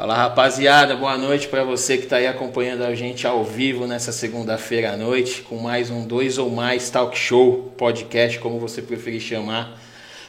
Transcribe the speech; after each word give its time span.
Fala 0.00 0.14
rapaziada, 0.14 0.94
boa 0.94 1.18
noite 1.18 1.48
para 1.48 1.64
você 1.64 1.98
que 1.98 2.04
está 2.04 2.18
aí 2.18 2.26
acompanhando 2.28 2.84
a 2.84 2.94
gente 2.94 3.26
ao 3.26 3.42
vivo 3.42 3.84
nessa 3.84 4.12
segunda-feira 4.12 4.92
à 4.92 4.96
noite 4.96 5.42
com 5.42 5.56
mais 5.56 5.90
um 5.90 6.06
dois 6.06 6.38
ou 6.38 6.48
mais 6.48 6.88
talk 6.88 7.18
show, 7.18 7.74
podcast, 7.76 8.38
como 8.38 8.60
você 8.60 8.80
preferir 8.80 9.20
chamar. 9.20 9.76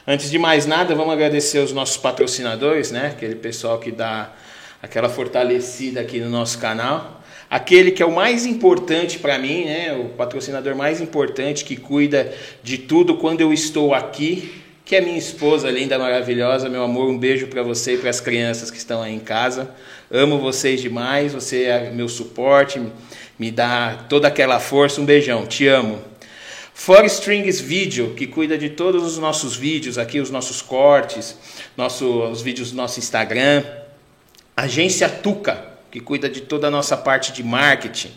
Antes 0.04 0.28
de 0.28 0.40
mais 0.40 0.66
nada, 0.66 0.92
vamos 0.96 1.12
agradecer 1.12 1.60
os 1.60 1.72
nossos 1.72 1.96
patrocinadores, 1.96 2.90
né? 2.90 3.12
Aquele 3.16 3.36
pessoal 3.36 3.78
que 3.78 3.92
dá 3.92 4.32
aquela 4.82 5.08
fortalecida 5.08 6.00
aqui 6.00 6.18
no 6.18 6.28
nosso 6.28 6.58
canal. 6.58 7.22
Aquele 7.48 7.92
que 7.92 8.02
é 8.02 8.06
o 8.06 8.12
mais 8.12 8.46
importante 8.46 9.20
para 9.20 9.38
mim, 9.38 9.66
né? 9.66 9.92
O 9.92 10.08
patrocinador 10.16 10.74
mais 10.74 11.00
importante 11.00 11.64
que 11.64 11.76
cuida 11.76 12.34
de 12.60 12.76
tudo 12.76 13.18
quando 13.18 13.40
eu 13.40 13.52
estou 13.52 13.94
aqui 13.94 14.59
que 14.90 14.96
é 14.96 15.00
minha 15.00 15.16
esposa 15.16 15.70
linda, 15.70 15.96
maravilhosa. 15.96 16.68
Meu 16.68 16.82
amor, 16.82 17.08
um 17.08 17.16
beijo 17.16 17.46
para 17.46 17.62
você 17.62 17.94
e 17.94 17.98
para 17.98 18.10
as 18.10 18.18
crianças 18.18 18.72
que 18.72 18.76
estão 18.76 19.00
aí 19.00 19.14
em 19.14 19.20
casa. 19.20 19.70
Amo 20.10 20.36
vocês 20.40 20.80
demais, 20.80 21.32
você 21.32 21.62
é 21.62 21.90
meu 21.92 22.08
suporte, 22.08 22.82
me 23.38 23.52
dá 23.52 24.04
toda 24.08 24.26
aquela 24.26 24.58
força. 24.58 25.00
Um 25.00 25.04
beijão, 25.04 25.46
te 25.46 25.68
amo. 25.68 26.02
For 26.74 27.04
Strings 27.04 27.60
Video, 27.60 28.14
que 28.16 28.26
cuida 28.26 28.58
de 28.58 28.68
todos 28.70 29.04
os 29.04 29.16
nossos 29.16 29.54
vídeos 29.54 29.96
aqui, 29.96 30.18
os 30.18 30.28
nossos 30.28 30.60
cortes, 30.60 31.38
nosso, 31.76 32.24
os 32.24 32.42
vídeos 32.42 32.72
do 32.72 32.76
nosso 32.76 32.98
Instagram. 32.98 33.62
Agência 34.56 35.08
Tuca, 35.08 35.66
que 35.88 36.00
cuida 36.00 36.28
de 36.28 36.40
toda 36.40 36.66
a 36.66 36.70
nossa 36.70 36.96
parte 36.96 37.32
de 37.32 37.44
marketing. 37.44 38.10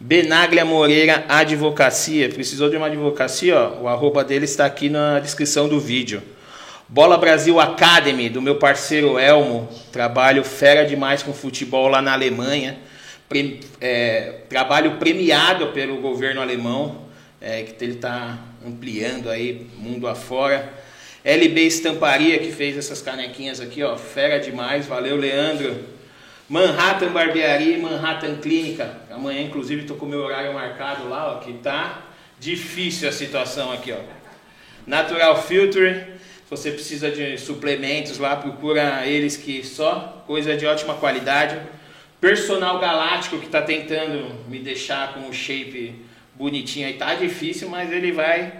Benaglia 0.00 0.64
Moreira 0.64 1.24
Advocacia. 1.28 2.28
Precisou 2.28 2.70
de 2.70 2.76
uma 2.76 2.86
advocacia? 2.86 3.58
Ó, 3.58 3.82
o 3.82 3.88
arroba 3.88 4.22
dele 4.22 4.44
está 4.44 4.64
aqui 4.64 4.88
na 4.88 5.18
descrição 5.18 5.68
do 5.68 5.80
vídeo. 5.80 6.22
Bola 6.88 7.18
Brasil 7.18 7.58
Academy, 7.58 8.28
do 8.28 8.40
meu 8.40 8.56
parceiro 8.56 9.18
Elmo. 9.18 9.68
Trabalho 9.90 10.44
fera 10.44 10.86
demais 10.86 11.24
com 11.24 11.32
futebol 11.32 11.88
lá 11.88 12.00
na 12.00 12.12
Alemanha. 12.12 12.78
Pre, 13.28 13.58
é, 13.80 14.42
trabalho 14.48 14.98
premiado 14.98 15.72
pelo 15.72 15.96
governo 15.96 16.40
alemão, 16.40 17.08
é, 17.40 17.64
que 17.64 17.84
ele 17.84 17.94
está 17.94 18.38
ampliando 18.64 19.28
aí 19.28 19.66
mundo 19.76 20.06
afora. 20.06 20.72
LB 21.24 21.60
Estamparia, 21.66 22.38
que 22.38 22.52
fez 22.52 22.78
essas 22.78 23.02
canequinhas 23.02 23.60
aqui, 23.60 23.82
ó, 23.82 23.96
fera 23.96 24.38
demais. 24.38 24.86
Valeu, 24.86 25.16
Leandro. 25.16 25.97
Manhattan 26.48 27.12
Barbearia 27.12 27.76
e 27.76 27.80
Manhattan 27.80 28.36
Clínica. 28.36 29.02
Amanhã, 29.10 29.42
inclusive, 29.42 29.82
estou 29.82 29.98
com 29.98 30.06
o 30.06 30.08
meu 30.08 30.20
horário 30.20 30.54
marcado 30.54 31.06
lá, 31.06 31.32
ó, 31.32 31.40
que 31.40 31.52
tá 31.52 32.04
difícil 32.40 33.06
a 33.06 33.12
situação 33.12 33.70
aqui, 33.70 33.92
ó. 33.92 33.98
Natural 34.86 35.42
Filter, 35.42 36.14
se 36.44 36.48
você 36.48 36.70
precisa 36.70 37.10
de 37.10 37.36
suplementos 37.36 38.16
lá, 38.16 38.34
procura 38.34 39.06
eles 39.06 39.36
que 39.36 39.62
só 39.62 40.24
coisa 40.26 40.56
de 40.56 40.64
ótima 40.64 40.94
qualidade. 40.94 41.60
Personal 42.18 42.78
Galáctico 42.78 43.38
que 43.38 43.46
está 43.46 43.60
tentando 43.60 44.34
me 44.48 44.58
deixar 44.58 45.12
com 45.12 45.28
o 45.28 45.34
shape 45.34 45.94
bonitinho 46.34 46.86
aí, 46.86 46.94
tá 46.94 47.14
difícil, 47.14 47.68
mas 47.68 47.92
ele 47.92 48.10
vai 48.10 48.54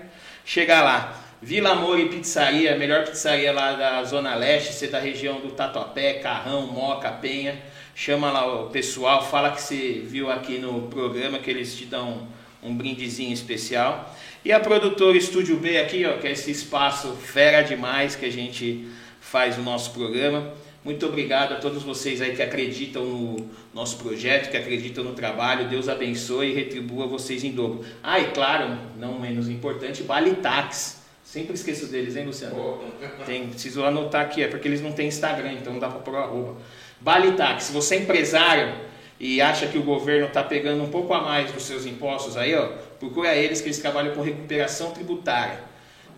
chegar 0.44 0.84
lá. 0.84 1.24
Vila 1.40 1.70
Amor 1.70 1.98
e 1.98 2.08
Pizzaria, 2.08 2.76
melhor 2.76 3.04
pizzaria 3.04 3.52
lá 3.52 3.72
da 3.72 4.04
Zona 4.04 4.34
Leste, 4.34 4.74
você 4.74 4.88
da 4.88 4.98
região 4.98 5.40
do 5.40 5.52
Tatuapé, 5.52 6.14
Carrão, 6.14 6.66
Moca, 6.66 7.10
Penha 7.12 7.56
chama 7.98 8.30
lá 8.30 8.62
o 8.62 8.70
pessoal, 8.70 9.28
fala 9.28 9.50
que 9.50 9.60
você 9.60 10.04
viu 10.06 10.30
aqui 10.30 10.56
no 10.58 10.82
programa 10.82 11.40
que 11.40 11.50
eles 11.50 11.76
te 11.76 11.84
dão 11.84 12.28
um 12.62 12.72
brindezinho 12.72 13.32
especial. 13.32 14.16
E 14.44 14.52
a 14.52 14.60
produtora 14.60 15.18
Estúdio 15.18 15.56
B 15.56 15.80
aqui, 15.80 16.06
ó, 16.06 16.16
que 16.16 16.28
é 16.28 16.30
esse 16.30 16.48
espaço 16.48 17.08
fera 17.16 17.60
demais 17.60 18.14
que 18.14 18.24
a 18.24 18.30
gente 18.30 18.86
faz 19.20 19.58
o 19.58 19.62
nosso 19.62 19.90
programa. 19.90 20.54
Muito 20.84 21.04
obrigado 21.06 21.54
a 21.54 21.56
todos 21.56 21.82
vocês 21.82 22.22
aí 22.22 22.36
que 22.36 22.40
acreditam 22.40 23.04
no 23.04 23.50
nosso 23.74 23.96
projeto, 23.96 24.48
que 24.48 24.56
acreditam 24.56 25.02
no 25.02 25.12
trabalho. 25.12 25.68
Deus 25.68 25.88
abençoe 25.88 26.52
e 26.52 26.54
retribua 26.54 27.08
vocês 27.08 27.42
em 27.42 27.50
dobro. 27.50 27.84
Ah, 28.00 28.20
e 28.20 28.30
claro, 28.30 28.78
não 28.96 29.18
menos 29.18 29.48
importante, 29.48 30.04
Vale 30.04 30.36
Tax. 30.36 31.02
Sempre 31.24 31.54
esqueço 31.54 31.88
deles, 31.88 32.14
hein, 32.14 32.26
Luciano? 32.26 32.80
Tem, 33.26 33.48
preciso 33.48 33.84
anotar 33.84 34.22
aqui, 34.22 34.40
é 34.40 34.46
porque 34.46 34.68
eles 34.68 34.80
não 34.80 34.92
têm 34.92 35.08
Instagram, 35.08 35.54
então 35.54 35.72
não 35.72 35.80
dá 35.80 35.88
para 35.88 35.98
pôr 35.98 36.14
arroba. 36.14 36.56
Balitax, 37.00 37.64
se 37.64 37.72
você 37.72 37.96
é 37.96 37.98
empresário 37.98 38.74
e 39.20 39.40
acha 39.40 39.66
que 39.66 39.78
o 39.78 39.82
governo 39.82 40.26
está 40.26 40.42
pegando 40.42 40.82
um 40.82 40.90
pouco 40.90 41.12
a 41.14 41.20
mais 41.20 41.50
dos 41.50 41.64
seus 41.64 41.86
impostos 41.86 42.36
aí, 42.36 42.54
ó, 42.54 42.68
procura 42.98 43.34
eles 43.34 43.60
que 43.60 43.68
eles 43.68 43.78
trabalham 43.78 44.14
com 44.14 44.22
recuperação 44.22 44.90
tributária. 44.90 45.60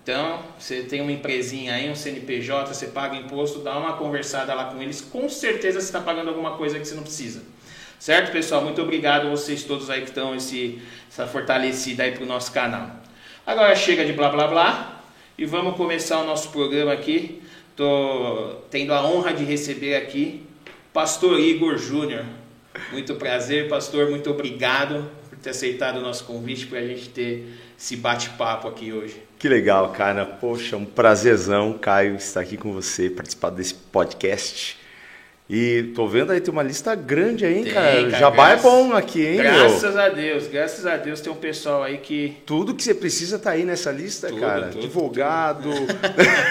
Então, 0.03 0.41
você 0.59 0.83
tem 0.83 1.01
uma 1.01 1.13
empresinha 1.13 1.75
aí, 1.75 1.91
um 1.91 1.95
CNPJ, 1.95 2.75
você 2.75 2.87
paga 2.87 3.17
imposto, 3.17 3.59
dá 3.59 3.77
uma 3.79 3.95
conversada 3.95 4.55
lá 4.55 4.65
com 4.65 4.83
eles, 4.83 5.01
com 5.01 5.29
certeza 5.29 5.81
você 5.81 5.87
está 5.87 6.01
pagando 6.01 6.29
alguma 6.29 6.53
coisa 6.53 6.79
que 6.79 6.85
você 6.87 6.95
não 6.95 7.03
precisa. 7.03 7.43
Certo, 7.99 8.33
pessoal? 8.33 8.63
Muito 8.63 8.81
obrigado 8.81 9.27
a 9.27 9.31
vocês 9.31 9.63
todos 9.63 9.91
aí 9.91 10.01
que 10.01 10.09
estão 10.09 10.35
esse, 10.35 10.81
essa 11.11 11.27
fortalecida 11.27 12.03
aí 12.03 12.13
para 12.13 12.25
o 12.25 12.27
nosso 12.27 12.51
canal. 12.51 12.91
Agora 13.47 13.77
chega 13.77 14.05
de 14.07 14.15
blá 14.15 14.31
blá 14.31 14.47
blá 14.47 15.03
e 15.37 15.45
vamos 15.45 15.77
começar 15.77 16.19
o 16.21 16.25
nosso 16.25 16.49
programa 16.49 16.93
aqui. 16.95 17.43
Estou 17.71 18.67
tendo 18.71 18.95
a 18.95 19.05
honra 19.05 19.35
de 19.35 19.45
receber 19.45 19.97
aqui 19.97 20.47
Pastor 20.93 21.39
Igor 21.39 21.79
Júnior. 21.79 22.25
Muito 22.91 23.15
prazer, 23.15 23.69
pastor. 23.69 24.11
Muito 24.11 24.29
obrigado 24.29 25.09
por 25.29 25.39
ter 25.39 25.51
aceitado 25.51 25.99
o 25.99 26.01
nosso 26.01 26.25
convite 26.25 26.67
para 26.67 26.81
a 26.81 26.87
gente 26.87 27.09
ter 27.11 27.49
esse 27.79 27.95
bate-papo 27.95 28.67
aqui 28.67 28.93
hoje. 28.93 29.23
Que 29.39 29.49
legal, 29.49 29.91
cara. 29.93 30.27
Poxa, 30.27 30.77
um 30.77 30.85
prazerzão, 30.85 31.79
Caio, 31.79 32.17
estar 32.17 32.41
aqui 32.41 32.57
com 32.57 32.73
você, 32.73 33.09
participar 33.09 33.51
desse 33.51 33.75
podcast. 33.75 34.80
E 35.53 35.91
tô 35.97 36.07
vendo 36.07 36.31
aí, 36.31 36.41
tem 36.41 36.53
uma 36.53 36.63
lista 36.63 36.95
grande 36.95 37.45
aí, 37.45 37.65
tem, 37.65 37.75
cara. 37.75 37.97
cara. 37.97 38.11
Jabá 38.11 38.49
graças, 38.51 38.65
é 38.65 38.69
bom 38.69 38.93
aqui, 38.93 39.27
hein? 39.27 39.39
Graças 39.39 39.95
meu? 39.95 40.03
a 40.03 40.09
Deus, 40.09 40.47
graças 40.47 40.87
a 40.87 40.97
Deus 40.97 41.21
tem 41.21 41.33
um 41.33 41.37
pessoal 41.37 41.83
aí 41.83 41.99
que. 41.99 42.37
Tudo 42.47 42.73
que 42.73 42.85
você 42.85 42.95
precisa 42.95 43.37
tá 43.37 43.51
aí 43.51 43.65
nessa 43.65 43.91
lista, 43.91 44.29
tudo, 44.29 44.41
cara. 44.41 44.69
Tudo, 44.69 44.85
Advogado, 44.85 45.71
tudo. 45.73 45.87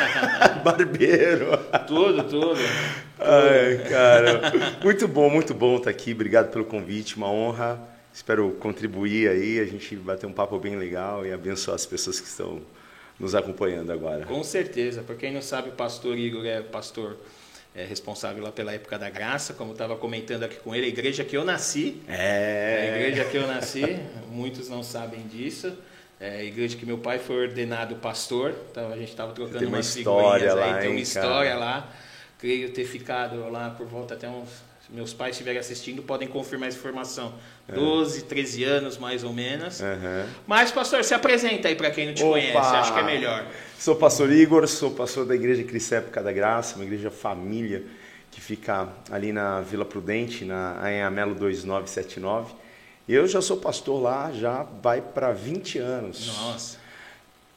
barbeiro. 0.66 1.58
Tudo, 1.88 2.24
tudo. 2.24 2.60
Ai, 3.18 3.78
cara. 3.90 4.42
Muito 4.84 5.08
bom, 5.08 5.30
muito 5.30 5.54
bom 5.54 5.78
estar 5.78 5.86
tá 5.86 5.90
aqui. 5.92 6.12
Obrigado 6.12 6.52
pelo 6.52 6.66
convite, 6.66 7.16
uma 7.16 7.32
honra. 7.32 7.80
Espero 8.14 8.52
contribuir 8.60 9.30
aí, 9.30 9.62
a 9.62 9.66
gente 9.66 9.96
bater 9.96 10.26
um 10.26 10.34
papo 10.34 10.60
bem 10.60 10.76
legal 10.76 11.26
e 11.26 11.32
abençoar 11.32 11.76
as 11.76 11.86
pessoas 11.86 12.20
que 12.20 12.28
estão 12.28 12.60
nos 13.18 13.34
acompanhando 13.34 13.94
agora. 13.94 14.26
Com 14.26 14.44
certeza. 14.44 15.02
Para 15.02 15.16
quem 15.16 15.34
não 15.34 15.42
sabe, 15.42 15.70
o 15.70 15.72
pastor 15.72 16.18
Igor 16.18 16.46
é 16.46 16.60
pastor 16.60 17.16
é, 17.76 17.84
responsável 17.84 18.44
lá 18.44 18.52
pela 18.52 18.74
época 18.74 18.98
da 18.98 19.10
graça, 19.10 19.54
como 19.54 19.74
estava 19.74 19.96
comentando 19.96 20.44
aqui 20.44 20.58
com 20.58 20.76
ele, 20.76 20.86
a 20.86 20.90
igreja 20.90 21.24
que 21.24 21.38
eu 21.38 21.46
nasci. 21.46 22.02
É. 22.08 22.82
A 22.82 22.98
igreja 22.98 23.26
que 23.26 23.38
eu 23.38 23.48
nasci, 23.48 24.00
muitos 24.30 24.70
não 24.70 24.84
sabem 24.84 25.28
disso. 25.28 25.72
É 26.20 26.40
a 26.40 26.44
igreja 26.44 26.76
que 26.76 26.86
meu 26.86 26.98
pai 26.98 27.18
foi 27.18 27.48
ordenado 27.48 27.96
pastor, 27.96 28.54
então 28.70 28.92
a 28.92 28.98
gente 28.98 29.10
estava 29.10 29.32
trocando 29.32 29.60
tem 29.60 29.68
uma 29.68 29.78
umas 29.78 29.96
história 29.96 30.54
lá, 30.54 30.76
aí, 30.76 30.82
tem 30.82 30.90
uma 30.90 31.00
história 31.00 31.52
cara. 31.52 31.60
lá. 31.60 31.94
Creio 32.38 32.74
ter 32.74 32.86
ficado 32.86 33.50
lá 33.50 33.70
por 33.70 33.88
volta 33.88 34.16
até 34.16 34.28
uns. 34.28 34.50
Meus 34.92 35.14
pais 35.14 35.32
estiverem 35.36 35.60
assistindo, 35.60 36.02
podem 36.02 36.28
confirmar 36.28 36.70
essa 36.70 36.78
informação. 36.78 37.34
12, 37.68 38.20
é. 38.20 38.22
13 38.24 38.64
anos 38.64 38.98
mais 38.98 39.24
ou 39.24 39.32
menos. 39.32 39.80
Uhum. 39.80 40.26
Mas, 40.48 40.72
pastor, 40.72 41.04
se 41.04 41.14
apresenta 41.14 41.68
aí 41.68 41.76
para 41.76 41.92
quem 41.92 42.08
não 42.08 42.14
te 42.14 42.24
Opa! 42.24 42.32
conhece, 42.34 42.58
acho 42.58 42.94
que 42.94 43.00
é 43.00 43.04
melhor. 43.04 43.46
Sou 43.78 43.96
pastor 43.96 44.32
Igor, 44.32 44.68
sou 44.68 44.92
pastor 44.92 45.26
da 45.26 45.36
Igreja 45.36 45.64
Cristépica 45.64 46.24
da 46.24 46.32
Graça, 46.32 46.76
uma 46.76 46.86
igreja 46.86 47.12
família 47.12 47.84
que 48.32 48.42
fica 48.42 48.90
ali 49.12 49.32
na 49.32 49.62
Vila 49.62 49.86
Prudente, 49.86 50.44
na 50.44 50.80
Anhamelo 50.84 51.36
2979. 51.36 52.54
Eu 53.08 53.28
já 53.28 53.42
sou 53.42 53.58
pastor 53.58 54.02
lá, 54.02 54.32
já 54.32 54.64
vai 54.64 55.02
para 55.02 55.32
20 55.32 55.78
anos. 55.80 56.28
Nossa. 56.28 56.78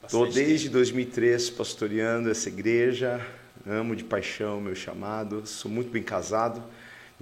Estou 0.04 0.30
desde 0.30 0.68
2003 0.68 1.50
pastoreando 1.50 2.30
essa 2.30 2.48
igreja, 2.48 3.24
amo 3.66 3.94
de 3.94 4.02
paixão 4.02 4.60
meu 4.60 4.74
chamado, 4.74 5.46
sou 5.46 5.70
muito 5.70 5.90
bem 5.90 6.02
casado. 6.02 6.62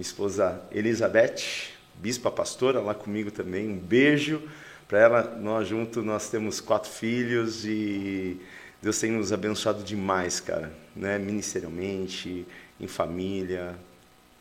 Esposa 0.01 0.61
Elizabeth, 0.71 1.69
bispa 1.95 2.31
pastora, 2.31 2.81
lá 2.81 2.93
comigo 2.93 3.31
também. 3.31 3.69
Um 3.69 3.77
beijo 3.77 4.41
para 4.87 4.99
ela. 4.99 5.37
Nós 5.39 5.67
juntos 5.67 6.03
nós 6.03 6.29
temos 6.29 6.59
quatro 6.59 6.89
filhos 6.89 7.65
e 7.65 8.41
Deus 8.81 8.99
tem 8.99 9.11
nos 9.11 9.31
abençoado 9.31 9.83
demais, 9.83 10.39
cara, 10.39 10.73
né? 10.95 11.17
Ministerialmente, 11.17 12.45
em 12.79 12.87
família. 12.87 13.77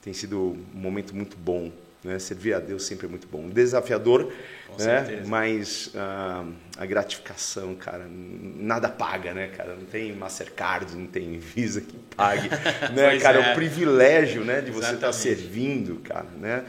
Tem 0.03 0.13
sido 0.13 0.57
um 0.75 0.79
momento 0.81 1.15
muito 1.15 1.37
bom, 1.37 1.71
né? 2.03 2.19
Servir 2.19 2.55
a 2.55 2.61
Deus 2.61 2.85
sempre 2.85 3.07
é 3.07 3.09
muito 3.09 3.27
bom. 3.27 3.49
Desafiador, 3.49 4.33
né? 4.79 5.23
Mas 5.27 5.91
ah, 5.95 6.45
a 6.77 6.87
gratificação, 6.87 7.75
cara, 7.75 8.07
nada 8.09 8.89
paga, 8.89 9.35
né, 9.35 9.49
cara? 9.49 9.77
Não 9.77 9.85
tem 9.85 10.13
Mastercard, 10.15 10.97
não 10.97 11.07
tem 11.07 11.39
Visa 11.39 11.81
que 11.81 11.97
pague, 12.17 12.49
né, 12.95 13.19
cara? 13.19 13.41
É. 13.41 13.53
o 13.53 13.55
privilégio, 13.55 14.45
né, 14.45 14.61
de 14.61 14.71
você 14.71 14.95
estar 14.95 15.09
tá 15.09 15.13
servindo, 15.13 15.97
cara, 15.97 16.29
né? 16.39 16.65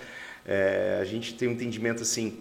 É, 0.46 1.00
a 1.02 1.06
gente 1.06 1.36
tem 1.36 1.48
um 1.48 1.52
entendimento 1.52 2.02
assim, 2.02 2.40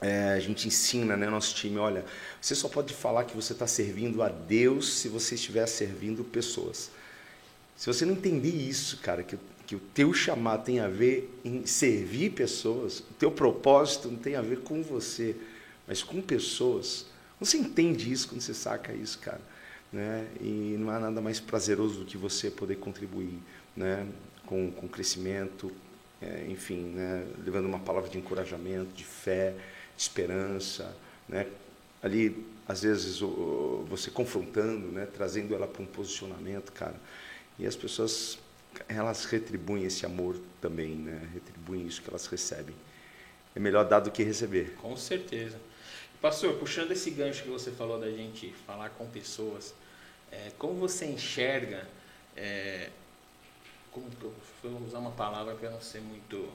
é, 0.00 0.32
a 0.32 0.40
gente 0.40 0.66
ensina, 0.66 1.16
né, 1.16 1.28
nosso 1.28 1.54
time, 1.54 1.78
olha, 1.78 2.04
você 2.40 2.54
só 2.54 2.68
pode 2.68 2.92
falar 2.92 3.24
que 3.24 3.36
você 3.36 3.52
está 3.52 3.66
servindo 3.66 4.22
a 4.22 4.28
Deus 4.28 4.94
se 4.94 5.08
você 5.08 5.36
estiver 5.36 5.66
servindo 5.66 6.24
pessoas. 6.24 6.90
Se 7.76 7.86
você 7.86 8.04
não 8.04 8.12
entender 8.12 8.50
isso, 8.50 8.98
cara, 8.98 9.22
que, 9.22 9.38
que 9.72 9.76
o 9.76 9.80
teu 9.94 10.12
chamado 10.12 10.64
tem 10.64 10.80
a 10.80 10.88
ver 10.88 11.32
em 11.42 11.64
servir 11.64 12.32
pessoas, 12.32 12.98
o 12.98 13.14
teu 13.18 13.30
propósito 13.30 14.10
não 14.10 14.18
tem 14.18 14.36
a 14.36 14.42
ver 14.42 14.58
com 14.58 14.82
você, 14.82 15.34
mas 15.88 16.02
com 16.02 16.20
pessoas. 16.20 17.06
Você 17.40 17.56
entende 17.56 18.12
isso 18.12 18.28
quando 18.28 18.42
você 18.42 18.52
saca 18.52 18.92
isso, 18.92 19.18
cara? 19.18 19.40
Né? 19.90 20.28
E 20.42 20.76
não 20.78 20.90
há 20.90 21.00
nada 21.00 21.22
mais 21.22 21.40
prazeroso 21.40 22.00
do 22.00 22.04
que 22.04 22.18
você 22.18 22.50
poder 22.50 22.76
contribuir 22.76 23.38
né? 23.74 24.06
com, 24.44 24.70
com 24.70 24.86
crescimento, 24.86 25.72
é, 26.20 26.44
enfim, 26.50 26.92
né? 26.94 27.26
levando 27.42 27.64
uma 27.64 27.78
palavra 27.78 28.10
de 28.10 28.18
encorajamento, 28.18 28.92
de 28.94 29.04
fé, 29.04 29.54
de 29.96 30.02
esperança, 30.02 30.94
né? 31.26 31.46
ali 32.02 32.44
às 32.68 32.82
vezes 32.82 33.20
você 33.88 34.10
confrontando, 34.10 34.88
né? 34.88 35.06
trazendo 35.06 35.54
ela 35.54 35.66
para 35.66 35.82
um 35.82 35.86
posicionamento, 35.86 36.72
cara. 36.72 36.96
E 37.58 37.66
as 37.66 37.74
pessoas 37.74 38.38
elas 38.88 39.24
retribuem 39.24 39.84
esse 39.84 40.04
amor 40.06 40.36
também, 40.60 40.94
né? 40.94 41.28
Retribuem 41.32 41.86
isso 41.86 42.02
que 42.02 42.08
elas 42.08 42.26
recebem. 42.26 42.74
É 43.54 43.60
melhor 43.60 43.84
dar 43.84 44.00
do 44.00 44.10
que 44.10 44.22
receber. 44.22 44.74
Com 44.76 44.96
certeza. 44.96 45.58
Pastor, 46.20 46.54
puxando 46.54 46.92
esse 46.92 47.10
gancho 47.10 47.42
que 47.42 47.48
você 47.48 47.70
falou 47.70 47.98
da 47.98 48.10
gente 48.10 48.52
falar 48.66 48.90
com 48.90 49.06
pessoas, 49.08 49.74
é, 50.30 50.52
como 50.56 50.74
você 50.74 51.04
enxerga, 51.04 51.86
é, 52.36 52.90
como, 53.90 54.06
vou 54.62 54.82
usar 54.86 54.98
uma 54.98 55.10
palavra 55.10 55.54
para 55.54 55.70
não 55.70 55.80
ser 55.80 56.00
muito 56.00 56.48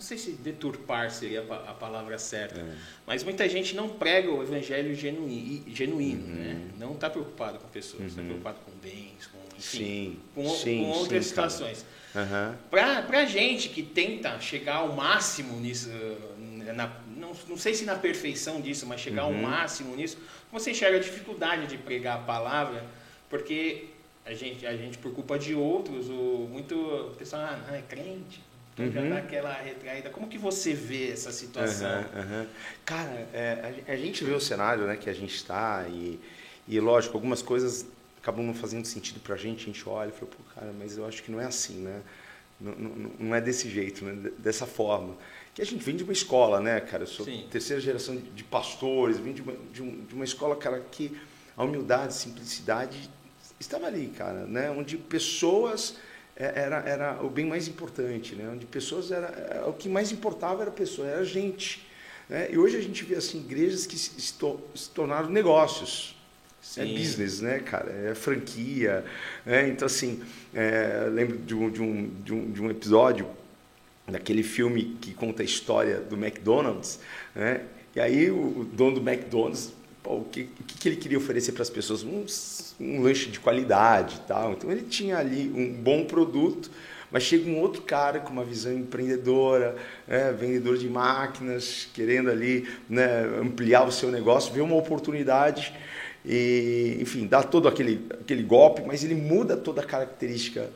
não 0.00 0.06
sei 0.06 0.16
se 0.16 0.30
deturpar 0.32 1.10
seria 1.10 1.42
a 1.42 1.74
palavra 1.74 2.18
certa, 2.18 2.58
é. 2.58 2.74
mas 3.06 3.22
muita 3.22 3.46
gente 3.46 3.76
não 3.76 3.86
prega 3.86 4.30
o 4.30 4.42
evangelho 4.42 4.94
genuíno, 4.94 5.64
genuíno 5.68 6.26
uhum. 6.26 6.34
né? 6.34 6.68
não 6.78 6.94
está 6.94 7.10
preocupado 7.10 7.58
com 7.58 7.68
pessoas, 7.68 8.06
está 8.06 8.22
uhum. 8.22 8.28
preocupado 8.28 8.60
com 8.64 8.72
bens, 8.82 9.26
com, 9.26 9.38
enfim, 9.58 9.78
sim, 9.78 10.20
com, 10.34 10.48
sim, 10.48 10.78
com 10.78 10.88
outras 10.88 11.24
sim, 11.24 11.28
situações. 11.28 11.84
Uhum. 12.14 12.56
Para 12.70 13.20
a 13.20 13.24
gente 13.26 13.68
que 13.68 13.82
tenta 13.82 14.40
chegar 14.40 14.76
ao 14.76 14.94
máximo 14.94 15.60
nisso, 15.60 15.90
na, 16.74 16.90
não, 17.14 17.34
não 17.46 17.58
sei 17.58 17.74
se 17.74 17.84
na 17.84 17.96
perfeição 17.96 18.58
disso, 18.62 18.86
mas 18.86 19.02
chegar 19.02 19.24
ao 19.24 19.32
uhum. 19.32 19.42
máximo 19.42 19.94
nisso, 19.94 20.16
você 20.50 20.70
enxerga 20.70 20.96
a 20.96 21.00
dificuldade 21.00 21.66
de 21.66 21.76
pregar 21.76 22.16
a 22.16 22.22
palavra, 22.22 22.86
porque 23.28 23.88
a 24.24 24.32
gente, 24.32 24.66
a 24.66 24.74
gente 24.74 24.96
por 24.96 25.12
culpa 25.12 25.38
de 25.38 25.54
outros, 25.54 26.08
o, 26.08 26.48
muito 26.50 26.74
o 26.74 27.14
pessoal 27.16 27.42
ah, 27.42 27.60
não, 27.68 27.74
é 27.74 27.82
crente, 27.82 28.40
uhum. 28.86 28.92
já 28.92 29.02
dá 29.02 29.18
aquela 29.18 29.52
retraída. 29.52 30.10
Como 30.10 30.28
que 30.28 30.38
você 30.38 30.72
vê 30.72 31.10
essa 31.10 31.30
situação? 31.32 31.90
Uhum, 31.90 32.38
uhum. 32.40 32.46
Cara, 32.84 33.28
é, 33.32 33.82
a, 33.88 33.92
a, 33.92 33.96
gente 33.96 34.24
vê 34.24 34.32
o 34.32 34.40
cenário 34.40 34.86
né, 34.86 34.96
que 34.96 35.08
a 35.08 35.12
gente 35.12 35.34
está 35.34 35.86
e, 35.88 36.18
e, 36.68 36.80
lógico, 36.80 37.16
algumas 37.16 37.42
coisas 37.42 37.86
acabam 38.20 38.44
não 38.44 38.54
fazendo 38.54 38.84
sentido 38.84 39.20
para 39.20 39.34
a 39.34 39.38
gente. 39.38 39.62
A 39.62 39.66
gente 39.66 39.88
olha 39.88 40.08
e 40.08 40.12
fala, 40.12 40.30
pô, 40.30 40.42
cara, 40.54 40.72
mas 40.78 40.96
eu 40.96 41.06
acho 41.06 41.22
que 41.22 41.30
não 41.30 41.40
é 41.40 41.46
assim, 41.46 41.78
né? 41.78 42.00
Não, 42.60 42.72
não, 42.72 43.10
não 43.18 43.34
é 43.34 43.40
desse 43.40 43.70
jeito, 43.70 44.04
né? 44.04 44.30
dessa 44.38 44.66
forma. 44.66 45.16
Que 45.54 45.62
a 45.62 45.64
gente 45.64 45.82
vem 45.82 45.96
de 45.96 46.04
uma 46.04 46.12
escola, 46.12 46.60
né, 46.60 46.80
cara? 46.80 47.04
Eu 47.04 47.06
sou 47.06 47.24
Sim. 47.24 47.46
terceira 47.50 47.80
geração 47.80 48.16
de 48.16 48.44
pastores, 48.44 49.18
vim 49.18 49.32
de 49.32 49.42
uma, 49.42 49.54
de, 49.72 49.82
um, 49.82 50.04
de 50.04 50.14
uma 50.14 50.24
escola, 50.24 50.54
cara, 50.54 50.80
que 50.90 51.18
a 51.56 51.64
humildade, 51.64 52.08
a 52.08 52.10
simplicidade 52.10 53.10
estava 53.58 53.86
ali, 53.86 54.08
cara, 54.08 54.46
né? 54.46 54.70
Onde 54.70 54.96
pessoas 54.96 55.96
era, 56.44 56.76
era 56.86 57.22
o 57.22 57.28
bem 57.28 57.46
mais 57.46 57.68
importante, 57.68 58.34
né? 58.34 58.50
onde 58.52 58.66
pessoas 58.66 59.10
era, 59.10 59.26
é, 59.26 59.68
o 59.68 59.72
que 59.72 59.88
mais 59.88 60.10
importava 60.10 60.62
era 60.62 60.70
a 60.70 60.74
pessoa, 60.74 61.06
era 61.06 61.20
a 61.20 61.24
gente. 61.24 61.86
Né? 62.28 62.48
E 62.50 62.58
hoje 62.58 62.76
a 62.76 62.80
gente 62.80 63.04
vê 63.04 63.16
assim 63.16 63.38
igrejas 63.38 63.86
que 63.86 63.98
se, 63.98 64.20
se 64.20 64.90
tornaram 64.94 65.28
negócios. 65.28 66.16
É 66.62 66.64
Sim. 66.64 66.80
É 66.82 66.98
business, 66.98 67.40
né, 67.40 67.58
cara? 67.60 67.90
É 67.90 68.14
franquia. 68.14 69.04
Né? 69.44 69.68
Então, 69.68 69.86
assim, 69.86 70.22
é, 70.54 71.08
lembro 71.10 71.38
de 71.38 71.54
um, 71.54 71.70
de, 71.70 71.82
um, 71.82 72.08
de, 72.22 72.34
um, 72.34 72.50
de 72.52 72.62
um 72.62 72.70
episódio 72.70 73.26
daquele 74.06 74.42
filme 74.42 74.96
que 75.00 75.14
conta 75.14 75.42
a 75.42 75.44
história 75.44 76.00
do 76.00 76.16
McDonald's, 76.16 77.00
né? 77.34 77.62
E 77.94 78.00
aí 78.00 78.30
o, 78.30 78.60
o 78.60 78.64
dono 78.64 79.00
do 79.00 79.08
McDonald's 79.08 79.72
pô, 80.02 80.16
o, 80.16 80.24
que, 80.24 80.42
o 80.60 80.64
que 80.64 80.88
ele 80.88 80.96
queria 80.96 81.18
oferecer 81.18 81.52
para 81.52 81.62
as 81.62 81.70
pessoas? 81.70 82.02
Um, 82.02 82.24
um 82.80 83.02
lanche 83.02 83.30
de 83.30 83.40
qualidade 83.40 84.16
e 84.16 84.28
tal. 84.28 84.52
Então 84.52 84.70
ele 84.70 84.82
tinha 84.82 85.18
ali 85.18 85.50
um 85.54 85.72
bom 85.72 86.04
produto, 86.04 86.70
mas 87.10 87.22
chega 87.22 87.50
um 87.50 87.58
outro 87.58 87.82
cara 87.82 88.20
com 88.20 88.32
uma 88.32 88.44
visão 88.44 88.72
empreendedora, 88.72 89.76
né, 90.06 90.32
vendedor 90.32 90.78
de 90.78 90.88
máquinas, 90.88 91.88
querendo 91.92 92.30
ali 92.30 92.68
né, 92.88 93.24
ampliar 93.40 93.86
o 93.86 93.92
seu 93.92 94.10
negócio, 94.10 94.52
vê 94.52 94.60
uma 94.60 94.76
oportunidade 94.76 95.72
e, 96.24 96.98
enfim, 97.00 97.26
dá 97.26 97.42
todo 97.42 97.66
aquele, 97.66 98.06
aquele 98.20 98.42
golpe, 98.42 98.82
mas 98.86 99.02
ele 99.02 99.14
muda 99.14 99.56
toda 99.56 99.80
a 99.80 99.84
característica 99.84 100.70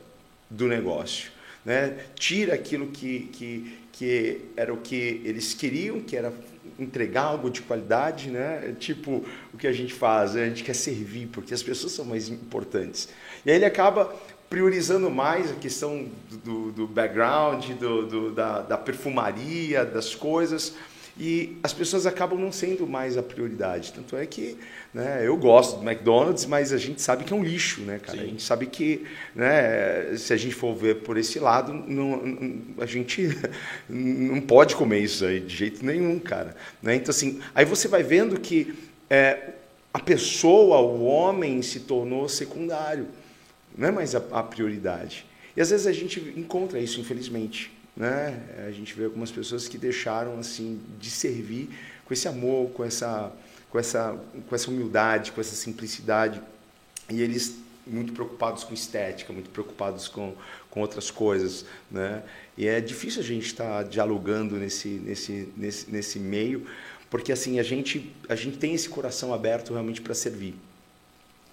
do 0.49 0.67
negócio. 0.67 1.31
Né? 1.63 1.97
Tira 2.15 2.53
aquilo 2.53 2.87
que, 2.87 3.29
que, 3.31 3.79
que 3.91 4.41
era 4.55 4.73
o 4.73 4.77
que 4.77 5.21
eles 5.23 5.53
queriam, 5.53 5.99
que 5.99 6.15
era 6.15 6.33
entregar 6.77 7.23
algo 7.23 7.49
de 7.49 7.61
qualidade, 7.61 8.29
né? 8.29 8.69
É 8.69 8.71
tipo 8.73 9.23
o 9.53 9.57
que 9.57 9.67
a 9.67 9.71
gente 9.71 9.93
faz, 9.93 10.35
a 10.35 10.45
gente 10.45 10.63
quer 10.63 10.75
servir, 10.75 11.27
porque 11.27 11.53
as 11.53 11.63
pessoas 11.63 11.93
são 11.93 12.05
mais 12.05 12.29
importantes. 12.29 13.09
E 13.45 13.49
aí 13.49 13.55
ele 13.55 13.65
acaba 13.65 14.13
priorizando 14.49 15.09
mais 15.09 15.51
a 15.51 15.55
questão 15.55 16.07
do, 16.43 16.71
do 16.71 16.87
background, 16.87 17.71
do, 17.71 18.05
do 18.05 18.31
da, 18.31 18.61
da 18.61 18.77
perfumaria, 18.77 19.83
das 19.83 20.13
coisas, 20.13 20.75
e 21.17 21.57
as 21.63 21.71
pessoas 21.71 22.05
acabam 22.05 22.37
não 22.37 22.51
sendo 22.51 22.85
mais 22.85 23.17
a 23.17 23.23
prioridade. 23.23 23.93
Tanto 23.93 24.17
é 24.17 24.25
que 24.25 24.57
né, 24.93 25.21
eu 25.25 25.37
gosto 25.37 25.79
do 25.79 25.89
McDonald's, 25.89 26.45
mas 26.45 26.73
a 26.73 26.77
gente 26.77 27.01
sabe 27.01 27.23
que 27.23 27.31
é 27.31 27.35
um 27.35 27.43
lixo, 27.43 27.81
né, 27.81 27.99
cara? 27.99 28.17
Sim. 28.17 28.23
A 28.23 28.27
gente 28.27 28.43
sabe 28.43 28.65
que, 28.65 29.05
né, 29.33 30.17
se 30.17 30.33
a 30.33 30.37
gente 30.37 30.53
for 30.53 30.75
ver 30.75 31.03
por 31.03 31.17
esse 31.17 31.39
lado, 31.39 31.73
não, 31.73 32.21
a 32.79 32.85
gente 32.85 33.29
não 33.87 34.41
pode 34.41 34.75
comer 34.75 34.99
isso 34.99 35.25
aí 35.25 35.39
de 35.39 35.55
jeito 35.55 35.85
nenhum, 35.85 36.19
cara. 36.19 36.55
Né? 36.81 36.95
Então, 36.95 37.11
assim, 37.11 37.39
aí 37.53 37.63
você 37.63 37.87
vai 37.87 38.03
vendo 38.03 38.37
que 38.39 38.73
é, 39.09 39.51
a 39.93 39.99
pessoa, 39.99 40.79
o 40.79 41.05
homem, 41.05 41.61
se 41.61 41.81
tornou 41.81 42.27
secundário, 42.27 43.07
não 43.77 43.87
é 43.87 43.91
mais 43.91 44.15
a, 44.15 44.21
a 44.31 44.43
prioridade. 44.43 45.25
E 45.55 45.61
às 45.61 45.69
vezes 45.69 45.87
a 45.87 45.93
gente 45.93 46.19
encontra 46.35 46.77
isso, 46.77 46.99
infelizmente. 46.99 47.71
Né? 47.95 48.41
A 48.67 48.71
gente 48.71 48.93
vê 48.93 49.05
algumas 49.05 49.31
pessoas 49.31 49.67
que 49.67 49.77
deixaram 49.77 50.37
assim 50.37 50.81
de 50.99 51.09
servir 51.09 51.69
com 52.05 52.13
esse 52.13 52.27
amor, 52.27 52.69
com 52.71 52.83
essa, 52.83 53.31
com 53.69 53.79
essa, 53.79 54.17
com 54.47 54.55
essa 54.55 54.69
humildade, 54.69 55.31
com 55.31 55.41
essa 55.41 55.55
simplicidade. 55.55 56.41
E 57.09 57.21
eles 57.21 57.57
muito 57.87 58.13
preocupados 58.13 58.63
com 58.63 58.73
estética, 58.73 59.31
muito 59.31 59.49
preocupados 59.49 60.07
com, 60.07 60.33
com 60.69 60.81
outras 60.81 61.11
coisas, 61.11 61.65
né? 61.89 62.23
E 62.57 62.67
é 62.67 62.81
difícil 62.81 63.21
a 63.21 63.23
gente 63.23 63.45
estar 63.45 63.83
tá 63.83 63.83
dialogando 63.83 64.55
nesse, 64.55 64.87
nesse, 64.87 65.49
nesse, 65.55 65.91
nesse 65.91 66.19
meio, 66.19 66.65
porque 67.09 67.31
assim 67.31 67.59
a 67.59 67.63
gente 67.63 68.11
a 68.27 68.35
gente 68.35 68.57
tem 68.57 68.73
esse 68.73 68.89
coração 68.89 69.33
aberto 69.33 69.71
realmente 69.73 70.01
para 70.01 70.13
servir. 70.13 70.55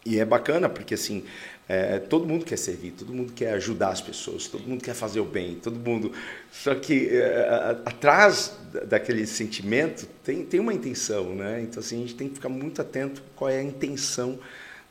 E 0.04 0.18
é 0.18 0.24
bacana 0.24 0.68
porque 0.68 0.94
assim 0.94 1.24
é, 1.68 1.98
todo 1.98 2.26
mundo 2.26 2.44
quer 2.44 2.58
servir, 2.58 2.92
todo 2.92 3.12
mundo 3.12 3.32
quer 3.32 3.54
ajudar 3.54 3.90
as 3.90 4.00
pessoas, 4.00 4.46
todo 4.46 4.66
mundo 4.66 4.82
quer 4.82 4.94
fazer 4.94 5.20
o 5.20 5.24
bem, 5.24 5.54
todo 5.56 5.78
mundo. 5.78 6.12
Só 6.50 6.74
que 6.74 7.08
é, 7.08 7.48
atrás 7.84 8.56
daquele 8.88 9.26
sentimento 9.26 10.06
tem, 10.24 10.44
tem 10.44 10.60
uma 10.60 10.74
intenção, 10.74 11.34
né? 11.34 11.62
Então 11.62 11.80
assim, 11.80 11.98
a 11.98 12.00
gente 12.00 12.14
tem 12.14 12.28
que 12.28 12.34
ficar 12.34 12.48
muito 12.48 12.82
atento 12.82 13.22
qual 13.36 13.48
é 13.48 13.58
a 13.58 13.62
intenção 13.62 14.38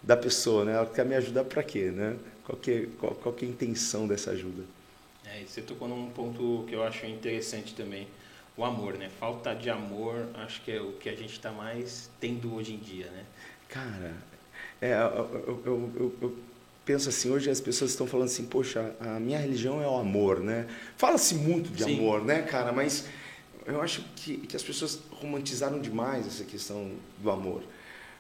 da 0.02 0.16
pessoa, 0.16 0.66
né? 0.66 0.74
Ela 0.74 0.86
quer 0.86 1.06
me 1.06 1.16
ajudar 1.16 1.44
para 1.44 1.62
quê, 1.62 1.92
né? 1.92 2.16
Qual 2.46 2.58
que, 2.58 2.72
é, 2.72 2.88
qual, 2.98 3.16
qual 3.16 3.36
que 3.36 3.46
é 3.46 3.48
a 3.48 3.52
intenção 3.52 4.08
dessa 4.08 4.32
ajuda? 4.32 4.64
É, 5.26 5.44
você 5.46 5.62
tocou 5.62 5.88
num 5.88 6.10
ponto 6.10 6.66
que 6.68 6.74
eu 6.74 6.84
acho 6.84 7.06
interessante 7.06 7.76
também, 7.76 8.08
o 8.58 8.64
amor, 8.64 8.98
né? 8.98 9.10
Falta 9.20 9.54
de 9.54 9.70
amor, 9.70 10.26
acho 10.36 10.62
que 10.64 10.72
é 10.72 10.82
o 10.82 10.94
que 10.94 11.10
a 11.10 11.16
gente 11.16 11.34
está 11.34 11.52
mais 11.52 12.10
tendo 12.20 12.56
hoje 12.56 12.74
em 12.74 12.78
dia, 12.78 13.06
né? 13.08 13.24
Cara, 13.70 14.14
é, 14.82 14.94
eu, 14.94 15.62
eu, 15.66 15.92
eu, 15.96 16.16
eu 16.22 16.38
penso 16.92 17.08
assim, 17.08 17.30
hoje 17.30 17.50
as 17.50 17.62
pessoas 17.62 17.92
estão 17.92 18.06
falando 18.06 18.28
assim, 18.28 18.44
poxa, 18.44 18.94
a 19.00 19.18
minha 19.18 19.40
religião 19.40 19.82
é 19.82 19.88
o 19.88 19.96
amor, 19.96 20.42
né? 20.42 20.68
Fala-se 20.98 21.36
muito 21.36 21.70
de 21.72 21.86
Sim. 21.86 22.00
amor, 22.00 22.26
né, 22.26 22.42
cara? 22.42 22.74
Mas 22.74 23.06
eu 23.66 23.82
acho 23.82 24.04
que, 24.14 24.36
que 24.40 24.58
as 24.58 24.62
pessoas 24.62 25.00
romantizaram 25.10 25.80
demais 25.80 26.28
essa 26.28 26.44
questão 26.44 26.92
do 27.20 27.32
amor. 27.32 27.64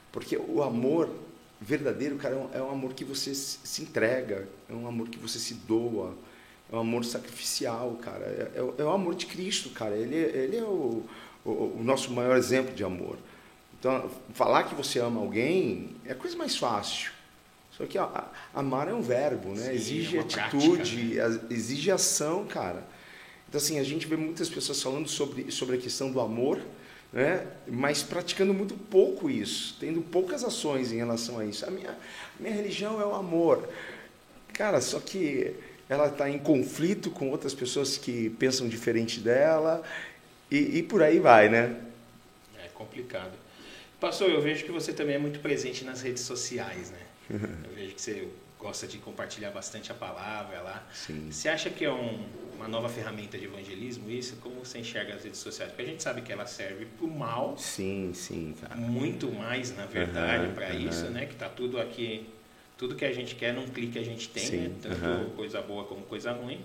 Porque 0.09 0.37
o 0.37 0.63
amor 0.63 1.09
verdadeiro, 1.59 2.15
cara, 2.15 2.35
é 2.53 2.61
um 2.61 2.69
é 2.69 2.71
amor 2.71 2.93
que 2.93 3.03
você 3.03 3.35
se 3.35 3.81
entrega, 3.81 4.47
é 4.69 4.73
um 4.73 4.87
amor 4.87 5.09
que 5.09 5.19
você 5.19 5.37
se 5.37 5.55
doa, 5.55 6.15
é 6.71 6.75
um 6.75 6.79
amor 6.79 7.03
sacrificial, 7.03 7.99
cara. 8.01 8.23
É, 8.23 8.51
é, 8.55 8.81
é 8.81 8.85
o 8.85 8.89
amor 8.89 9.15
de 9.15 9.25
Cristo, 9.25 9.69
cara. 9.71 9.97
Ele, 9.97 10.15
ele 10.15 10.55
é 10.55 10.63
o, 10.63 11.03
o, 11.43 11.49
o 11.77 11.81
nosso 11.83 12.09
maior 12.13 12.37
exemplo 12.37 12.73
de 12.73 12.85
amor. 12.85 13.17
Então, 13.77 14.09
falar 14.33 14.63
que 14.63 14.75
você 14.75 14.99
ama 14.99 15.19
alguém 15.19 15.89
é 16.05 16.13
a 16.13 16.15
coisa 16.15 16.37
mais 16.37 16.55
fácil. 16.55 17.11
Só 17.81 17.87
que 17.87 17.97
ó, 17.97 18.09
amar 18.53 18.87
é 18.87 18.93
um 18.93 19.01
verbo, 19.01 19.55
né? 19.55 19.63
Sim, 19.63 19.71
exige 19.71 20.17
é 20.17 20.19
atitude, 20.19 21.15
prática, 21.15 21.29
né? 21.29 21.39
exige 21.49 21.89
ação, 21.89 22.45
cara. 22.45 22.83
Então, 23.49 23.59
assim, 23.59 23.79
a 23.79 23.83
gente 23.83 24.05
vê 24.05 24.15
muitas 24.15 24.47
pessoas 24.49 24.79
falando 24.79 25.09
sobre, 25.09 25.51
sobre 25.51 25.77
a 25.77 25.79
questão 25.79 26.11
do 26.11 26.21
amor, 26.21 26.61
né? 27.11 27.47
mas 27.67 28.03
praticando 28.03 28.53
muito 28.53 28.75
pouco 28.75 29.31
isso, 29.31 29.77
tendo 29.79 29.99
poucas 29.99 30.43
ações 30.43 30.91
em 30.91 30.97
relação 30.97 31.39
a 31.39 31.45
isso. 31.45 31.65
A 31.65 31.71
minha, 31.71 31.97
minha 32.39 32.53
religião 32.53 33.01
é 33.01 33.05
o 33.05 33.15
amor. 33.15 33.67
Cara, 34.53 34.79
só 34.79 34.99
que 34.99 35.55
ela 35.89 36.05
está 36.05 36.29
em 36.29 36.37
conflito 36.37 37.09
com 37.09 37.31
outras 37.31 37.55
pessoas 37.55 37.97
que 37.97 38.29
pensam 38.29 38.69
diferente 38.69 39.19
dela 39.19 39.81
e, 40.51 40.77
e 40.77 40.83
por 40.83 41.01
aí 41.01 41.19
vai, 41.19 41.49
né? 41.49 41.77
É 42.63 42.67
complicado. 42.75 43.33
Pastor, 43.99 44.29
eu 44.29 44.39
vejo 44.39 44.65
que 44.65 44.71
você 44.71 44.93
também 44.93 45.15
é 45.15 45.19
muito 45.19 45.39
presente 45.39 45.83
nas 45.83 46.01
redes 46.01 46.21
sociais, 46.21 46.91
né? 46.91 47.10
Eu 47.35 47.75
vejo 47.75 47.95
que 47.95 48.01
você 48.01 48.27
gosta 48.61 48.85
de 48.85 48.99
compartilhar 48.99 49.49
bastante 49.49 49.91
a 49.91 49.95
palavra 49.95 50.61
lá. 50.61 50.87
Sim. 50.93 51.29
Você 51.31 51.49
acha 51.49 51.69
que 51.69 51.83
é 51.83 51.91
um, 51.91 52.23
uma 52.55 52.67
nova 52.67 52.87
ferramenta 52.87 53.37
de 53.37 53.45
evangelismo 53.45 54.09
isso? 54.09 54.35
Como 54.37 54.63
você 54.63 54.77
enxerga 54.77 55.15
as 55.15 55.23
redes 55.23 55.39
sociais? 55.39 55.71
Porque 55.71 55.81
a 55.81 55.85
gente 55.91 56.03
sabe 56.03 56.21
que 56.21 56.31
ela 56.31 56.45
serve 56.45 56.85
para 56.85 57.05
o 57.05 57.09
mal. 57.09 57.57
Sim, 57.57 58.11
sim, 58.13 58.53
cara. 58.61 58.75
Muito 58.75 59.31
mais, 59.31 59.75
na 59.75 59.85
verdade, 59.87 60.45
Uhum, 60.45 60.53
para 60.53 60.69
uhum. 60.69 60.87
isso, 60.87 61.05
né? 61.05 61.25
Que 61.25 61.35
tá 61.35 61.49
tudo 61.49 61.79
aqui, 61.79 62.27
tudo 62.77 62.95
que 62.95 63.03
a 63.03 63.11
gente 63.11 63.33
quer 63.35 63.53
num 63.53 63.67
clique 63.67 63.97
a 63.97 64.03
gente 64.03 64.29
tem, 64.29 64.45
Sim, 64.45 64.57
né? 64.57 64.71
Tanto 64.81 65.05
uhum. 65.05 65.29
coisa 65.31 65.61
boa 65.61 65.83
como 65.85 66.01
coisa 66.03 66.31
ruim. 66.31 66.61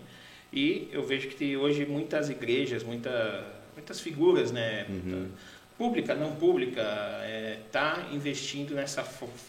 E 0.52 0.88
eu 0.92 1.02
vejo 1.02 1.28
que 1.28 1.56
hoje 1.56 1.87
muitas 1.87 2.28
igrejas, 2.28 2.82
muita, 2.82 3.44
muitas 3.75 4.00
figuras, 4.00 4.52
né? 4.52 4.87
Uhum. 4.88 5.28
Pública, 5.76 6.14
não 6.14 6.35
pública, 6.37 6.80
é, 6.80 7.61
tá 7.71 8.09
investindo 8.11 8.75
nessa, 8.75 9.06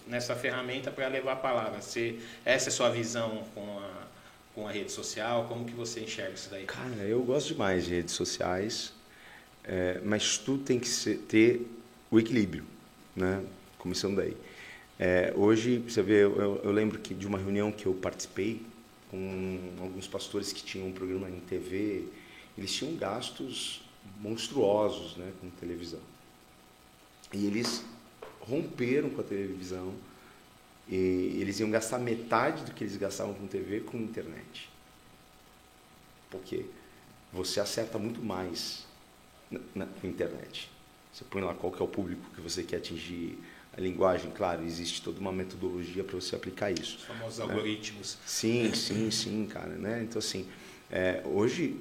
nessa 0.07 0.35
ferramenta 0.35 0.91
para 0.91 1.07
levar 1.07 1.33
a 1.33 1.35
palavra. 1.37 1.81
Você, 1.81 2.19
essa 2.43 2.67
é 2.67 2.69
a 2.69 2.73
sua 2.73 2.89
visão 2.89 3.45
com 3.55 3.79
a, 3.79 4.07
com 4.53 4.67
a 4.67 4.71
rede 4.71 4.91
social? 4.91 5.45
Como 5.47 5.63
que 5.65 5.71
você 5.73 6.01
enxerga 6.01 6.33
isso 6.33 6.49
daí? 6.49 6.65
Cara, 6.65 6.95
eu 7.03 7.23
gosto 7.23 7.47
demais 7.47 7.85
de 7.85 7.91
redes 7.95 8.13
sociais, 8.13 8.91
é, 9.63 10.01
mas 10.03 10.37
tudo 10.37 10.63
tem 10.63 10.77
que 10.77 10.87
ser- 10.87 11.17
ter 11.29 11.65
o 12.11 12.19
equilíbrio, 12.19 12.65
né? 13.15 13.41
Começando 13.77 14.17
daí. 14.17 14.35
É, 14.99 15.31
hoje, 15.33 15.77
você 15.79 16.01
vê, 16.01 16.23
eu, 16.25 16.59
eu 16.61 16.71
lembro 16.73 16.99
que 16.99 17.13
de 17.13 17.25
uma 17.25 17.37
reunião 17.37 17.71
que 17.71 17.85
eu 17.85 17.93
participei 17.93 18.61
com 19.09 19.59
alguns 19.79 20.07
pastores 20.07 20.51
que 20.51 20.61
tinham 20.61 20.87
um 20.87 20.91
programa 20.91 21.29
em 21.29 21.39
TV, 21.39 22.03
eles 22.57 22.73
tinham 22.73 22.93
gastos 22.97 23.81
monstruosos, 24.19 25.15
né, 25.15 25.31
com 25.39 25.49
televisão. 25.51 25.99
E 27.33 27.45
eles 27.45 27.83
romperam 28.41 29.09
com 29.09 29.21
a 29.21 29.23
televisão 29.23 29.93
e 30.87 31.37
eles 31.41 31.59
iam 31.59 31.69
gastar 31.69 31.99
metade 31.99 32.63
do 32.63 32.71
que 32.71 32.83
eles 32.83 32.95
gastavam 32.95 33.33
com 33.33 33.45
TV 33.45 33.81
com 33.81 33.97
internet. 33.97 34.69
Porque 36.29 36.65
você 37.31 37.59
acerta 37.59 37.99
muito 37.99 38.21
mais 38.21 38.85
na, 39.51 39.59
na 39.75 39.87
internet. 40.03 40.69
Você 41.13 41.25
põe 41.25 41.41
lá 41.41 41.53
qual 41.53 41.73
que 41.73 41.81
é 41.81 41.85
o 41.85 41.87
público 41.87 42.21
que 42.33 42.41
você 42.41 42.63
quer 42.63 42.77
atingir, 42.77 43.37
a 43.77 43.81
linguagem, 43.81 44.31
claro, 44.31 44.63
existe 44.63 45.01
toda 45.01 45.19
uma 45.19 45.31
metodologia 45.31 46.03
para 46.03 46.15
você 46.15 46.35
aplicar 46.35 46.71
isso. 46.71 46.97
Os 46.97 47.03
famosos 47.03 47.39
algoritmos. 47.39 48.17
Sim, 48.25 48.73
sim, 48.73 49.11
sim, 49.11 49.45
cara, 49.45 49.75
né? 49.75 50.03
Então 50.03 50.19
assim, 50.19 50.47
é, 50.89 51.21
hoje 51.25 51.79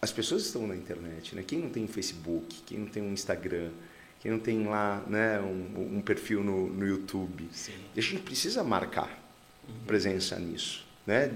as 0.00 0.10
pessoas 0.10 0.46
estão 0.46 0.66
na 0.66 0.74
internet, 0.74 1.34
né? 1.34 1.44
Quem 1.46 1.58
não 1.58 1.70
tem 1.70 1.84
um 1.84 1.88
Facebook, 1.88 2.62
quem 2.66 2.78
não 2.78 2.86
tem 2.86 3.02
um 3.02 3.12
Instagram, 3.12 3.70
quem 4.20 4.30
não 4.30 4.38
tem 4.38 4.66
lá, 4.66 5.02
né, 5.08 5.40
um, 5.40 5.96
um 5.96 6.00
perfil 6.02 6.44
no, 6.44 6.68
no 6.68 6.86
YouTube, 6.86 7.48
Sim. 7.52 7.72
a 7.96 8.00
gente 8.00 8.22
precisa 8.22 8.62
marcar 8.62 9.18
presença 9.86 10.38
nisso, 10.38 10.86
né? 11.06 11.32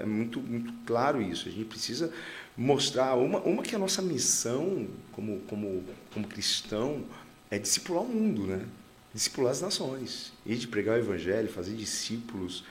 É 0.00 0.06
muito, 0.06 0.40
muito 0.40 0.72
claro 0.86 1.20
isso. 1.20 1.48
A 1.48 1.52
gente 1.52 1.66
precisa 1.66 2.12
mostrar 2.56 3.14
uma, 3.16 3.38
uma 3.40 3.62
que 3.62 3.74
a 3.74 3.78
nossa 3.78 4.00
missão 4.00 4.88
como, 5.12 5.40
como, 5.40 5.84
como 6.12 6.26
cristão 6.26 7.04
é 7.50 7.58
discipular 7.58 8.02
o 8.02 8.08
mundo, 8.08 8.46
né? 8.46 8.66
Discipular 9.12 9.52
as 9.52 9.60
nações, 9.60 10.32
e 10.46 10.56
de 10.56 10.66
pregar 10.66 10.96
o 10.96 10.98
evangelho, 10.98 11.48
fazer 11.48 11.74
discípulos. 11.74 12.64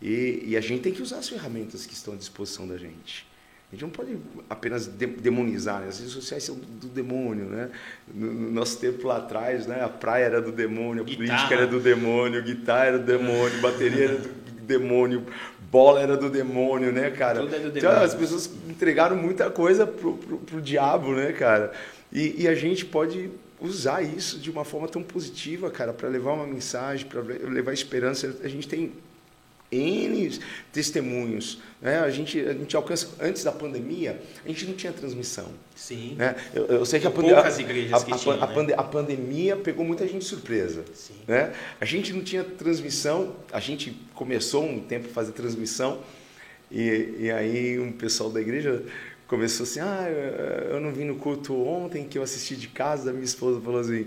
E, 0.00 0.42
e 0.46 0.56
a 0.56 0.60
gente 0.60 0.82
tem 0.82 0.92
que 0.92 1.02
usar 1.02 1.18
as 1.18 1.28
ferramentas 1.28 1.84
que 1.84 1.92
estão 1.92 2.14
à 2.14 2.16
disposição 2.16 2.66
da 2.66 2.78
gente. 2.78 3.26
A 3.72 3.74
gente 3.74 3.82
não 3.84 3.90
pode 3.90 4.18
apenas 4.50 4.86
de- 4.86 5.06
demonizar, 5.06 5.80
né? 5.80 5.88
as 5.88 5.98
redes 5.98 6.12
sociais 6.12 6.44
são 6.44 6.54
do, 6.56 6.88
demônio, 6.88 7.46
né? 7.46 7.70
No, 8.12 8.30
no 8.30 8.50
nosso 8.52 8.78
tempo 8.78 9.08
lá 9.08 9.16
atrás, 9.16 9.66
né? 9.66 9.82
A 9.82 9.88
praia 9.88 10.24
era 10.26 10.42
do 10.42 10.52
demônio, 10.52 11.02
a 11.02 11.06
Guitarra. 11.06 11.26
política 11.28 11.54
era 11.54 11.66
do 11.66 11.80
demônio, 11.80 12.42
guitarra 12.42 12.84
era 12.84 12.98
do 12.98 13.06
demônio, 13.06 13.60
bateria 13.62 14.04
era 14.04 14.18
do 14.18 14.28
demônio, 14.66 15.24
bola 15.70 16.00
era 16.00 16.18
do 16.18 16.28
demônio, 16.28 16.92
né, 16.92 17.10
cara? 17.12 17.40
Tudo 17.40 17.54
é 17.54 17.58
do 17.60 17.68
Então, 17.68 17.80
demônio. 17.80 18.02
as 18.02 18.14
pessoas 18.14 18.50
entregaram 18.68 19.16
muita 19.16 19.50
coisa 19.50 19.86
pro, 19.86 20.18
pro, 20.18 20.36
pro 20.36 20.60
diabo, 20.60 21.14
né, 21.14 21.32
cara? 21.32 21.72
E, 22.12 22.42
e 22.42 22.48
a 22.48 22.54
gente 22.54 22.84
pode 22.84 23.30
usar 23.58 24.02
isso 24.02 24.38
de 24.38 24.50
uma 24.50 24.66
forma 24.66 24.86
tão 24.86 25.02
positiva, 25.02 25.70
cara, 25.70 25.94
para 25.94 26.10
levar 26.10 26.32
uma 26.34 26.46
mensagem, 26.46 27.06
para 27.06 27.22
levar 27.22 27.72
esperança. 27.72 28.36
A 28.44 28.48
gente 28.48 28.68
tem 28.68 28.92
N 29.72 30.38
testemunhos. 30.72 31.58
Né? 31.80 31.98
A, 31.98 32.10
gente, 32.10 32.38
a 32.38 32.52
gente 32.52 32.76
alcança. 32.76 33.08
Antes 33.20 33.42
da 33.42 33.50
pandemia, 33.50 34.20
a 34.44 34.48
gente 34.48 34.66
não 34.66 34.74
tinha 34.74 34.92
transmissão. 34.92 35.46
Sim. 35.74 36.14
Né? 36.16 36.36
Eu, 36.54 36.66
eu 36.66 36.84
sei 36.86 37.00
que 37.00 37.06
a, 37.06 37.10
Tem 37.10 37.20
pande- 37.22 37.34
poucas 37.34 37.58
a- 37.58 37.60
igrejas 37.62 38.02
a- 38.02 38.16
tinham, 38.16 38.42
a 38.42 38.62
né? 38.62 38.74
a 38.76 38.82
pandemia 38.84 39.56
pegou 39.56 39.84
muita 39.84 40.06
gente 40.06 40.18
de 40.20 40.24
surpresa. 40.26 40.84
Sim. 40.94 41.14
Né? 41.26 41.52
A 41.80 41.84
gente 41.84 42.12
não 42.12 42.22
tinha 42.22 42.44
transmissão, 42.44 43.34
a 43.50 43.58
gente 43.58 43.96
começou 44.14 44.64
um 44.64 44.78
tempo 44.80 45.08
a 45.08 45.12
fazer 45.12 45.32
transmissão, 45.32 46.00
e, 46.70 47.16
e 47.20 47.30
aí 47.30 47.78
um 47.80 47.90
pessoal 47.92 48.30
da 48.30 48.40
igreja 48.40 48.82
começou 49.26 49.64
assim: 49.64 49.80
Ah, 49.80 50.06
eu 50.70 50.80
não 50.80 50.92
vim 50.92 51.04
no 51.04 51.16
culto 51.16 51.54
ontem 51.66 52.04
que 52.06 52.16
eu 52.18 52.22
assisti 52.22 52.54
de 52.56 52.68
casa, 52.68 53.12
minha 53.12 53.24
esposa 53.24 53.60
falou 53.60 53.80
assim. 53.80 54.06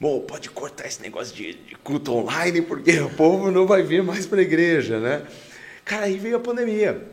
Bom, 0.00 0.20
pode 0.20 0.50
cortar 0.50 0.86
esse 0.86 1.00
negócio 1.00 1.34
de, 1.34 1.54
de 1.54 1.74
culto 1.76 2.12
online, 2.12 2.62
porque 2.62 2.98
o 3.00 3.10
povo 3.10 3.50
não 3.50 3.66
vai 3.66 3.82
vir 3.82 4.02
mais 4.02 4.26
para 4.26 4.40
a 4.40 4.42
igreja, 4.42 4.98
né? 4.98 5.26
Cara, 5.84 6.06
aí 6.06 6.18
veio 6.18 6.36
a 6.36 6.40
pandemia. 6.40 7.06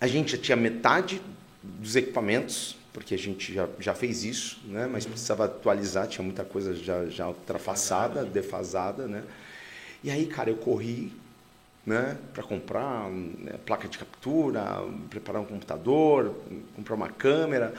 A 0.00 0.06
gente 0.06 0.32
já 0.32 0.38
tinha 0.38 0.56
metade 0.56 1.22
dos 1.62 1.94
equipamentos, 1.94 2.76
porque 2.92 3.14
a 3.14 3.18
gente 3.18 3.54
já, 3.54 3.68
já 3.78 3.94
fez 3.94 4.24
isso, 4.24 4.58
né? 4.64 4.88
mas 4.90 5.04
precisava 5.06 5.44
atualizar, 5.44 6.06
tinha 6.06 6.24
muita 6.24 6.44
coisa 6.44 6.74
já, 6.74 7.06
já 7.06 7.28
ultrapassada, 7.28 8.24
defasada. 8.24 9.06
Né? 9.06 9.22
E 10.02 10.10
aí, 10.10 10.26
cara, 10.26 10.50
eu 10.50 10.56
corri 10.56 11.12
né? 11.84 12.16
para 12.32 12.42
comprar 12.42 13.10
né, 13.10 13.52
placa 13.64 13.86
de 13.86 13.98
captura, 13.98 14.82
preparar 15.08 15.40
um 15.40 15.44
computador, 15.44 16.34
comprar 16.74 16.94
uma 16.94 17.08
câmera. 17.08 17.74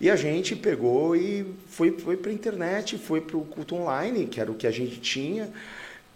E 0.00 0.08
a 0.08 0.14
gente 0.14 0.54
pegou 0.54 1.16
e 1.16 1.54
foi, 1.66 1.98
foi 1.98 2.16
para 2.16 2.30
a 2.30 2.34
internet, 2.34 2.96
foi 2.96 3.20
para 3.20 3.36
o 3.36 3.44
culto 3.44 3.74
online, 3.74 4.26
que 4.26 4.40
era 4.40 4.50
o 4.50 4.54
que 4.54 4.66
a 4.66 4.70
gente 4.70 5.00
tinha. 5.00 5.52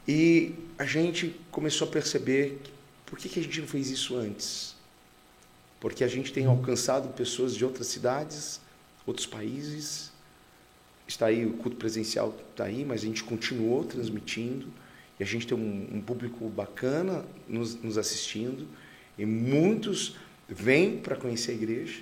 E 0.06 0.54
a 0.78 0.84
gente 0.84 1.34
começou 1.50 1.88
a 1.88 1.90
perceber 1.90 2.60
que, 2.62 2.70
por 3.06 3.18
que, 3.18 3.28
que 3.28 3.40
a 3.40 3.42
gente 3.42 3.60
não 3.60 3.66
fez 3.66 3.90
isso 3.90 4.16
antes. 4.16 4.76
Porque 5.80 6.04
a 6.04 6.08
gente 6.08 6.32
tem 6.32 6.46
alcançado 6.46 7.08
pessoas 7.08 7.56
de 7.56 7.64
outras 7.64 7.88
cidades, 7.88 8.60
outros 9.04 9.26
países. 9.26 10.12
Está 11.06 11.26
aí, 11.26 11.44
o 11.44 11.54
culto 11.54 11.76
presencial 11.76 12.36
está 12.52 12.64
aí, 12.64 12.84
mas 12.84 13.02
a 13.02 13.06
gente 13.06 13.24
continuou 13.24 13.82
transmitindo. 13.82 14.68
E 15.18 15.24
a 15.24 15.26
gente 15.26 15.44
tem 15.44 15.58
um, 15.58 15.96
um 15.96 16.00
público 16.00 16.48
bacana 16.48 17.24
nos, 17.48 17.74
nos 17.74 17.98
assistindo. 17.98 18.68
E 19.18 19.26
muitos 19.26 20.16
vêm 20.48 20.98
para 20.98 21.16
conhecer 21.16 21.50
a 21.50 21.54
igreja 21.54 22.00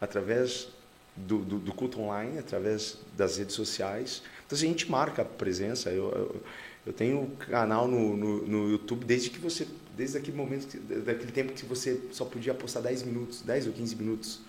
através 0.00 0.73
do, 1.16 1.38
do, 1.38 1.58
do 1.58 1.72
culto 1.72 2.00
online, 2.00 2.38
através 2.38 2.98
das 3.16 3.36
redes 3.38 3.54
sociais. 3.54 4.22
Então, 4.46 4.56
assim, 4.56 4.66
a 4.66 4.70
gente 4.70 4.90
marca 4.90 5.22
a 5.22 5.24
presença. 5.24 5.90
Eu, 5.90 6.10
eu, 6.12 6.42
eu 6.86 6.92
tenho 6.92 7.26
canal 7.48 7.88
no, 7.88 8.16
no, 8.16 8.46
no 8.46 8.70
YouTube 8.70 9.04
desde 9.04 9.30
que 9.30 9.38
você, 9.38 9.66
desde 9.96 10.18
aquele 10.18 10.36
momento, 10.36 10.66
que- 10.66 10.78
daquele 10.78 11.32
tempo 11.32 11.52
que 11.52 11.64
você 11.64 12.00
só 12.12 12.24
podia 12.24 12.52
postar 12.54 12.80
10 12.80 13.02
minutos, 13.04 13.42
10 13.42 13.66
ou 13.66 13.72
15 13.72 13.96
minutos. 13.96 14.40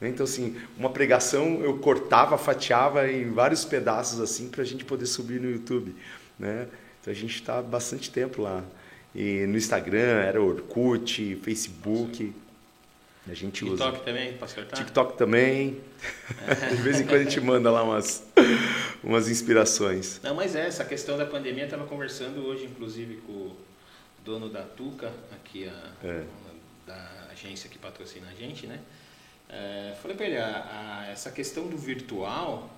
né? 0.00 0.08
Então, 0.08 0.24
assim, 0.24 0.56
uma 0.78 0.90
pregação 0.90 1.60
eu 1.62 1.78
cortava, 1.78 2.36
fatiava 2.38 3.10
em 3.10 3.30
vários 3.30 3.64
pedaços 3.64 4.20
assim 4.20 4.48
para 4.48 4.62
a 4.62 4.64
gente 4.64 4.84
poder 4.84 5.06
subir 5.06 5.40
no 5.40 5.50
YouTube, 5.50 5.94
né? 6.38 6.68
Então 7.00 7.12
a 7.12 7.16
gente 7.16 7.34
está 7.34 7.60
bastante 7.62 8.10
tempo 8.10 8.42
lá. 8.42 8.64
E 9.14 9.46
no 9.46 9.56
Instagram 9.56 9.98
era 10.22 10.42
Orkut, 10.42 11.36
Facebook. 11.42 12.32
A 13.26 13.32
gente 13.34 13.64
usa. 13.64 13.84
TikTok 13.84 14.04
também, 14.04 14.32
pastor 14.36 14.64
tá? 14.66 14.76
TikTok 14.76 15.16
também. 15.16 15.80
De 16.70 16.76
vez 16.82 17.00
em 17.00 17.04
quando 17.06 17.20
a 17.20 17.24
gente 17.24 17.40
manda 17.40 17.70
lá 17.70 17.82
umas, 17.82 18.22
umas 19.02 19.28
inspirações. 19.30 20.20
Não, 20.22 20.34
mas 20.34 20.54
é, 20.54 20.66
essa 20.66 20.84
questão 20.84 21.16
da 21.16 21.24
pandemia, 21.24 21.62
eu 21.62 21.66
estava 21.66 21.86
conversando 21.86 22.44
hoje, 22.46 22.64
inclusive, 22.66 23.16
com 23.26 23.32
o 23.32 23.56
dono 24.24 24.50
da 24.50 24.62
Tuca, 24.62 25.10
aqui, 25.32 25.66
a, 25.66 26.06
É. 26.06 26.24
da 26.86 27.28
agência 27.32 27.70
que 27.70 27.78
patrocina 27.78 28.26
a 28.30 28.34
gente, 28.34 28.66
né? 28.66 28.78
É, 29.48 29.94
falei 30.02 30.16
para 30.16 30.26
ele, 30.26 30.36
a, 30.36 31.04
a- 31.06 31.10
essa 31.10 31.30
questão 31.30 31.66
do 31.66 31.78
virtual, 31.78 32.73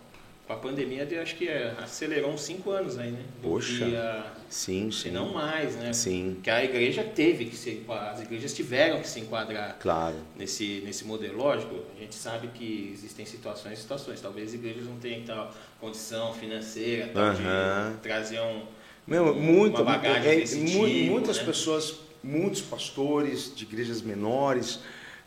com 0.46 0.52
a 0.52 0.56
pandemia, 0.56 1.06
eu 1.10 1.22
acho 1.22 1.34
que 1.34 1.48
é, 1.48 1.74
acelerou 1.82 2.30
uns 2.30 2.42
cinco 2.42 2.70
anos 2.70 2.96
aí, 2.98 3.10
né? 3.10 3.18
Do 3.42 3.48
Poxa. 3.48 3.84
que 3.84 3.96
a- 3.96 4.32
Sim, 4.48 4.92
se 4.92 4.98
sim. 5.02 5.10
não 5.10 5.32
mais, 5.32 5.74
né? 5.74 5.92
Sim, 5.92 6.38
Que 6.40 6.48
a 6.48 6.64
igreja 6.64 7.02
teve 7.02 7.46
que 7.46 7.56
se 7.56 7.82
as 7.88 8.20
igrejas 8.22 8.54
tiveram 8.54 9.00
que 9.00 9.08
se 9.08 9.18
enquadrar 9.18 9.76
claro. 9.80 10.14
nesse, 10.36 10.82
nesse 10.84 11.04
modelo. 11.04 11.36
Lógico, 11.38 11.74
a 11.96 12.00
gente 12.00 12.14
sabe 12.14 12.46
que 12.54 12.90
existem 12.94 13.26
situações 13.26 13.78
e 13.80 13.82
situações. 13.82 14.20
Talvez 14.20 14.48
as 14.50 14.54
igrejas 14.54 14.84
não 14.84 14.96
tenham 14.98 15.22
tal 15.24 15.52
condição 15.80 16.32
financeira, 16.32 17.08
tal, 17.12 17.24
Aham. 17.24 17.92
de 17.94 18.00
trazer 18.02 18.40
um, 18.40 18.62
Meu, 19.04 19.34
muito, 19.34 19.82
uma 19.82 19.84
bagagem 19.96 20.30
é, 20.30 20.36
desse 20.36 20.58
mu- 20.58 20.86
tipo, 20.86 21.10
muitas 21.10 21.38
né? 21.38 21.44
pessoas 21.44 21.96
muitos 22.22 22.60
pastores 22.60 23.52
de 23.54 23.64
igrejas 23.64 24.00
menores 24.00 24.78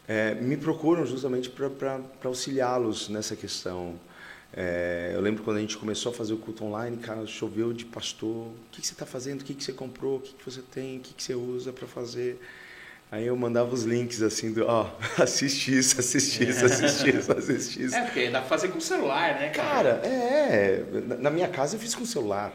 é, 0.08 0.34
me 0.36 0.56
procuram 0.58 1.06
justamente 1.06 1.50
para 1.50 2.00
auxiliá-los 2.24 3.10
nessa 3.10 3.36
questão. 3.36 3.96
É, 4.52 5.12
eu 5.14 5.22
lembro 5.22 5.44
quando 5.44 5.58
a 5.58 5.62
gente 5.62 5.78
começou 5.78 6.12
a 6.12 6.16
fazer 6.16 6.34
o 6.34 6.38
culto 6.38 6.66
online, 6.66 6.98
cara, 6.98 7.26
choveu 7.28 7.72
de 7.72 7.86
pastor. 7.86 8.48
O 8.48 8.56
que, 8.72 8.82
que 8.82 8.88
você 8.88 8.94
está 8.94 9.06
fazendo? 9.06 9.42
O 9.42 9.44
que, 9.44 9.54
que 9.54 9.64
você 9.64 9.72
comprou? 9.72 10.18
O 10.18 10.20
que, 10.20 10.34
que 10.34 10.44
você 10.44 10.62
tem? 10.62 10.98
O 10.98 11.02
que, 11.02 11.14
que 11.14 11.24
você 11.24 11.36
usa 11.36 11.72
para 11.72 11.88
fazer? 11.88 12.40
Aí 13.12 13.26
eu 13.26 13.36
mandava 13.36 13.74
os 13.74 13.84
links 13.84 14.22
assim 14.22 14.54
do, 14.54 14.66
ó, 14.68 14.88
oh, 14.88 15.22
assiste 15.24 15.76
isso, 15.76 16.00
assiste 16.00 16.48
isso, 16.48 16.66
assiste 16.66 17.10
isso, 17.10 17.32
assiste 17.32 17.84
isso. 17.84 17.96
É, 17.96 18.04
porque 18.04 18.30
dá 18.30 18.40
pra 18.40 18.50
fazer 18.50 18.68
com 18.68 18.78
o 18.78 18.82
celular, 18.82 19.34
né, 19.40 19.50
cara? 19.50 19.96
Cara, 19.96 20.08
é, 20.08 20.84
na 21.20 21.32
minha 21.32 21.48
casa 21.48 21.76
eu 21.76 21.80
fiz 21.80 21.96
com 21.96 22.04
o 22.04 22.08
celular, 22.08 22.54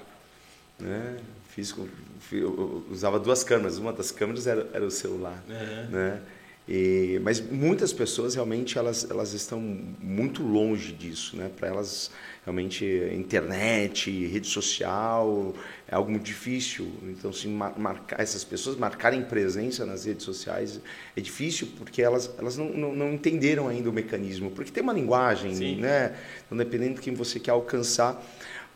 né? 0.79 1.17
Fiz 1.49 1.73
com, 1.73 1.89
eu 2.31 2.87
usava 2.89 3.19
duas 3.19 3.43
câmeras, 3.43 3.79
uma 3.79 3.93
das 3.93 4.13
câmeras 4.13 4.47
era, 4.47 4.69
era 4.73 4.85
o 4.85 4.91
celular, 4.91 5.43
uhum. 5.49 5.91
né? 5.91 6.21
E, 6.67 7.21
mas 7.23 7.41
muitas 7.41 7.93
pessoas 7.93 8.35
realmente 8.35 8.79
elas, 8.79 9.09
elas 9.11 9.35
estão 9.35 9.61
muito 9.61 10.43
longe 10.43 10.93
disso, 10.93 11.37
né? 11.37 11.51
Para 11.55 11.69
elas 11.69 12.11
realmente 12.43 12.87
internet, 13.13 14.11
rede 14.27 14.47
social 14.47 15.55
é 15.87 15.95
algo 15.95 16.11
muito 16.11 16.25
difícil. 16.25 16.91
Então, 17.03 17.33
se 17.35 17.47
marcar 17.49 18.19
essas 18.19 18.45
pessoas 18.45 18.77
marcarem 18.77 19.23
presença 19.23 19.85
nas 19.85 20.07
redes 20.07 20.25
sociais 20.25 20.81
é 21.15 21.21
difícil 21.21 21.69
porque 21.79 22.01
elas, 22.01 22.31
elas 22.39 22.57
não, 22.57 22.71
não, 22.71 22.95
não 22.95 23.13
entenderam 23.13 23.69
ainda 23.69 23.91
o 23.91 23.93
mecanismo, 23.93 24.51
porque 24.51 24.71
tem 24.71 24.83
uma 24.83 24.93
linguagem, 24.95 25.55
Sim. 25.55 25.77
né? 25.77 26.17
Então, 26.47 26.57
dependendo 26.57 26.95
de 26.95 27.03
quem 27.03 27.15
você 27.15 27.39
quer 27.39 27.51
alcançar, 27.51 28.25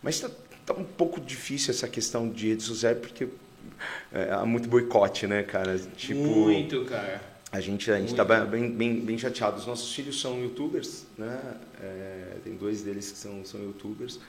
mas 0.03 0.17
está 0.17 0.31
tá 0.67 0.75
um 0.75 0.85
pouco 0.85 1.19
difícil 1.23 1.71
essa 1.71 1.89
questão 1.89 2.29
de 2.29 2.49
redes 2.49 2.67
sociais 2.67 2.99
porque 2.99 3.29
é, 4.13 4.31
há 4.31 4.45
muito 4.45 4.69
boicote, 4.69 5.27
né, 5.27 5.43
cara? 5.43 5.79
Tipo, 5.97 6.21
muito, 6.21 6.85
cara 6.85 7.38
a 7.51 7.61
gente 7.61 7.91
a 7.91 7.99
gente 7.99 8.11
está 8.11 8.25
bem, 8.25 8.71
bem, 8.71 9.01
bem 9.01 9.19
chateado. 9.19 9.57
Os 9.57 9.67
nossos 9.67 9.95
filhos 9.95 10.21
são 10.21 10.39
youtubers, 10.41 11.07
né? 11.17 11.57
É, 11.81 12.37
tem 12.45 12.55
dois 12.55 12.83
deles 12.83 13.11
que 13.11 13.19
são, 13.19 13.45
são 13.45 13.61
youtubers 13.61 14.21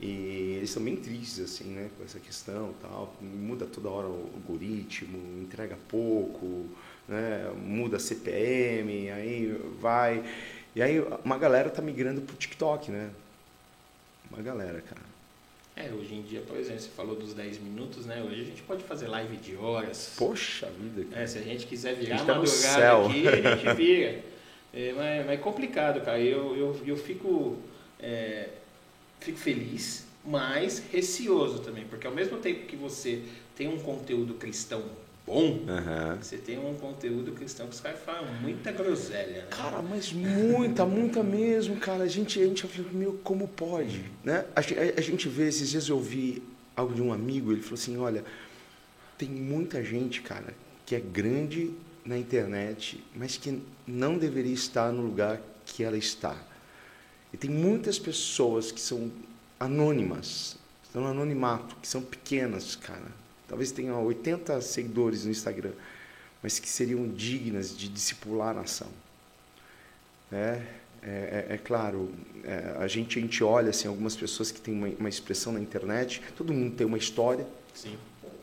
e 0.00 0.54
eles 0.56 0.70
são 0.70 0.82
bem 0.82 0.96
tristes 0.96 1.40
assim, 1.40 1.64
né? 1.64 1.90
Com 1.96 2.04
essa 2.04 2.18
questão, 2.18 2.74
tal. 2.80 3.14
Muda 3.20 3.66
toda 3.66 3.90
hora 3.90 4.08
o 4.08 4.30
algoritmo, 4.34 5.42
entrega 5.42 5.76
pouco, 5.88 6.66
né? 7.06 7.52
Muda 7.54 7.98
CPM, 7.98 9.10
aí 9.10 9.60
vai 9.80 10.24
e 10.74 10.82
aí 10.82 11.00
uma 11.24 11.38
galera 11.38 11.70
tá 11.70 11.82
migrando 11.82 12.22
pro 12.22 12.34
TikTok, 12.34 12.90
né? 12.90 13.10
Uma 14.30 14.42
galera, 14.42 14.80
cara. 14.80 15.13
É, 15.76 15.90
hoje 15.92 16.14
em 16.14 16.22
dia, 16.22 16.40
por 16.40 16.56
exemplo, 16.56 16.80
você 16.80 16.88
falou 16.88 17.16
dos 17.16 17.34
10 17.34 17.58
minutos, 17.58 18.06
né? 18.06 18.22
Hoje 18.22 18.42
a 18.42 18.44
gente 18.44 18.62
pode 18.62 18.84
fazer 18.84 19.08
live 19.08 19.36
de 19.38 19.56
horas. 19.56 20.14
Poxa 20.16 20.70
vida. 20.70 21.04
Cara. 21.10 21.22
É, 21.22 21.26
se 21.26 21.38
a 21.38 21.42
gente 21.42 21.66
quiser 21.66 21.96
virar 21.96 22.16
a, 22.16 22.20
a 22.20 22.24
madrugada 22.24 22.80
tá 22.80 23.06
aqui, 23.06 23.28
a 23.28 23.56
gente 23.56 23.74
vira. 23.74 24.20
É, 24.72 24.92
mas, 24.92 25.26
mas 25.26 25.34
é 25.34 25.36
complicado, 25.36 26.00
cara. 26.04 26.20
Eu, 26.20 26.56
eu, 26.56 26.80
eu 26.86 26.96
fico, 26.96 27.58
é, 27.98 28.50
fico 29.18 29.38
feliz, 29.38 30.06
mas 30.24 30.80
receoso 30.92 31.58
também. 31.58 31.84
Porque 31.86 32.06
ao 32.06 32.14
mesmo 32.14 32.38
tempo 32.38 32.66
que 32.66 32.76
você 32.76 33.22
tem 33.56 33.66
um 33.66 33.78
conteúdo 33.80 34.34
cristão 34.34 34.84
bom, 35.26 35.42
uhum. 35.42 36.16
você 36.20 36.36
tem 36.36 36.58
um 36.58 36.74
conteúdo 36.74 37.32
cristão 37.32 37.66
que 37.66 37.74
os 37.74 37.80
caras 37.80 38.00
falam 38.00 38.32
muita 38.40 38.70
groselha, 38.70 39.42
né? 39.42 39.46
Cara, 39.50 39.82
mas 39.82 40.12
muita, 40.12 40.84
muita 40.84 41.22
mesmo, 41.22 41.76
cara. 41.76 42.04
A 42.04 42.08
gente, 42.08 42.40
a 42.40 42.46
gente 42.46 42.66
fala, 42.66 42.88
meu, 42.92 43.14
como 43.24 43.48
pode? 43.48 44.04
Né? 44.22 44.44
A, 44.54 44.60
a, 44.60 44.98
a, 44.98 45.00
gente 45.00 45.28
vê, 45.28 45.48
esses 45.48 45.70
dias 45.70 45.88
eu 45.88 45.96
ouvi 45.96 46.42
algo 46.76 46.94
de 46.94 47.02
um 47.02 47.12
amigo, 47.12 47.52
ele 47.52 47.62
falou 47.62 47.74
assim, 47.74 47.96
olha, 47.96 48.24
tem 49.16 49.28
muita 49.28 49.82
gente, 49.82 50.20
cara, 50.20 50.54
que 50.84 50.94
é 50.94 51.00
grande 51.00 51.72
na 52.04 52.18
internet, 52.18 53.02
mas 53.14 53.36
que 53.36 53.62
não 53.86 54.18
deveria 54.18 54.52
estar 54.52 54.92
no 54.92 55.02
lugar 55.02 55.40
que 55.64 55.82
ela 55.82 55.96
está. 55.96 56.36
E 57.32 57.36
tem 57.36 57.50
muitas 57.50 57.98
pessoas 57.98 58.70
que 58.70 58.80
são 58.80 59.10
anônimas, 59.58 60.56
estão 60.82 61.02
no 61.02 61.08
anonimato, 61.08 61.76
que 61.80 61.88
são 61.88 62.02
pequenas, 62.02 62.76
cara 62.76 63.23
talvez 63.54 63.70
tenha 63.70 63.94
80 63.96 64.60
seguidores 64.62 65.24
no 65.24 65.30
Instagram, 65.30 65.70
mas 66.42 66.58
que 66.58 66.68
seriam 66.68 67.06
dignas 67.06 67.76
de 67.76 67.88
discipular 67.88 68.48
a 68.48 68.54
nação. 68.54 68.88
É, 70.32 70.60
é, 71.00 71.46
é, 71.50 71.54
é 71.54 71.58
claro, 71.58 72.12
é, 72.42 72.74
a, 72.80 72.88
gente, 72.88 73.16
a 73.16 73.22
gente 73.22 73.44
olha 73.44 73.70
assim, 73.70 73.86
algumas 73.86 74.16
pessoas 74.16 74.50
que 74.50 74.60
têm 74.60 74.74
uma, 74.74 74.88
uma, 74.98 75.08
expressão 75.08 75.52
na 75.52 75.60
internet, 75.60 76.20
todo 76.36 76.52
mundo 76.52 76.74
tem 76.74 76.84
uma 76.84 76.98
história, 76.98 77.46
Sim. 77.72 77.96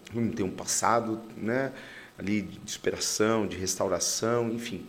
todo 0.05 0.21
mundo 0.21 0.33
tem 0.33 0.45
um 0.45 0.51
passado 0.51 1.19
né, 1.35 1.73
ali 2.17 2.43
de 2.43 2.71
superação, 2.71 3.45
de 3.45 3.57
restauração, 3.57 4.49
enfim. 4.49 4.85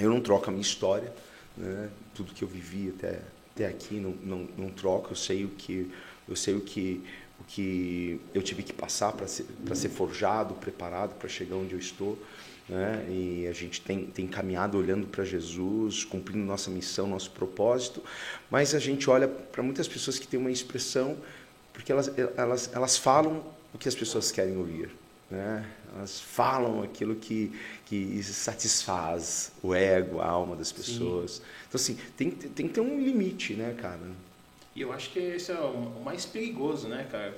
Eu 0.00 0.10
não 0.10 0.20
troco 0.20 0.48
a 0.48 0.50
minha 0.50 0.62
história, 0.62 1.12
né, 1.56 1.90
tudo 2.12 2.34
que 2.34 2.42
eu 2.42 2.48
vivi 2.48 2.92
até, 2.96 3.20
até 3.54 3.66
aqui 3.68 4.00
não, 4.00 4.10
não, 4.20 4.48
não 4.58 4.70
troco, 4.70 5.12
eu 5.12 5.16
sei 5.16 5.44
o 5.44 5.50
que, 5.50 5.92
eu 6.28 6.34
sei 6.34 6.56
o 6.56 6.60
que 6.60 7.04
que 7.48 8.20
eu 8.34 8.42
tive 8.42 8.62
que 8.62 8.72
passar 8.72 9.12
para 9.12 9.26
ser, 9.26 9.46
ser 9.74 9.88
forjado, 9.88 10.54
preparado 10.54 11.14
para 11.14 11.28
chegar 11.28 11.56
onde 11.56 11.72
eu 11.72 11.78
estou. 11.78 12.18
Né? 12.68 13.06
E 13.08 13.46
a 13.48 13.52
gente 13.52 13.80
tem, 13.80 14.04
tem 14.04 14.26
caminhado 14.26 14.76
olhando 14.76 15.06
para 15.06 15.24
Jesus, 15.24 16.04
cumprindo 16.04 16.44
nossa 16.44 16.70
missão, 16.70 17.06
nosso 17.06 17.30
propósito, 17.30 18.02
mas 18.50 18.74
a 18.74 18.78
gente 18.78 19.08
olha 19.08 19.26
para 19.26 19.62
muitas 19.62 19.88
pessoas 19.88 20.18
que 20.18 20.28
têm 20.28 20.38
uma 20.38 20.50
expressão, 20.50 21.16
porque 21.72 21.90
elas, 21.90 22.12
elas, 22.36 22.70
elas 22.74 22.98
falam 22.98 23.42
o 23.72 23.78
que 23.78 23.88
as 23.88 23.94
pessoas 23.94 24.30
querem 24.30 24.56
ouvir. 24.56 24.90
Né? 25.30 25.66
Elas 25.94 26.20
falam 26.20 26.82
aquilo 26.82 27.14
que, 27.14 27.52
que 27.86 28.22
satisfaz 28.22 29.52
o 29.62 29.74
ego, 29.74 30.20
a 30.20 30.26
alma 30.26 30.54
das 30.54 30.70
pessoas. 30.70 31.32
Sim. 31.32 31.42
Então, 31.68 31.80
assim, 31.80 31.98
tem, 32.16 32.30
tem 32.30 32.68
que 32.68 32.74
ter 32.74 32.80
um 32.80 33.00
limite, 33.00 33.54
né, 33.54 33.74
cara? 33.80 34.00
E 34.78 34.82
eu 34.82 34.92
acho 34.92 35.10
que 35.10 35.18
esse 35.18 35.50
é 35.50 35.56
o 35.56 36.00
mais 36.04 36.24
perigoso, 36.24 36.86
né, 36.86 37.04
cara? 37.10 37.36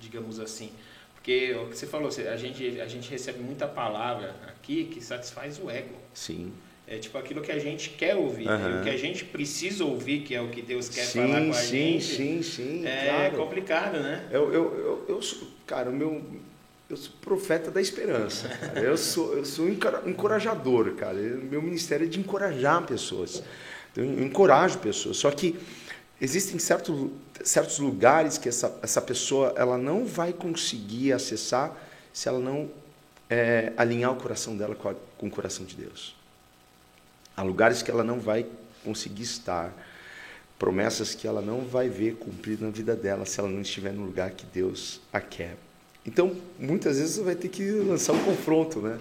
Digamos 0.00 0.40
assim. 0.40 0.72
Porque 1.14 1.54
o 1.54 1.68
que 1.68 1.78
você 1.78 1.86
falou, 1.86 2.08
a 2.08 2.36
gente, 2.36 2.80
a 2.80 2.88
gente 2.88 3.08
recebe 3.08 3.38
muita 3.38 3.68
palavra 3.68 4.34
aqui 4.48 4.86
que 4.86 5.00
satisfaz 5.00 5.60
o 5.60 5.70
ego. 5.70 5.94
Sim. 6.12 6.52
É 6.84 6.98
tipo 6.98 7.16
aquilo 7.18 7.40
que 7.40 7.52
a 7.52 7.58
gente 7.60 7.90
quer 7.90 8.16
ouvir, 8.16 8.48
uhum. 8.48 8.58
né? 8.58 8.80
o 8.80 8.82
que 8.82 8.90
a 8.90 8.96
gente 8.96 9.24
precisa 9.24 9.84
ouvir, 9.84 10.22
que 10.22 10.34
é 10.34 10.40
o 10.40 10.48
que 10.48 10.60
Deus 10.60 10.88
quer 10.88 11.04
sim, 11.04 11.20
falar 11.20 11.40
com 11.44 11.50
a 11.50 11.54
sim, 11.54 12.00
gente. 12.00 12.04
Sim, 12.04 12.42
sim, 12.42 12.80
sim. 12.80 12.86
É 12.86 13.10
claro. 13.10 13.36
complicado, 13.36 14.00
né? 14.00 14.28
Eu, 14.32 14.52
eu, 14.52 14.64
eu, 14.76 15.04
eu 15.08 15.22
sou, 15.22 15.46
cara, 15.68 15.88
o 15.88 15.92
meu, 15.92 16.20
eu 16.90 16.96
sou 16.96 17.12
profeta 17.20 17.70
da 17.70 17.80
esperança. 17.80 18.48
Cara. 18.48 18.80
Eu 18.80 18.96
sou, 18.96 19.36
eu 19.36 19.44
sou 19.44 19.68
encorajador, 19.68 20.94
cara. 20.94 21.14
Meu 21.14 21.62
ministério 21.62 22.06
é 22.06 22.08
de 22.08 22.18
encorajar 22.18 22.84
pessoas. 22.84 23.40
Eu 23.96 24.04
encorajo 24.04 24.78
pessoas. 24.78 25.16
Só 25.16 25.30
que 25.30 25.56
existem 26.20 26.58
certos, 26.58 27.10
certos 27.44 27.78
lugares 27.78 28.38
que 28.38 28.48
essa, 28.48 28.78
essa 28.82 29.00
pessoa 29.00 29.52
ela 29.56 29.76
não 29.76 30.04
vai 30.04 30.32
conseguir 30.32 31.12
acessar 31.12 31.76
se 32.12 32.28
ela 32.28 32.38
não 32.38 32.70
é, 33.28 33.72
alinhar 33.76 34.12
o 34.12 34.16
coração 34.16 34.56
dela 34.56 34.74
com, 34.74 34.88
a, 34.88 34.94
com 35.18 35.26
o 35.26 35.30
coração 35.30 35.64
de 35.64 35.76
Deus. 35.76 36.16
Há 37.36 37.42
lugares 37.42 37.82
que 37.82 37.90
ela 37.90 38.02
não 38.02 38.18
vai 38.18 38.46
conseguir 38.82 39.24
estar, 39.24 39.72
promessas 40.58 41.14
que 41.14 41.26
ela 41.26 41.42
não 41.42 41.62
vai 41.62 41.88
ver 41.88 42.16
cumpridas 42.16 42.62
na 42.62 42.70
vida 42.70 42.96
dela 42.96 43.26
se 43.26 43.38
ela 43.38 43.48
não 43.48 43.60
estiver 43.60 43.92
no 43.92 44.04
lugar 44.04 44.30
que 44.30 44.46
Deus 44.46 45.00
a 45.12 45.20
quer. 45.20 45.56
Então, 46.06 46.36
muitas 46.58 46.98
vezes 46.98 47.16
você 47.16 47.22
vai 47.22 47.34
ter 47.34 47.48
que 47.48 47.68
lançar 47.72 48.12
um 48.12 48.24
confronto, 48.24 48.80
né? 48.80 48.98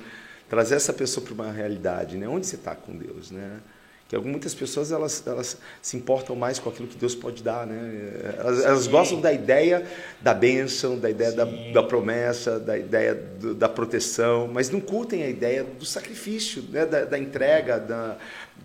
Trazer 0.50 0.76
essa 0.76 0.92
pessoa 0.92 1.24
para 1.24 1.34
uma 1.34 1.52
realidade, 1.52 2.18
né? 2.18 2.28
Onde 2.28 2.48
você 2.48 2.56
está 2.56 2.76
com 2.76 2.98
Deus, 2.98 3.32
né? 3.32 3.60
Que 4.08 4.16
muitas 4.20 4.54
pessoas 4.54 4.92
elas, 4.92 5.26
elas 5.26 5.58
se 5.82 5.98
importam 5.98 6.36
mais 6.36 6.60
com 6.60 6.70
aquilo 6.70 6.88
que 6.88 6.96
Deus 6.96 7.16
pode 7.16 7.42
dar, 7.42 7.66
né? 7.66 8.36
Elas, 8.38 8.64
elas 8.64 8.88
gostam 8.88 9.20
da 9.20 9.34
ideia 9.34 9.84
da 10.22 10.32
bênção, 10.32 11.00
da 11.00 11.10
ideia 11.10 11.32
da, 11.32 11.46
da, 11.46 11.82
promessa, 11.82 12.60
da 12.60 12.78
ideia 12.78 13.16
do, 13.16 13.56
da 13.56 13.68
proteção, 13.68 14.48
mas 14.48 14.70
não 14.70 14.80
curtem 14.80 15.24
a 15.24 15.30
ideia 15.30 15.64
do 15.64 15.86
sacrifício, 15.86 16.64
né? 16.70 16.86
da, 16.86 17.04
da 17.04 17.18
entrega, 17.18 17.80
da, 17.80 18.18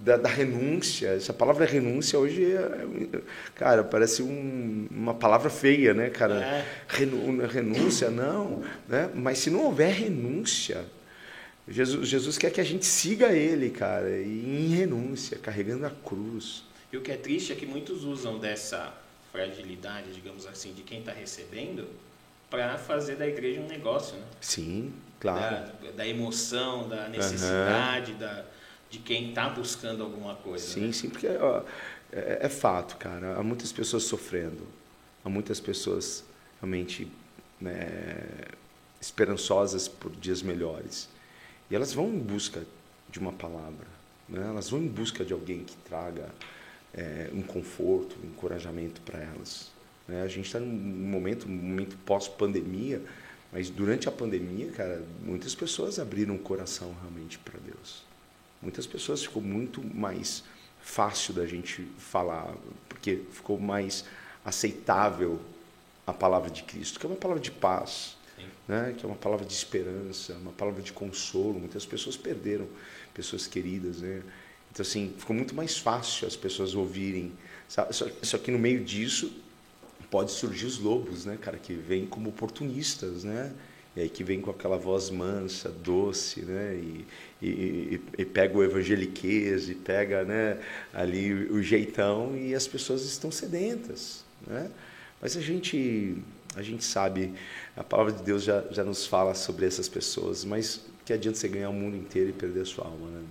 da, 0.03 0.19
da, 0.19 0.29
renúncia. 0.29 1.09
Essa 1.09 1.33
palavra 1.33 1.65
renúncia 1.65 2.19
hoje, 2.19 2.55
é, 2.55 3.21
cara, 3.55 3.83
parece 3.83 4.23
um, 4.23 4.89
uma 4.91 5.15
palavra 5.15 5.49
feia, 5.49 5.95
né, 5.95 6.11
cara? 6.11 6.35
É. 6.35 6.65
Renúncia, 7.47 8.11
não, 8.11 8.63
né? 8.87 9.09
Mas 9.15 9.39
se 9.39 9.49
não 9.49 9.65
houver 9.65 9.93
renúncia, 9.93 10.85
Jesus, 11.71 12.09
Jesus 12.09 12.37
quer 12.37 12.51
que 12.51 12.61
a 12.61 12.65
gente 12.65 12.85
siga 12.85 13.33
Ele, 13.33 13.71
cara, 13.71 14.11
e 14.19 14.45
em 14.45 14.69
renúncia, 14.75 15.39
carregando 15.39 15.87
a 15.87 15.91
cruz. 15.91 16.65
E 16.93 16.97
o 16.97 17.01
que 17.01 17.13
é 17.13 17.17
triste 17.17 17.53
é 17.53 17.55
que 17.55 17.65
muitos 17.65 18.03
usam 18.03 18.39
dessa 18.39 18.93
fragilidade, 19.31 20.13
digamos 20.13 20.47
assim, 20.47 20.75
de 20.75 20.83
quem 20.83 20.99
está 20.99 21.13
recebendo, 21.13 21.87
para 22.51 22.77
fazer 22.77 23.15
da 23.15 23.27
igreja 23.27 23.61
um 23.61 23.69
negócio, 23.69 24.17
né? 24.17 24.25
Sim, 24.41 24.93
claro. 25.21 25.73
Da, 25.85 25.91
da 25.93 26.07
emoção, 26.07 26.89
da 26.89 27.09
necessidade, 27.09 28.13
uhum. 28.13 28.19
da, 28.19 28.45
de 28.91 28.99
quem 28.99 29.29
está 29.29 29.49
buscando 29.49 30.03
alguma 30.03 30.35
coisa. 30.35 30.67
Sim, 30.67 30.87
né? 30.87 30.93
sim, 30.93 31.09
porque 31.09 31.29
ó, 31.29 31.63
é, 32.13 32.39
é, 32.43 32.49
fato, 32.49 32.97
cara. 32.97 33.37
Há 33.37 33.43
muitas 33.45 33.71
pessoas 33.71 34.03
sofrendo, 34.03 34.67
há 35.25 35.29
muitas 35.29 35.61
pessoas 35.61 36.25
realmente 36.61 37.07
né, 37.61 38.49
esperançosas 39.01 39.87
por 39.87 40.11
dias 40.11 40.43
melhores. 40.43 41.09
E 41.71 41.75
elas 41.75 41.93
vão 41.93 42.09
em 42.09 42.19
busca 42.19 42.65
de 43.09 43.19
uma 43.19 43.33
palavra, 43.33 43.87
né? 44.29 44.45
elas 44.47 44.71
vão 44.71 44.81
em 44.81 44.89
busca 44.89 45.25
de 45.25 45.33
alguém 45.33 45.65
que 45.65 45.77
traga 45.89 46.29
é, 46.93 47.31
um 47.33 47.43
conforto, 47.43 48.17
um 48.23 48.27
encorajamento 48.27 49.01
para 49.03 49.21
elas. 49.21 49.71
Né? 50.09 50.23
A 50.23 50.29
gente 50.29 50.47
está 50.47 50.59
num 50.59 50.67
momento, 50.67 51.47
um 51.47 51.53
momento 51.53 51.97
pós-pandemia, 52.05 53.01
mas 53.53 53.71
durante 53.71 54.09
a 54.09 54.13
pandemia, 54.13 54.71
cara, 54.73 55.03
muitas 55.23 55.55
pessoas 55.55 55.99
abriram 55.99 56.35
o 56.35 56.39
coração 56.39 56.95
realmente 57.01 57.39
para 57.39 57.59
Deus. 57.59 58.05
Muitas 58.61 58.87
pessoas 58.87 59.23
ficou 59.23 59.43
muito 59.43 59.83
mais 59.95 60.45
fácil 60.83 61.35
da 61.35 61.47
gente 61.47 61.87
falar, 61.99 62.55
porque 62.89 63.23
ficou 63.31 63.59
mais 63.59 64.05
aceitável 64.45 65.41
a 66.07 66.13
palavra 66.13 66.51
de 66.51 66.63
Cristo, 66.63 66.99
que 66.99 67.07
é 67.07 67.09
uma 67.09 67.17
palavra 67.17 67.43
de 67.43 67.51
paz, 67.51 68.17
né? 68.67 68.95
que 68.97 69.05
é 69.05 69.09
uma 69.09 69.17
palavra 69.17 69.45
de 69.45 69.53
esperança, 69.53 70.35
uma 70.35 70.53
palavra 70.53 70.83
de 70.83 70.93
consolo. 70.93 71.59
Muitas 71.59 71.85
pessoas 71.87 72.17
perderam 72.17 72.67
pessoas 73.15 73.47
queridas, 73.47 74.01
né? 74.01 74.23
Então, 74.73 74.83
assim, 74.83 75.13
ficou 75.19 75.35
muito 75.35 75.55
mais 75.55 75.77
fácil 75.77 76.27
as 76.27 76.37
pessoas 76.37 76.75
ouvirem. 76.75 77.33
Só, 77.69 77.89
só 78.23 78.39
que 78.39 78.51
no 78.51 78.59
meio 78.59 78.85
disso 78.85 79.33
pode 80.11 80.33
surgir 80.33 80.67
os 80.67 80.79
lobos, 80.79 81.25
né, 81.25 81.39
cara, 81.41 81.57
que 81.57 81.73
vêm 81.73 82.07
como 82.07 82.31
oportunistas, 82.31 83.25
né? 83.25 83.53
E 83.97 84.03
aí 84.03 84.09
que 84.09 84.23
vem 84.23 84.41
com 84.41 84.51
aquela 84.51 84.77
voz 84.77 85.11
mansa, 85.11 85.69
doce, 85.69 86.43
né? 86.43 86.75
E, 86.77 87.07
e, 87.43 88.01
e, 88.19 88.25
pega 88.25 88.57
o 88.57 88.63
evangeliquez, 88.63 89.69
e 89.69 89.75
pega 89.75 90.25
né, 90.25 90.61
ali 90.93 91.33
o 91.33 91.61
jeitão, 91.63 92.37
e 92.37 92.55
as 92.55 92.69
pessoas 92.69 93.03
estão 93.05 93.33
sedentas, 93.33 94.25
né? 94.47 94.71
Mas 95.21 95.37
a 95.37 95.41
gente, 95.41 96.17
a 96.57 96.63
gente 96.63 96.85
sabe, 96.85 97.33
a 97.77 97.85
palavra 97.85 98.13
de 98.13 98.23
Deus 98.23 98.43
já, 98.43 98.65
já 98.71 98.85
nos 98.85 99.07
fala 99.07 99.35
sobre 99.35 99.67
essas 99.67 99.89
pessoas, 99.89 100.45
mas 100.45 100.85
que 101.05 101.13
adianta 101.13 101.39
você 101.39 101.49
ganhar 101.49 101.71
o 101.71 101.73
mundo 101.73 101.97
inteiro 101.97 102.31
e 102.31 102.33
perder 102.33 102.63
a 102.63 102.65
sua 102.65 102.85
alma, 102.85 103.07
né? 103.09 103.23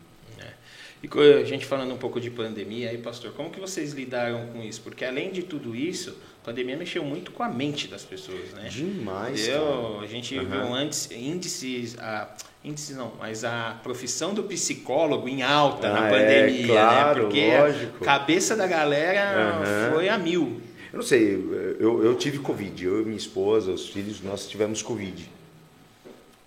E 1.01 1.07
a 1.41 1.45
gente 1.45 1.65
falando 1.65 1.93
um 1.93 1.97
pouco 1.97 2.19
de 2.19 2.29
pandemia 2.29 2.89
aí, 2.89 2.97
pastor, 2.97 3.31
como 3.31 3.49
que 3.49 3.59
vocês 3.59 3.93
lidaram 3.93 4.47
com 4.47 4.61
isso? 4.61 4.81
Porque 4.81 5.05
além 5.05 5.31
de 5.31 5.43
tudo 5.43 5.73
isso, 5.73 6.17
a 6.43 6.45
pandemia 6.45 6.75
mexeu 6.75 7.05
muito 7.05 7.31
com 7.31 7.41
a 7.41 7.47
mente 7.47 7.87
das 7.87 8.03
pessoas, 8.03 8.51
né? 8.53 8.67
Demais. 8.67 9.45
Deu, 9.45 10.01
a 10.01 10.05
gente 10.05 10.37
uhum. 10.37 10.45
viu 10.45 10.73
antes 10.73 11.09
índices, 11.09 11.97
a, 11.99 12.35
índices 12.65 12.97
não, 12.97 13.13
mas 13.17 13.45
a 13.45 13.79
profissão 13.81 14.33
do 14.33 14.43
psicólogo 14.43 15.29
em 15.29 15.41
alta 15.41 15.87
ah, 15.87 15.93
na 15.93 16.07
é, 16.07 16.11
pandemia, 16.11 16.65
é, 16.65 16.67
claro, 16.67 17.17
né? 17.17 17.23
Porque 17.23 17.57
lógico. 17.57 18.03
a 18.03 18.05
cabeça 18.05 18.57
da 18.57 18.67
galera 18.67 19.59
uhum. 19.59 19.93
foi 19.93 20.09
a 20.09 20.17
mil. 20.17 20.61
Eu 20.91 20.97
não 20.97 21.03
sei, 21.03 21.33
eu, 21.79 22.03
eu 22.03 22.15
tive 22.15 22.39
Covid, 22.39 22.83
eu 22.83 23.01
e 23.01 23.05
minha 23.05 23.17
esposa, 23.17 23.71
os 23.71 23.89
filhos, 23.89 24.21
nós 24.21 24.47
tivemos 24.47 24.81
Covid. 24.81 25.29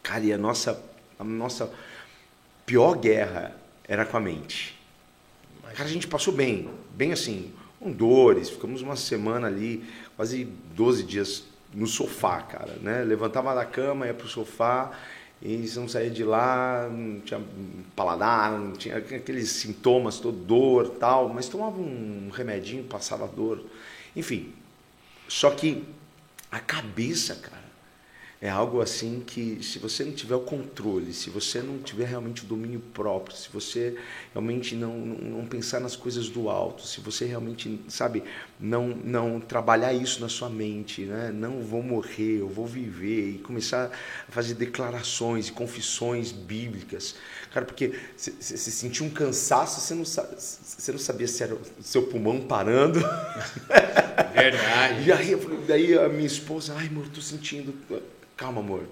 Cara, 0.02 0.24
e 0.24 0.32
a 0.32 0.38
nossa, 0.38 0.82
a 1.18 1.22
nossa 1.22 1.72
pior 2.66 2.96
guerra 2.96 3.54
era 3.86 4.04
com 4.04 4.16
a 4.16 4.20
mente. 4.20 4.76
Cara, 5.74 5.88
a 5.88 5.92
gente 5.92 6.08
passou 6.08 6.34
bem, 6.34 6.68
bem 6.94 7.12
assim, 7.12 7.52
com 7.78 7.90
dores, 7.92 8.50
ficamos 8.50 8.82
uma 8.82 8.96
semana 8.96 9.46
ali, 9.46 9.84
quase 10.16 10.44
12 10.74 11.02
dias 11.04 11.44
no 11.72 11.86
sofá, 11.86 12.42
cara, 12.42 12.76
né? 12.82 13.02
Levantava 13.04 13.54
da 13.54 13.64
cama, 13.64 14.06
ia 14.06 14.14
pro 14.14 14.28
sofá 14.28 14.90
e 15.40 15.68
não 15.74 15.88
saía 15.88 16.10
de 16.10 16.22
lá, 16.22 16.88
não 16.90 17.20
tinha 17.20 17.40
paladar, 17.96 18.58
não 18.58 18.72
tinha 18.72 18.98
aqueles 18.98 19.48
sintomas, 19.50 20.18
todo 20.18 20.36
dor, 20.36 20.90
tal, 20.90 21.28
mas 21.28 21.48
tomava 21.48 21.78
um 21.78 22.28
remedinho, 22.32 22.84
passava 22.84 23.26
dor. 23.26 23.64
Enfim, 24.14 24.52
só 25.28 25.50
que 25.50 25.84
a 26.50 26.60
cabeça, 26.60 27.34
cara, 27.36 27.61
é 28.42 28.50
algo 28.50 28.80
assim 28.80 29.22
que, 29.24 29.62
se 29.62 29.78
você 29.78 30.04
não 30.04 30.10
tiver 30.10 30.34
o 30.34 30.40
controle, 30.40 31.12
se 31.12 31.30
você 31.30 31.62
não 31.62 31.78
tiver 31.78 32.06
realmente 32.06 32.42
o 32.42 32.46
domínio 32.46 32.80
próprio, 32.92 33.36
se 33.36 33.48
você 33.48 33.96
realmente 34.32 34.74
não, 34.74 34.98
não, 34.98 35.38
não, 35.38 35.46
pensar 35.46 35.78
nas 35.78 35.94
coisas 35.94 36.28
do 36.28 36.48
alto, 36.48 36.84
se 36.84 37.00
você 37.00 37.24
realmente, 37.24 37.80
sabe, 37.86 38.24
não, 38.58 38.88
não 38.88 39.38
trabalhar 39.38 39.92
isso 39.92 40.20
na 40.20 40.28
sua 40.28 40.50
mente, 40.50 41.02
né? 41.02 41.30
não 41.32 41.62
vou 41.62 41.84
morrer, 41.84 42.40
eu 42.40 42.48
vou 42.48 42.66
viver, 42.66 43.36
e 43.36 43.38
começar 43.38 43.92
a 44.28 44.32
fazer 44.32 44.54
declarações 44.54 45.46
e 45.46 45.52
confissões 45.52 46.32
bíblicas. 46.32 47.14
Cara, 47.52 47.64
porque 47.64 47.96
você 48.16 48.56
sentiu 48.56 49.06
um 49.06 49.10
cansaço, 49.10 49.80
você 49.80 49.94
não, 49.94 50.04
você 50.04 50.90
não 50.90 50.98
sabia 50.98 51.28
se 51.28 51.44
era 51.44 51.54
o 51.54 51.60
seu 51.80 52.08
pulmão 52.08 52.40
parando. 52.40 52.98
Verdade. 54.34 55.08
E 55.08 55.12
aí, 55.12 55.36
daí 55.68 55.96
a 55.96 56.08
minha 56.08 56.26
esposa, 56.26 56.74
ai, 56.76 56.88
amor, 56.88 57.06
tô 57.08 57.20
sentindo 57.20 57.72
Calma, 58.36 58.60
amor. 58.60 58.82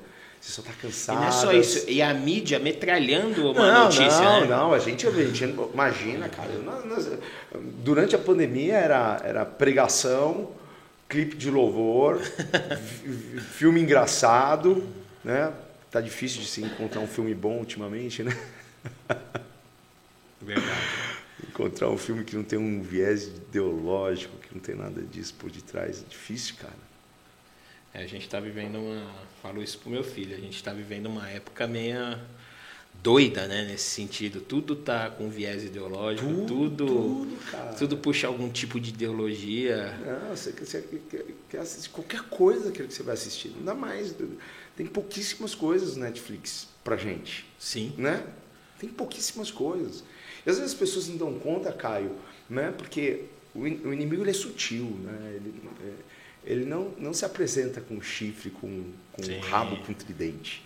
Você 0.40 0.52
só 0.52 0.62
está 0.62 0.72
cansado. 0.72 1.18
E 1.18 1.20
não 1.20 1.28
é 1.28 1.30
só 1.30 1.52
isso. 1.52 1.84
E 1.88 2.00
a 2.00 2.14
mídia 2.14 2.58
metralhando 2.58 3.50
uma 3.50 3.72
não, 3.72 3.84
notícia, 3.84 4.22
não, 4.22 4.40
né? 4.40 4.46
Não, 4.46 4.72
a 4.72 4.78
gente, 4.78 5.06
a 5.06 5.10
gente 5.10 5.44
imagina, 5.44 6.28
cara. 6.30 6.50
Nós, 6.58 7.10
durante 7.84 8.16
a 8.16 8.18
pandemia 8.18 8.74
era, 8.74 9.20
era 9.22 9.44
pregação, 9.44 10.50
clipe 11.06 11.36
de 11.36 11.50
louvor, 11.50 12.20
filme 13.52 13.82
engraçado, 13.82 14.86
né? 15.22 15.52
Tá 15.90 16.00
difícil 16.00 16.40
de 16.40 16.46
se 16.46 16.62
encontrar 16.62 17.00
um 17.00 17.06
filme 17.06 17.34
bom 17.34 17.58
ultimamente, 17.58 18.22
né? 18.22 18.34
Verdade. 20.40 20.70
Encontrar 21.48 21.90
um 21.90 21.98
filme 21.98 22.24
que 22.24 22.34
não 22.34 22.44
tem 22.44 22.58
um 22.58 22.80
viés 22.80 23.24
ideológico, 23.24 24.38
que 24.38 24.54
não 24.54 24.60
tem 24.62 24.74
nada 24.74 25.02
disso 25.02 25.34
por 25.34 25.50
detrás, 25.50 26.02
é 26.02 26.08
difícil, 26.08 26.54
cara. 26.60 26.89
É, 27.92 28.02
a 28.02 28.06
gente 28.06 28.22
está 28.22 28.40
vivendo 28.40 28.76
uma. 28.76 29.10
Falo 29.42 29.62
isso 29.62 29.78
pro 29.78 29.90
meu 29.90 30.04
filho, 30.04 30.36
a 30.36 30.40
gente 30.40 30.56
está 30.56 30.72
vivendo 30.72 31.06
uma 31.06 31.28
época 31.28 31.66
meio 31.66 32.18
doida, 33.02 33.46
né, 33.46 33.64
nesse 33.64 33.90
sentido. 33.90 34.40
Tudo 34.40 34.76
tá 34.76 35.10
com 35.10 35.28
viés 35.30 35.64
ideológico, 35.64 36.28
tudo 36.28 36.46
tudo, 36.46 36.86
tudo, 36.86 37.78
tudo 37.78 37.96
puxa 37.96 38.26
algum 38.26 38.50
tipo 38.50 38.78
de 38.78 38.90
ideologia. 38.90 39.98
Não, 40.04 40.36
você, 40.36 40.52
você 40.52 40.84
quer, 41.10 41.24
quer 41.48 41.58
assistir 41.58 41.90
qualquer 41.90 42.22
coisa 42.22 42.70
que 42.70 42.82
você 42.82 43.02
vai 43.02 43.14
assistir, 43.14 43.52
ainda 43.56 43.74
mais. 43.74 44.14
Tem 44.76 44.86
pouquíssimas 44.86 45.54
coisas 45.54 45.96
no 45.96 46.02
Netflix 46.04 46.68
pra 46.84 46.96
gente. 46.96 47.46
Sim. 47.58 47.92
Né? 47.96 48.24
Tem 48.78 48.88
pouquíssimas 48.88 49.50
coisas. 49.50 50.04
E 50.46 50.50
às 50.50 50.56
vezes 50.56 50.72
as 50.72 50.78
pessoas 50.78 51.08
não 51.08 51.16
dão 51.16 51.38
conta, 51.38 51.72
Caio, 51.72 52.16
né? 52.48 52.72
Porque 52.76 53.24
o, 53.54 53.66
inimigo 53.66 54.22
ele 54.22 54.30
é 54.30 54.34
sutil, 54.34 54.86
né? 55.02 55.34
Ele, 55.36 55.54
é, 55.82 55.92
ele 56.44 56.64
não, 56.64 56.92
não 56.98 57.12
se 57.12 57.24
apresenta 57.24 57.80
com 57.80 58.00
chifre, 58.00 58.50
com, 58.50 58.92
com 59.12 59.40
rabo, 59.40 59.76
com 59.84 59.92
tridente. 59.92 60.64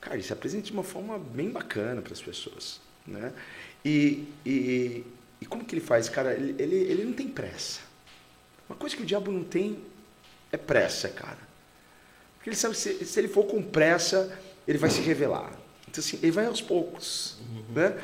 Cara, 0.00 0.16
ele 0.16 0.22
se 0.22 0.32
apresenta 0.32 0.64
de 0.64 0.72
uma 0.72 0.82
forma 0.82 1.18
bem 1.18 1.50
bacana 1.50 2.02
para 2.02 2.12
as 2.12 2.20
pessoas. 2.20 2.80
Né? 3.06 3.32
E, 3.84 4.28
e, 4.44 5.04
e, 5.40 5.46
como 5.46 5.64
que 5.64 5.74
ele 5.74 5.84
faz? 5.84 6.08
Cara, 6.08 6.34
ele, 6.34 6.54
ele, 6.62 6.76
ele 6.76 7.04
não 7.04 7.12
tem 7.12 7.28
pressa. 7.28 7.80
Uma 8.68 8.76
coisa 8.76 8.94
que 8.94 9.02
o 9.02 9.06
diabo 9.06 9.32
não 9.32 9.44
tem 9.44 9.78
é 10.52 10.56
pressa, 10.56 11.08
cara. 11.08 11.38
Porque 12.36 12.50
ele 12.50 12.56
sabe 12.56 12.74
que 12.74 12.80
se, 12.80 13.04
se 13.04 13.18
ele 13.18 13.28
for 13.28 13.44
com 13.44 13.62
pressa, 13.62 14.38
ele 14.68 14.78
vai 14.78 14.90
se 14.90 15.00
revelar. 15.00 15.52
Então, 15.88 16.02
assim, 16.04 16.18
ele 16.22 16.32
vai 16.32 16.46
aos 16.46 16.60
poucos. 16.60 17.38
Uhum. 17.40 17.74
Né? 17.74 18.00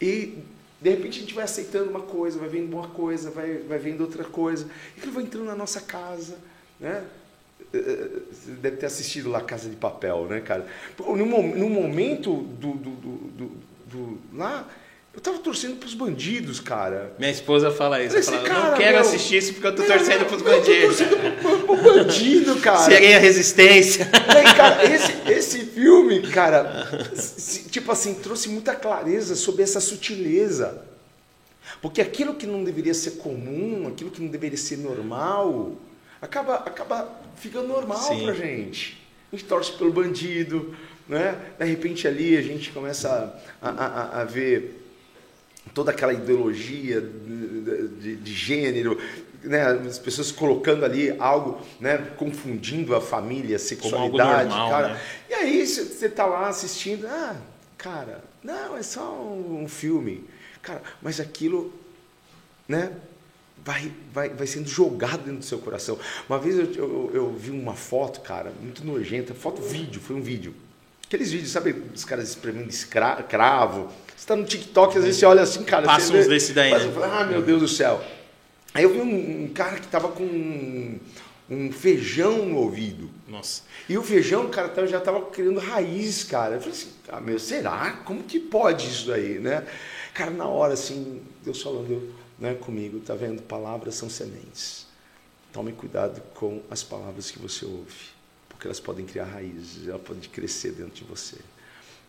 E 0.00 0.38
de 0.80 0.90
repente 0.90 1.18
a 1.18 1.20
gente 1.22 1.34
vai 1.34 1.44
aceitando 1.44 1.90
uma 1.90 2.02
coisa, 2.02 2.38
vai 2.38 2.48
vendo 2.48 2.76
uma 2.76 2.88
coisa, 2.88 3.30
vai, 3.30 3.58
vai 3.58 3.78
vendo 3.78 4.00
outra 4.00 4.24
coisa. 4.24 4.68
E 4.96 5.00
ele 5.00 5.10
vai 5.10 5.22
entrando 5.22 5.46
na 5.46 5.54
nossa 5.54 5.80
casa 5.80 6.36
né? 6.80 7.04
Eh, 7.72 7.78
eh, 7.78 8.08
você 8.30 8.52
deve 8.52 8.76
ter 8.76 8.86
assistido 8.86 9.30
lá 9.30 9.40
Casa 9.40 9.68
de 9.68 9.76
Papel, 9.76 10.26
né, 10.26 10.40
cara? 10.40 10.66
No, 10.98 11.16
no 11.16 11.70
momento 11.70 12.42
do, 12.42 12.72
do, 12.72 12.90
do, 12.90 13.50
do, 13.86 14.18
lá, 14.32 14.68
eu 15.16 15.20
tava 15.22 15.38
torcendo 15.38 15.76
pros 15.76 15.94
bandidos, 15.94 16.60
cara. 16.60 17.14
Minha 17.18 17.30
esposa 17.30 17.70
fala 17.70 18.02
isso. 18.02 18.22
Falei, 18.22 18.40
fala, 18.40 18.42
cara, 18.42 18.70
não 18.70 18.76
quero 18.76 18.92
meu, 18.92 19.00
assistir 19.00 19.38
isso 19.38 19.54
porque 19.54 19.66
eu 19.66 19.74
tô 19.74 19.82
não, 19.82 19.88
torcendo 19.88 20.20
não, 20.20 20.26
pros 20.26 20.42
bandidos. 20.42 21.00
Eu 21.00 21.08
tô 21.08 21.16
torcendo 21.16 21.40
pro, 21.40 21.58
pro 21.60 21.76
bandido, 21.76 22.56
cara. 22.60 22.78
Seria 22.78 23.16
a 23.16 23.20
resistência. 23.20 24.10
aí, 24.12 24.54
cara, 24.54 24.84
esse, 24.84 25.12
esse 25.32 25.58
filme, 25.66 26.20
cara, 26.28 26.86
tipo 27.70 27.90
assim, 27.90 28.12
trouxe 28.14 28.50
muita 28.50 28.74
clareza 28.74 29.34
sobre 29.34 29.62
essa 29.62 29.80
sutileza. 29.80 30.82
Porque 31.80 32.02
aquilo 32.02 32.34
que 32.34 32.46
não 32.46 32.62
deveria 32.62 32.94
ser 32.94 33.12
comum, 33.12 33.88
aquilo 33.88 34.10
que 34.10 34.20
não 34.20 34.28
deveria 34.28 34.58
ser 34.58 34.76
normal, 34.76 35.72
acaba, 36.26 36.56
acaba 36.56 37.08
ficando 37.36 37.68
normal 37.68 37.98
Sim. 37.98 38.24
pra 38.24 38.34
gente. 38.34 39.02
A 39.32 39.36
gente 39.36 39.48
torce 39.48 39.72
pelo 39.72 39.92
bandido, 39.92 40.76
né? 41.08 41.36
De 41.58 41.64
repente 41.64 42.06
ali 42.06 42.36
a 42.36 42.42
gente 42.42 42.70
começa 42.70 43.40
a, 43.60 43.68
a, 43.68 44.20
a 44.20 44.24
ver 44.24 44.82
toda 45.74 45.90
aquela 45.90 46.12
ideologia 46.12 47.00
de, 47.00 47.88
de, 47.88 48.16
de, 48.16 48.32
gênero, 48.32 49.00
né? 49.42 49.66
as 49.66 49.98
pessoas 49.98 50.30
colocando 50.30 50.84
ali 50.84 51.14
algo, 51.18 51.60
né? 51.80 51.98
confundindo 52.16 52.94
a 52.94 53.00
família, 53.00 53.56
a 53.56 53.58
sexualidade, 53.58 54.48
normal, 54.48 54.70
cara. 54.70 54.88
Né? 54.94 55.00
E 55.30 55.34
aí 55.34 55.66
você 55.66 56.08
tá 56.08 56.24
lá 56.24 56.48
assistindo, 56.48 57.06
ah, 57.06 57.36
cara, 57.76 58.22
não, 58.42 58.76
é 58.76 58.82
só 58.82 59.12
um, 59.12 59.64
um 59.64 59.68
filme. 59.68 60.24
Cara, 60.62 60.82
mas 61.02 61.20
aquilo, 61.20 61.72
né? 62.68 62.92
Vai, 63.66 63.92
vai, 64.14 64.28
vai 64.28 64.46
sendo 64.46 64.68
jogado 64.68 65.24
dentro 65.24 65.40
do 65.40 65.44
seu 65.44 65.58
coração. 65.58 65.98
Uma 66.28 66.38
vez 66.38 66.56
eu, 66.56 66.72
eu, 66.74 67.10
eu 67.12 67.32
vi 67.32 67.50
uma 67.50 67.74
foto, 67.74 68.20
cara, 68.20 68.52
muito 68.62 68.86
nojenta, 68.86 69.34
foto 69.34 69.60
vídeo, 69.60 70.00
foi 70.00 70.14
um 70.14 70.22
vídeo. 70.22 70.54
Aqueles 71.04 71.32
vídeos, 71.32 71.50
sabe, 71.50 71.74
os 71.92 72.04
caras 72.04 72.28
espremendo 72.28 72.68
escravo. 72.68 73.88
Você 74.08 74.14
está 74.18 74.36
no 74.36 74.44
TikTok, 74.44 74.96
às 74.96 75.04
vezes 75.04 75.18
você 75.18 75.26
olha 75.26 75.42
assim, 75.42 75.64
cara. 75.64 75.84
Passa 75.84 76.12
uns 76.12 76.26
vê, 76.26 76.28
desse 76.28 76.52
daí. 76.52 76.70
Passa, 76.70 76.86
né? 76.86 77.08
ah, 77.12 77.24
meu 77.24 77.42
Deus 77.42 77.60
do 77.60 77.68
céu. 77.68 78.02
Aí 78.72 78.84
eu 78.84 78.92
vi 78.92 79.00
um, 79.00 79.44
um 79.44 79.48
cara 79.48 79.78
que 79.78 79.88
tava 79.88 80.08
com 80.08 80.22
um, 80.22 81.00
um, 81.50 81.72
feijão 81.72 82.46
no 82.46 82.58
ouvido. 82.58 83.10
Nossa. 83.28 83.62
E 83.88 83.98
o 83.98 84.02
feijão, 84.02 84.48
cara, 84.48 84.86
já 84.86 85.00
tava 85.00 85.22
criando 85.26 85.58
raiz, 85.58 86.24
cara. 86.24 86.56
Eu 86.56 86.60
falei 86.60 86.74
assim, 86.74 86.88
ah, 87.08 87.20
meu, 87.20 87.38
será? 87.38 88.02
Como 88.04 88.22
que 88.22 88.38
pode 88.38 88.88
isso 88.88 89.12
aí, 89.12 89.38
né? 89.38 89.64
Cara, 90.12 90.30
na 90.30 90.46
hora, 90.46 90.74
assim, 90.74 91.20
Deus 91.44 91.62
falando 91.62 92.12
né, 92.38 92.54
comigo, 92.54 93.00
tá 93.00 93.14
vendo? 93.14 93.42
Palavras 93.42 93.94
são 93.94 94.08
sementes. 94.08 94.86
Tome 95.52 95.72
cuidado 95.72 96.20
com 96.34 96.62
as 96.70 96.82
palavras 96.82 97.30
que 97.30 97.38
você 97.38 97.64
ouve, 97.64 98.10
porque 98.48 98.66
elas 98.66 98.80
podem 98.80 99.06
criar 99.06 99.24
raízes, 99.24 99.88
elas 99.88 100.02
podem 100.02 100.22
crescer 100.28 100.72
dentro 100.72 100.94
de 100.94 101.04
você. 101.04 101.38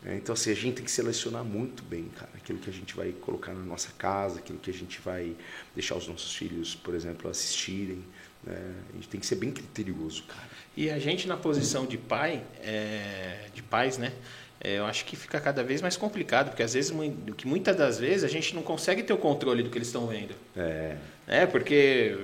É, 0.04 0.14
então, 0.14 0.32
assim, 0.32 0.52
a 0.52 0.54
gente 0.54 0.76
tem 0.76 0.84
que 0.84 0.90
selecionar 0.90 1.42
muito 1.42 1.82
bem, 1.82 2.04
cara, 2.16 2.30
aquilo 2.34 2.58
que 2.58 2.70
a 2.70 2.72
gente 2.72 2.94
vai 2.94 3.10
colocar 3.12 3.52
na 3.52 3.64
nossa 3.64 3.90
casa, 3.98 4.38
aquilo 4.38 4.58
que 4.58 4.70
a 4.70 4.74
gente 4.74 5.00
vai 5.00 5.34
deixar 5.74 5.96
os 5.96 6.06
nossos 6.06 6.34
filhos, 6.36 6.74
por 6.74 6.94
exemplo, 6.94 7.28
assistirem. 7.28 8.04
Né? 8.44 8.74
A 8.90 8.94
gente 8.94 9.08
tem 9.08 9.18
que 9.18 9.26
ser 9.26 9.34
bem 9.34 9.50
criterioso, 9.50 10.22
cara. 10.24 10.48
E 10.76 10.88
a 10.88 10.98
gente 10.98 11.26
na 11.26 11.36
posição 11.36 11.84
de 11.84 11.98
pai, 11.98 12.44
é, 12.60 13.48
de 13.52 13.62
pais, 13.62 13.98
né? 13.98 14.12
É, 14.60 14.78
eu 14.78 14.86
acho 14.86 15.04
que 15.04 15.16
fica 15.16 15.40
cada 15.40 15.62
vez 15.62 15.80
mais 15.80 15.96
complicado, 15.96 16.48
porque 16.48 16.62
às 16.62 16.74
vezes, 16.74 16.92
que 17.36 17.46
muitas 17.46 17.76
das 17.76 17.98
vezes 17.98 18.24
a 18.24 18.28
gente 18.28 18.54
não 18.54 18.62
consegue 18.62 19.02
ter 19.02 19.12
o 19.12 19.18
controle 19.18 19.62
do 19.62 19.70
que 19.70 19.78
eles 19.78 19.88
estão 19.88 20.06
vendo. 20.06 20.34
É. 20.56 20.96
É, 21.28 21.44
porque 21.44 22.16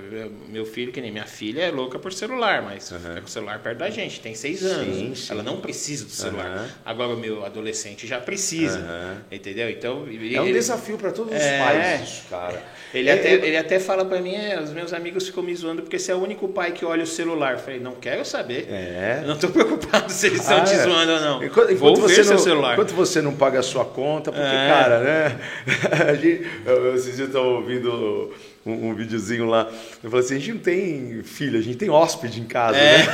meu 0.49 0.65
filho, 0.65 0.91
que 0.91 0.99
nem 0.99 1.11
minha 1.11 1.27
filha, 1.27 1.61
é 1.61 1.71
louca 1.71 1.99
por 1.99 2.11
celular, 2.11 2.63
mas 2.63 2.91
uhum. 2.91 2.97
fica 2.97 3.21
com 3.21 3.27
o 3.27 3.29
celular 3.29 3.59
perto 3.59 3.77
da 3.77 3.89
gente, 3.91 4.19
tem 4.19 4.33
seis 4.33 4.63
anos. 4.63 4.95
Sim, 4.95 5.13
sim. 5.13 5.31
Ela 5.31 5.43
não 5.43 5.57
precisa 5.61 6.05
do 6.05 6.11
celular. 6.11 6.57
Uhum. 6.57 6.67
Agora 6.83 7.13
o 7.13 7.17
meu 7.17 7.45
adolescente 7.45 8.07
já 8.07 8.19
precisa. 8.19 8.79
Uhum. 8.79 9.17
Entendeu? 9.31 9.69
Então. 9.69 10.07
É 10.33 10.41
um 10.41 10.51
desafio 10.51 10.97
para 10.97 11.11
todos 11.11 11.33
os 11.33 11.39
é, 11.39 11.59
pais, 11.59 12.01
isso, 12.01 12.23
cara. 12.29 12.63
Ele, 12.93 13.09
é, 13.09 13.13
até, 13.13 13.29
é... 13.29 13.33
ele 13.33 13.57
até 13.57 13.79
fala 13.79 14.03
para 14.05 14.19
mim, 14.19 14.33
é, 14.33 14.59
os 14.59 14.71
meus 14.71 14.91
amigos 14.91 15.27
ficam 15.27 15.43
me 15.43 15.53
zoando 15.55 15.83
porque 15.83 15.99
você 15.99 16.11
é 16.11 16.15
o 16.15 16.23
único 16.23 16.47
pai 16.47 16.71
que 16.71 16.83
olha 16.83 17.03
o 17.03 17.07
celular. 17.07 17.53
Eu 17.53 17.59
falei, 17.59 17.79
não 17.79 17.93
quero 17.93 18.25
saber. 18.25 18.67
É. 18.69 19.19
Eu 19.21 19.27
não 19.27 19.35
estou 19.35 19.51
preocupado 19.51 20.11
se 20.11 20.27
eles 20.27 20.41
estão 20.41 20.57
ah, 20.57 20.61
te 20.61 20.73
é. 20.73 20.83
zoando 20.83 21.11
ou 21.11 21.19
não. 21.19 21.43
Enquanto, 21.43 21.71
enquanto 21.71 22.01
você 22.01 22.23
não, 22.23 22.37
celular. 22.39 22.73
Enquanto 22.73 22.93
você 22.93 23.21
não 23.21 23.35
paga 23.35 23.59
a 23.59 23.63
sua 23.63 23.85
conta, 23.85 24.31
porque, 24.31 24.47
é. 24.47 24.67
cara, 24.67 24.99
né? 24.99 25.39
a 26.09 26.13
gente, 26.15 26.47
eu, 26.65 26.85
eu 26.85 26.95
estava 26.95 27.45
ouvindo 27.45 28.33
um, 28.65 28.89
um 28.89 28.95
videozinho 28.95 29.45
lá. 29.45 29.69
Eu 30.03 30.09
falei 30.09 30.25
assim, 30.25 30.35
a 30.35 30.39
gente 30.39 30.53
não 30.53 30.59
tem 30.59 31.21
filho, 31.23 31.59
a 31.59 31.61
gente 31.61 31.77
tem 31.77 31.89
hóspede 31.89 32.41
em 32.41 32.45
casa, 32.45 32.77
é. 32.77 32.97
né? 32.97 33.05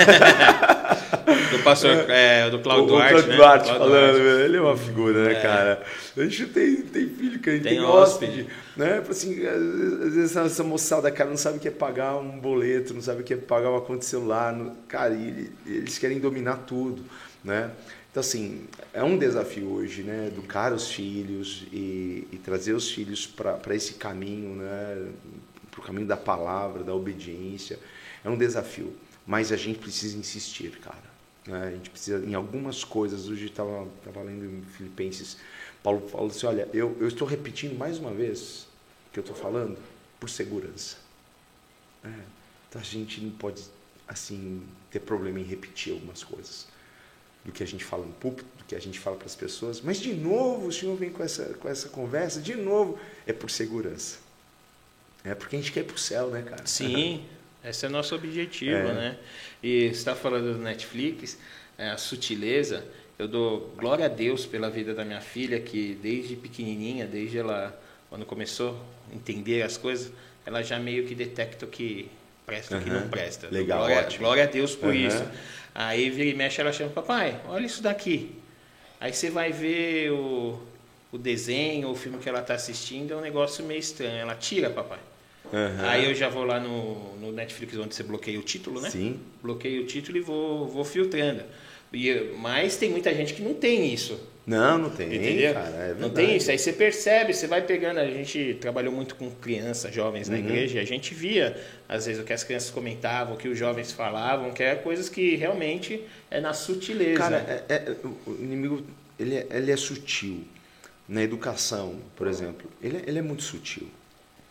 do 1.51 1.59
pastor, 1.63 2.09
é, 2.09 2.49
do 2.49 2.59
Claudio 2.59 2.87
Duarte, 2.87 3.07
o 3.07 3.11
Claudio 3.11 3.29
né? 3.29 3.35
Duarte 3.35 3.67
falando, 3.67 4.19
Duarte. 4.19 4.41
ele 4.43 4.57
é 4.57 4.61
uma 4.61 4.77
figura, 4.77 5.25
né, 5.25 5.33
é. 5.33 5.41
cara? 5.41 5.83
A 6.17 6.23
gente 6.23 6.45
tem, 6.47 6.75
tem 6.77 7.09
filho, 7.09 7.39
que 7.39 7.49
a 7.49 7.53
gente 7.53 7.63
tem, 7.63 7.73
tem 7.73 7.83
hóspede, 7.83 8.47
né? 8.75 9.03
Assim, 9.09 9.45
às 9.45 10.13
vezes 10.13 10.35
essa 10.35 10.63
moçada, 10.63 11.11
cara, 11.11 11.29
não 11.29 11.37
sabe 11.37 11.57
o 11.57 11.59
que 11.59 11.67
é 11.67 11.71
pagar 11.71 12.17
um 12.17 12.39
boleto, 12.39 12.93
não 12.93 13.01
sabe 13.01 13.21
o 13.21 13.23
que 13.23 13.33
é 13.33 13.37
pagar 13.37 13.69
uma 13.69 13.81
conta 13.81 13.99
de 13.99 14.05
celular, 14.05 14.53
não, 14.53 14.75
cara, 14.87 15.13
e 15.13 15.51
eles 15.65 15.97
querem 15.97 16.19
dominar 16.19 16.57
tudo, 16.65 17.03
né? 17.43 17.71
Então, 18.11 18.19
assim, 18.19 18.63
é 18.93 19.01
um 19.01 19.17
desafio 19.17 19.71
hoje, 19.71 20.03
né? 20.03 20.27
Educar 20.27 20.73
os 20.73 20.91
filhos 20.91 21.65
e, 21.71 22.27
e 22.29 22.37
trazer 22.43 22.73
os 22.73 22.91
filhos 22.91 23.25
para 23.25 23.73
esse 23.73 23.93
caminho, 23.93 24.55
né? 24.55 24.97
Para 25.71 25.79
o 25.79 25.83
caminho 25.83 26.05
da 26.05 26.17
palavra, 26.17 26.83
da 26.83 26.93
obediência. 26.93 27.79
É 28.23 28.29
um 28.29 28.37
desafio. 28.37 28.93
Mas 29.25 29.51
a 29.51 29.57
gente 29.57 29.79
precisa 29.79 30.17
insistir, 30.17 30.71
cara. 30.79 31.11
Né? 31.47 31.67
A 31.67 31.71
gente 31.71 31.89
precisa, 31.89 32.23
em 32.23 32.35
algumas 32.35 32.83
coisas, 32.83 33.27
hoje 33.27 33.45
estava 33.45 33.87
tava 34.03 34.21
lendo 34.21 34.45
em 34.45 34.61
Filipenses, 34.63 35.37
Paulo 35.83 36.07
falou 36.07 36.27
assim: 36.27 36.45
olha, 36.45 36.67
eu, 36.73 36.95
eu 36.99 37.07
estou 37.07 37.27
repetindo 37.27 37.77
mais 37.77 37.97
uma 37.97 38.11
vez 38.11 38.67
o 39.09 39.13
que 39.13 39.19
eu 39.19 39.21
estou 39.21 39.35
falando 39.35 39.77
por 40.19 40.29
segurança. 40.29 40.97
É. 42.03 42.13
Então 42.69 42.81
a 42.81 42.83
gente 42.83 43.19
não 43.21 43.31
pode, 43.31 43.63
assim, 44.07 44.63
ter 44.89 44.99
problema 44.99 45.39
em 45.39 45.43
repetir 45.43 45.93
algumas 45.93 46.23
coisas 46.23 46.67
do 47.43 47.51
que 47.51 47.63
a 47.63 47.65
gente 47.65 47.83
fala 47.83 48.05
no 48.05 48.13
púlpito, 48.13 48.47
do 48.57 48.63
que 48.63 48.75
a 48.75 48.79
gente 48.79 48.99
fala 48.99 49.17
para 49.17 49.25
as 49.25 49.35
pessoas. 49.35 49.81
Mas 49.81 49.97
de 49.97 50.13
novo 50.13 50.67
o 50.67 50.71
Senhor 50.71 50.95
vem 50.95 51.09
com 51.09 51.23
essa, 51.23 51.45
com 51.55 51.67
essa 51.67 51.89
conversa, 51.89 52.39
de 52.39 52.55
novo, 52.55 52.99
é 53.25 53.33
por 53.33 53.49
segurança. 53.49 54.19
É 55.23 55.35
porque 55.35 55.55
a 55.55 55.59
gente 55.59 55.71
quer 55.71 55.81
ir 55.81 55.83
para 55.83 55.95
o 55.95 55.99
céu, 55.99 56.29
né, 56.29 56.41
cara? 56.41 56.65
Sim, 56.65 57.23
esse 57.63 57.85
é 57.85 57.89
o 57.89 57.91
nosso 57.91 58.15
objetivo, 58.15 58.71
é. 58.71 58.93
né? 58.93 59.17
E 59.61 59.89
você 59.89 59.91
está 59.91 60.15
falando 60.15 60.53
do 60.53 60.59
Netflix, 60.59 61.37
é, 61.77 61.89
a 61.89 61.97
sutileza. 61.97 62.83
Eu 63.19 63.27
dou 63.27 63.73
glória 63.77 64.05
a 64.05 64.07
Deus 64.07 64.45
pela 64.45 64.69
vida 64.69 64.95
da 64.95 65.05
minha 65.05 65.21
filha, 65.21 65.59
que 65.59 65.97
desde 66.01 66.35
pequenininha, 66.35 67.05
desde 67.05 67.37
ela, 67.37 67.79
quando 68.09 68.25
começou 68.25 68.83
a 69.11 69.15
entender 69.15 69.61
as 69.61 69.77
coisas, 69.77 70.11
ela 70.43 70.63
já 70.63 70.79
meio 70.79 71.05
que 71.05 71.13
detecta 71.13 71.65
o 71.65 71.67
que 71.67 72.09
presta 72.45 72.73
e 72.73 72.77
uhum. 72.77 72.81
o 72.81 72.83
que 72.83 72.89
não 72.89 73.09
presta. 73.09 73.47
Legal, 73.51 73.79
glória, 73.79 73.99
ótimo. 73.99 74.19
glória 74.19 74.43
a 74.43 74.47
Deus 74.47 74.75
por 74.75 74.89
uhum. 74.89 74.95
isso. 74.95 75.23
Aí 75.73 76.09
vira 76.09 76.29
e 76.29 76.33
mexe, 76.33 76.59
ela 76.59 76.73
chama, 76.73 76.89
papai, 76.89 77.39
olha 77.47 77.65
isso 77.65 77.83
daqui. 77.83 78.35
Aí 78.99 79.13
você 79.13 79.29
vai 79.29 79.51
ver 79.51 80.11
o, 80.11 80.59
o 81.11 81.17
desenho, 81.17 81.89
o 81.89 81.95
filme 81.95 82.17
que 82.17 82.27
ela 82.27 82.41
está 82.41 82.55
assistindo, 82.55 83.13
é 83.13 83.15
um 83.15 83.21
negócio 83.21 83.63
meio 83.63 83.79
estranho. 83.79 84.17
Ela 84.17 84.35
tira, 84.35 84.69
papai. 84.69 84.99
Uhum. 85.51 85.85
Aí 85.85 86.05
eu 86.05 86.15
já 86.15 86.29
vou 86.29 86.43
lá 86.43 86.59
no, 86.59 87.17
no 87.17 87.31
Netflix, 87.31 87.77
onde 87.77 87.93
você 87.93 88.03
bloqueia 88.03 88.39
o 88.39 88.43
título, 88.43 88.79
né? 88.79 88.89
Sim. 88.89 89.19
Bloqueio 89.41 89.83
o 89.83 89.85
título 89.85 90.17
e 90.17 90.21
vou, 90.21 90.67
vou 90.67 90.83
filtrando. 90.83 91.43
E, 91.93 92.31
mas 92.37 92.77
tem 92.77 92.89
muita 92.89 93.13
gente 93.13 93.33
que 93.33 93.41
não 93.41 93.53
tem 93.53 93.93
isso. 93.93 94.19
Não, 94.45 94.77
não 94.77 94.89
tem. 94.89 95.13
Entendeu? 95.13 95.53
Cara, 95.53 95.67
é 95.67 95.95
não 95.99 96.09
tem 96.09 96.35
isso. 96.35 96.49
Aí 96.49 96.57
você 96.57 96.73
percebe, 96.73 97.33
você 97.33 97.47
vai 97.47 97.61
pegando. 97.61 97.99
A 97.99 98.07
gente 98.07 98.57
trabalhou 98.59 98.91
muito 98.91 99.15
com 99.15 99.29
crianças, 99.29 99.93
jovens 99.93 100.29
na 100.29 100.37
uhum. 100.37 100.45
igreja, 100.45 100.79
e 100.79 100.81
a 100.81 100.85
gente 100.85 101.13
via, 101.13 101.61
às 101.87 102.05
vezes, 102.05 102.21
o 102.21 102.25
que 102.25 102.33
as 102.33 102.43
crianças 102.43 102.71
comentavam, 102.71 103.35
o 103.35 103.37
que 103.37 103.47
os 103.47 103.57
jovens 103.57 103.91
falavam, 103.91 104.51
que 104.51 104.63
é 104.63 104.75
coisas 104.75 105.09
que 105.09 105.35
realmente 105.35 106.01
é 106.29 106.41
na 106.41 106.53
sutileza. 106.53 107.17
Cara, 107.17 107.65
é, 107.69 107.73
é, 107.75 107.95
o 108.25 108.31
inimigo 108.39 108.83
ele 109.19 109.35
é, 109.35 109.47
ele 109.51 109.71
é 109.71 109.77
sutil. 109.77 110.43
Na 111.07 111.21
educação, 111.21 111.99
por 112.15 112.25
exemplo, 112.27 112.69
ele, 112.81 112.97
é, 112.97 113.03
ele 113.05 113.19
é 113.19 113.21
muito 113.21 113.43
sutil. 113.43 113.87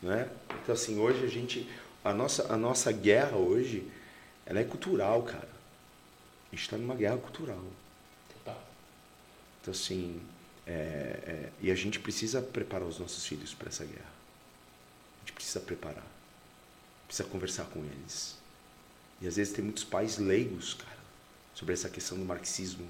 Né? 0.03 0.29
Então, 0.63 0.75
assim, 0.75 0.99
hoje 0.99 1.25
a 1.25 1.29
gente. 1.29 1.69
A 2.03 2.15
nossa, 2.15 2.53
a 2.53 2.57
nossa 2.57 2.91
guerra 2.91 3.37
hoje, 3.37 3.87
ela 4.47 4.61
é 4.61 4.65
cultural, 4.65 5.23
cara. 5.23 5.49
A 6.51 6.57
gente 6.57 6.65
está 6.65 6.77
numa 6.77 6.95
guerra 6.95 7.19
cultural. 7.19 7.63
Então, 9.61 9.73
assim, 9.73 10.21
é, 10.67 10.73
é, 10.73 11.53
e 11.61 11.71
a 11.71 11.75
gente 11.75 12.01
precisa 12.01 12.41
preparar 12.41 12.89
os 12.89 12.99
nossos 12.99 13.27
filhos 13.27 13.53
para 13.55 13.69
essa 13.69 13.85
guerra. 13.85 14.11
A 15.17 15.21
gente 15.21 15.33
precisa 15.33 15.61
preparar. 15.61 16.07
Precisa 17.07 17.29
conversar 17.29 17.65
com 17.65 17.81
eles. 17.81 18.37
E 19.21 19.27
às 19.27 19.37
vezes 19.37 19.53
tem 19.53 19.63
muitos 19.63 19.85
pais 19.85 20.17
leigos, 20.17 20.75
cara, 20.75 20.99
sobre 21.55 21.75
essa 21.75 21.91
questão 21.91 22.17
do 22.17 22.25
marxismo 22.25 22.89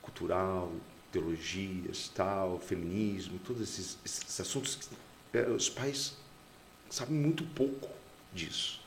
cultural, 0.00 0.72
teologias, 1.10 2.08
tal, 2.14 2.60
feminismo, 2.60 3.40
todos 3.40 3.62
esses, 3.62 3.98
esses 4.04 4.40
assuntos. 4.40 4.76
Que, 5.32 5.38
é, 5.38 5.48
os 5.48 5.68
pais 5.68 6.16
sabem 6.90 7.16
muito 7.16 7.44
pouco 7.44 7.88
disso. 8.32 8.80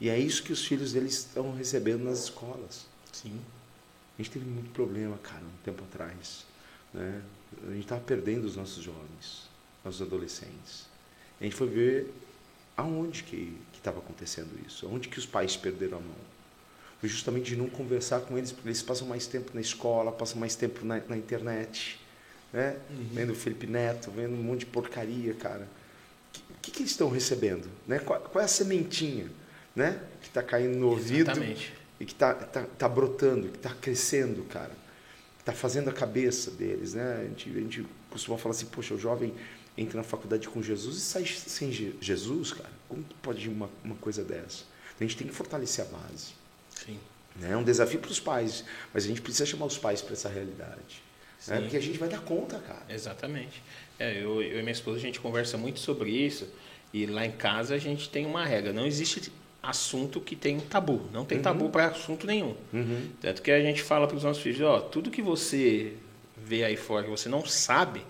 E 0.00 0.08
é 0.08 0.18
isso 0.18 0.42
que 0.42 0.52
os 0.52 0.64
filhos 0.64 0.92
deles 0.92 1.18
estão 1.18 1.54
recebendo 1.54 2.04
nas 2.04 2.24
escolas. 2.24 2.86
Sim. 3.12 3.40
A 4.18 4.22
gente 4.22 4.32
teve 4.32 4.44
muito 4.44 4.70
problema, 4.70 5.18
cara, 5.18 5.42
um 5.42 5.62
tempo 5.64 5.82
atrás. 5.84 6.44
Né? 6.92 7.22
A 7.66 7.70
gente 7.70 7.82
estava 7.82 8.00
perdendo 8.00 8.44
os 8.44 8.56
nossos 8.56 8.82
jovens, 8.82 9.48
nossos 9.84 10.02
adolescentes. 10.02 10.86
A 11.40 11.44
gente 11.44 11.56
foi 11.56 11.68
ver 11.68 12.14
aonde 12.76 13.24
que 13.24 13.56
estava 13.74 13.98
acontecendo 13.98 14.50
isso, 14.66 14.86
aonde 14.86 15.08
que 15.08 15.18
os 15.18 15.26
pais 15.26 15.56
perderam 15.56 15.98
a 15.98 16.00
mão. 16.00 16.28
Foi 17.00 17.08
justamente 17.08 17.50
de 17.50 17.56
não 17.56 17.68
conversar 17.68 18.20
com 18.20 18.36
eles, 18.36 18.50
porque 18.50 18.68
eles 18.68 18.82
passam 18.82 19.06
mais 19.06 19.26
tempo 19.26 19.52
na 19.54 19.60
escola, 19.60 20.10
passam 20.10 20.38
mais 20.38 20.56
tempo 20.56 20.84
na, 20.84 21.00
na 21.08 21.16
internet, 21.16 21.98
né? 22.52 22.76
Uhum. 22.90 23.08
Vendo 23.12 23.32
o 23.32 23.36
Felipe 23.36 23.66
Neto, 23.66 24.10
vendo 24.10 24.34
um 24.34 24.42
monte 24.42 24.60
de 24.60 24.66
porcaria, 24.66 25.32
cara. 25.34 25.68
O 26.68 26.70
que, 26.70 26.76
que, 26.76 26.82
eles 26.82 26.90
estão 26.90 27.08
recebendo? 27.08 27.66
Né? 27.86 27.98
Qual, 27.98 28.20
qual, 28.20 28.42
é 28.42 28.44
a 28.44 28.48
sementinha 28.48 29.30
né? 29.74 30.00
que 30.20 30.28
está 30.28 30.42
caindo 30.42 30.76
no 30.76 30.90
ouvido 30.90 31.30
Exatamente. 31.30 31.72
e 31.98 32.04
que 32.04 32.12
está 32.12 32.34
tá, 32.34 32.64
tá 32.64 32.88
brotando, 32.88 33.48
que 33.48 33.56
está 33.56 33.70
crescendo, 33.70 34.44
cara? 34.44 34.72
Está 35.38 35.52
fazendo 35.52 35.88
a 35.88 35.92
cabeça 35.92 36.50
deles. 36.50 36.92
Né? 36.92 37.20
A, 37.20 37.24
gente, 37.24 37.48
a 37.48 37.60
gente 37.60 37.86
costuma 38.10 38.36
falar 38.36 38.54
assim, 38.54 38.66
poxa, 38.66 38.92
o 38.92 38.98
jovem 38.98 39.34
entra 39.78 39.96
na 39.96 40.02
faculdade 40.02 40.46
com 40.46 40.60
Jesus 40.62 40.98
e 40.98 41.00
sai 41.00 41.24
sem 41.24 41.72
Jesus, 41.72 42.52
cara. 42.52 42.70
Como 42.86 43.02
pode 43.22 43.46
ir 43.46 43.48
uma, 43.48 43.70
uma 43.82 43.94
coisa 43.96 44.22
dessa? 44.22 44.64
A 45.00 45.02
gente 45.02 45.16
tem 45.16 45.26
que 45.26 45.34
fortalecer 45.34 45.86
a 45.86 45.88
base. 45.88 46.34
Sim. 46.74 46.98
Né? 47.36 47.52
É 47.52 47.56
um 47.56 47.64
desafio 47.64 48.00
para 48.00 48.10
os 48.10 48.20
pais, 48.20 48.64
mas 48.92 49.04
a 49.04 49.08
gente 49.08 49.22
precisa 49.22 49.46
chamar 49.46 49.66
os 49.66 49.78
pais 49.78 50.02
para 50.02 50.12
essa 50.12 50.28
realidade. 50.28 51.02
Né? 51.46 51.60
Porque 51.60 51.76
a 51.76 51.80
gente 51.80 51.98
vai 51.98 52.08
dar 52.08 52.20
conta, 52.20 52.58
cara. 52.58 52.84
Exatamente. 52.88 53.62
É, 53.98 54.22
eu, 54.22 54.42
eu 54.42 54.58
e 54.58 54.62
minha 54.62 54.72
esposa, 54.72 54.98
a 54.98 55.00
gente 55.00 55.20
conversa 55.20 55.58
muito 55.58 55.80
sobre 55.80 56.10
isso. 56.10 56.48
E 56.92 57.06
lá 57.06 57.26
em 57.26 57.32
casa 57.32 57.74
a 57.74 57.78
gente 57.78 58.08
tem 58.08 58.24
uma 58.24 58.44
regra, 58.44 58.72
não 58.72 58.86
existe 58.86 59.30
assunto 59.62 60.20
que 60.20 60.34
tem 60.34 60.58
tabu, 60.58 61.02
não 61.12 61.24
tem 61.24 61.38
uhum. 61.38 61.44
tabu 61.44 61.68
para 61.68 61.86
assunto 61.88 62.26
nenhum. 62.26 62.54
Uhum. 62.72 63.08
Tanto 63.20 63.42
que 63.42 63.50
a 63.50 63.60
gente 63.60 63.82
fala 63.82 64.06
para 64.06 64.16
os 64.16 64.24
nossos 64.24 64.42
filhos, 64.42 64.60
ó, 64.62 64.80
tudo 64.80 65.10
que 65.10 65.20
você 65.20 65.92
vê 66.36 66.64
aí 66.64 66.76
fora 66.76 67.04
que 67.04 67.10
você 67.10 67.28
não 67.28 67.44
sabe, 67.44 68.02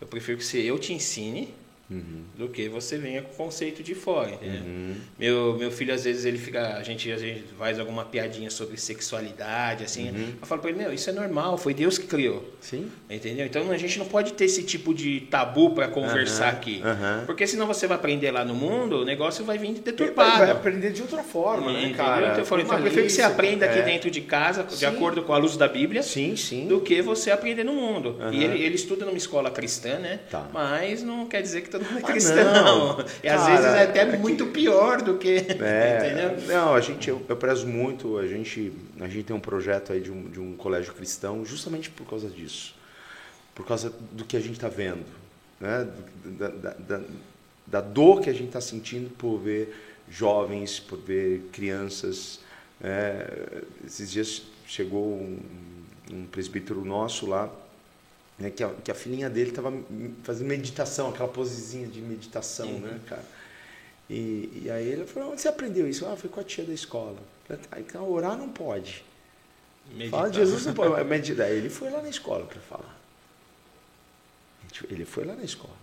eu 0.00 0.06
prefiro 0.06 0.36
que 0.36 0.44
você, 0.44 0.58
eu 0.58 0.78
te 0.78 0.92
ensine 0.92 1.54
Uhum. 1.90 2.22
do 2.38 2.48
que 2.48 2.68
você 2.68 2.96
venha 2.96 3.20
com 3.20 3.32
o 3.32 3.36
conceito 3.36 3.82
de 3.82 3.96
fora. 3.96 4.38
Uhum. 4.40 4.94
Meu, 5.18 5.56
meu 5.58 5.72
filho, 5.72 5.92
às 5.92 6.04
vezes, 6.04 6.24
ele 6.24 6.38
fica. 6.38 6.76
A 6.76 6.82
gente, 6.84 7.10
a 7.10 7.18
gente 7.18 7.44
faz 7.58 7.80
alguma 7.80 8.04
piadinha 8.04 8.48
sobre 8.48 8.76
sexualidade, 8.76 9.82
assim. 9.82 10.08
Uhum. 10.10 10.34
Eu 10.40 10.46
falo 10.46 10.60
para 10.60 10.70
ele: 10.70 10.78
Meu, 10.78 10.92
isso 10.92 11.10
é 11.10 11.12
normal, 11.12 11.58
foi 11.58 11.74
Deus 11.74 11.98
que 11.98 12.06
criou. 12.06 12.48
Sim. 12.60 12.88
Entendeu? 13.08 13.44
Então 13.44 13.70
a 13.70 13.76
gente 13.76 13.98
não 13.98 14.06
pode 14.06 14.34
ter 14.34 14.44
esse 14.44 14.62
tipo 14.62 14.94
de 14.94 15.22
tabu 15.22 15.74
para 15.74 15.88
conversar 15.88 16.50
aqui. 16.50 16.80
Porque 17.26 17.46
senão 17.46 17.66
você 17.66 17.86
vai 17.86 17.96
aprender 17.96 18.30
lá 18.30 18.44
no 18.44 18.54
mundo, 18.54 19.02
o 19.02 19.04
negócio 19.04 19.44
vai 19.44 19.58
vir 19.58 19.72
deturpado. 19.80 20.30
Vai, 20.30 20.46
vai 20.46 20.50
aprender 20.50 20.92
de 20.92 21.02
outra 21.02 21.22
forma, 21.22 21.72
né, 21.72 21.92
cara? 21.96 22.28
Então, 22.28 22.38
eu, 22.38 22.46
falei, 22.46 22.64
então 22.64 22.80
prefiro 22.80 23.06
que 23.06 23.12
você 23.12 23.22
aprenda 23.22 23.66
aqui 23.66 23.78
é. 23.80 23.82
dentro 23.82 24.10
de 24.10 24.20
casa, 24.20 24.64
sim. 24.68 24.76
de 24.76 24.86
acordo 24.86 25.22
com 25.22 25.32
a 25.32 25.38
luz 25.38 25.56
da 25.56 25.66
Bíblia, 25.66 26.02
sim, 26.02 26.36
sim. 26.36 26.66
do 26.66 26.80
que 26.80 27.02
você 27.02 27.30
aprender 27.30 27.64
no 27.64 27.72
mundo. 27.72 28.16
E 28.32 28.44
ele, 28.44 28.62
ele 28.62 28.74
estuda 28.74 29.04
numa 29.04 29.18
escola 29.18 29.50
cristã, 29.50 29.98
né? 29.98 30.20
Tá. 30.30 30.48
Mas 30.52 31.02
não 31.02 31.26
quer 31.26 31.42
dizer 31.42 31.62
que 31.62 31.70
todo 31.70 31.79
mundo 31.84 31.98
é 31.98 32.02
ah, 32.02 32.06
cristão. 32.06 32.96
Ah, 32.98 33.04
e 33.22 33.28
às 33.28 33.46
vezes 33.46 33.64
é 33.64 33.82
até 33.82 34.00
é 34.00 34.16
muito 34.16 34.46
que... 34.46 34.52
pior 34.52 35.02
do 35.02 35.18
que. 35.18 35.46
É? 35.60 36.36
Não, 36.46 36.74
a 36.74 36.80
gente, 36.80 37.08
eu, 37.08 37.22
eu, 37.28 37.36
prezo 37.36 37.66
muito, 37.66 38.18
a 38.18 38.26
gente, 38.26 38.72
a 39.00 39.08
gente 39.08 39.24
tem 39.24 39.36
um 39.36 39.40
projeto 39.40 39.92
aí 39.92 40.00
de 40.00 40.10
um, 40.10 40.28
de 40.30 40.40
um 40.40 40.56
colégio 40.56 40.92
cristão 40.94 41.44
justamente 41.44 41.90
por 41.90 42.06
causa 42.06 42.28
disso. 42.28 42.74
Por 43.54 43.66
causa 43.66 43.92
do 44.12 44.24
que 44.24 44.36
a 44.36 44.40
gente 44.40 44.54
está 44.54 44.68
vendo. 44.68 45.04
Né? 45.60 45.86
Da, 46.24 46.48
da, 46.48 46.70
da, 46.74 47.00
da, 47.66 47.80
dor 47.80 48.20
que 48.20 48.30
a 48.30 48.32
gente 48.32 48.46
está 48.46 48.60
sentindo 48.60 49.10
por 49.10 49.38
ver 49.38 49.74
jovens, 50.08 50.80
por 50.80 50.98
ver 50.98 51.42
crianças. 51.52 52.40
É, 52.82 53.62
esses 53.86 54.10
dias 54.10 54.42
chegou 54.66 55.04
um, 55.04 55.38
um 56.12 56.24
presbítero 56.26 56.84
nosso 56.84 57.26
lá 57.26 57.50
né, 58.40 58.50
que, 58.50 58.64
a, 58.64 58.70
que 58.70 58.90
a 58.90 58.94
filhinha 58.94 59.28
dele 59.28 59.50
estava 59.50 59.70
fazendo 60.24 60.48
meditação, 60.48 61.10
aquela 61.10 61.28
posezinha 61.28 61.86
de 61.86 62.00
meditação, 62.00 62.68
uhum. 62.68 62.80
né, 62.80 63.00
cara? 63.06 63.24
E, 64.08 64.62
e 64.64 64.70
aí 64.70 64.88
ele 64.88 65.06
falou, 65.06 65.30
onde 65.30 65.40
você 65.40 65.48
aprendeu 65.48 65.88
isso? 65.88 66.06
Ah, 66.06 66.16
foi 66.16 66.28
com 66.28 66.40
a 66.40 66.44
tia 66.44 66.64
da 66.64 66.72
escola. 66.72 67.18
Aí, 67.70 67.82
então, 67.82 68.10
orar 68.10 68.36
não 68.36 68.48
pode. 68.48 69.04
Meditar. 69.92 70.20
Fala 70.20 70.30
de 70.30 70.36
Jesus 70.38 70.66
não 70.66 70.74
pode 70.74 71.04
meditar. 71.04 71.48
Ele 71.50 71.68
foi 71.68 71.90
lá 71.90 72.02
na 72.02 72.08
escola 72.08 72.44
para 72.46 72.60
falar. 72.60 72.98
Ele 74.88 75.04
foi 75.04 75.24
lá 75.24 75.34
na 75.34 75.44
escola. 75.44 75.74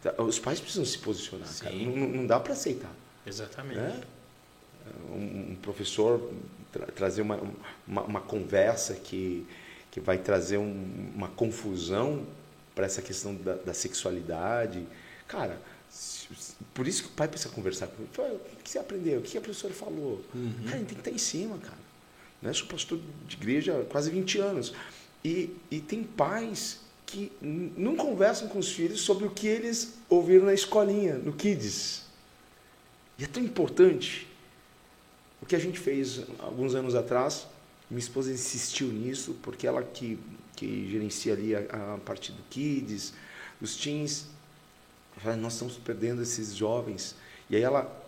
Então, 0.00 0.24
os 0.24 0.38
pais 0.38 0.60
precisam 0.60 0.84
se 0.84 0.98
posicionar, 0.98 1.48
Sim. 1.48 1.64
cara. 1.64 1.76
Não, 1.76 2.08
não 2.08 2.26
dá 2.26 2.38
para 2.38 2.52
aceitar. 2.52 2.92
Exatamente. 3.26 3.80
Né? 3.80 4.02
Um, 5.10 5.52
um 5.52 5.58
professor 5.60 6.30
tra 6.70 6.86
trazer 6.86 7.22
uma, 7.22 7.40
uma, 7.86 8.02
uma 8.02 8.20
conversa 8.20 8.94
que 8.94 9.46
que 9.94 10.00
vai 10.00 10.18
trazer 10.18 10.58
um, 10.58 11.12
uma 11.14 11.28
confusão 11.28 12.26
para 12.74 12.84
essa 12.84 13.00
questão 13.00 13.32
da, 13.32 13.54
da, 13.54 13.72
sexualidade. 13.72 14.84
Cara, 15.28 15.56
por 16.74 16.88
isso 16.88 17.04
que 17.04 17.08
o 17.10 17.12
pai 17.12 17.28
precisa 17.28 17.54
conversar 17.54 17.86
com 17.86 18.02
ele. 18.02 18.34
O 18.34 18.56
que 18.64 18.68
você 18.68 18.80
aprendeu? 18.80 19.20
O 19.20 19.22
que 19.22 19.38
a 19.38 19.40
professora 19.40 19.72
falou? 19.72 20.20
Uhum. 20.34 20.52
Cara, 20.64 20.74
a 20.74 20.78
gente 20.80 20.88
tem 20.88 20.96
que 20.96 21.00
estar 21.00 21.10
em 21.12 21.18
cima, 21.18 21.58
cara. 21.58 21.78
Né? 22.42 22.52
Sou 22.52 22.66
pastor 22.66 22.98
de 23.28 23.36
igreja 23.36 23.82
há 23.82 23.84
quase 23.84 24.10
20 24.10 24.36
anos. 24.40 24.74
E, 25.24 25.54
e 25.70 25.78
tem 25.78 26.02
pais 26.02 26.80
que 27.06 27.30
não 27.40 27.94
conversam 27.94 28.48
com 28.48 28.58
os 28.58 28.72
filhos 28.72 29.00
sobre 29.00 29.28
o 29.28 29.30
que 29.30 29.46
eles 29.46 29.94
ouviram 30.08 30.46
na 30.46 30.54
escolinha, 30.54 31.18
no 31.18 31.32
Kids. 31.32 32.02
E 33.16 33.22
é 33.22 33.28
tão 33.28 33.40
importante. 33.40 34.26
O 35.40 35.46
que 35.46 35.54
a 35.54 35.60
gente 35.60 35.78
fez 35.78 36.22
alguns 36.40 36.74
anos 36.74 36.96
atrás, 36.96 37.46
minha 37.90 38.00
esposa 38.00 38.32
insistiu 38.32 38.88
nisso, 38.88 39.36
porque 39.42 39.66
ela 39.66 39.82
que, 39.82 40.18
que 40.56 40.90
gerencia 40.90 41.34
ali 41.34 41.54
a, 41.54 41.94
a 41.94 41.98
parte 41.98 42.32
do 42.32 42.42
Kids, 42.44 43.12
dos 43.60 43.76
teens, 43.76 44.26
falou, 45.16 45.36
nós 45.38 45.52
estamos 45.54 45.76
perdendo 45.76 46.22
esses 46.22 46.54
jovens. 46.54 47.14
E 47.48 47.56
aí 47.56 47.62
ela 47.62 48.02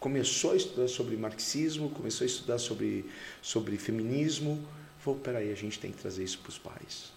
começou 0.00 0.52
a 0.52 0.56
estudar 0.56 0.88
sobre 0.88 1.16
marxismo, 1.16 1.90
começou 1.90 2.24
a 2.24 2.26
estudar 2.26 2.58
sobre, 2.58 3.04
sobre 3.42 3.76
feminismo. 3.76 4.66
Falou, 5.00 5.20
peraí, 5.20 5.52
a 5.52 5.54
gente 5.54 5.78
tem 5.78 5.92
que 5.92 5.98
trazer 5.98 6.24
isso 6.24 6.38
para 6.38 6.50
os 6.50 6.58
pais. 6.58 7.12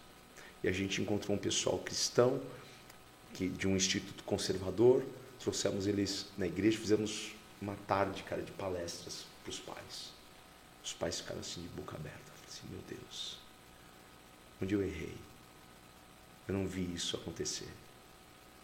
E 0.63 0.67
a 0.67 0.71
gente 0.71 1.01
encontrou 1.01 1.35
um 1.35 1.39
pessoal 1.39 1.77
cristão, 1.79 2.41
que, 3.33 3.47
de 3.47 3.67
um 3.67 3.75
instituto 3.75 4.23
conservador, 4.23 5.03
trouxemos 5.39 5.87
eles 5.87 6.25
na 6.37 6.45
igreja, 6.45 6.77
fizemos 6.77 7.31
uma 7.61 7.75
tarde, 7.87 8.23
cara, 8.23 8.41
de 8.41 8.51
palestras 8.51 9.25
para 9.43 9.51
os 9.51 9.59
pais. 9.59 10.18
Os 10.89 10.93
pais 10.93 11.19
ficaram 11.19 11.39
assim 11.39 11.61
de 11.61 11.67
boca 11.67 11.95
aberta. 11.95 12.31
assim, 12.47 12.63
meu 12.71 12.81
Deus, 12.89 13.37
onde 14.59 14.73
eu 14.73 14.81
errei? 14.81 15.13
Eu 16.47 16.55
não 16.55 16.65
vi 16.65 16.81
isso 16.95 17.15
acontecer. 17.15 17.69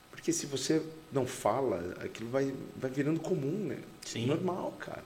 Porque 0.10 0.34
se 0.34 0.48
você 0.48 0.84
não 1.12 1.28
fala, 1.28 1.94
aquilo 2.04 2.32
vai, 2.32 2.52
vai 2.78 2.90
virando 2.90 3.20
comum, 3.20 3.68
né? 3.68 3.78
Sim. 4.04 4.26
Normal, 4.26 4.72
cara. 4.80 5.04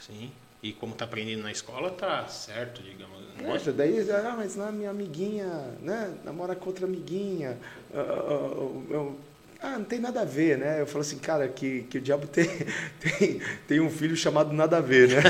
Sim. 0.00 0.32
E 0.62 0.72
como 0.72 0.94
está 0.94 1.04
aprendendo 1.04 1.42
na 1.42 1.52
escola, 1.52 1.90
tá 1.90 2.26
certo, 2.26 2.82
digamos. 2.82 3.20
Né? 3.34 3.72
daí, 3.76 4.10
ah, 4.10 4.34
mas 4.34 4.56
na 4.56 4.72
minha 4.72 4.88
amiguinha, 4.88 5.46
né? 5.82 6.18
Namora 6.24 6.56
com 6.56 6.70
outra 6.70 6.86
amiguinha. 6.86 7.58
Uh, 7.90 8.62
uh, 8.62 9.08
uh, 9.08 9.20
ah, 9.60 9.78
não 9.78 9.84
tem 9.84 9.98
nada 9.98 10.20
a 10.20 10.24
ver, 10.24 10.58
né? 10.58 10.80
Eu 10.80 10.86
falo 10.86 11.00
assim, 11.00 11.18
cara, 11.18 11.48
que, 11.48 11.82
que 11.82 11.98
o 11.98 12.00
diabo 12.00 12.26
tem, 12.26 12.46
tem, 13.00 13.40
tem 13.66 13.80
um 13.80 13.90
filho 13.90 14.16
chamado 14.16 14.52
nada 14.52 14.78
a 14.78 14.80
ver, 14.80 15.08
né? 15.08 15.22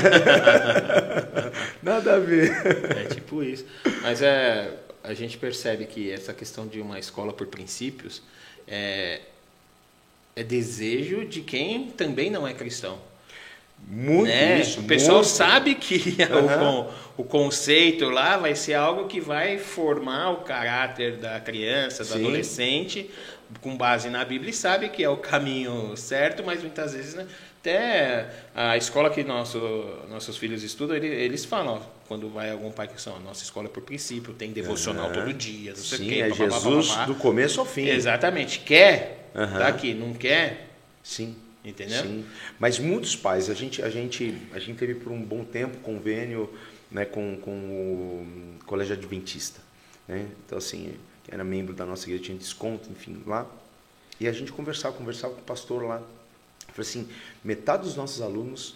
nada 1.81 2.15
a 2.15 2.19
ver. 2.19 2.51
É 2.97 3.05
tipo 3.05 3.41
isso. 3.43 3.65
Mas 4.01 4.21
é, 4.21 4.73
a 5.03 5.13
gente 5.13 5.37
percebe 5.37 5.85
que 5.85 6.11
essa 6.11 6.33
questão 6.33 6.67
de 6.67 6.81
uma 6.81 6.99
escola 6.99 7.31
por 7.31 7.47
princípios 7.47 8.21
é, 8.67 9.21
é 10.35 10.43
desejo 10.43 11.25
de 11.25 11.41
quem 11.41 11.89
também 11.91 12.29
não 12.29 12.47
é 12.47 12.53
cristão. 12.53 12.99
Muito 13.85 14.27
né? 14.27 14.59
isso. 14.59 14.79
O 14.81 14.83
pessoal 14.83 15.17
muito. 15.17 15.29
sabe 15.29 15.75
que 15.75 16.17
uhum. 16.23 16.87
o, 17.17 17.21
o, 17.21 17.23
conceito 17.23 18.09
lá 18.09 18.35
vai 18.35 18.55
ser 18.55 18.73
algo 18.73 19.07
que 19.07 19.21
vai 19.21 19.57
formar 19.57 20.31
o 20.31 20.37
caráter 20.37 21.17
da 21.17 21.39
criança, 21.39 22.03
do 22.03 22.09
Sim. 22.09 22.19
adolescente, 22.25 23.09
com 23.61 23.75
base 23.77 24.09
na 24.09 24.23
Bíblia 24.25 24.51
e 24.51 24.53
sabe 24.53 24.89
que 24.89 25.03
é 25.03 25.09
o 25.09 25.17
caminho 25.17 25.95
certo, 25.95 26.43
mas 26.43 26.61
muitas 26.61 26.93
vezes, 26.93 27.15
né, 27.15 27.27
até 27.59 28.29
a 28.55 28.77
escola 28.77 29.09
que 29.09 29.23
nosso, 29.23 29.59
nossos 30.09 30.37
filhos 30.37 30.63
estudam, 30.63 30.95
eles, 30.95 31.43
falam, 31.43 31.75
ó, 31.75 31.81
quando 32.07 32.29
vai 32.29 32.51
algum 32.51 32.71
pai 32.71 32.87
que 32.87 33.01
são, 33.01 33.19
nossa 33.19 33.43
escola 33.43 33.67
é 33.67 33.69
por 33.69 33.83
princípio, 33.83 34.33
tem 34.33 34.51
devocional 34.51 35.07
uhum. 35.07 35.13
todo 35.13 35.33
dia, 35.33 35.71
não 35.71 35.77
sei 35.77 35.97
Sim, 35.97 36.09
quê, 36.09 36.21
é 36.21 36.33
Jesus 36.33 36.95
do 37.05 37.15
começo 37.15 37.59
ao 37.59 37.65
fim. 37.65 37.87
Exatamente. 37.87 38.59
Quer, 38.59 39.29
uhum. 39.35 39.47
tá 39.47 39.67
aqui, 39.67 39.93
não 39.93 40.13
quer? 40.13 40.69
Sim. 41.03 41.35
Entendeu? 41.63 42.01
Sim. 42.01 42.25
Mas 42.57 42.79
muitos 42.79 43.13
pais, 43.13 43.49
a 43.49 43.53
gente, 43.53 43.81
a 43.81 43.89
gente, 43.89 44.37
a 44.53 44.59
gente 44.59 44.77
teve 44.77 44.95
por 44.95 45.11
um 45.11 45.21
bom 45.21 45.43
tempo 45.43 45.77
convênio 45.79 46.49
né, 46.89 47.03
com, 47.03 47.37
com 47.41 47.51
o 47.51 48.25
Colégio 48.65 48.95
Adventista. 48.95 49.59
Né? 50.07 50.27
Então, 50.45 50.57
assim, 50.57 50.93
era 51.27 51.43
membro 51.43 51.73
da 51.73 51.85
nossa 51.85 52.05
igreja, 52.05 52.23
tinha 52.25 52.37
desconto, 52.37 52.89
enfim, 52.89 53.21
lá. 53.25 53.45
E 54.19 54.27
a 54.27 54.31
gente 54.31 54.51
conversava, 54.51 54.95
conversava 54.95 55.33
com 55.33 55.41
o 55.41 55.43
pastor 55.43 55.83
lá. 55.83 56.01
Falei 56.69 56.89
assim, 56.89 57.07
metade 57.43 57.83
dos 57.83 57.95
nossos 57.95 58.21
alunos, 58.21 58.75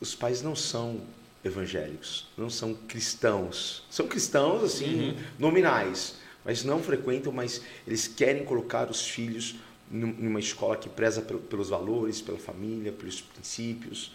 os 0.00 0.14
pais 0.14 0.42
não 0.42 0.56
são 0.56 1.00
evangélicos, 1.44 2.26
não 2.36 2.50
são 2.50 2.74
cristãos. 2.74 3.84
São 3.90 4.06
cristãos, 4.06 4.62
assim, 4.62 5.10
uhum. 5.10 5.16
nominais, 5.38 6.16
mas 6.44 6.64
não 6.64 6.82
frequentam, 6.82 7.32
mas 7.32 7.62
eles 7.86 8.06
querem 8.06 8.44
colocar 8.44 8.90
os 8.90 9.06
filhos 9.06 9.56
numa 9.90 10.40
escola 10.40 10.76
que 10.76 10.88
preza 10.88 11.20
pelos 11.20 11.68
valores, 11.68 12.22
pela 12.22 12.38
família, 12.38 12.90
pelos 12.90 13.20
princípios. 13.20 14.12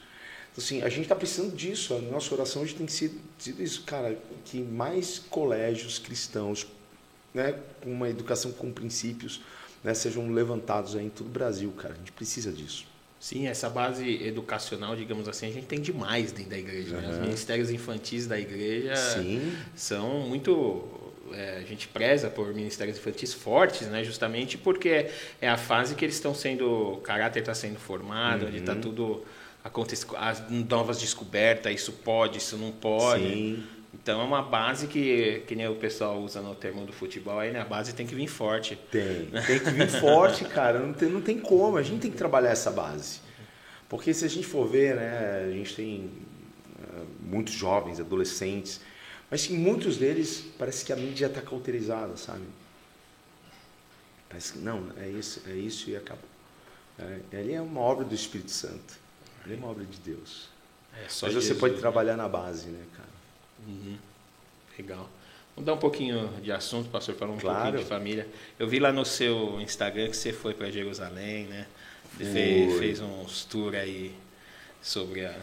Então, 0.52 0.64
assim, 0.64 0.82
a 0.82 0.90
gente 0.90 1.04
está 1.04 1.16
precisando 1.16 1.56
disso. 1.56 1.94
A 1.94 2.00
nossa 2.00 2.34
oração 2.34 2.64
hoje 2.64 2.74
tem 2.74 2.88
sido, 2.88 3.20
sido 3.38 3.62
isso, 3.62 3.84
cara, 3.84 4.18
que 4.44 4.60
mais 4.60 5.20
colégios 5.20 6.00
cristãos 6.00 6.66
né, 7.38 7.56
com 7.82 7.92
uma 7.92 8.10
educação 8.10 8.52
com 8.52 8.72
princípios, 8.72 9.40
né, 9.84 9.94
sejam 9.94 10.30
levantados 10.32 10.96
em 10.96 11.08
todo 11.08 11.28
o 11.28 11.30
Brasil, 11.30 11.72
cara. 11.78 11.94
A 11.94 11.98
gente 11.98 12.12
precisa 12.12 12.52
disso. 12.52 12.86
Sim, 13.20 13.48
essa 13.48 13.70
base 13.70 14.24
educacional, 14.24 14.96
digamos 14.96 15.28
assim, 15.28 15.48
a 15.48 15.52
gente 15.52 15.66
tem 15.66 15.80
demais 15.80 16.32
dentro 16.32 16.52
da 16.52 16.58
igreja. 16.58 16.96
Uhum. 16.96 17.02
Né? 17.02 17.10
Os 17.10 17.18
ministérios 17.20 17.70
infantis 17.72 18.28
da 18.28 18.40
igreja 18.40 18.96
Sim. 18.96 19.56
são 19.76 20.22
muito. 20.22 20.84
É, 21.34 21.58
a 21.58 21.62
gente 21.68 21.88
preza 21.90 22.30
por 22.30 22.54
ministérios 22.54 22.98
infantis 22.98 23.34
fortes, 23.34 23.88
né? 23.88 24.04
justamente 24.04 24.58
porque 24.58 25.10
é 25.42 25.50
a 25.50 25.58
fase 25.58 25.94
que 25.96 26.06
eles 26.06 26.16
estão 26.16 26.34
sendo. 26.34 26.94
O 26.94 26.98
caráter 26.98 27.40
está 27.40 27.54
sendo 27.54 27.80
formado, 27.80 28.44
uhum. 28.44 28.48
onde 28.50 28.58
está 28.58 28.76
tudo 28.76 29.24
acontecendo, 29.64 30.16
as 30.16 30.44
novas 30.50 31.00
descobertas, 31.00 31.74
isso 31.74 31.92
pode, 31.92 32.38
isso 32.38 32.56
não 32.56 32.72
pode. 32.72 33.24
Sim. 33.24 33.64
Então 34.02 34.22
é 34.22 34.24
uma 34.24 34.42
base 34.42 34.88
que, 34.88 35.44
que 35.48 35.56
nem 35.56 35.68
o 35.68 35.76
pessoal 35.76 36.20
usa 36.20 36.42
no 36.42 36.56
termo 36.56 36.86
do 36.86 36.94
futebol, 36.94 37.40
aí 37.40 37.52
na 37.52 37.60
né? 37.60 37.66
base 37.66 37.94
tem 37.94 38.06
que 38.06 38.16
vir 38.16 38.28
forte. 38.28 38.76
Tem, 38.92 39.28
tem 39.46 39.60
que 39.60 39.72
vir 39.72 39.90
forte, 39.90 40.46
cara. 40.50 40.80
Não 40.80 40.94
tem, 40.94 41.10
não 41.10 41.22
tem 41.22 41.40
como, 41.40 41.78
a 41.78 41.84
gente 41.84 42.02
tem 42.02 42.12
que 42.12 42.18
trabalhar 42.18 42.52
essa 42.52 42.72
base. 42.72 43.20
Porque 43.90 44.14
se 44.14 44.26
a 44.26 44.30
gente 44.30 44.46
for 44.46 44.68
ver, 44.68 44.96
né, 44.96 45.46
a 45.48 45.52
gente 45.52 45.76
tem 45.76 46.12
uh, 46.80 47.08
muitos 47.22 47.54
jovens, 47.54 48.00
adolescentes, 48.00 48.82
mas 49.30 49.50
em 49.50 49.58
muitos 49.58 49.98
deles 49.98 50.46
parece 50.58 50.86
que 50.86 50.94
a 50.94 50.96
mídia 50.96 51.28
está 51.28 51.42
cauterizada, 51.42 52.16
sabe? 52.18 52.44
Parece 54.30 54.54
que 54.54 54.60
não, 54.60 54.92
é 54.98 55.08
isso, 55.08 55.42
é 55.48 55.54
isso 55.54 55.90
e 55.90 55.96
acabou. 55.96 56.30
É, 57.00 57.38
ali 57.38 57.54
é 57.54 57.62
uma 57.62 57.82
obra 57.82 58.04
do 58.04 58.14
Espírito 58.14 58.52
Santo. 58.52 58.96
Ali 59.44 59.56
é 59.56 59.58
uma 59.58 59.70
obra 59.70 59.86
de 59.86 60.00
Deus. 60.00 60.50
É, 60.94 61.04
mas 61.22 61.34
você 61.34 61.56
pode 61.56 61.80
trabalhar 61.80 62.18
na 62.18 62.28
base, 62.28 62.68
né, 62.68 62.84
cara? 62.96 63.17
Uhum. 63.66 63.98
Legal. 64.78 65.10
Vamos 65.56 65.66
dar 65.66 65.74
um 65.74 65.80
pouquinho 65.80 66.30
de 66.42 66.52
assunto, 66.52 66.90
pastor, 66.90 67.16
para 67.16 67.28
um 67.28 67.38
claro. 67.38 67.62
pouquinho 67.62 67.84
de 67.84 67.90
família. 67.90 68.28
Eu 68.60 68.68
vi 68.68 68.80
lá 68.80 68.92
no 68.92 69.04
seu 69.04 69.60
Instagram 69.60 70.10
que 70.10 70.18
você 70.18 70.32
foi 70.32 70.54
para 70.54 70.70
Jerusalém, 70.70 71.46
né? 71.46 71.66
Fez, 72.18 72.78
fez 72.78 73.00
uns 73.02 73.46
tours 73.46 73.76
aí 73.76 74.14
sobre 74.82 75.26
a, 75.26 75.36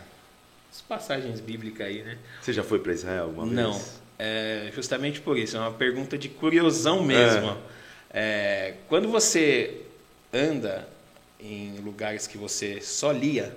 as 0.73 0.81
passagens 0.81 1.41
bíblicas 1.41 1.87
aí, 1.87 2.03
né? 2.03 2.19
Você 2.41 2.53
já 2.53 2.63
foi 2.63 2.79
para 2.79 2.93
Israel 2.93 3.25
alguma 3.25 3.47
vez? 3.47 3.57
Não. 3.57 3.81
É, 4.19 4.71
justamente 4.75 5.21
por 5.21 5.37
isso, 5.37 5.57
é 5.57 5.61
uma 5.61 5.73
pergunta 5.73 6.17
de 6.17 6.29
curiosão 6.29 7.03
mesmo. 7.03 7.51
É. 7.51 7.75
É, 8.17 8.75
quando 8.89 9.09
você 9.09 9.83
anda 10.33 10.89
em 11.41 11.79
lugares 11.79 12.27
que 12.27 12.39
você 12.39 12.81
só 12.81 13.11
lia, 13.11 13.55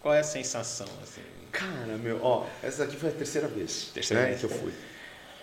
qual 0.00 0.12
é 0.14 0.20
a 0.20 0.24
sensação? 0.24 0.88
Assim? 1.02 1.22
Cara, 1.52 1.98
meu, 2.02 2.18
ó, 2.22 2.46
essa 2.62 2.84
aqui 2.84 2.96
foi 2.96 3.10
a 3.10 3.12
terceira 3.12 3.46
vez, 3.46 3.90
terceira 3.92 4.22
né, 4.22 4.28
vez 4.30 4.40
que 4.40 4.46
eu 4.46 4.50
fui. 4.50 4.72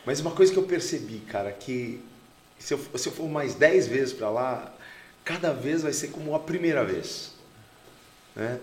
Mas 0.05 0.19
uma 0.19 0.31
coisa 0.31 0.51
que 0.51 0.57
eu 0.57 0.63
percebi, 0.63 1.19
cara, 1.19 1.51
que 1.51 2.01
se 2.57 2.73
eu, 2.73 2.79
se 2.95 3.07
eu 3.07 3.13
for 3.13 3.29
mais 3.29 3.53
dez 3.53 3.87
vezes 3.87 4.11
para 4.11 4.29
lá, 4.29 4.73
cada 5.23 5.53
vez 5.53 5.83
vai 5.83 5.93
ser 5.93 6.07
como 6.07 6.33
a 6.33 6.39
primeira 6.39 6.83
vez. 6.83 7.33
Né? 8.35 8.59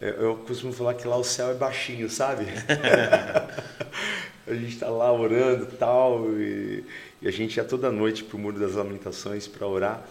Eu, 0.00 0.08
eu 0.08 0.36
costumo 0.38 0.72
falar 0.72 0.94
que 0.94 1.06
lá 1.06 1.16
o 1.16 1.24
céu 1.24 1.50
é 1.50 1.54
baixinho, 1.54 2.08
sabe? 2.08 2.46
a 4.46 4.54
gente 4.54 4.72
está 4.72 4.88
lá 4.88 5.12
orando 5.12 5.66
tal, 5.78 6.32
e, 6.32 6.84
e 7.20 7.28
a 7.28 7.30
gente 7.30 7.56
ia 7.56 7.64
toda 7.64 7.92
noite 7.92 8.24
para 8.24 8.36
o 8.36 8.40
Muro 8.40 8.58
das 8.58 8.72
Lamentações 8.72 9.46
para 9.46 9.66
orar. 9.66 10.02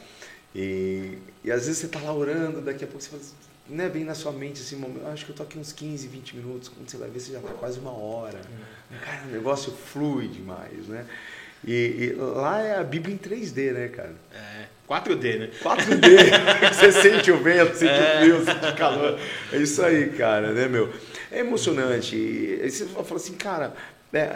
E, 0.53 1.17
e 1.43 1.51
às 1.51 1.65
vezes 1.65 1.80
você 1.80 1.86
está 1.88 1.99
lá 1.99 2.13
orando, 2.13 2.61
daqui 2.61 2.84
a 2.84 2.88
pouco 2.88 3.01
você 3.01 3.09
fala 3.09 3.22
assim, 3.22 3.34
não 3.70 3.86
é 3.86 3.89
bem 3.89 4.03
na 4.03 4.15
sua 4.15 4.32
mente 4.32 4.61
assim, 4.61 4.82
acho 5.11 5.26
que 5.26 5.32
eu 5.32 5.36
tô 5.36 5.43
aqui 5.43 5.59
uns 5.59 5.72
15, 5.72 6.07
20 6.07 6.36
minutos, 6.38 6.70
quando 6.70 6.89
você 6.89 6.97
vai 6.97 7.09
ver, 7.09 7.20
você 7.20 7.34
já 7.34 7.39
está 7.39 7.51
quase 7.53 7.80
uma 7.80 7.91
hora. 7.91 8.39
Cara, 9.05 9.24
o 9.28 9.32
negócio 9.32 9.72
flui 9.72 10.28
demais, 10.28 10.88
né? 10.88 11.05
E, 11.65 11.74
e, 11.74 12.13
lá 12.13 12.61
é 12.61 12.78
a 12.78 12.84
Bíblia 12.84 13.13
em 13.13 13.17
3D, 13.17 13.74
né, 13.74 13.88
cara? 13.89 14.15
É, 14.34 14.65
4D, 14.88 15.39
né? 15.39 15.49
4D, 15.61 16.74
você 16.74 16.91
sente 16.91 17.32
o 17.32 17.38
vento, 17.38 17.76
sente 17.76 17.91
é. 17.91 18.15
o 18.15 18.20
frio, 18.20 18.45
sente 18.45 18.65
o 18.65 18.76
calor. 18.76 19.20
É 19.51 19.57
isso 19.57 19.84
aí, 19.84 20.09
cara, 20.11 20.53
né, 20.53 20.67
meu? 20.67 20.91
É 21.32 21.39
emocionante. 21.39 22.15
E 22.15 22.70
você 22.70 22.86
fala 22.86 23.15
assim, 23.15 23.34
cara, 23.34 23.76
é, 24.13 24.30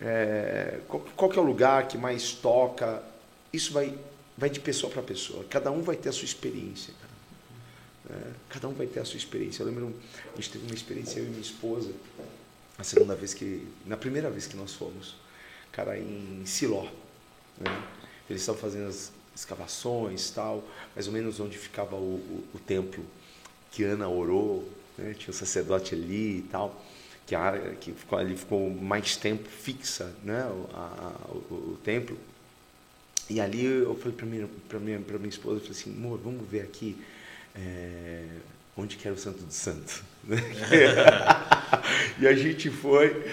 é, 0.00 0.78
qual, 0.88 1.04
qual 1.16 1.30
que 1.30 1.38
é 1.38 1.42
o 1.42 1.44
lugar 1.44 1.88
que 1.88 1.98
mais 1.98 2.32
toca? 2.32 3.02
Isso 3.52 3.72
vai, 3.72 3.92
vai 4.38 4.48
de 4.48 4.60
pessoa 4.60 4.90
para 4.90 5.02
pessoa. 5.02 5.44
Cada 5.50 5.70
um 5.70 5.82
vai 5.82 5.96
ter 5.96 6.08
a 6.08 6.12
sua 6.12 6.24
experiência. 6.24 6.94
É, 8.10 8.32
cada 8.48 8.68
um 8.68 8.72
vai 8.72 8.86
ter 8.86 9.00
a 9.00 9.04
sua 9.04 9.16
experiência. 9.16 9.62
Eu 9.62 9.66
lembro, 9.66 9.94
a 10.32 10.36
gente 10.36 10.50
teve 10.50 10.66
uma 10.66 10.74
experiência, 10.74 11.20
eu 11.20 11.26
e 11.26 11.28
minha 11.28 11.40
esposa, 11.40 11.92
a 12.76 12.82
segunda 12.82 13.14
vez 13.14 13.34
que, 13.34 13.66
na 13.86 13.96
primeira 13.96 14.30
vez 14.30 14.46
que 14.46 14.56
nós 14.56 14.74
fomos, 14.74 15.14
cara, 15.70 15.98
em 15.98 16.42
Siló. 16.44 16.84
Né? 17.58 17.82
Eles 18.28 18.42
estavam 18.42 18.60
fazendo 18.60 18.88
as 18.88 19.12
escavações 19.34 20.30
tal, 20.30 20.64
mais 20.94 21.06
ou 21.06 21.12
menos 21.12 21.38
onde 21.40 21.56
ficava 21.56 21.96
o, 21.96 22.16
o, 22.16 22.44
o 22.54 22.58
templo 22.58 23.04
que 23.70 23.84
Ana 23.84 24.08
orou, 24.08 24.68
né? 24.98 25.14
tinha 25.14 25.28
o 25.28 25.34
um 25.34 25.38
sacerdote 25.38 25.94
ali 25.94 26.38
e 26.38 26.42
tal, 26.50 26.84
que 27.26 27.34
a 27.34 27.40
área 27.40 27.74
que 27.76 27.92
ficou 27.92 28.18
ali 28.18 28.36
ficou 28.36 28.68
mais 28.70 29.16
tempo 29.16 29.48
fixa, 29.48 30.12
né? 30.24 30.40
A, 30.74 30.78
a, 30.78 31.28
o, 31.30 31.72
o, 31.74 31.78
templo. 31.84 32.18
E 33.28 33.40
ali 33.40 33.64
eu 33.64 33.94
falei 33.94 34.16
para 34.16 34.26
minha, 34.26 34.48
minha, 34.80 34.98
minha 34.98 35.28
esposa, 35.28 35.56
eu 35.56 35.60
falei 35.60 35.78
assim, 35.78 35.94
amor, 35.94 36.18
vamos 36.18 36.48
ver 36.48 36.62
aqui 36.62 36.96
é, 37.60 38.24
onde 38.76 38.96
que 38.96 39.06
era 39.06 39.14
o 39.14 39.18
Santo 39.18 39.42
do 39.42 39.52
Santo. 39.52 40.04
Né? 40.24 40.38
e 42.18 42.26
a 42.26 42.34
gente 42.34 42.70
foi 42.70 43.30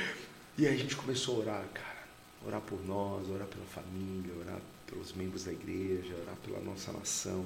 e 0.57 0.67
a 0.67 0.71
gente 0.71 0.95
começou 0.95 1.35
a 1.35 1.39
orar, 1.39 1.63
cara. 1.73 1.87
Orar 2.45 2.61
por 2.61 2.83
nós, 2.85 3.29
orar 3.29 3.47
pela 3.47 3.65
família, 3.65 4.33
orar 4.39 4.59
pelos 4.89 5.13
membros 5.13 5.43
da 5.45 5.51
igreja, 5.51 6.15
orar 6.23 6.35
pela 6.45 6.59
nossa 6.59 6.91
nação. 6.91 7.45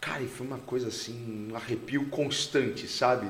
Cara, 0.00 0.22
e 0.22 0.28
foi 0.28 0.46
uma 0.46 0.58
coisa 0.58 0.88
assim, 0.88 1.48
um 1.50 1.56
arrepio 1.56 2.06
constante, 2.06 2.86
sabe? 2.86 3.28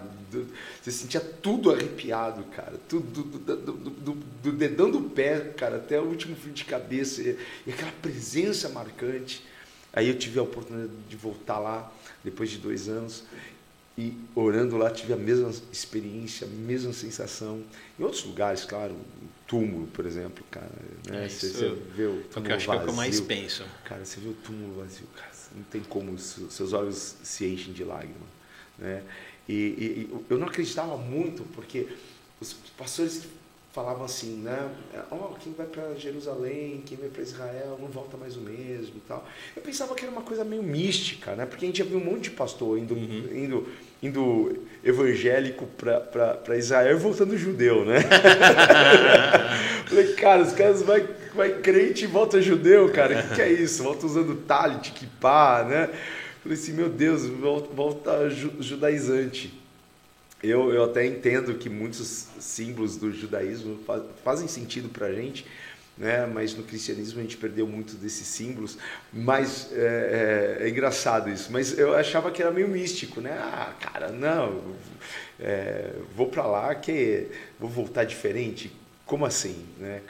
Você 0.83 0.91
sentia 0.91 1.21
tudo 1.21 1.73
arrepiado, 1.73 2.45
cara. 2.45 2.79
Tudo, 2.87 3.23
do, 3.23 3.57
do, 3.57 3.73
do, 3.73 4.13
do 4.13 4.53
dedão 4.53 4.91
do 4.91 5.01
pé, 5.01 5.41
cara, 5.57 5.77
até 5.77 5.99
o 5.99 6.05
último 6.05 6.37
fio 6.37 6.53
de 6.53 6.67
cabeça. 6.67 7.23
E, 7.23 7.39
e 7.67 7.73
aquela 7.73 7.93
presença 8.03 8.69
marcante. 8.69 9.43
Aí 9.99 10.09
eu 10.09 10.17
tive 10.17 10.39
a 10.39 10.43
oportunidade 10.45 10.93
de 11.09 11.17
voltar 11.17 11.59
lá 11.59 11.93
depois 12.23 12.49
de 12.49 12.59
dois 12.59 12.89
anos. 12.89 13.25
E 13.97 14.15
orando 14.33 14.77
lá 14.77 14.93
tive 14.93 15.13
a 15.13 15.17
mesma 15.17 15.51
experiência, 15.73 16.47
a 16.47 16.51
mesma 16.51 16.93
sensação. 16.93 17.65
Em 17.99 18.05
outros 18.05 18.25
lugares, 18.25 18.65
claro, 18.65 18.95
túmulo, 19.45 19.89
por 19.89 20.07
exemplo, 20.07 20.45
cara. 20.53 20.71
Né? 21.09 21.25
É, 21.25 21.29
você, 21.29 21.49
você 21.49 21.69
vê 21.97 22.05
o 22.05 22.23
túmulo 22.23 22.47
que 22.47 22.53
eu 22.53 22.57
acho 22.57 22.67
vazio. 22.67 22.67
que 22.67 22.71
é 22.71 22.77
o 22.77 22.85
que 22.85 22.91
eu 22.91 22.95
mais 22.95 23.21
penso. 23.21 23.65
Cara, 23.85 24.05
você 24.05 24.21
vê 24.21 24.29
o 24.29 24.35
túmulo 24.35 24.81
vazio, 24.81 25.07
cara, 25.17 25.33
não 25.57 25.65
tem 25.65 25.83
como, 25.83 26.17
seus 26.17 26.73
olhos 26.73 27.17
se 27.25 27.45
enchem 27.45 27.73
de 27.73 27.83
lágrima. 27.83 28.15
Né? 28.79 29.03
E, 29.49 29.53
e, 29.53 29.57
e 29.57 30.25
eu 30.31 30.39
não 30.39 30.47
acreditava 30.47 30.97
muito, 30.97 31.43
porque 31.55 31.89
os 32.41 32.53
pastores 32.77 33.25
falavam 33.79 34.05
assim, 34.05 34.39
né? 34.39 34.69
Oh, 35.09 35.35
quem 35.39 35.53
vai 35.53 35.67
para 35.67 35.95
Jerusalém, 35.95 36.83
quem 36.85 36.99
vai 36.99 37.09
para 37.09 37.23
Israel, 37.23 37.79
não 37.81 37.87
volta 37.87 38.17
mais 38.17 38.37
o 38.37 38.41
mesmo 38.41 38.95
e 38.97 39.03
tal. 39.07 39.25
Eu 39.55 39.63
pensava 39.63 39.95
que 39.95 40.03
era 40.05 40.11
uma 40.11 40.23
coisa 40.23 40.45
meio 40.45 40.65
mística, 40.65 41.37
né? 41.37 41.47
Porque 41.47 41.65
a 41.65 41.69
gente 41.69 41.79
já 41.79 41.85
viu 41.85 41.99
um 41.99 42.05
monte 42.05 42.23
de 42.23 42.31
pastor 42.31 42.77
indo, 42.77 42.95
uhum. 42.95 43.29
indo, 43.33 43.69
indo 44.03 44.59
evangélico 44.83 45.65
para 45.77 46.59
Israel 46.59 46.97
e 46.97 46.99
voltando 46.99 47.39
judeu, 47.39 47.85
né? 47.85 48.01
Falei, 49.87 50.13
cara, 50.15 50.43
os 50.43 50.53
caras 50.53 50.83
vai, 50.83 51.09
vai 51.33 51.61
crente 51.61 52.03
e 52.03 52.09
volta 52.09 52.43
judeu, 52.43 52.91
cara. 52.91 53.17
O 53.17 53.29
que, 53.29 53.35
que, 53.37 53.43
é 53.43 53.53
isso? 53.53 53.85
Volta 53.85 54.07
usando 54.07 54.35
talit, 54.43 54.91
kippah, 54.91 55.65
né? 55.65 55.89
Falei 56.43 56.59
assim, 56.59 56.73
meu 56.73 56.89
Deus, 56.89 57.27
volta, 57.27 57.73
volta 57.73 58.31
judaizante. 58.31 59.58
Eu, 60.43 60.73
eu 60.73 60.85
até 60.85 61.05
entendo 61.05 61.55
que 61.55 61.69
muitos 61.69 62.29
símbolos 62.39 62.97
do 62.97 63.13
judaísmo 63.13 63.81
fazem 64.23 64.47
sentido 64.47 64.89
para 64.89 65.07
a 65.07 65.13
gente, 65.13 65.45
né? 65.97 66.27
mas 66.27 66.55
no 66.55 66.63
cristianismo 66.63 67.19
a 67.19 67.23
gente 67.23 67.37
perdeu 67.37 67.67
muito 67.67 67.97
desses 67.97 68.27
símbolos. 68.27 68.79
Mas 69.13 69.71
é, 69.73 70.59
é, 70.61 70.67
é 70.67 70.69
engraçado 70.69 71.29
isso. 71.29 71.51
Mas 71.51 71.77
eu 71.77 71.95
achava 71.95 72.31
que 72.31 72.41
era 72.41 72.53
meio 72.53 72.69
místico, 72.69 73.21
né? 73.21 73.33
Ah, 73.33 73.75
cara, 73.81 74.11
não, 74.11 74.77
é, 75.41 75.93
vou 76.15 76.29
para 76.29 76.47
lá 76.47 76.75
que 76.75 77.27
vou 77.59 77.69
voltar 77.69 78.05
diferente. 78.05 78.73
Como 79.05 79.27
assim, 79.27 79.67
né? 79.79 80.03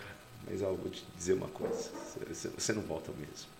Mas 0.51 0.63
ó, 0.63 0.73
vou 0.73 0.91
te 0.91 1.05
dizer 1.17 1.35
uma 1.35 1.49
coisa: 1.49 1.91
você 2.57 2.73
não 2.73 2.83
volta 2.83 3.13
mesmo. 3.13 3.58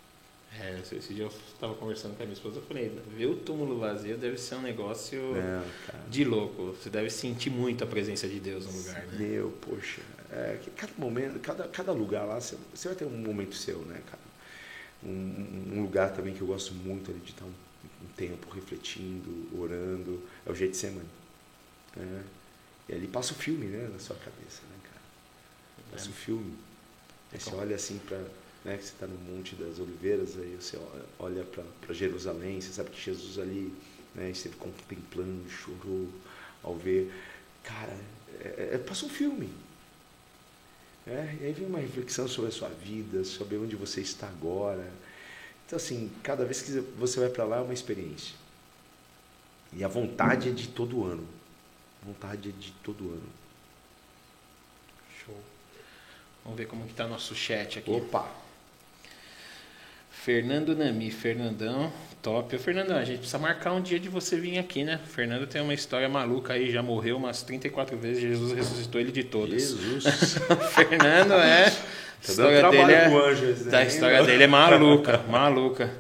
É, 0.61 0.81
esse 0.81 1.15
dia 1.15 1.25
eu 1.25 1.29
estava 1.29 1.75
conversando 1.75 2.17
com 2.17 2.23
a 2.23 2.27
minha 2.27 2.35
esposa, 2.35 2.57
eu 2.57 2.63
falei, 2.63 2.91
ver 3.17 3.27
o 3.27 3.37
túmulo 3.37 3.79
vazio 3.79 4.17
deve 4.17 4.37
ser 4.37 4.57
um 4.57 4.63
negócio 4.63 5.21
Não, 5.35 5.65
de 6.11 6.25
louco. 6.25 6.73
Você 6.73 6.91
deve 6.91 7.11
sentir 7.11 7.51
muito 7.51 7.85
a 7.85 7.87
presença 7.87 8.27
de 8.27 8.41
Deus 8.41 8.67
no 8.67 8.73
lugar, 8.73 9.07
né? 9.07 9.19
Meu, 9.19 9.51
poxa. 9.61 10.03
É, 10.31 10.59
cada 10.77 10.93
momento, 10.99 11.39
cada, 11.41 11.69
cada 11.69 11.93
lugar 11.93 12.25
lá, 12.25 12.41
você, 12.41 12.57
você 12.75 12.89
vai 12.89 12.97
ter 12.97 13.05
um 13.05 13.19
momento 13.19 13.55
seu, 13.55 13.79
né, 13.83 14.03
cara? 14.05 14.29
Um, 15.03 15.75
um, 15.77 15.83
lugar 15.83 16.13
também 16.13 16.35
que 16.35 16.41
eu 16.41 16.47
gosto 16.49 16.75
muito 16.75 17.11
ali 17.11 17.21
de 17.21 17.31
estar 17.31 17.45
um, 17.45 17.49
um 17.49 18.09
tempo 18.17 18.51
refletindo, 18.51 19.49
orando, 19.57 20.21
é 20.45 20.51
o 20.51 20.55
Getsemane. 20.55 21.07
Né? 21.97 22.25
E 22.89 22.95
ali 22.95 23.07
passa 23.07 23.33
o 23.33 23.37
filme, 23.37 23.67
né, 23.67 23.89
na 23.93 23.99
sua 23.99 24.17
cabeça, 24.17 24.63
né, 24.63 24.77
cara? 24.83 25.01
Passa 25.93 26.09
é. 26.09 26.11
o 26.11 26.15
filme. 26.15 26.57
Aí 27.33 27.39
você 27.39 27.55
olha 27.55 27.77
assim 27.77 27.99
para 27.99 28.21
né, 28.69 28.77
que 28.77 28.85
você 28.85 28.93
está 28.93 29.07
no 29.07 29.19
Monte 29.19 29.57
das 29.57 29.79
Oliveiras, 29.79 30.37
aí 30.37 30.57
você 30.61 30.79
olha 31.19 31.43
para 31.45 31.95
Jerusalém, 31.95 32.61
você 32.61 32.71
sabe 32.71 32.91
que 32.91 33.01
Jesus 33.01 33.39
ali 33.39 33.73
né, 34.15 34.31
esteve 34.31 34.57
contemplando, 34.57 35.49
chorou 35.49 36.09
ao 36.63 36.77
ver. 36.77 37.11
Cara, 37.65 37.99
é, 38.41 38.71
é, 38.75 38.79
passa 38.79 39.07
um 39.07 39.09
filme. 39.09 39.51
É, 41.07 41.37
e 41.41 41.47
aí 41.47 41.53
vem 41.53 41.67
uma 41.67 41.79
reflexão 41.79 42.29
sobre 42.29 42.51
a 42.51 42.53
sua 42.53 42.69
vida, 42.69 43.25
sobre 43.25 43.57
onde 43.57 43.75
você 43.75 44.03
está 44.03 44.29
agora. 44.29 44.93
Então, 45.67 45.79
assim, 45.79 46.11
cada 46.23 46.45
vez 46.45 46.61
que 46.61 46.73
você 46.99 47.21
vai 47.21 47.31
para 47.31 47.45
lá 47.45 47.57
é 47.59 47.61
uma 47.63 47.75
experiência. 47.75 48.35
E 49.73 49.83
a 49.83 49.89
vontade 49.89 50.51
é 50.51 50.53
de 50.53 50.69
todo 50.69 51.05
ano. 51.05 51.27
A 52.03 52.07
vontade 52.07 52.51
é 52.51 52.53
de 52.53 52.73
todo 52.83 53.05
ano. 53.05 53.29
Show. 55.25 55.41
Vamos 56.45 56.59
ver 56.59 56.67
como 56.67 56.87
que 56.87 56.95
tá 56.95 57.07
nosso 57.07 57.35
chat 57.35 57.79
aqui. 57.79 57.91
Opa! 57.91 58.38
Fernando 60.29 60.77
Nami, 60.77 61.11
Fernandão, 61.11 61.91
top. 62.21 62.55
Ô, 62.55 62.59
Fernandão, 62.59 62.99
a 62.99 63.03
gente 63.03 63.21
precisa 63.21 63.39
marcar 63.39 63.73
um 63.73 63.81
dia 63.81 63.99
de 63.99 64.11
você 64.11 64.39
vir 64.39 64.59
aqui, 64.59 64.85
né? 64.85 65.01
O 65.03 65.09
Fernando 65.09 65.47
tem 65.47 65.63
uma 65.63 65.73
história 65.73 66.07
maluca 66.07 66.53
aí, 66.53 66.71
já 66.71 66.83
morreu 66.83 67.17
umas 67.17 67.43
34 67.43 67.97
vezes, 67.97 68.21
Jesus 68.21 68.53
ressuscitou 68.53 69.01
ele 69.01 69.11
de 69.11 69.25
todas. 69.25 69.71
Jesus! 69.71 70.05
Fernando 70.75 71.33
é. 71.33 71.69
A 71.69 71.71
Tá 71.71 71.81
história 72.21 72.71
dele 72.71 72.93
é, 72.93 73.09
com 73.09 73.19
anjos, 73.19 73.65
né? 73.65 73.79
a 73.79 73.85
história 73.87 74.23
dele 74.23 74.43
é 74.45 74.47
maluca, 74.47 75.17
maluca. 75.31 75.91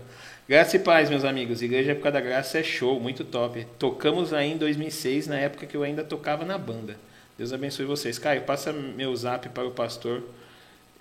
Graça 0.47 0.77
e 0.77 0.81
paz, 0.81 1.09
meus 1.09 1.25
amigos. 1.25 1.63
Igreja 1.63 1.93
Época 1.93 2.13
da 2.13 2.21
Graça 2.21 2.59
é 2.59 2.63
show, 2.63 3.01
muito 3.01 3.25
top. 3.25 3.67
Tocamos 3.79 4.35
aí 4.35 4.53
em 4.53 4.59
2006, 4.59 5.27
na 5.27 5.39
época 5.39 5.65
que 5.65 5.75
eu 5.75 5.83
ainda 5.83 6.05
tocava 6.05 6.45
na 6.45 6.59
banda. 6.59 6.97
Deus 7.39 7.51
abençoe 7.51 7.87
vocês. 7.87 8.19
Caio, 8.19 8.43
passa 8.43 8.75
meu 8.75 9.17
zap 9.17 9.49
para 9.49 9.67
o 9.67 9.71
pastor 9.71 10.23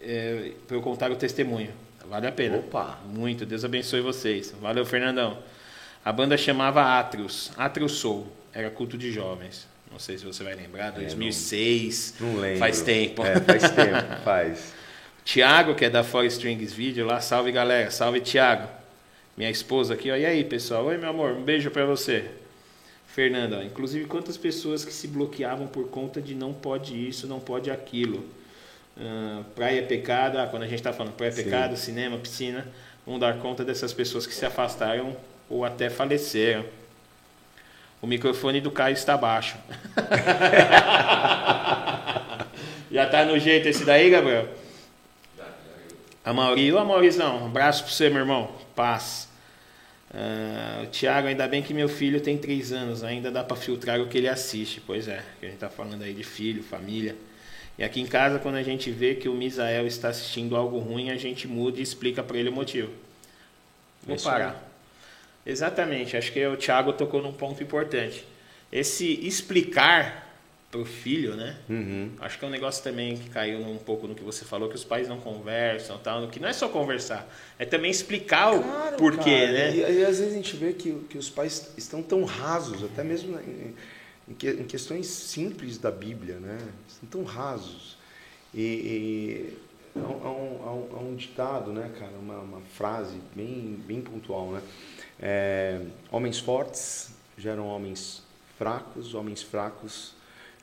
é, 0.01 0.51
para 0.65 0.77
eu 0.77 0.81
contar 0.81 1.11
o 1.11 1.15
testemunho. 1.17 1.73
Vale 2.09 2.27
a 2.27 2.31
pena. 2.31 2.57
Opa. 2.57 2.99
Muito. 3.05 3.45
Deus 3.45 3.63
abençoe 3.65 4.01
vocês. 4.01 4.53
Valeu, 4.61 4.85
Fernandão. 4.85 5.37
A 6.03 6.11
banda 6.11 6.37
chamava 6.37 6.99
Atrios. 6.99 7.51
Atrios 7.57 7.93
Soul. 7.93 8.27
Era 8.53 8.69
culto 8.69 8.97
de 8.97 9.11
jovens. 9.11 9.67
Não 9.91 9.99
sei 9.99 10.17
se 10.17 10.25
você 10.25 10.43
vai 10.43 10.55
lembrar. 10.55 10.91
2006. 10.91 12.15
Não 12.19 12.37
lembro. 12.37 12.59
Faz 12.59 12.81
tempo. 12.81 13.25
É, 13.25 13.39
faz 13.39 13.69
tempo, 13.71 14.21
faz. 14.23 14.73
Tiago, 15.23 15.75
que 15.75 15.85
é 15.85 15.89
da 15.89 16.03
Four 16.03 16.25
Strings 16.25 16.73
Video 16.73 17.05
lá. 17.05 17.19
Salve, 17.19 17.51
galera. 17.51 17.91
Salve, 17.91 18.21
Tiago. 18.21 18.69
Minha 19.35 19.49
esposa 19.51 19.93
aqui, 19.93 20.09
ó. 20.09 20.15
E 20.15 20.25
aí, 20.25 20.43
pessoal? 20.43 20.85
Oi, 20.85 20.97
meu 20.97 21.09
amor. 21.09 21.33
Um 21.33 21.43
beijo 21.43 21.69
pra 21.69 21.85
você. 21.85 22.31
Fernanda, 23.07 23.63
inclusive 23.63 24.05
quantas 24.05 24.37
pessoas 24.37 24.85
que 24.85 24.93
se 24.93 25.07
bloqueavam 25.07 25.65
por 25.65 25.89
conta 25.89 26.21
de 26.21 26.35
não 26.35 26.53
pode 26.53 26.95
isso, 27.07 27.25
não 27.25 27.39
pode 27.39 27.71
aquilo. 27.71 28.23
Ah, 28.99 29.43
praia 29.55 29.79
é 29.79 29.83
pecado, 29.83 30.39
ah, 30.39 30.47
quando 30.47 30.63
a 30.63 30.67
gente 30.67 30.79
está 30.79 30.91
falando 30.91 31.13
praia 31.13 31.29
é 31.29 31.33
Sim. 31.33 31.43
pecado, 31.43 31.77
cinema, 31.77 32.17
piscina, 32.17 32.67
vamos 33.05 33.21
dar 33.21 33.37
conta 33.37 33.63
dessas 33.63 33.93
pessoas 33.93 34.25
que 34.25 34.33
se 34.33 34.45
afastaram 34.45 35.15
ou 35.49 35.63
até 35.63 35.89
faleceram. 35.89 36.65
O 38.01 38.07
microfone 38.07 38.59
do 38.61 38.71
Caio 38.71 38.93
está 38.93 39.15
baixo. 39.17 39.57
Já 42.91 43.05
tá 43.07 43.25
no 43.25 43.37
jeito 43.37 43.67
esse 43.67 43.83
daí, 43.85 44.09
Gabriel? 44.09 44.47
A 46.23 46.33
Mauri, 46.33 46.73
ô 46.73 46.83
Maurizão, 46.83 47.43
um 47.43 47.45
abraço 47.47 47.83
pra 47.83 47.91
você, 47.91 48.09
meu 48.09 48.19
irmão. 48.19 48.51
Paz. 48.75 49.29
Ah, 50.13 50.81
o 50.83 50.87
Thiago, 50.87 51.27
ainda 51.27 51.47
bem 51.47 51.61
que 51.61 51.73
meu 51.73 51.89
filho 51.89 52.19
tem 52.21 52.37
três 52.37 52.71
anos, 52.71 53.03
ainda 53.03 53.31
dá 53.31 53.43
para 53.43 53.57
filtrar 53.57 53.99
o 53.99 54.07
que 54.07 54.17
ele 54.17 54.27
assiste. 54.27 54.81
Pois 54.81 55.07
é, 55.07 55.21
que 55.39 55.45
a 55.45 55.49
gente 55.49 55.59
tá 55.59 55.69
falando 55.69 56.03
aí 56.03 56.13
de 56.13 56.23
filho, 56.23 56.63
família. 56.63 57.15
E 57.77 57.83
aqui 57.83 58.01
em 58.01 58.07
casa, 58.07 58.39
quando 58.39 58.55
a 58.55 58.63
gente 58.63 58.89
vê 58.89 59.13
que 59.15 59.29
o 59.29 59.33
Misael 59.33 59.85
está 59.85 60.09
assistindo 60.09 60.55
algo 60.55 60.79
ruim, 60.79 61.11
a 61.11 61.17
gente 61.17 61.47
muda 61.47 61.79
e 61.79 61.83
explica 61.83 62.23
para 62.23 62.37
ele 62.37 62.49
o 62.49 62.53
motivo. 62.53 62.91
Vou 64.03 64.15
Isso 64.15 64.25
parar. 64.25 64.67
Exatamente, 65.45 66.17
acho 66.17 66.31
que 66.31 66.45
o 66.45 66.57
Thiago 66.57 66.91
tocou 66.93 67.21
num 67.21 67.31
ponto 67.31 67.61
importante. 67.61 68.25
Esse 68.71 69.25
explicar 69.25 70.27
pro 70.69 70.83
filho, 70.83 71.35
né? 71.35 71.55
Uhum. 71.69 72.11
Acho 72.19 72.37
que 72.37 72.43
é 72.43 72.47
um 72.47 72.51
negócio 72.51 72.83
também 72.83 73.15
que 73.15 73.29
caiu 73.29 73.59
um 73.59 73.77
pouco 73.77 74.07
no 74.07 74.13
que 74.13 74.23
você 74.23 74.43
falou, 74.43 74.67
que 74.67 74.75
os 74.75 74.83
pais 74.83 75.07
não 75.07 75.19
conversam, 75.19 75.97
tal, 75.99 76.27
que 76.27 76.39
não 76.39 76.49
é 76.49 76.53
só 76.53 76.67
conversar, 76.67 77.27
é 77.57 77.65
também 77.65 77.89
explicar 77.89 78.53
o 78.53 78.61
Claro, 78.61 78.97
porquê, 78.97 79.39
cara. 79.39 79.51
né? 79.51 79.75
E, 79.75 79.79
e 79.79 80.05
às 80.05 80.19
vezes 80.19 80.33
a 80.33 80.35
gente 80.35 80.57
vê 80.57 80.73
que, 80.73 80.91
que 81.09 81.17
os 81.17 81.29
pais 81.29 81.71
estão 81.77 82.03
tão 82.03 82.25
rasos, 82.25 82.83
até 82.83 83.03
mesmo 83.03 83.39
em, 83.39 83.73
em 84.27 84.33
que- 84.33 84.49
em 84.51 84.65
questões 84.65 85.07
simples 85.07 85.77
da 85.77 85.91
Bíblia, 85.91 86.35
né? 86.39 86.57
Estão 86.87 87.09
tão 87.09 87.23
rasos. 87.23 87.97
E, 88.53 88.61
e 89.95 89.99
há, 89.99 90.01
há 90.01 90.31
um- 90.31 90.63
há 90.67 90.73
um- 90.73 90.89
há 90.97 90.99
um 90.99 91.15
ditado, 91.15 91.71
né, 91.71 91.91
cara? 91.97 92.11
Uma, 92.17 92.39
uma 92.39 92.61
frase 92.61 93.17
bem, 93.35 93.79
bem 93.87 94.01
pontual, 94.01 94.51
né? 94.51 94.61
É, 95.19 95.81
homens 96.11 96.39
fortes 96.39 97.09
geram 97.37 97.67
homens 97.67 98.21
fracos, 98.57 99.13
homens 99.13 99.41
fracos 99.41 100.13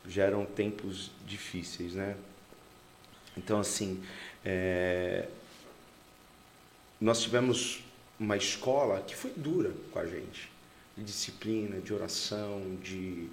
geram 0.07 0.45
tempos 0.45 1.09
difíceis, 1.25 1.93
né? 1.93 2.15
Então, 3.37 3.59
assim, 3.59 4.01
é, 4.45 5.27
nós 7.01 7.21
tivemos 7.21 7.83
uma 8.19 8.37
escola 8.37 9.01
que 9.01 9.15
foi 9.15 9.31
dura 9.35 9.73
com 9.91 9.99
a 9.99 10.05
gente, 10.05 10.49
de 10.97 11.03
disciplina, 11.03 11.81
de 11.81 11.93
oração, 11.93 12.77
de, 12.81 13.27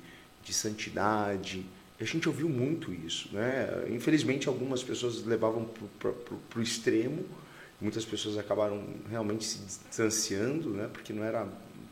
de 0.44 0.52
santidade. 0.52 1.64
A 2.00 2.04
gente 2.04 2.28
ouviu 2.28 2.48
muito 2.48 2.92
isso, 2.92 3.28
né? 3.32 3.86
Infelizmente, 3.90 4.48
algumas 4.48 4.82
pessoas 4.82 5.24
levavam 5.24 5.68
para 5.98 6.10
o 6.58 6.62
extremo, 6.62 7.24
muitas 7.80 8.04
pessoas 8.04 8.36
acabaram 8.36 8.84
realmente 9.08 9.44
se 9.44 9.58
distanciando, 9.58 10.70
né? 10.70 10.88
Porque 10.92 11.12
não 11.12 11.22
era 11.22 11.46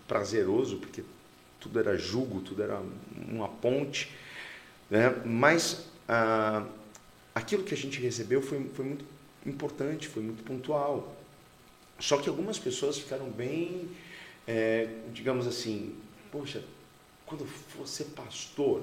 prazeroso, 0.09 0.78
porque 0.78 1.05
tudo 1.61 1.78
era 1.78 1.96
jugo, 1.96 2.40
tudo 2.40 2.62
era 2.62 2.82
uma 3.28 3.48
ponte, 3.48 4.11
né? 4.90 5.14
Mas 5.24 5.84
ah, 6.09 6.66
aquilo 7.34 7.62
que 7.62 7.74
a 7.74 7.76
gente 7.76 8.01
recebeu 8.01 8.42
foi, 8.42 8.64
foi 8.74 8.84
muito 8.84 9.05
importante, 9.46 10.09
foi 10.09 10.22
muito 10.22 10.42
pontual. 10.42 11.16
Só 11.98 12.16
que 12.16 12.28
algumas 12.28 12.59
pessoas 12.59 12.98
ficaram 12.98 13.30
bem, 13.30 13.88
é, 14.46 14.88
digamos 15.12 15.46
assim, 15.46 15.94
poxa, 16.32 16.64
quando 17.30 17.46
for 17.46 17.86
ser 17.86 18.06
pastor, 18.06 18.82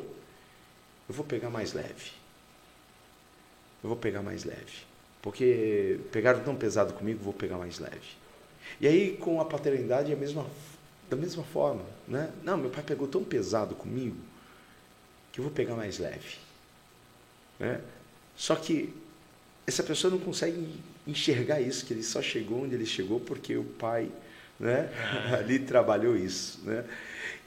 eu 1.09 1.13
vou 1.13 1.25
pegar 1.25 1.49
mais 1.49 1.73
leve. 1.73 2.11
Eu 3.83 3.89
vou 3.89 3.97
pegar 3.97 4.23
mais 4.23 4.45
leve. 4.45 4.85
Porque 5.21 5.99
pegaram 6.13 6.41
tão 6.41 6.55
pesado 6.55 6.93
comigo, 6.93 7.21
vou 7.21 7.33
pegar 7.33 7.57
mais 7.57 7.77
leve. 7.77 8.15
E 8.79 8.87
aí, 8.87 9.17
com 9.17 9.41
a 9.41 9.45
paternidade, 9.45 10.11
é 10.11 10.15
a 10.15 10.17
mesma, 10.17 10.47
da 11.09 11.17
mesma 11.17 11.43
forma. 11.43 11.83
Né? 12.07 12.31
Não, 12.41 12.57
meu 12.57 12.69
pai 12.69 12.83
pegou 12.83 13.05
tão 13.05 13.21
pesado 13.21 13.75
comigo 13.75 14.15
que 15.33 15.39
eu 15.41 15.43
vou 15.43 15.51
pegar 15.51 15.75
mais 15.75 15.99
leve. 15.99 16.37
Né? 17.59 17.81
Só 18.33 18.55
que 18.55 18.93
essa 19.65 19.83
pessoa 19.83 20.09
não 20.09 20.19
consegue 20.19 20.73
enxergar 21.05 21.59
isso, 21.59 21.85
que 21.85 21.93
ele 21.93 22.03
só 22.03 22.21
chegou 22.21 22.63
onde 22.63 22.75
ele 22.75 22.85
chegou 22.85 23.19
porque 23.19 23.57
o 23.57 23.65
pai 23.65 24.09
né, 24.57 24.89
ali 25.37 25.59
trabalhou 25.59 26.15
isso. 26.15 26.61
Né? 26.63 26.85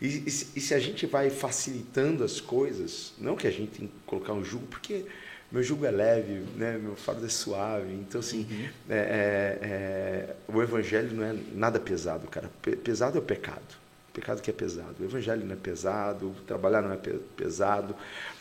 E, 0.01 0.07
e 0.26 0.30
se- 0.30 0.48
e 0.57 0.61
se 0.61 0.72
a 0.74 0.78
gente 0.78 1.05
vai 1.07 1.28
facilitando 1.30 2.24
as 2.24 2.40
coisas, 2.40 3.12
não 3.18 3.36
que 3.36 3.46
a 3.46 3.51
gente 3.51 3.78
tem 3.78 3.86
que 3.86 3.92
colocar 4.07 4.32
um 4.32 4.42
jugo, 4.44 4.66
porque 4.66 5.05
meu 5.53 5.62
jugo 5.62 5.84
é 5.84 5.90
leve, 5.90 6.42
né, 6.57 6.78
meu 6.78 6.96
fardo 6.96 7.26
é 7.26 7.28
suave. 7.28 7.92
Então, 7.92 8.20
assim, 8.20 8.46
é- 8.88 8.94
é- 8.94 9.59
é, 9.66 10.36
o 10.48 10.62
evangelho 10.62 11.12
não 11.12 11.24
é 11.24 11.34
nada 11.53 11.78
pesado, 11.78 12.26
cara. 12.28 12.51
Pe- 12.62 12.76
pesado 12.76 13.18
é 13.18 13.20
o 13.20 13.24
pecado. 13.24 13.80
O 14.09 14.12
pecado 14.12 14.40
que 14.40 14.51
é 14.51 14.53
pesado. 14.53 14.96
O 15.01 15.05
evangelho 15.05 15.44
não 15.44 15.53
é 15.53 15.57
pesado, 15.59 16.34
trabalhar 16.46 16.80
não 16.82 16.92
é 16.92 16.96
pe- 16.96 17.20
pesado. 17.36 17.94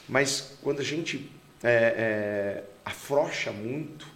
Mas 0.08 0.54
quando 0.62 0.80
a 0.80 0.84
gente 0.84 1.30
é, 1.62 1.74
é, 1.74 2.64
afrouxa 2.86 3.52
muito, 3.52 4.08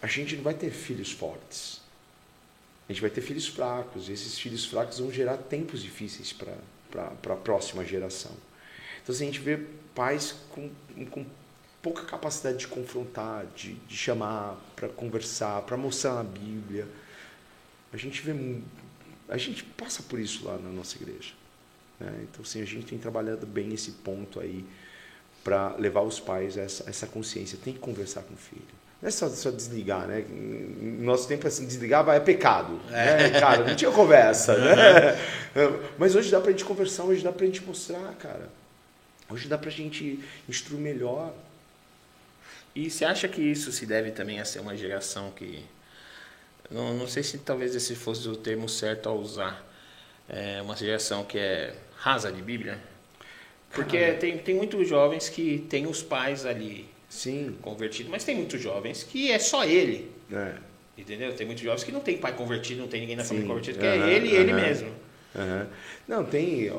a 0.00 0.06
gente 0.06 0.36
não 0.36 0.42
vai 0.44 0.54
ter 0.54 0.70
filhos 0.70 1.10
fortes. 1.10 1.79
A 2.90 2.92
gente 2.92 3.02
vai 3.02 3.10
ter 3.10 3.20
filhos 3.20 3.46
fracos. 3.46 4.08
E 4.08 4.12
esses 4.12 4.36
filhos 4.36 4.66
fracos 4.66 4.98
vão 4.98 5.12
gerar 5.12 5.36
tempos 5.36 5.80
difíceis 5.80 6.32
para 6.32 6.52
a 7.32 7.36
próxima 7.36 7.84
geração. 7.84 8.32
Então, 9.00 9.14
assim, 9.14 9.22
a 9.22 9.26
gente 9.28 9.38
vê 9.38 9.58
pais 9.94 10.34
com, 10.50 10.68
com 11.08 11.24
pouca 11.80 12.04
capacidade 12.04 12.58
de 12.58 12.66
confrontar, 12.66 13.46
de, 13.54 13.74
de 13.74 13.96
chamar 13.96 14.60
para 14.74 14.88
conversar, 14.88 15.62
para 15.62 15.76
mostrar 15.76 16.18
a 16.18 16.24
Bíblia. 16.24 16.88
A 17.92 17.96
gente 17.96 18.22
vê, 18.22 18.60
a 19.28 19.36
gente 19.36 19.62
passa 19.62 20.02
por 20.02 20.18
isso 20.18 20.44
lá 20.44 20.58
na 20.58 20.70
nossa 20.70 20.96
igreja. 20.96 21.32
né? 22.00 22.26
Então, 22.28 22.42
assim, 22.42 22.60
a 22.60 22.64
gente 22.64 22.86
tem 22.86 22.98
trabalhado 22.98 23.46
bem 23.46 23.72
esse 23.72 23.92
ponto 23.92 24.40
aí 24.40 24.64
para 25.44 25.76
levar 25.76 26.00
os 26.00 26.18
pais 26.18 26.58
a 26.58 26.62
essa, 26.62 26.90
essa 26.90 27.06
consciência. 27.06 27.56
Tem 27.62 27.72
que 27.72 27.78
conversar 27.78 28.22
com 28.22 28.34
o 28.34 28.36
filho. 28.36 28.79
Não 29.00 29.08
é 29.08 29.10
só, 29.10 29.28
só 29.30 29.50
desligar, 29.50 30.06
né? 30.06 30.24
No 30.28 31.04
nosso 31.04 31.26
tempo, 31.26 31.46
assim, 31.46 31.66
desligar 31.66 32.04
vai- 32.04 32.18
é 32.18 32.20
pecado. 32.20 32.74
Né? 32.90 33.30
Cara, 33.40 33.64
não 33.64 33.74
tinha 33.74 33.90
conversa, 33.90 34.56
né? 34.58 35.18
Mas 35.98 36.14
hoje 36.14 36.30
dá 36.30 36.38
pra 36.40 36.50
gente 36.50 36.64
conversar, 36.66 37.04
hoje 37.04 37.24
dá 37.24 37.32
pra 37.32 37.46
gente 37.46 37.64
mostrar, 37.64 38.12
cara. 38.18 38.48
Hoje 39.30 39.48
dá 39.48 39.56
pra 39.56 39.70
gente 39.70 40.20
instruir 40.48 40.80
melhor. 40.80 41.32
E 42.74 42.90
você 42.90 43.04
acha 43.04 43.26
que 43.26 43.40
isso 43.40 43.72
se 43.72 43.86
deve 43.86 44.10
também 44.10 44.38
a 44.38 44.44
ser 44.44 44.60
uma 44.60 44.76
geração 44.76 45.30
que. 45.30 45.64
Não, 46.70 46.94
não 46.94 47.06
sei 47.08 47.22
se 47.22 47.38
talvez 47.38 47.74
esse 47.74 47.94
fosse 47.96 48.28
o 48.28 48.36
termo 48.36 48.68
certo 48.68 49.08
a 49.08 49.12
usar. 49.12 49.66
É 50.28 50.60
uma 50.62 50.76
geração 50.76 51.24
que 51.24 51.38
é 51.38 51.74
rasa 51.96 52.30
de 52.30 52.42
Bíblia. 52.42 52.78
Porque 53.72 54.12
tem, 54.12 54.36
tem 54.38 54.54
muitos 54.54 54.86
jovens 54.88 55.28
que 55.28 55.64
têm 55.70 55.86
os 55.86 56.02
pais 56.02 56.44
ali 56.44 56.88
Sim. 57.10 57.56
convertidos, 57.60 58.10
mas 58.10 58.24
tem 58.24 58.36
muitos 58.36 58.62
jovens 58.62 59.02
que 59.02 59.30
é 59.30 59.38
só 59.38 59.64
ele. 59.64 60.10
É. 60.32 60.54
Entendeu? 60.96 61.34
Tem 61.34 61.44
muitos 61.44 61.64
jovens 61.64 61.82
que 61.82 61.90
não 61.90 62.00
tem 62.00 62.16
pai 62.16 62.32
convertido, 62.32 62.80
não 62.80 62.88
tem 62.88 63.00
ninguém 63.00 63.16
na 63.16 63.24
família 63.24 63.48
convertido, 63.48 63.78
que 63.78 63.86
Aham, 63.86 64.08
é 64.08 64.12
ele 64.14 64.28
e 64.28 64.36
ele 64.36 64.52
aham. 64.52 64.62
mesmo. 64.62 64.88
Uhum. 65.34 65.66
Não, 66.06 66.24
tem. 66.24 66.70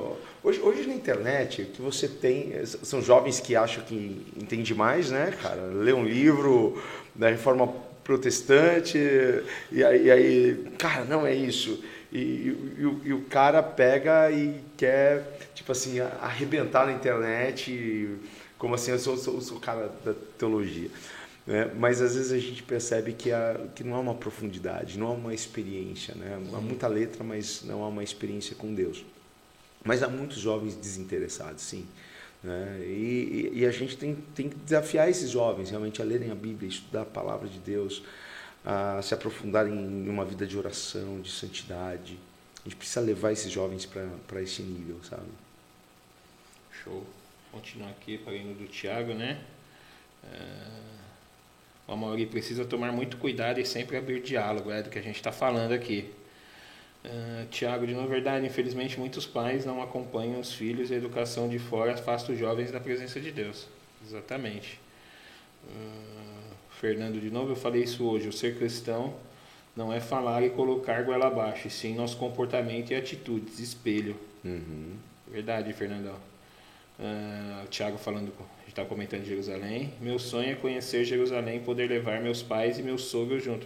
Hoje, 0.44 0.60
hoje 0.62 0.88
na 0.88 0.94
internet, 0.94 1.62
o 1.64 1.66
que 1.66 1.82
você 1.82 2.08
tem. 2.08 2.54
São 2.66 3.02
jovens 3.02 3.40
que 3.40 3.56
acham 3.56 3.84
que 3.84 4.26
entende 4.36 4.74
mais, 4.74 5.12
né, 5.12 5.34
cara? 5.42 5.62
Lê 5.64 5.94
um 5.94 6.04
livro 6.04 6.82
da 7.14 7.30
reforma 7.30 7.68
protestante, 8.04 8.98
e 9.72 9.84
aí, 9.84 10.06
e 10.06 10.12
aí 10.12 10.66
cara, 10.78 11.06
não 11.06 11.26
é 11.26 11.34
isso. 11.34 11.84
E, 12.12 12.18
e, 12.20 12.76
e, 12.80 12.86
o, 12.86 13.02
e, 13.06 13.14
o, 13.14 13.22
cara 13.22 13.64
pega 13.64 14.30
e 14.32 14.60
quer, 14.76 15.40
tipo 15.56 15.72
assim, 15.72 16.00
arrebentar 16.22 16.86
na 16.86 16.92
internet, 16.92 18.18
como 18.62 18.76
assim, 18.76 18.92
eu 18.92 19.00
sou, 19.00 19.18
sou, 19.18 19.42
sou 19.42 19.58
o 19.58 19.60
cara 19.60 19.92
da 20.06 20.14
teologia. 20.38 20.92
Né? 21.48 21.72
Mas 21.80 22.00
às 22.00 22.14
vezes 22.14 22.32
a 22.32 22.38
gente 22.38 22.62
percebe 22.62 23.12
que, 23.12 23.32
a, 23.32 23.60
que 23.74 23.84
não 23.84 23.96
há 23.96 24.00
uma 24.00 24.14
profundidade, 24.14 25.00
não 25.00 25.08
há 25.08 25.12
uma 25.14 25.34
experiência. 25.34 26.14
Né? 26.14 26.40
Há 26.54 26.62
muita 26.62 26.88
letra, 26.88 27.24
mas 27.24 27.64
não 27.64 27.84
há 27.84 27.88
uma 27.88 28.04
experiência 28.04 28.56
com 28.56 28.72
Deus. 28.72 29.04
Mas 29.84 30.04
há 30.04 30.08
muitos 30.08 30.38
jovens 30.38 30.76
desinteressados, 30.76 31.64
sim. 31.64 31.88
Né? 32.44 32.82
E, 32.86 33.50
e, 33.52 33.66
a 33.66 33.72
gente 33.72 33.98
tem, 33.98 34.16
tem 34.36 34.48
que 34.48 34.56
desafiar 34.58 35.10
esses 35.10 35.32
jovens 35.32 35.72
realmente 35.72 36.00
a 36.00 36.06
lerem 36.06 36.30
a 36.30 36.36
Bíblia, 36.36 36.70
estudar 36.70 37.02
a 37.02 37.06
palavra 37.06 37.50
de 37.50 37.58
Deus, 37.58 38.04
a 38.64 39.02
se 39.02 39.12
aprofundar 39.16 39.68
em 39.68 40.08
uma 40.08 40.24
vida 40.24 40.46
de 40.46 40.56
oração, 40.56 41.20
de 41.20 41.32
santidade. 41.32 42.20
A 42.64 42.70
gente 42.70 42.76
precisa 42.76 43.02
levar 43.02 43.32
esses 43.32 43.52
jovens 43.52 43.88
para 43.88 44.40
esse 44.40 44.62
nível, 44.62 44.98
sabe? 45.04 45.32
Show. 46.84 47.04
Continuar 47.52 47.90
aqui 47.90 48.18
para 48.18 48.34
o 48.34 48.54
do 48.54 48.68
Tiago, 48.68 49.14
né? 49.14 49.40
É... 50.24 50.92
O 51.88 51.94
Amaury 51.94 52.26
precisa 52.26 52.64
tomar 52.64 52.92
muito 52.92 53.18
cuidado 53.18 53.60
e 53.60 53.66
sempre 53.66 53.98
abrir 53.98 54.22
diálogo, 54.22 54.72
é 54.72 54.82
do 54.82 54.90
que 54.90 54.98
a 54.98 55.02
gente 55.02 55.18
está 55.18 55.32
falando 55.32 55.74
aqui. 55.74 56.10
Uh, 57.04 57.46
Tiago, 57.50 57.86
de 57.86 57.94
novo, 57.94 58.08
verdade, 58.08 58.46
infelizmente 58.46 59.00
muitos 59.00 59.26
pais 59.26 59.66
não 59.66 59.82
acompanham 59.82 60.40
os 60.40 60.54
filhos 60.54 60.92
e 60.92 60.94
a 60.94 60.98
educação 60.98 61.50
de 61.50 61.58
fora 61.58 61.94
afasta 61.94 62.32
os 62.32 62.38
jovens 62.38 62.72
da 62.72 62.80
presença 62.80 63.20
de 63.20 63.32
Deus. 63.32 63.68
Exatamente. 64.06 64.80
Uh, 65.66 66.56
Fernando, 66.80 67.20
de 67.20 67.30
novo, 67.30 67.52
eu 67.52 67.56
falei 67.56 67.84
isso 67.84 68.06
hoje. 68.06 68.30
O 68.30 68.32
ser 68.32 68.58
cristão 68.58 69.16
não 69.76 69.92
é 69.92 70.00
falar 70.00 70.44
e 70.44 70.50
colocar 70.52 71.04
goela 71.04 71.28
abaixo, 71.28 71.68
e 71.68 71.72
sim 71.72 71.96
nosso 71.96 72.18
comportamento 72.18 72.92
e 72.92 72.96
atitudes, 72.96 73.60
espelho. 73.60 74.16
Uhum. 74.46 74.94
Verdade, 75.28 75.74
Fernandão. 75.74 76.31
Uh, 77.02 77.66
o 77.66 77.68
Tiago 77.68 77.98
falando, 77.98 78.32
a 78.40 78.60
gente 78.60 78.70
estava 78.70 78.88
comentando 78.88 79.26
Jerusalém. 79.26 79.92
Meu 80.00 80.20
sonho 80.20 80.52
é 80.52 80.56
conhecer 80.56 81.04
Jerusalém 81.04 81.58
e 81.58 81.60
poder 81.60 81.90
levar 81.90 82.22
meus 82.22 82.44
pais 82.44 82.78
e 82.78 82.84
meus 82.84 83.06
sogros 83.06 83.44
junto. 83.44 83.66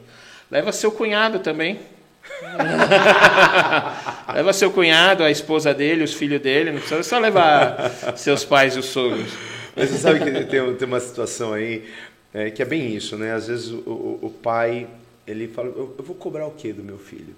Leva 0.49 0.71
seu 0.71 0.89
cunhado 0.89 1.39
também. 1.39 1.81
Leva 4.33 4.53
seu 4.53 4.71
cunhado, 4.71 5.21
a 5.21 5.29
esposa 5.29 5.73
dele, 5.73 6.03
os 6.03 6.13
filhos 6.13 6.41
dele, 6.41 6.71
não 6.71 6.79
precisa 6.79 7.03
só 7.03 7.19
levar 7.19 7.91
seus 8.15 8.45
pais 8.45 8.77
e 8.77 8.79
os 8.79 8.85
sogros. 8.85 9.33
Mas 9.75 9.89
você 9.89 9.97
sabe 9.97 10.19
que 10.19 10.45
tem, 10.45 10.75
tem 10.75 10.87
uma 10.87 11.01
situação 11.01 11.51
aí 11.51 11.89
é, 12.33 12.49
que 12.49 12.61
é 12.61 12.65
bem 12.65 12.95
isso, 12.95 13.17
né? 13.17 13.33
Às 13.33 13.47
vezes 13.47 13.69
o, 13.69 13.79
o, 13.79 14.19
o 14.23 14.29
pai, 14.29 14.87
ele 15.27 15.49
fala, 15.49 15.67
eu, 15.67 15.93
eu, 15.97 16.03
vou 16.03 16.15
cobrar 16.15 16.47
o 16.47 16.51
que 16.51 16.71
do 16.71 16.83
meu 16.83 16.97
filho? 16.97 17.35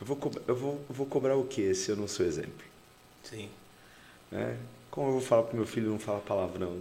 Eu 0.00 0.06
vou, 0.06 0.32
eu, 0.46 0.54
vou, 0.54 0.84
eu 0.88 0.94
vou 0.94 1.06
cobrar 1.06 1.34
o 1.34 1.44
que 1.44 1.74
se 1.74 1.90
eu 1.90 1.96
não 1.96 2.06
sou 2.06 2.24
exemplo? 2.24 2.52
Sim. 3.24 3.48
É? 4.34 4.56
Como 4.90 5.08
eu 5.08 5.12
vou 5.12 5.20
falar 5.20 5.44
para 5.44 5.54
meu 5.54 5.66
filho 5.66 5.90
não 5.90 5.98
falar 5.98 6.20
palavrão, 6.20 6.80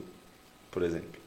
por 0.72 0.82
exemplo? 0.82 1.22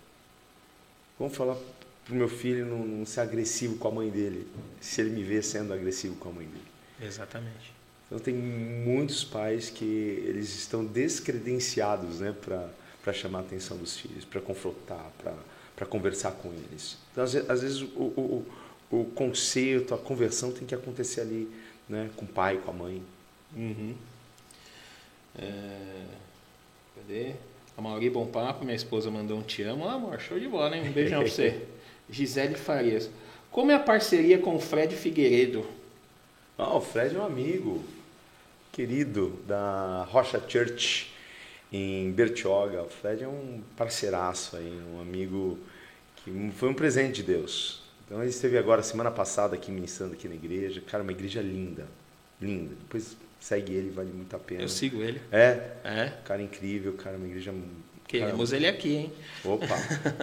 Como 1.17 1.31
falar 1.31 1.57
para 2.05 2.13
o 2.13 2.17
meu 2.17 2.29
filho 2.29 2.67
não, 2.67 2.79
não, 2.79 3.07
ser 3.07 3.21
agressivo 3.21 3.77
com 3.77 3.89
a 3.89 3.91
mãe 3.91 4.11
dele, 4.11 4.47
se 4.81 5.01
ele 5.01 5.11
me 5.11 5.23
vê 5.23 5.43
sendo 5.43 5.73
agressivo 5.73 6.17
com 6.17 6.29
a 6.29 6.33
mãe 6.33 6.47
dele. 6.47 6.65
Exatamente. 7.01 7.75
Então 8.07 8.19
tem 8.19 8.35
muitos 8.35 9.25
pais 9.25 9.69
que 9.71 9.85
eles 9.85 10.55
estão 10.55 10.85
descredenciados 10.85 12.21
né, 12.21 12.35
para 13.03 13.13
chamar 13.13 13.39
a 13.39 13.43
atenção 13.43 13.77
dos 13.77 13.97
filhos, 13.97 14.25
para 14.25 14.41
confrontar, 14.41 15.11
para 15.75 15.87
conversar 15.87 16.33
com 16.33 16.53
eles. 16.53 16.97
Então 17.11 17.25
às 17.25 17.33
vezes, 17.33 17.51
às 17.51 17.63
vezes 17.63 17.83
o, 17.83 17.87
o, 17.87 18.47
o, 18.91 19.05
conceito, 19.07 19.93
a 19.93 19.99
conversão 19.99 20.53
tem 20.53 20.65
que 20.65 20.75
acontecer 20.75 21.23
ali 21.23 21.51
né, 21.89 22.11
com 22.17 22.25
o 22.25 22.29
pai, 22.29 22.59
com 22.59 22.71
a 22.71 22.75
mãe. 22.75 23.03
Uhum. 23.57 23.95
É... 25.39 26.05
Cadê? 26.97 27.33
A 27.77 27.83
Mauri, 27.83 28.09
bom 28.09 28.27
papo. 28.27 28.65
Minha 28.65 28.77
esposa 28.77 29.11
mandou 29.11 29.39
um 29.39 29.43
te 29.43 29.63
amo. 29.63 29.87
Ah, 29.87 29.95
amor, 29.95 30.19
show 30.21 30.39
de 30.39 30.49
bola, 30.49 30.77
hein? 30.77 30.89
Um 30.89 30.93
beijão 30.93 31.21
pra 31.21 31.31
você. 31.31 31.63
Gisele 32.09 32.55
Farias. 32.55 33.11
Como 33.51 33.71
é 33.71 33.75
a 33.75 33.81
parceria 33.81 34.39
com 34.39 34.55
o 34.55 34.61
Fred 34.61 34.95
Figueiredo? 34.95 35.67
Ah, 36.59 36.75
o 36.75 36.81
Fred 36.81 37.15
é 37.15 37.19
um 37.19 37.25
amigo 37.25 37.83
querido 38.73 39.39
da 39.47 40.07
Rocha 40.11 40.43
Church 40.47 41.13
em 41.73 42.11
Bertioga. 42.13 42.83
O 42.83 42.89
Fred 42.89 43.25
é 43.25 43.29
um 43.29 43.63
parceiraço 43.77 44.57
aí, 44.57 44.81
um 44.95 45.01
amigo 45.01 45.59
que 46.17 46.51
foi 46.57 46.69
um 46.69 46.75
presente 46.75 47.17
de 47.17 47.25
Deus. 47.25 47.83
Então 48.05 48.21
ele 48.21 48.31
esteve 48.31 48.57
agora 48.57 48.83
semana 48.83 49.11
passada 49.11 49.55
aqui 49.55 49.71
ministrando 49.71 50.15
aqui 50.15 50.29
na 50.29 50.35
igreja. 50.35 50.81
Cara, 50.81 51.03
uma 51.03 51.13
igreja 51.13 51.43
linda, 51.43 51.87
linda. 52.41 52.75
Depois 52.83 53.17
segue 53.41 53.75
ele, 53.75 53.91
vale 53.91 54.11
muito 54.11 54.35
a 54.35 54.39
pena. 54.39 54.63
Eu 54.63 54.69
sigo 54.69 55.03
ele. 55.03 55.21
É? 55.31 55.71
É. 55.85 56.13
Cara 56.25 56.43
incrível, 56.43 56.93
cara, 56.95 57.17
uma 57.17 57.27
igreja 57.27 57.53
Queremos 58.07 58.53
ele 58.53 58.69
aqui, 58.69 58.95
hein? 58.95 59.13
Opa, 59.45 59.67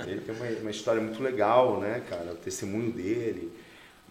ele 0.07 0.22
tem 0.22 0.34
uma, 0.34 0.45
uma, 0.61 0.72
história 0.72 1.01
muito 1.01 1.22
legal, 1.22 1.82
né, 1.82 2.01
cara? 2.09 2.32
O 2.32 2.36
testemunho 2.36 2.91
dele, 2.91 3.51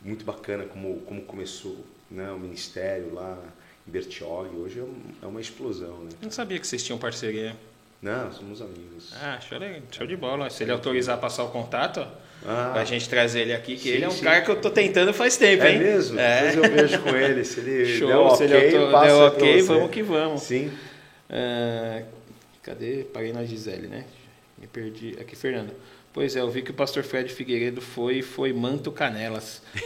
muito 0.04 0.24
bacana 0.24 0.64
como, 0.64 1.00
como 1.00 1.22
começou 1.22 1.82
né, 2.10 2.30
o 2.30 2.38
ministério 2.38 3.14
lá 3.14 3.38
em 3.88 3.90
Bertioga. 3.90 4.50
Hoje 4.50 4.80
é, 4.80 5.24
é 5.24 5.26
uma 5.26 5.40
explosão, 5.40 6.00
né? 6.00 6.10
Não 6.20 6.30
sabia 6.30 6.58
que 6.58 6.66
vocês 6.66 6.84
tinham 6.84 6.98
parceria. 6.98 7.56
Não, 8.02 8.30
somos 8.32 8.60
amigos. 8.60 9.14
Ah, 9.14 9.40
show 9.40 9.58
de, 9.58 9.82
show 9.90 10.06
de 10.06 10.16
bola. 10.16 10.50
Se 10.50 10.64
ele 10.64 10.72
autorizar 10.72 11.18
passar 11.18 11.44
o 11.44 11.50
contato, 11.50 12.06
ah, 12.46 12.70
pra 12.72 12.84
gente 12.84 13.08
trazer 13.08 13.42
ele 13.42 13.54
aqui, 13.54 13.76
que 13.76 13.82
sim, 13.82 13.88
ele 13.90 14.04
é 14.04 14.08
um 14.08 14.12
sim. 14.12 14.24
cara 14.24 14.40
que 14.40 14.50
eu 14.50 14.56
tô 14.56 14.70
tentando 14.70 15.12
faz 15.12 15.36
tempo, 15.36 15.64
é 15.64 15.72
hein? 15.72 15.78
Mesmo? 15.78 16.18
É 16.18 16.42
mesmo? 16.42 16.62
Depois 16.62 16.80
eu 16.80 16.88
vejo 16.88 17.02
com 17.02 17.16
ele. 17.16 17.44
Se 17.44 17.60
ele 17.60 17.86
show, 17.98 18.08
der 18.08 18.16
ok, 18.16 18.36
se 18.36 18.44
ele 18.44 18.76
autor, 18.76 19.02
der 19.02 19.14
ok 19.14 19.62
vamos 19.62 19.90
que 19.90 20.02
vamos. 20.02 20.42
Sim. 20.42 20.70
Uh, 21.30 22.04
Cadê? 22.62 23.04
Parei 23.12 23.32
na 23.32 23.44
Gisele, 23.44 23.88
né? 23.88 24.04
Me 24.56 24.68
perdi. 24.68 25.16
Aqui, 25.20 25.34
Fernando. 25.34 25.72
Pois 26.12 26.36
é, 26.36 26.40
eu 26.40 26.50
vi 26.50 26.62
que 26.62 26.70
o 26.70 26.74
pastor 26.74 27.02
Fred 27.02 27.32
Figueiredo 27.32 27.80
foi 27.80 28.22
foi 28.22 28.52
manto 28.52 28.92
canelas. 28.92 29.62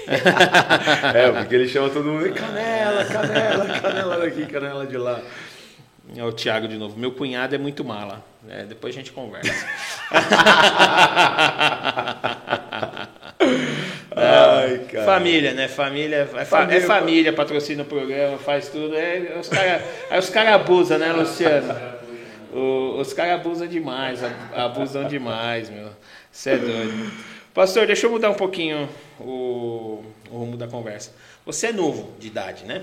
é, 1.14 1.32
porque 1.32 1.54
ele 1.54 1.68
chama 1.68 1.88
todo 1.88 2.04
mundo 2.04 2.34
canela, 2.34 3.04
canela, 3.04 3.80
canela 3.80 4.18
daqui, 4.18 4.44
canela 4.44 4.86
de 4.86 4.98
lá. 4.98 5.22
É 6.14 6.22
o 6.22 6.32
Tiago 6.32 6.68
de 6.68 6.76
novo. 6.76 6.98
Meu 6.98 7.12
cunhado 7.12 7.54
é 7.54 7.58
muito 7.58 7.82
mala. 7.84 8.22
É, 8.48 8.64
depois 8.64 8.94
a 8.94 8.98
gente 8.98 9.12
conversa. 9.12 9.66
Cara. 14.96 15.04
Família, 15.04 15.52
né? 15.52 15.68
Família, 15.68 16.28
é, 16.34 16.44
família, 16.46 16.78
é 16.78 16.80
família, 16.80 17.32
patrocina 17.34 17.82
o 17.82 17.86
programa, 17.86 18.38
faz 18.38 18.70
tudo. 18.70 18.96
É, 18.96 19.36
os 19.38 19.46
caras 19.46 19.82
os 20.24 20.30
cara 20.30 20.54
abusam, 20.54 20.98
né, 20.98 21.12
Luciano? 21.12 21.74
O, 22.50 22.98
os 22.98 23.12
caras 23.12 23.34
abusam 23.34 23.66
demais, 23.66 24.20
abusam 24.54 25.06
demais, 25.06 25.68
meu. 25.68 25.90
Você 26.32 26.52
é 26.52 26.56
doido. 26.56 27.12
Pastor, 27.52 27.86
deixa 27.86 28.06
eu 28.06 28.10
mudar 28.10 28.30
um 28.30 28.34
pouquinho 28.34 28.88
o, 29.20 30.02
o 30.30 30.38
rumo 30.38 30.56
da 30.56 30.66
conversa. 30.66 31.12
Você 31.44 31.66
é 31.66 31.72
novo 31.72 32.14
de 32.18 32.28
idade, 32.28 32.64
né? 32.64 32.82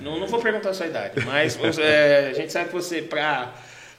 Não, 0.00 0.18
não 0.18 0.26
vou 0.26 0.40
perguntar 0.40 0.70
a 0.70 0.74
sua 0.74 0.86
idade, 0.86 1.24
mas 1.24 1.56
é, 1.78 2.30
a 2.30 2.32
gente 2.32 2.52
sabe 2.52 2.70
que 2.70 2.74
você, 2.74 3.02
pra, 3.02 3.52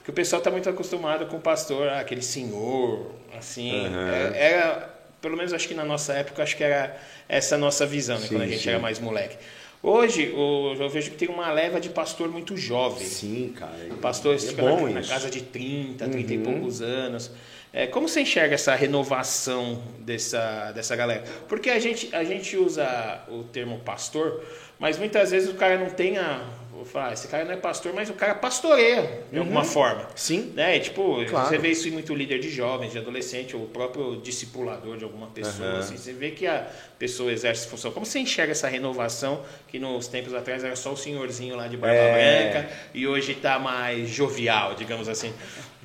que 0.04 0.10
o 0.10 0.14
pessoal 0.14 0.40
está 0.40 0.52
muito 0.52 0.70
acostumado 0.70 1.28
com 1.28 1.38
o 1.38 1.40
pastor, 1.40 1.88
aquele 1.88 2.22
senhor, 2.22 3.10
assim. 3.38 3.88
Uhum. 3.88 4.10
É, 4.10 4.52
era, 4.52 4.93
pelo 5.24 5.38
menos 5.38 5.54
acho 5.54 5.70
que 5.70 5.74
na 5.74 5.86
nossa 5.86 6.12
época, 6.14 6.44
acho 6.44 6.58
que 6.58 6.64
era 6.64 6.96
essa 7.30 7.56
a 7.56 7.58
nossa 7.58 7.86
visão, 7.86 8.20
né, 8.20 8.28
sim, 8.28 8.36
quando 8.36 8.42
a 8.42 8.48
gente 8.48 8.62
sim. 8.62 8.70
era 8.70 8.78
mais 8.78 9.00
moleque. 9.00 9.38
Hoje, 9.82 10.34
eu 10.34 10.90
vejo 10.90 11.12
que 11.12 11.18
tem 11.18 11.30
uma 11.30 11.52
leva 11.52 11.80
de 11.80 11.90
pastor 11.90 12.30
muito 12.30 12.56
jovem. 12.56 13.06
Sim, 13.06 13.54
cara. 13.58 13.74
Pastores 14.02 14.48
é 14.48 14.52
bom 14.54 14.88
na, 14.88 15.02
na, 15.02 15.08
casa 15.08 15.30
de 15.30 15.42
30, 15.42 16.08
30 16.08 16.34
uhum. 16.34 16.40
e 16.40 16.44
poucos 16.44 16.82
anos. 16.82 17.32
É, 17.72 17.88
como 17.88 18.08
você 18.08 18.22
enxerga 18.22 18.56
essa 18.56 18.76
renovação 18.76 19.82
dessa, 20.00 20.72
dessa 20.74 20.96
galera? 20.96 21.24
Porque 21.50 21.70
a 21.70 21.80
gente, 21.80 22.14
a 22.16 22.24
gente 22.24 22.56
usa 22.56 23.24
o 23.28 23.44
termo 23.44 23.80
pastor, 23.80 24.44
mas 24.78 24.98
muitas 24.98 25.32
vezes 25.32 25.50
o 25.50 25.56
cara 25.56 25.78
não 25.78 25.90
tem 25.90 26.18
a, 26.18 26.48
vou 26.74 26.86
falar, 26.86 27.14
esse 27.14 27.28
cara 27.28 27.46
não 27.46 27.54
é 27.54 27.58
pastor, 27.58 27.94
mas 27.94 28.10
o 28.10 28.14
cara 28.14 28.36
pastoreia 28.36 29.24
de 29.32 29.38
uhum. 29.38 29.44
alguma 29.44 29.64
forma. 29.64 30.08
Sim. 30.16 30.52
Né? 30.56 30.80
tipo, 30.80 31.24
claro. 31.26 31.50
você 31.50 31.58
vê 31.58 31.70
isso 31.70 31.88
em 31.88 31.92
muito 31.92 32.14
líder 32.14 32.40
de 32.40 32.50
jovens, 32.50 32.92
de 32.92 32.98
adolescente, 32.98 33.56
ou 33.56 33.64
o 33.64 33.68
próprio 33.68 34.18
discipulador 34.18 34.98
de 34.98 35.04
alguma 35.04 35.28
pessoa. 35.28 35.74
Uhum. 35.74 35.80
Assim, 35.80 35.98
você 35.98 36.14
vê 36.14 36.32
que 36.32 36.48
a 36.48 36.68
pessoa 36.98 37.32
exerce 37.32 37.68
função. 37.68 37.92
Como 37.92 38.06
você 38.06 38.20
enxerga 38.20 38.52
essa 38.52 38.68
renovação, 38.68 39.44
que 39.68 39.80
nos 39.80 40.08
tempos 40.08 40.34
atrás 40.34 40.64
era 40.64 40.76
só 40.76 40.94
o 40.94 40.98
senhorzinho 40.98 41.56
lá 41.56 41.68
de 41.68 41.78
barba 41.78 41.96
é... 41.96 42.52
branca, 42.52 42.70
e 42.94 43.08
hoje 43.08 43.34
está 43.34 43.60
mais 43.60 44.10
jovial, 44.10 44.76
digamos 44.76 45.08
assim? 45.08 45.34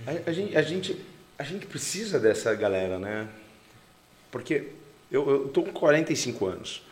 A, 0.07 0.31
a, 0.31 0.33
gente, 0.33 0.57
a, 0.57 0.63
gente, 0.63 0.97
a 1.39 1.45
gente 1.45 1.67
precisa 1.67 2.19
dessa 2.19 2.55
galera, 2.55 2.99
né? 2.99 3.29
Porque 4.31 4.69
eu, 5.11 5.51
tô 5.53 5.63
com 5.63 5.73
45 5.73 6.47
anos. 6.47 6.83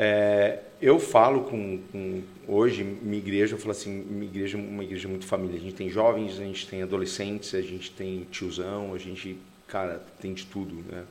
É, 0.00 0.60
eu 0.80 1.00
falo 1.00 1.42
com, 1.42 1.82
com, 1.90 2.22
hoje 2.46 2.84
minha 2.84 3.18
igreja, 3.18 3.56
eu 3.56 3.58
falo 3.58 3.72
assim, 3.72 3.90
minha 3.90 4.30
igreja 4.30 4.56
é 4.56 4.60
uma 4.60 4.84
igreja 4.84 5.08
muito 5.08 5.26
família. 5.26 5.56
A 5.56 5.60
gente 5.60 5.74
tem 5.74 5.90
jovens, 5.90 6.38
a 6.38 6.44
gente 6.44 6.68
tem 6.68 6.84
adolescentes, 6.84 7.52
a 7.52 7.60
gente 7.60 7.90
tem 7.90 8.22
tiozão, 8.30 8.94
a 8.94 8.98
gente, 8.98 9.36
cara, 9.66 10.00
tem 10.20 10.32
de 10.32 10.46
tudo, 10.46 10.72
né? 10.88 11.04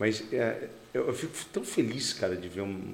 Mas 0.00 0.32
é, 0.32 0.68
eu, 0.92 1.06
eu, 1.06 1.14
fico 1.14 1.32
tão 1.52 1.64
feliz, 1.64 2.12
cara, 2.12 2.36
de 2.36 2.48
ver 2.48 2.62
um, 2.62 2.92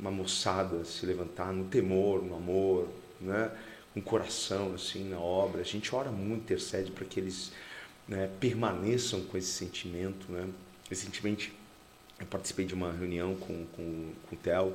uma 0.00 0.10
moçada 0.10 0.84
se 0.84 1.06
levantar 1.06 1.52
no 1.52 1.66
temor, 1.66 2.20
no 2.20 2.34
amor, 2.34 2.88
né? 3.20 3.52
Com 3.94 4.00
coração, 4.00 4.74
assim, 4.74 5.08
na 5.08 5.20
obra. 5.20 5.60
A 5.60 5.64
gente 5.64 5.94
ora 5.94 6.10
muito, 6.10 6.42
intercede 6.42 6.90
para 6.90 7.04
que 7.04 7.20
eles 7.20 7.52
né, 8.08 8.28
permaneçam 8.40 9.20
com 9.20 9.38
esse 9.38 9.52
sentimento, 9.52 10.26
né? 10.32 10.48
Recentemente 10.88 11.52
eu 12.20 12.26
participei 12.26 12.66
de 12.66 12.74
uma 12.74 12.92
reunião 12.92 13.34
com, 13.36 13.66
com, 13.66 14.12
com 14.28 14.36
o 14.36 14.38
Theo 14.38 14.74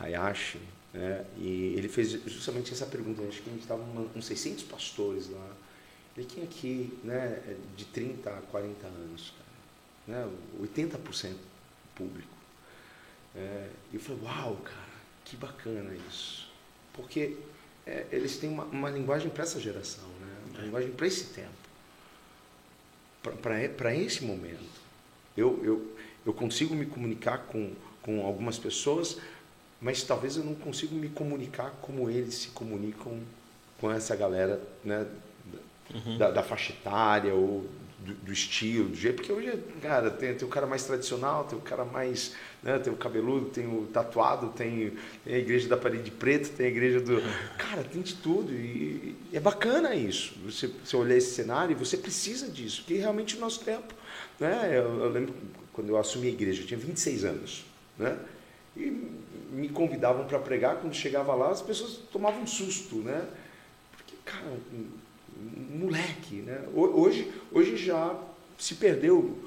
Hayashi, 0.00 0.58
né? 0.92 1.24
e 1.36 1.74
ele 1.76 1.88
fez 1.88 2.10
justamente 2.10 2.72
essa 2.72 2.86
pergunta. 2.86 3.22
Acho 3.22 3.42
que 3.42 3.50
a 3.50 3.52
gente 3.52 3.62
estava 3.62 3.82
com 3.84 4.22
600 4.22 4.64
pastores 4.64 5.28
lá. 5.28 5.50
Ele 6.16 6.26
tinha 6.26 6.44
aqui 6.44 6.98
né, 7.04 7.56
de 7.76 7.84
30 7.86 8.30
a 8.30 8.40
40 8.42 8.86
anos, 8.86 9.32
cara, 10.06 10.26
né? 10.26 10.30
80% 10.60 11.34
público. 11.94 12.28
É, 13.34 13.68
e 13.92 13.94
eu 13.94 14.00
falei, 14.00 14.22
uau, 14.22 14.56
cara, 14.56 14.92
que 15.24 15.36
bacana 15.36 15.94
isso. 16.08 16.50
Porque 16.92 17.36
é, 17.86 18.06
eles 18.12 18.36
têm 18.36 18.50
uma, 18.50 18.64
uma 18.64 18.90
linguagem 18.90 19.30
para 19.30 19.44
essa 19.44 19.58
geração, 19.58 20.06
né? 20.20 20.36
uma 20.50 20.60
é. 20.60 20.64
linguagem 20.64 20.90
para 20.92 21.06
esse 21.06 21.26
tempo, 21.26 21.50
para 23.40 23.94
esse 23.94 24.24
momento. 24.24 24.82
Eu, 25.36 25.64
eu, 25.64 25.96
eu 26.24 26.32
consigo 26.32 26.74
me 26.74 26.86
comunicar 26.86 27.38
com, 27.48 27.72
com 28.02 28.24
algumas 28.24 28.58
pessoas, 28.58 29.18
mas 29.80 30.02
talvez 30.02 30.36
eu 30.36 30.44
não 30.44 30.54
consiga 30.54 30.94
me 30.94 31.08
comunicar 31.08 31.74
como 31.82 32.08
eles 32.08 32.34
se 32.34 32.48
comunicam 32.48 33.18
com 33.80 33.90
essa 33.90 34.14
galera 34.14 34.60
né, 34.84 35.06
uhum. 35.92 36.16
da, 36.16 36.30
da, 36.30 36.42
faixa 36.42 36.72
etária 36.72 37.34
ou 37.34 37.66
do, 37.98 38.14
do, 38.14 38.32
estilo, 38.32 38.90
do 38.90 38.94
jeito. 38.94 39.16
Porque 39.16 39.32
hoje, 39.32 39.58
cara, 39.80 40.08
tem, 40.08 40.34
tem 40.34 40.46
o 40.46 40.50
cara 40.50 40.68
mais 40.68 40.84
tradicional, 40.84 41.44
tem 41.44 41.58
o 41.58 41.62
cara 41.62 41.84
mais. 41.84 42.34
Né, 42.62 42.78
tem 42.78 42.92
o 42.92 42.96
cabeludo, 42.96 43.46
tem 43.46 43.66
o 43.66 43.88
tatuado, 43.92 44.50
tem, 44.50 44.92
tem 45.24 45.34
a 45.34 45.38
igreja 45.38 45.68
da 45.68 45.76
parede 45.76 46.12
preta, 46.12 46.48
tem 46.56 46.66
a 46.66 46.68
igreja 46.68 47.00
do. 47.00 47.20
Cara, 47.58 47.82
tem 47.82 48.02
de 48.02 48.14
tudo. 48.14 48.52
E, 48.52 49.16
e 49.32 49.36
é 49.36 49.40
bacana 49.40 49.96
isso. 49.96 50.34
Você, 50.44 50.68
você 50.68 50.96
olhar 50.96 51.16
esse 51.16 51.34
cenário 51.34 51.72
e 51.72 51.74
você 51.74 51.96
precisa 51.96 52.48
disso, 52.48 52.82
porque 52.82 52.94
realmente 52.94 53.36
o 53.36 53.40
nosso 53.40 53.64
tempo. 53.64 53.92
Né, 54.38 54.70
eu, 54.74 55.02
eu 55.02 55.10
lembro 55.10 55.34
quando 55.72 55.88
eu 55.88 55.96
assumi 55.96 56.28
a 56.28 56.30
igreja, 56.30 56.62
eu 56.62 56.66
tinha 56.66 56.78
26 56.78 57.24
anos, 57.24 57.64
né? 57.98 58.18
E 58.76 58.80
me 59.52 59.68
convidavam 59.68 60.26
para 60.26 60.38
pregar, 60.38 60.76
quando 60.76 60.94
chegava 60.94 61.34
lá, 61.34 61.50
as 61.50 61.62
pessoas 61.62 62.00
tomavam 62.10 62.42
um 62.42 62.46
susto, 62.46 62.96
né? 62.96 63.26
Porque, 63.96 64.14
cara, 64.24 64.46
um, 64.46 64.86
um 65.38 65.78
moleque, 65.78 66.36
né? 66.36 66.62
Hoje, 66.74 67.30
hoje 67.50 67.76
já 67.76 68.18
se 68.58 68.76
perdeu 68.76 69.38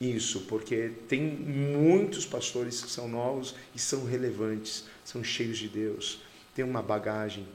isso, 0.00 0.40
porque 0.48 0.90
tem 1.08 1.22
muitos 1.22 2.26
pastores 2.26 2.82
que 2.82 2.90
são 2.90 3.08
novos 3.08 3.54
e 3.74 3.78
são 3.78 4.04
relevantes, 4.04 4.84
são 5.04 5.22
cheios 5.22 5.58
de 5.58 5.68
Deus, 5.68 6.20
tem 6.54 6.64
uma 6.64 6.82
bagagem, 6.82 7.46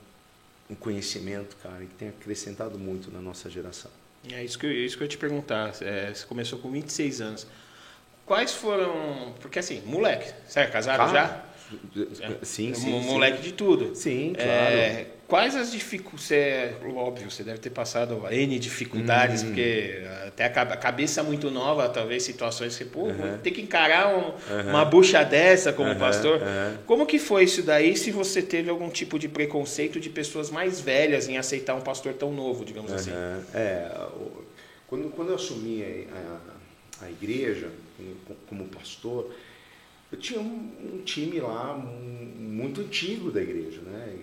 um 0.69 0.75
conhecimento, 0.75 1.57
cara, 1.57 1.85
que 1.85 1.93
tem 1.95 2.09
acrescentado 2.09 2.77
muito 2.79 3.11
na 3.11 3.19
nossa 3.19 3.49
geração. 3.49 3.91
É 4.31 4.43
isso 4.43 4.57
que 4.57 4.65
eu, 4.65 4.71
isso 4.71 4.97
que 4.97 5.03
eu 5.03 5.05
ia 5.05 5.09
te 5.09 5.17
perguntar. 5.17 5.73
É, 5.81 6.13
você 6.13 6.25
começou 6.25 6.59
com 6.59 6.71
26 6.71 7.21
anos. 7.21 7.47
Quais 8.27 8.53
foram. 8.53 9.33
Porque 9.39 9.57
assim, 9.57 9.81
moleque, 9.85 10.31
você 10.45 10.59
é 10.59 10.67
casado 10.67 11.11
já? 11.13 11.43
Sim, 12.43 12.73
sim. 12.73 12.93
Um 12.93 13.01
moleque 13.01 13.37
sim. 13.37 13.43
de 13.43 13.53
tudo. 13.53 13.95
Sim, 13.95 14.33
claro. 14.35 14.51
É, 14.51 15.05
quais 15.27 15.55
as 15.55 15.71
dificuldades. 15.71 16.31
É, 16.31 16.73
óbvio, 16.93 17.31
você 17.31 17.41
deve 17.41 17.59
ter 17.59 17.69
passado 17.69 18.21
N 18.29 18.59
dificuldades, 18.59 19.43
hum. 19.43 19.47
porque 19.47 20.03
até 20.27 20.45
a 20.45 20.77
cabeça 20.77 21.23
muito 21.23 21.49
nova, 21.49 21.87
talvez 21.87 22.23
situações 22.23 22.77
que, 22.77 22.83
pô, 22.83 23.03
uhum. 23.03 23.37
ter 23.41 23.51
que 23.51 23.61
encarar 23.61 24.09
um, 24.09 24.19
uhum. 24.19 24.69
uma 24.69 24.83
bucha 24.83 25.23
dessa 25.23 25.71
como 25.71 25.89
uhum. 25.89 25.97
pastor. 25.97 26.41
Como 26.85 27.05
que 27.05 27.19
foi 27.19 27.45
isso 27.45 27.63
daí, 27.63 27.95
se 27.95 28.11
você 28.11 28.41
teve 28.41 28.69
algum 28.69 28.89
tipo 28.89 29.17
de 29.17 29.29
preconceito 29.29 30.01
de 30.01 30.09
pessoas 30.09 30.49
mais 30.49 30.81
velhas 30.81 31.29
em 31.29 31.37
aceitar 31.37 31.75
um 31.75 31.81
pastor 31.81 32.13
tão 32.13 32.33
novo, 32.33 32.65
digamos 32.65 32.91
assim? 32.91 33.11
É, 33.53 33.89
quando, 34.87 35.09
quando 35.11 35.29
eu 35.29 35.35
assumi 35.35 35.83
a, 35.83 37.03
a, 37.03 37.07
a 37.07 37.09
igreja 37.09 37.69
como 38.47 38.67
pastor, 38.69 39.33
eu 40.11 40.17
tinha 40.17 40.39
um, 40.39 40.71
um 40.93 41.01
time 41.03 41.39
lá 41.39 41.75
um, 41.75 42.33
muito 42.39 42.81
antigo 42.81 43.31
da 43.31 43.41
igreja, 43.41 43.81
né? 43.81 44.17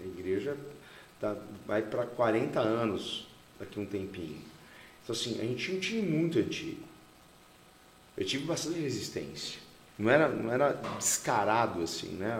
A 0.00 0.18
igreja 0.18 0.56
tá, 1.20 1.36
vai 1.66 1.82
para 1.82 2.06
40 2.06 2.58
anos 2.60 3.28
daqui 3.58 3.78
a 3.78 3.82
um 3.82 3.86
tempinho. 3.86 4.40
Então 5.02 5.14
assim, 5.14 5.40
a 5.40 5.44
gente 5.44 5.64
tinha 5.64 5.76
um 5.76 5.80
time 5.80 6.02
muito 6.02 6.38
antigo. 6.38 6.82
Eu 8.16 8.26
tive 8.26 8.44
bastante 8.44 8.80
resistência. 8.80 9.60
Não 9.96 10.10
era, 10.10 10.28
não 10.28 10.52
era 10.52 10.72
descarado 10.96 11.82
assim, 11.82 12.14
né? 12.14 12.36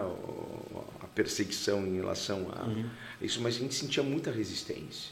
A 1.01 1.07
perseguição 1.07 1.85
em 1.85 1.95
relação 1.95 2.47
a 2.53 2.65
uhum. 2.65 2.89
isso, 3.21 3.41
mas 3.41 3.55
a 3.55 3.59
gente 3.59 3.75
sentia 3.75 4.03
muita 4.03 4.31
resistência. 4.31 5.11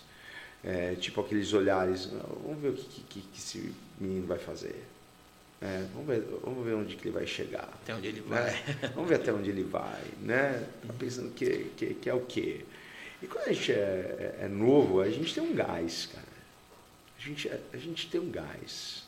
É, 0.64 0.96
tipo 0.96 1.22
aqueles 1.22 1.54
olhares, 1.54 2.10
ah, 2.14 2.26
vamos 2.44 2.62
ver 2.62 2.70
o 2.70 2.74
que, 2.74 3.02
que, 3.04 3.22
que 3.22 3.38
esse 3.38 3.74
menino 4.00 4.28
vai 4.28 4.40
fazer 4.40 4.84
é, 5.60 5.88
vamos, 5.92 6.08
ver, 6.08 6.22
vamos 6.44 6.66
ver 6.66 6.76
onde 6.76 6.96
que 6.96 7.08
ele 7.08 7.16
vai 7.16 7.26
chegar. 7.26 7.64
Até 7.64 7.96
onde 7.96 8.08
ele 8.08 8.22
vai. 8.22 8.44
Né? 8.44 8.92
Vamos 8.94 9.10
ver 9.10 9.16
até 9.16 9.34
onde 9.34 9.50
ele 9.50 9.64
vai. 9.64 10.04
Né? 10.22 10.68
Tá 10.86 10.94
pensando 10.94 11.34
que, 11.34 11.72
que, 11.76 11.96
que, 11.96 12.10
é 12.10 12.14
o 12.14 12.22
quê? 12.22 12.64
E 13.24 13.28
quando 13.28 13.48
a 13.48 13.54
gente 13.54 13.72
é, 13.72 14.36
é, 14.40 14.46
é, 14.46 14.48
novo, 14.48 15.02
a 15.02 15.10
gente 15.10 15.34
tem 15.34 15.44
um 15.44 15.56
gás, 15.56 16.10
cara. 16.14 16.28
A 17.18 17.22
gente, 17.22 17.50
a 17.74 17.78
gente 17.78 18.08
tem 18.08 18.22
um 18.22 18.30
gás. 18.30 19.04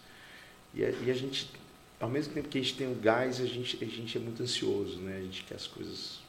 E 0.74 0.84
a, 0.84 0.89
e 0.89 1.12
a 1.12 1.14
gente, 1.14 1.52
ao 2.00 2.10
mesmo 2.10 2.34
tempo 2.34 2.50
que 2.50 2.58
a 2.58 2.62
gente 2.62 2.76
tem 2.76 2.88
um 2.88 3.00
gás, 3.00 3.39
a 3.39 3.45
gente, 3.45 3.84
a 3.84 3.88
gente 3.88 4.18
é 4.18 4.20
muito 4.20 4.41
ansioso, 4.41 4.97
né? 4.97 5.18
A 5.18 5.22
gente 5.22 5.43
quer 5.43 5.56
as 5.56 5.68
coisas 5.68 6.20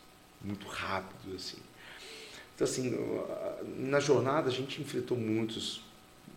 muito 0.43 0.67
rápido, 0.67 1.35
assim. 1.35 1.59
Então, 2.55 2.67
assim, 2.67 2.95
na 3.79 4.01
jornada 4.01 4.51
a 4.51 4.53
gente 4.53 4.83
enfrentou 4.83 5.17
muitos 5.17 5.81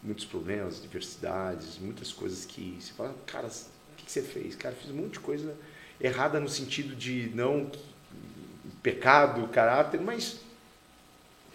muitos 0.04 0.26
problemas, 0.26 0.82
diversidades, 0.82 1.78
muitas 1.80 2.12
coisas 2.12 2.46
que 2.46 2.78
você 2.80 2.92
fala, 2.94 3.16
cara, 3.26 3.50
que, 4.04 4.06
que 4.06 4.12
você 4.12 4.22
fez? 4.22 4.56
Cara, 4.56 4.76
fiz 4.76 4.91
um 4.91 4.95
monte 4.95 5.14
de 5.14 5.20
coisa 5.20 5.56
errada 5.99 6.39
no 6.39 6.49
sentido 6.49 6.95
de 6.95 7.32
não 7.34 7.72
pecado, 8.82 9.47
caráter, 9.47 10.01
mas 10.01 10.39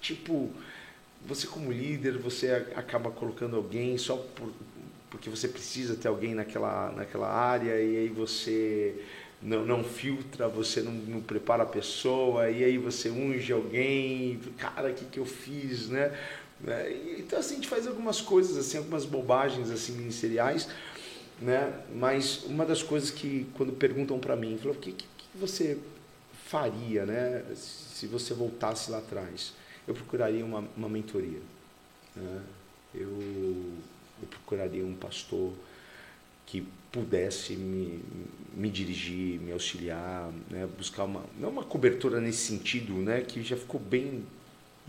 tipo, 0.00 0.50
você 1.26 1.46
como 1.46 1.70
líder, 1.70 2.16
você 2.18 2.66
acaba 2.74 3.10
colocando 3.10 3.56
alguém 3.56 3.98
só 3.98 4.16
por, 4.16 4.52
porque 5.10 5.28
você 5.28 5.48
precisa 5.48 5.94
ter 5.96 6.08
alguém 6.08 6.34
naquela, 6.34 6.92
naquela 6.92 7.28
área 7.28 7.80
e 7.80 7.96
aí 7.98 8.08
você 8.08 8.94
não, 9.42 9.64
não 9.64 9.84
filtra, 9.84 10.48
você 10.48 10.80
não, 10.80 10.92
não, 10.92 11.20
prepara 11.20 11.64
a 11.64 11.66
pessoa 11.66 12.50
e 12.50 12.64
aí 12.64 12.78
você 12.78 13.10
unge 13.10 13.52
alguém, 13.52 14.40
cara, 14.56 14.90
o 14.90 14.94
que, 14.94 15.04
que 15.04 15.18
eu 15.18 15.26
fiz, 15.26 15.88
né? 15.88 16.16
Então 17.18 17.38
assim, 17.38 17.54
a 17.54 17.56
gente 17.56 17.68
faz 17.68 17.86
algumas 17.86 18.20
coisas 18.20 18.56
assim, 18.56 18.78
algumas 18.78 19.04
bobagens 19.04 19.70
assim 19.70 19.92
ministeriais 19.92 20.68
né? 21.40 21.72
Mas 21.94 22.44
uma 22.44 22.64
das 22.66 22.82
coisas 22.82 23.10
que 23.10 23.46
quando 23.54 23.72
perguntam 23.72 24.18
para 24.18 24.36
mim, 24.36 24.58
falou, 24.58 24.76
o 24.76 24.80
que, 24.80 24.92
que, 24.92 25.06
você 25.34 25.78
faria, 26.46 27.06
né? 27.06 27.44
Se 27.54 28.06
você 28.06 28.34
voltasse 28.34 28.90
lá 28.90 28.98
atrás, 28.98 29.52
eu 29.86 29.94
procuraria 29.94 30.44
uma, 30.44 30.64
uma 30.76 30.88
mentoria. 30.88 31.40
Né? 32.16 32.42
Eu, 32.94 33.08
eu 34.20 34.28
procuraria 34.28 34.84
um 34.84 34.94
pastor 34.94 35.52
que 36.46 36.66
pudesse 36.90 37.54
me, 37.54 38.02
me 38.54 38.70
dirigir, 38.70 39.38
me 39.40 39.52
auxiliar, 39.52 40.32
né? 40.50 40.66
buscar 40.76 41.04
uma 41.04 41.22
não 41.38 41.50
uma 41.50 41.64
cobertura 41.64 42.20
nesse 42.20 42.46
sentido, 42.46 42.94
né? 42.94 43.20
Que 43.20 43.42
já 43.42 43.56
ficou 43.56 43.78
bem 43.78 44.24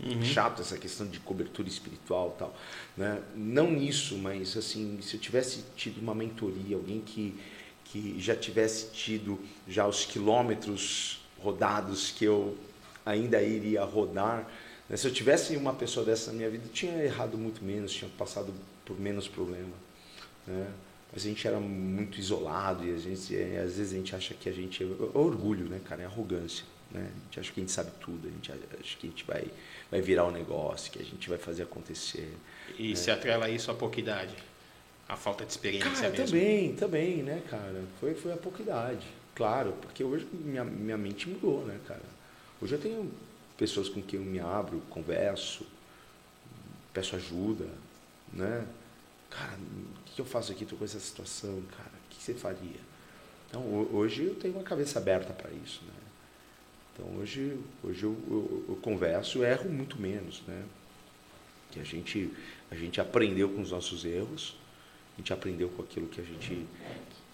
Uhum. 0.02 0.22
Chato 0.22 0.62
essa 0.62 0.78
questão 0.78 1.06
de 1.06 1.20
cobertura 1.20 1.68
espiritual 1.68 2.34
tal. 2.38 2.56
Né? 2.96 3.20
Não 3.34 3.70
nisso, 3.70 4.16
mas 4.16 4.56
assim, 4.56 4.98
se 5.02 5.14
eu 5.16 5.20
tivesse 5.20 5.64
tido 5.76 6.00
uma 6.00 6.14
mentoria, 6.14 6.76
alguém 6.76 7.00
que, 7.00 7.38
que 7.84 8.16
já 8.18 8.34
tivesse 8.34 8.90
tido 8.92 9.38
já 9.68 9.86
os 9.86 10.04
quilômetros 10.04 11.20
rodados 11.38 12.10
que 12.10 12.24
eu 12.24 12.56
ainda 13.04 13.42
iria 13.42 13.84
rodar, 13.84 14.48
né? 14.88 14.96
se 14.96 15.06
eu 15.06 15.12
tivesse 15.12 15.56
uma 15.56 15.74
pessoa 15.74 16.04
dessa 16.04 16.30
na 16.30 16.38
minha 16.38 16.50
vida, 16.50 16.64
eu 16.66 16.72
tinha 16.72 17.02
errado 17.02 17.36
muito 17.36 17.62
menos, 17.62 17.92
tinha 17.92 18.10
passado 18.16 18.54
por 18.84 18.98
menos 18.98 19.28
problema. 19.28 19.74
Né? 20.46 20.66
Mas 21.12 21.24
a 21.24 21.28
gente 21.28 21.46
era 21.46 21.58
muito 21.58 22.18
isolado 22.18 22.84
e 22.84 22.94
a 22.94 22.98
gente, 22.98 23.36
às 23.36 23.76
vezes 23.76 23.92
a 23.92 23.96
gente 23.96 24.14
acha 24.14 24.34
que 24.34 24.48
a 24.48 24.52
gente 24.52 24.82
é, 24.82 24.86
é 24.86 25.18
orgulho, 25.18 25.68
né, 25.68 25.80
cara? 25.84 26.02
É 26.02 26.06
arrogância. 26.06 26.64
Né? 26.90 27.10
A 27.10 27.24
gente 27.24 27.40
acha 27.40 27.52
que 27.52 27.60
a 27.60 27.62
gente 27.62 27.72
sabe 27.72 27.90
tudo, 28.00 28.28
a 28.28 28.30
gente 28.30 28.52
acha 28.52 28.96
que 28.98 29.06
a 29.06 29.10
gente 29.10 29.24
vai, 29.24 29.44
vai 29.90 30.00
virar 30.00 30.24
um 30.26 30.30
negócio, 30.30 30.92
que 30.92 31.00
a 31.00 31.04
gente 31.04 31.28
vai 31.28 31.38
fazer 31.38 31.64
acontecer. 31.64 32.36
E 32.78 32.90
né? 32.90 32.94
se 32.94 33.10
atrela 33.10 33.48
isso 33.48 33.70
à 33.70 33.74
pouca 33.74 33.98
idade? 33.98 34.34
A 35.08 35.16
falta 35.16 35.44
de 35.44 35.50
experiência 35.50 35.90
cara, 35.90 36.10
mesmo? 36.10 36.26
também, 36.26 36.74
também, 36.74 37.22
né, 37.22 37.42
cara? 37.50 37.82
Foi, 37.98 38.14
foi 38.14 38.32
a 38.32 38.36
pouca 38.36 38.62
idade. 38.62 39.06
Claro, 39.34 39.74
porque 39.82 40.04
hoje 40.04 40.26
minha, 40.32 40.64
minha 40.64 40.96
mente 40.96 41.28
mudou, 41.28 41.64
né, 41.64 41.78
cara? 41.86 42.02
Hoje 42.62 42.74
eu 42.74 42.80
tenho 42.80 43.10
pessoas 43.56 43.88
com 43.88 44.00
quem 44.00 44.20
eu 44.20 44.24
me 44.24 44.38
abro, 44.38 44.80
converso, 44.88 45.66
peço 46.92 47.16
ajuda, 47.16 47.66
né? 48.32 48.66
Cara, 49.28 49.56
o 49.56 50.04
que 50.04 50.20
eu 50.20 50.24
faço 50.24 50.52
aqui? 50.52 50.64
Estou 50.64 50.78
com 50.78 50.84
essa 50.84 51.00
situação, 51.00 51.62
cara. 51.76 51.90
O 52.06 52.10
que 52.10 52.22
você 52.22 52.34
faria? 52.34 52.80
Então, 53.48 53.62
hoje 53.92 54.24
eu 54.24 54.34
tenho 54.36 54.54
uma 54.54 54.62
cabeça 54.62 54.98
aberta 54.98 55.32
para 55.32 55.50
isso, 55.50 55.82
né? 55.84 55.99
Então, 56.92 57.06
hoje, 57.18 57.56
hoje 57.82 58.02
eu, 58.02 58.16
eu, 58.28 58.64
eu 58.70 58.76
converso, 58.76 59.44
erro 59.44 59.70
muito 59.70 60.00
menos, 60.00 60.42
né? 60.46 60.62
Que 61.70 61.80
a 61.80 61.84
gente, 61.84 62.30
a 62.70 62.74
gente 62.74 63.00
aprendeu 63.00 63.48
com 63.48 63.60
os 63.60 63.70
nossos 63.70 64.04
erros, 64.04 64.56
a 65.14 65.20
gente 65.20 65.32
aprendeu 65.32 65.68
com 65.68 65.82
aquilo 65.82 66.08
que 66.08 66.20
a 66.20 66.24
gente 66.24 66.66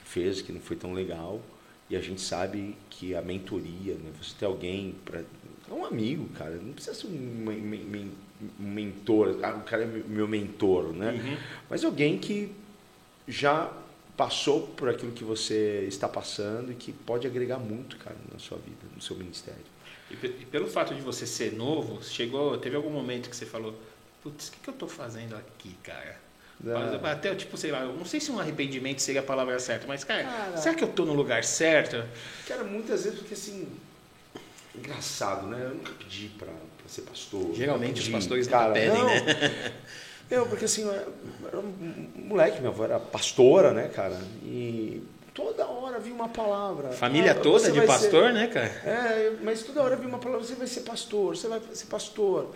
fez 0.05 0.41
que 0.41 0.53
não 0.53 0.61
foi 0.61 0.77
tão 0.77 0.93
legal 0.93 1.41
e 1.89 1.97
a 1.97 2.01
gente 2.01 2.21
sabe 2.21 2.77
que 2.91 3.15
a 3.15 3.23
mentoria, 3.23 3.95
né? 3.95 4.11
você 4.21 4.35
ter 4.39 4.47
alguém 4.47 4.95
para. 5.05 5.21
É 5.69 5.73
um 5.73 5.85
amigo, 5.85 6.29
cara, 6.31 6.57
não 6.57 6.73
precisa 6.73 6.95
ser 6.95 7.09
um, 7.09 8.11
um 8.61 8.71
mentor, 8.71 9.39
ah, 9.43 9.57
o 9.57 9.63
cara 9.63 9.83
é 9.83 9.87
meu 9.87 10.29
mentor, 10.29 10.93
né? 10.93 11.13
Uhum. 11.13 11.37
Mas 11.69 11.85
alguém 11.85 12.19
que 12.19 12.53
já 13.27 13.73
passou 14.17 14.63
por 14.69 14.89
aquilo 14.89 15.13
que 15.13 15.25
você 15.25 15.85
está 15.89 16.09
passando 16.09 16.73
e 16.73 16.75
que 16.75 16.93
pode 16.93 17.27
agregar 17.27 17.59
muito, 17.59 17.97
cara, 17.99 18.17
na 18.33 18.39
sua 18.39 18.59
vida, 18.59 18.79
no 18.95 19.03
seu 19.03 19.17
ministério. 19.17 19.61
E, 20.11 20.15
e 20.15 20.47
pelo 20.51 20.69
fato 20.69 20.95
de 20.95 21.03
você 21.03 21.27
ser 21.27 21.53
novo, 21.53 22.03
chegou, 22.03 22.57
teve 22.59 22.77
algum 22.77 22.91
momento 22.91 23.29
que 23.29 23.37
você 23.37 23.45
falou, 23.45 23.79
putz, 24.23 24.49
o 24.49 24.53
que, 24.53 24.61
que 24.61 24.69
eu 24.69 24.75
estou 24.75 24.89
fazendo 24.89 25.37
aqui, 25.37 25.77
cara? 25.83 26.17
Da... 26.59 27.13
Até, 27.13 27.35
tipo, 27.35 27.57
sei 27.59 27.71
lá, 27.71 27.85
não 27.85 28.07
sei 28.07 28.19
se 28.19 28.31
um 28.31 28.41
arrependimento 28.41 29.01
seria 29.01 29.21
a 29.21 29.25
palavra 29.25 29.59
certa, 29.59 29.87
mas, 29.87 30.05
cara, 30.05 30.25
cara 30.25 30.57
será 30.57 30.75
que 30.75 30.83
eu 30.83 30.89
estou 30.89 31.05
no 31.05 31.13
lugar 31.13 31.45
certo? 31.45 32.03
Cara, 32.47 32.65
muitas 32.65 33.05
vezes, 33.05 33.19
porque 33.19 33.35
assim, 33.35 33.69
engraçado, 34.75 35.47
né? 35.47 35.61
Eu 35.65 35.75
nunca 35.75 35.93
pedi 35.93 36.31
para 36.39 36.49
ser 36.87 37.03
pastor. 37.03 37.55
Geralmente 37.55 38.01
os 38.01 38.09
pastores 38.09 38.47
cara, 38.47 38.73
pedem, 38.73 38.99
não, 38.99 39.07
né? 39.07 39.75
Eu, 40.31 40.47
porque 40.47 40.65
assim, 40.65 40.83
eu 40.83 40.93
era 40.93 41.59
um 41.59 42.09
moleque, 42.17 42.59
minha 42.59 42.71
avó 42.71 42.85
era 42.85 42.99
pastora, 42.99 43.73
né, 43.73 43.89
cara? 43.89 44.19
E 44.43 45.03
toda 45.33 45.67
hora 45.67 46.01
vinha 46.01 46.15
uma 46.15 46.29
palavra. 46.29 46.91
Família 46.91 47.33
ah, 47.33 47.35
toda 47.35 47.71
de 47.71 47.81
pastor, 47.83 48.27
ser, 48.27 48.33
né, 48.33 48.47
cara? 48.49 48.67
É, 48.67 49.33
mas 49.43 49.63
toda 49.63 49.83
hora 49.83 49.95
vinha 49.95 50.09
uma 50.09 50.19
palavra, 50.19 50.45
você 50.45 50.55
vai 50.55 50.67
ser 50.67 50.81
pastor, 50.81 51.37
você 51.37 51.47
vai 51.47 51.61
ser 51.73 51.87
pastor. 51.87 52.55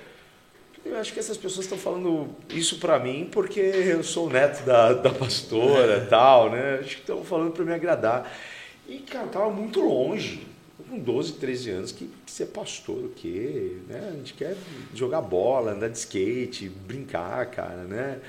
Eu 0.84 0.98
acho 0.98 1.12
que 1.12 1.20
essas 1.20 1.36
pessoas 1.36 1.66
estão 1.66 1.76
falando 1.76 2.30
isso 2.48 2.78
para 2.78 2.98
mim 2.98 3.28
porque 3.30 3.60
eu 3.60 4.02
sou 4.02 4.30
neto 4.30 4.64
da, 4.64 4.94
da 4.94 5.10
pastora 5.10 5.98
e 5.98 6.06
tal, 6.08 6.50
né? 6.50 6.78
Acho 6.80 6.96
que 6.96 7.02
estão 7.02 7.22
falando 7.22 7.52
para 7.52 7.64
me 7.64 7.74
agradar. 7.74 8.32
E, 8.88 8.98
cara, 8.98 9.26
tava 9.28 9.50
muito 9.50 9.80
longe. 9.80 10.49
Com 10.90 10.98
12, 10.98 11.34
13 11.34 11.70
anos, 11.70 11.92
que, 11.92 12.10
que 12.26 12.30
ser 12.30 12.46
pastor, 12.46 13.04
o 13.04 13.08
quê? 13.10 13.76
Né? 13.88 14.10
A 14.12 14.16
gente 14.16 14.34
quer 14.34 14.56
jogar 14.94 15.20
bola, 15.22 15.72
andar 15.72 15.88
de 15.88 15.98
skate, 15.98 16.68
brincar, 16.68 17.46
cara, 17.46 17.84
né? 17.84 18.20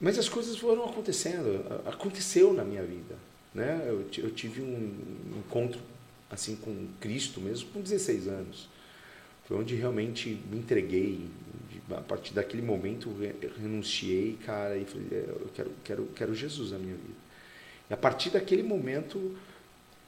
Mas 0.00 0.18
as 0.18 0.28
coisas 0.28 0.56
foram 0.56 0.84
acontecendo. 0.84 1.64
Aconteceu 1.86 2.52
na 2.52 2.62
minha 2.62 2.82
vida, 2.82 3.16
né? 3.54 3.82
Eu, 3.86 4.04
eu 4.18 4.30
tive 4.30 4.60
um 4.60 4.92
encontro 5.38 5.80
assim 6.30 6.56
com 6.56 6.86
Cristo 7.00 7.40
mesmo 7.40 7.70
com 7.70 7.80
16 7.80 8.28
anos 8.28 8.68
foi 9.48 9.56
onde 9.56 9.74
realmente 9.74 10.38
me 10.50 10.58
entreguei. 10.58 11.26
A 11.90 12.02
partir 12.02 12.34
daquele 12.34 12.60
momento 12.60 13.08
eu 13.40 13.50
renunciei, 13.58 14.38
cara, 14.44 14.76
e 14.76 14.84
falei, 14.84 15.08
é, 15.10 15.24
eu 15.26 15.50
quero, 15.54 15.70
quero, 15.82 16.08
quero 16.14 16.34
Jesus 16.34 16.70
na 16.70 16.78
minha 16.78 16.94
vida. 16.94 17.18
E 17.88 17.94
a 17.94 17.96
partir 17.96 18.28
daquele 18.28 18.62
momento 18.62 19.34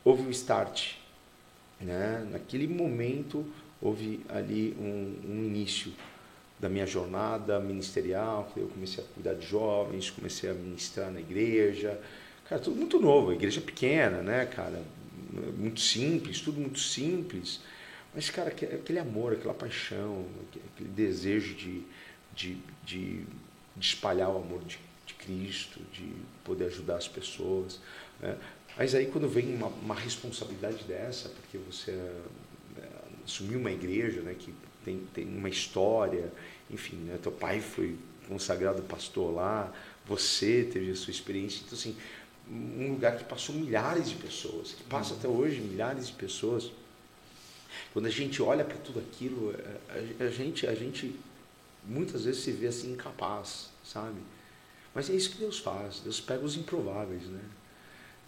houve 0.04 0.22
um 0.22 0.30
start. 0.30 0.94
Né? 1.80 2.26
Naquele 2.30 2.66
momento 2.66 3.44
houve 3.80 4.20
ali 4.28 4.76
um, 4.78 5.16
um 5.28 5.44
início 5.44 5.92
da 6.58 6.68
minha 6.68 6.86
jornada 6.86 7.58
ministerial. 7.58 8.52
Eu 8.56 8.68
comecei 8.68 9.02
a 9.02 9.06
cuidar 9.14 9.34
de 9.34 9.46
jovens, 9.46 10.10
comecei 10.10 10.50
a 10.50 10.54
ministrar 10.54 11.10
na 11.10 11.20
igreja. 11.20 11.98
Cara, 12.48 12.60
tudo 12.60 12.76
muito 12.76 13.00
novo, 13.00 13.32
igreja 13.32 13.60
pequena, 13.60 14.22
né, 14.22 14.44
cara? 14.44 14.82
Muito 15.56 15.80
simples, 15.80 16.40
tudo 16.40 16.60
muito 16.60 16.80
simples. 16.80 17.60
Mas, 18.14 18.28
cara, 18.28 18.48
aquele 18.48 18.98
amor, 18.98 19.32
aquela 19.32 19.54
paixão, 19.54 20.26
aquele 20.74 20.88
desejo 20.90 21.54
de, 21.54 21.82
de, 22.34 22.58
de, 22.84 23.24
de 23.76 23.86
espalhar 23.86 24.30
o 24.30 24.38
amor 24.38 24.60
de, 24.64 24.78
de, 25.06 25.14
Cristo, 25.14 25.80
de 25.92 26.12
poder 26.44 26.64
ajudar 26.66 26.96
as 26.96 27.06
pessoas. 27.06 27.80
Né? 28.20 28.36
Mas 28.80 28.94
aí 28.94 29.04
quando 29.04 29.28
vem 29.28 29.54
uma, 29.54 29.66
uma 29.66 29.94
responsabilidade 29.94 30.84
dessa, 30.84 31.28
porque 31.28 31.58
você 31.58 31.90
é, 31.90 32.88
assumiu 33.26 33.58
uma 33.58 33.70
igreja 33.70 34.22
né, 34.22 34.34
que 34.34 34.54
tem, 34.82 35.06
tem 35.12 35.26
uma 35.26 35.50
história, 35.50 36.32
enfim, 36.70 36.96
né, 36.96 37.18
teu 37.22 37.30
pai 37.30 37.60
foi 37.60 37.98
consagrado 38.26 38.80
pastor 38.84 39.34
lá, 39.34 39.70
você 40.06 40.64
teve 40.64 40.90
a 40.90 40.96
sua 40.96 41.10
experiência, 41.10 41.60
então 41.62 41.78
assim, 41.78 41.94
um 42.50 42.92
lugar 42.92 43.18
que 43.18 43.24
passou 43.24 43.54
milhares 43.54 44.08
de 44.08 44.14
pessoas, 44.14 44.72
que 44.72 44.82
passa 44.84 45.12
até 45.12 45.28
hoje 45.28 45.60
milhares 45.60 46.06
de 46.06 46.14
pessoas. 46.14 46.72
Quando 47.92 48.06
a 48.06 48.10
gente 48.10 48.40
olha 48.40 48.64
para 48.64 48.78
tudo 48.78 48.98
aquilo, 48.98 49.54
é, 49.58 50.22
a, 50.22 50.24
a, 50.24 50.30
gente, 50.30 50.66
a 50.66 50.74
gente 50.74 51.14
muitas 51.84 52.24
vezes 52.24 52.42
se 52.42 52.50
vê 52.50 52.68
assim 52.68 52.92
incapaz, 52.92 53.68
sabe? 53.84 54.20
Mas 54.94 55.10
é 55.10 55.12
isso 55.12 55.32
que 55.32 55.36
Deus 55.36 55.58
faz. 55.58 56.00
Deus 56.00 56.18
pega 56.18 56.42
os 56.42 56.56
improváveis, 56.56 57.24
né? 57.24 57.42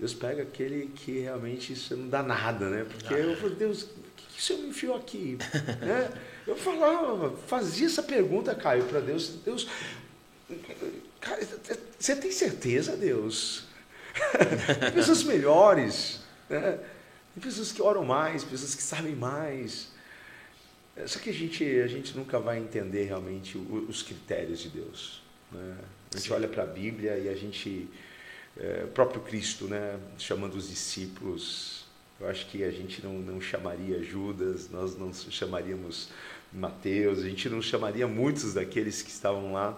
Deus 0.03 0.15
pega 0.15 0.43
aquele 0.43 0.89
que 0.97 1.21
realmente 1.21 1.75
isso 1.75 1.97
não 1.97 2.09
dá 2.09 2.25
nada, 2.25 2.69
né? 2.69 2.85
Porque 2.85 3.15
eu 3.15 3.37
falei, 3.37 3.55
Deus, 3.55 3.85
o 3.85 3.87
que, 4.17 4.27
que 4.35 4.41
o 4.41 4.43
Senhor 4.43 4.61
me 4.61 4.71
enfiou 4.71 4.97
aqui? 4.97 5.39
né? 5.81 6.11
Eu 6.45 6.57
falava, 6.57 7.37
fazia 7.47 7.87
essa 7.87 8.03
pergunta, 8.03 8.53
Caio, 8.53 8.83
para 8.87 8.99
Deus. 8.99 9.29
Deus, 9.45 9.69
você 11.97 12.17
tem 12.17 12.33
certeza, 12.33 12.97
Deus? 12.97 13.67
Pessoas 14.93 15.23
melhores, 15.23 16.19
né? 16.51 16.81
Tem 17.33 17.41
pessoas 17.41 17.71
que 17.71 17.81
oram 17.81 18.05
mais, 18.05 18.43
pessoas 18.43 18.75
que 18.75 18.83
sabem 18.83 19.15
mais. 19.15 19.93
É, 20.97 21.07
só 21.07 21.21
que 21.21 21.31
a 21.31 21.33
gente, 21.33 21.65
a 21.81 21.87
gente 21.87 22.17
nunca 22.17 22.41
vai 22.41 22.59
entender 22.59 23.05
realmente 23.05 23.57
os 23.57 24.03
critérios 24.03 24.59
de 24.59 24.69
Deus. 24.69 25.23
Né? 25.53 25.77
A 26.11 26.17
gente 26.17 26.27
Sim. 26.27 26.35
olha 26.35 26.49
para 26.49 26.65
a 26.65 26.67
Bíblia 26.67 27.17
e 27.19 27.29
a 27.29 27.37
gente, 27.37 27.89
é, 28.59 28.83
o 28.85 28.89
próprio 28.89 29.21
Cristo, 29.21 29.67
né, 29.67 29.99
chamando 30.19 30.55
os 30.55 30.69
discípulos, 30.69 31.85
eu 32.21 32.29
acho 32.29 32.47
que 32.47 32.63
a 32.63 32.71
gente 32.71 33.03
não, 33.03 33.15
não 33.15 33.41
chamaria 33.41 34.03
Judas, 34.03 34.71
nós 34.71 34.97
não 34.97 35.13
chamaríamos 35.13 36.11
Mateus, 36.53 37.21
a 37.21 37.29
gente 37.29 37.49
não 37.49 37.63
chamaria 37.63 38.07
muitos 38.07 38.55
daqueles 38.55 39.03
que 39.03 39.11
estavam 39.11 39.53
lá 39.53 39.77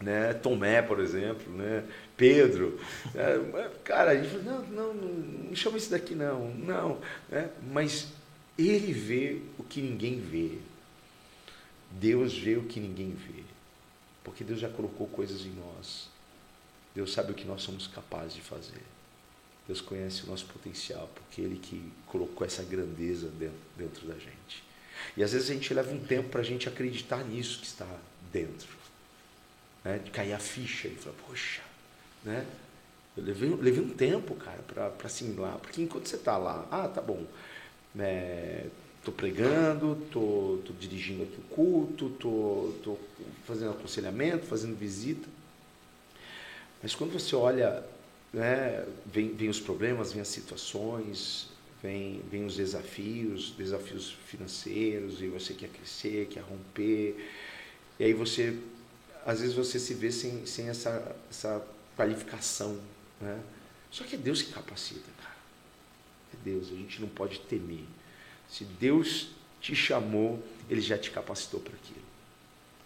né? 0.00 0.32
Tomé, 0.32 0.80
por 0.80 1.00
exemplo, 1.00 1.52
né? 1.52 1.84
Pedro. 2.16 2.78
É, 3.14 3.70
cara, 3.84 4.12
a 4.12 4.16
gente 4.16 4.28
falou, 4.28 4.44
não, 4.44 4.62
não, 4.64 4.94
não, 4.94 5.56
chama 5.56 5.76
isso 5.76 5.90
daqui 5.90 6.14
não, 6.14 6.54
não. 6.54 7.00
Né? 7.28 7.50
Mas 7.72 8.08
ele 8.56 8.92
vê 8.92 9.40
o 9.58 9.64
que 9.64 9.80
ninguém 9.80 10.20
vê. 10.20 10.58
Deus 11.90 12.36
vê 12.36 12.56
o 12.56 12.64
que 12.64 12.78
ninguém 12.78 13.10
vê. 13.10 13.42
Porque 14.22 14.44
Deus 14.44 14.60
já 14.60 14.68
colocou 14.68 15.06
coisas 15.06 15.42
em 15.42 15.52
nós. 15.52 16.08
Deus 16.98 17.12
sabe 17.12 17.30
o 17.30 17.34
que 17.34 17.46
nós 17.46 17.62
somos 17.62 17.86
capazes 17.86 18.34
de 18.34 18.40
fazer. 18.40 18.82
Deus 19.68 19.80
conhece 19.80 20.24
o 20.24 20.26
nosso 20.26 20.46
potencial, 20.46 21.08
porque 21.14 21.40
Ele 21.40 21.56
que 21.56 21.92
colocou 22.06 22.44
essa 22.44 22.64
grandeza 22.64 23.28
dentro, 23.28 23.56
dentro 23.76 24.08
da 24.08 24.14
gente. 24.14 24.64
E 25.16 25.22
às 25.22 25.32
vezes 25.32 25.48
a 25.48 25.54
gente 25.54 25.72
leva 25.72 25.92
um 25.92 26.00
tempo 26.00 26.28
para 26.28 26.40
a 26.40 26.44
gente 26.44 26.68
acreditar 26.68 27.24
nisso 27.24 27.60
que 27.60 27.66
está 27.66 27.86
dentro 28.32 28.66
né, 29.84 30.00
de 30.00 30.10
cair 30.10 30.32
a 30.32 30.40
ficha 30.40 30.88
e 30.88 30.96
falar, 30.96 31.14
poxa, 31.24 31.62
né? 32.24 32.44
Eu 33.16 33.22
levei, 33.22 33.48
levei 33.54 33.80
um 33.80 33.90
tempo, 33.90 34.34
cara, 34.34 34.60
para 34.62 34.92
assimilar, 35.04 35.56
porque 35.58 35.80
enquanto 35.80 36.08
você 36.08 36.16
está 36.16 36.36
lá, 36.36 36.66
ah, 36.68 36.88
tá 36.88 37.00
bom, 37.00 37.24
estou 37.94 37.94
né, 37.94 38.66
pregando, 39.16 39.94
tô, 40.10 40.58
tô, 40.66 40.72
dirigindo 40.72 41.22
aqui 41.22 41.36
o 41.38 41.54
culto, 41.54 42.08
estou 42.08 42.76
tô, 42.82 42.96
tô 42.96 42.98
fazendo 43.46 43.70
aconselhamento, 43.70 44.46
fazendo 44.46 44.76
visita, 44.76 45.37
mas 46.82 46.94
quando 46.94 47.12
você 47.12 47.34
olha, 47.34 47.84
né, 48.32 48.86
vem, 49.06 49.34
vem 49.34 49.48
os 49.48 49.60
problemas, 49.60 50.12
vem 50.12 50.22
as 50.22 50.28
situações, 50.28 51.48
vem, 51.82 52.22
vem 52.30 52.44
os 52.44 52.56
desafios, 52.56 53.52
desafios 53.52 54.16
financeiros, 54.26 55.20
e 55.20 55.28
você 55.28 55.54
quer 55.54 55.68
crescer, 55.68 56.28
quer 56.28 56.40
romper, 56.40 57.16
e 57.98 58.04
aí 58.04 58.12
você 58.12 58.56
às 59.28 59.40
vezes 59.40 59.54
você 59.54 59.78
se 59.78 59.92
vê 59.92 60.10
sem, 60.10 60.46
sem 60.46 60.70
essa, 60.70 61.14
essa 61.28 61.62
qualificação. 61.94 62.80
Né? 63.20 63.38
Só 63.90 64.04
que 64.04 64.14
é 64.14 64.18
Deus 64.18 64.40
que 64.40 64.52
capacita, 64.52 65.10
cara. 65.20 65.36
É 66.32 66.36
Deus, 66.42 66.68
a 66.68 66.74
gente 66.74 67.00
não 67.00 67.08
pode 67.08 67.40
temer. 67.40 67.84
Se 68.48 68.64
Deus 68.64 69.28
te 69.60 69.74
chamou, 69.74 70.42
Ele 70.70 70.80
já 70.80 70.96
te 70.96 71.10
capacitou 71.10 71.60
para 71.60 71.74
aquilo. 71.74 72.06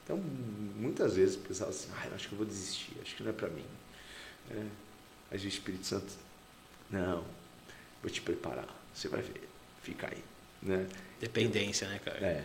Então, 0.03 0.17
muitas 0.17 1.15
vezes 1.15 1.37
pessoal 1.37 1.71
assim, 1.71 1.89
ah, 1.95 2.09
acho 2.13 2.29
que 2.29 2.35
eu 2.35 2.39
vou 2.39 2.47
desistir, 2.47 2.93
acho 3.01 3.15
que 3.15 3.23
não 3.23 3.31
é 3.31 3.33
para 3.33 3.49
mim. 3.49 3.65
É, 4.51 4.65
mas 5.31 5.45
o 5.45 5.49
Espírito 5.49 5.87
Santo, 5.87 6.13
não. 6.91 7.25
vou 8.03 8.11
te 8.11 8.21
preparar. 8.21 8.69
Você 8.95 9.09
vai 9.09 9.23
ver. 9.23 9.49
Fica 9.83 10.09
aí. 10.09 10.23
Né? 10.63 10.87
Dependência, 11.21 11.89
né, 11.89 12.01
cara? 12.05 12.19
É. 12.19 12.45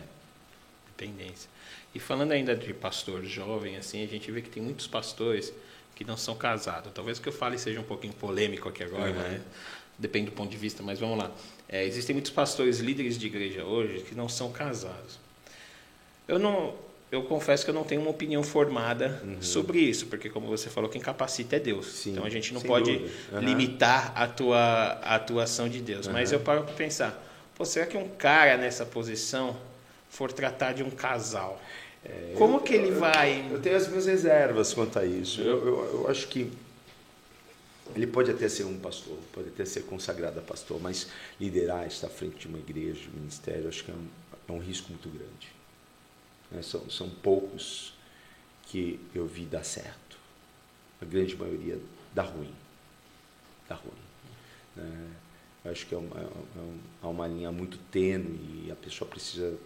Dependência. 0.96 1.48
E 1.94 2.00
falando 2.00 2.32
ainda 2.32 2.56
de 2.56 2.72
pastor 2.74 3.24
jovem, 3.24 3.76
assim, 3.76 4.02
a 4.02 4.06
gente 4.06 4.30
vê 4.30 4.42
que 4.42 4.50
tem 4.50 4.62
muitos 4.62 4.86
pastores 4.86 5.52
que 5.94 6.04
não 6.04 6.16
são 6.16 6.36
casados. 6.36 6.92
Talvez 6.92 7.18
o 7.18 7.22
que 7.22 7.28
eu 7.28 7.32
fale 7.32 7.58
seja 7.58 7.80
um 7.80 7.84
pouquinho 7.84 8.12
polêmico 8.14 8.68
aqui 8.68 8.82
agora, 8.82 9.10
uhum. 9.10 9.16
né? 9.16 9.42
Depende 9.98 10.26
do 10.26 10.32
ponto 10.32 10.50
de 10.50 10.56
vista, 10.56 10.82
mas 10.82 11.00
vamos 11.00 11.18
lá. 11.18 11.30
É, 11.68 11.84
existem 11.84 12.14
muitos 12.14 12.30
pastores 12.30 12.78
líderes 12.78 13.18
de 13.18 13.26
igreja 13.26 13.64
hoje 13.64 14.04
que 14.04 14.14
não 14.14 14.28
são 14.28 14.52
casados. 14.52 15.18
Eu 16.26 16.38
não, 16.38 16.76
eu 17.10 17.22
confesso 17.22 17.64
que 17.64 17.70
eu 17.70 17.74
não 17.74 17.84
tenho 17.84 18.02
uma 18.02 18.10
opinião 18.10 18.42
formada 18.42 19.20
uhum. 19.24 19.40
sobre 19.40 19.78
isso, 19.78 20.06
porque 20.06 20.28
como 20.28 20.46
você 20.46 20.68
falou, 20.68 20.90
quem 20.90 21.00
capacita 21.00 21.56
é 21.56 21.58
Deus. 21.58 21.86
Sim, 21.86 22.12
então 22.12 22.24
a 22.24 22.30
gente 22.30 22.52
não 22.52 22.60
pode 22.60 22.90
uhum. 23.32 23.40
limitar 23.40 24.12
a 24.14 24.26
tua 24.26 24.58
a 25.02 25.14
atuação 25.14 25.68
de 25.68 25.80
Deus. 25.80 26.06
Uhum. 26.06 26.12
Mas 26.12 26.32
eu 26.32 26.40
paro 26.40 26.64
para 26.64 26.74
pensar, 26.74 27.18
pô, 27.54 27.64
será 27.64 27.86
que 27.86 27.96
um 27.96 28.08
cara 28.08 28.56
nessa 28.58 28.84
posição 28.84 29.56
for 30.10 30.32
tratar 30.32 30.72
de 30.72 30.82
um 30.82 30.90
casal, 30.90 31.60
é, 32.04 32.34
como 32.36 32.56
eu, 32.56 32.60
que 32.60 32.74
ele 32.74 32.90
eu, 32.90 32.98
vai? 32.98 33.46
Eu 33.50 33.60
tenho 33.60 33.76
as 33.76 33.88
minhas 33.88 34.06
reservas 34.06 34.74
quanto 34.74 34.98
a 34.98 35.04
isso. 35.04 35.40
Eu, 35.40 35.66
eu, 35.66 35.90
eu 35.94 36.10
acho 36.10 36.28
que 36.28 36.50
ele 37.96 38.06
pode 38.06 38.30
até 38.30 38.48
ser 38.48 38.64
um 38.64 38.78
pastor, 38.78 39.16
pode 39.32 39.48
até 39.48 39.64
ser 39.64 39.82
consagrado 39.84 40.38
a 40.38 40.42
pastor, 40.42 40.78
mas 40.80 41.08
liderar, 41.40 41.86
estar 41.86 42.06
à 42.06 42.10
frente 42.10 42.36
de 42.36 42.48
uma 42.48 42.58
igreja, 42.58 43.00
de 43.00 43.08
um 43.08 43.20
ministério, 43.20 43.66
acho 43.66 43.82
que 43.84 43.90
é 43.90 43.94
um, 43.94 44.06
é 44.48 44.52
um 44.52 44.60
risco 44.60 44.90
muito 44.90 45.08
grande. 45.08 45.57
Né? 46.50 46.62
São, 46.62 46.88
são 46.90 47.08
poucos 47.08 47.94
que 48.64 49.00
eu 49.14 49.26
vi 49.26 49.44
dar 49.44 49.64
certo. 49.64 50.18
A 51.00 51.04
grande 51.04 51.36
maioria 51.36 51.78
dá 52.14 52.22
ruim. 52.22 52.52
Dá 53.68 53.74
ruim. 53.74 53.92
Né? 54.76 55.10
Acho 55.64 55.86
que 55.86 55.94
é 55.94 55.98
uma, 55.98 56.20
é 56.20 57.04
é 57.04 57.06
uma 57.06 57.26
linha 57.26 57.52
muito 57.52 57.78
tênue 57.90 58.66
e 58.66 58.72
a 58.72 58.76
pessoa 58.76 59.08
precisa 59.08 59.56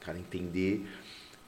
cara, 0.00 0.18
entender 0.18 0.86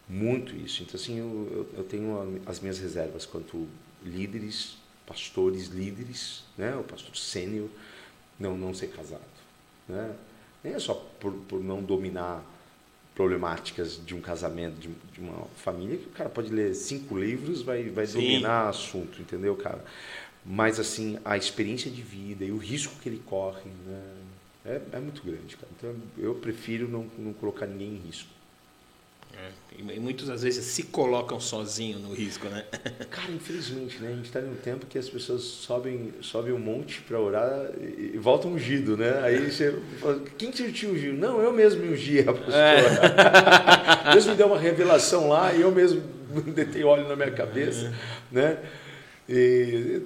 muito 0.08 0.54
isso. 0.56 0.82
Então, 0.82 0.96
assim, 0.96 1.18
eu, 1.18 1.70
eu 1.76 1.84
tenho 1.84 2.42
as 2.46 2.60
minhas 2.60 2.78
reservas 2.78 3.26
quanto 3.26 3.68
líderes 4.02 4.78
pastores 5.08 5.68
líderes, 5.68 6.44
né? 6.56 6.76
o 6.76 6.84
pastor 6.84 7.16
sênior, 7.16 7.70
não, 8.38 8.58
não 8.58 8.74
ser 8.74 8.88
casado. 8.88 9.22
Né? 9.88 10.14
Nem 10.62 10.74
é 10.74 10.78
só 10.78 10.92
por, 10.94 11.32
por 11.32 11.64
não 11.64 11.82
dominar 11.82 12.44
problemáticas 13.18 14.00
de 14.06 14.14
um 14.14 14.20
casamento, 14.20 14.78
de, 14.78 14.88
de, 15.12 15.20
uma 15.20 15.44
família, 15.56 15.98
que 15.98 16.06
o 16.06 16.10
cara 16.10 16.30
pode 16.30 16.52
ler 16.52 16.72
cinco 16.72 17.18
livros, 17.18 17.62
vai, 17.62 17.82
vai 17.90 18.06
dominar 18.06 18.68
assunto, 18.68 19.20
entendeu, 19.20 19.56
cara? 19.56 19.84
Mas, 20.46 20.78
assim, 20.78 21.18
a 21.24 21.36
experiência 21.36 21.90
de 21.90 22.00
vida 22.00 22.44
e 22.44 22.52
o 22.52 22.56
risco 22.56 22.94
que 23.02 23.08
ele 23.08 23.20
corre, 23.26 23.68
né? 23.84 24.00
é, 24.64 24.80
é 24.92 25.00
muito 25.00 25.20
grande, 25.24 25.56
cara. 25.56 25.68
Então, 25.76 25.96
eu 26.16 26.36
prefiro 26.36 26.86
não, 26.86 27.10
não 27.18 27.32
colocar 27.32 27.66
ninguém 27.66 27.94
em 27.94 28.06
risco. 28.06 28.30
É, 29.40 29.50
e 29.78 30.00
muitas 30.00 30.26
das 30.26 30.42
vezes 30.42 30.64
se 30.64 30.82
colocam 30.84 31.38
sozinho 31.38 32.00
no 32.00 32.12
risco, 32.12 32.48
né? 32.48 32.64
Cara, 33.08 33.30
infelizmente, 33.30 33.98
né? 33.98 34.08
A 34.08 34.16
gente 34.16 34.26
está 34.26 34.40
em 34.40 34.50
um 34.50 34.56
tempo 34.56 34.86
que 34.86 34.98
as 34.98 35.08
pessoas 35.08 35.42
sobem, 35.42 36.12
sobem 36.20 36.52
um 36.52 36.58
monte 36.58 37.00
para 37.02 37.20
orar 37.20 37.70
e, 37.80 38.12
e 38.14 38.18
voltam 38.18 38.52
ungido, 38.52 38.96
né? 38.96 39.20
Aí 39.22 39.50
você 39.50 39.78
fala, 40.00 40.20
quem 40.36 40.50
te 40.50 40.86
ungiu? 40.86 41.14
Não, 41.14 41.40
eu 41.40 41.52
mesmo 41.52 41.82
me 41.82 41.92
ungi, 41.92 42.22
pastora. 42.24 42.56
É. 42.56 44.10
Deus 44.12 44.26
me 44.26 44.34
deu 44.34 44.48
uma 44.48 44.58
revelação 44.58 45.28
lá 45.28 45.54
e 45.54 45.60
eu 45.60 45.70
mesmo 45.70 46.02
detei 46.54 46.82
óleo 46.82 47.06
na 47.06 47.14
minha 47.14 47.30
cabeça, 47.30 47.86
é. 47.86 48.34
né? 48.34 48.58
E 49.28 50.02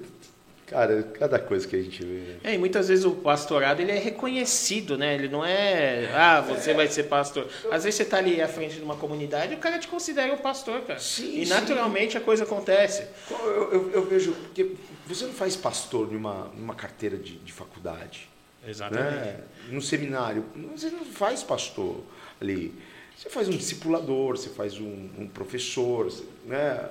Cara, 0.72 1.02
cada 1.02 1.38
coisa 1.38 1.68
que 1.68 1.76
a 1.76 1.82
gente 1.82 2.02
vê. 2.02 2.14
Né? 2.14 2.36
É, 2.44 2.54
e 2.54 2.58
muitas 2.58 2.88
vezes 2.88 3.04
o 3.04 3.12
pastorado 3.12 3.80
ele 3.80 3.92
é 3.92 3.98
reconhecido, 3.98 4.96
né? 4.96 5.14
Ele 5.14 5.28
não 5.28 5.44
é, 5.44 6.10
ah, 6.14 6.40
você 6.40 6.70
é. 6.70 6.74
vai 6.74 6.88
ser 6.88 7.04
pastor. 7.04 7.46
Às 7.70 7.84
vezes 7.84 7.96
você 7.96 8.02
está 8.04 8.16
ali 8.16 8.40
à 8.40 8.48
frente 8.48 8.76
de 8.76 8.82
uma 8.82 8.96
comunidade 8.96 9.52
e 9.52 9.56
o 9.56 9.58
cara 9.58 9.78
te 9.78 9.86
considera 9.86 10.32
o 10.32 10.38
pastor, 10.38 10.80
cara. 10.80 10.98
Sim, 10.98 11.42
e 11.42 11.46
naturalmente 11.46 12.12
sim. 12.12 12.18
a 12.18 12.20
coisa 12.22 12.44
acontece. 12.44 13.04
Eu, 13.30 13.72
eu, 13.72 13.90
eu, 13.92 14.06
vejo, 14.06 14.32
porque 14.32 14.72
você 15.06 15.26
não 15.26 15.34
faz 15.34 15.54
pastor 15.54 16.10
numa, 16.10 16.50
numa 16.56 16.74
carteira 16.74 17.18
de, 17.18 17.36
de 17.36 17.52
faculdade. 17.52 18.28
Exatamente. 18.66 19.14
Né? 19.14 19.40
No 19.68 19.82
seminário, 19.82 20.44
você 20.74 20.88
não 20.88 21.04
faz 21.04 21.42
pastor 21.42 22.00
ali. 22.40 22.74
Você 23.16 23.28
faz 23.28 23.46
um 23.48 23.52
discipulador, 23.52 24.36
você 24.36 24.48
faz 24.48 24.78
um, 24.80 25.10
um 25.18 25.28
professor, 25.28 26.10
né? 26.46 26.88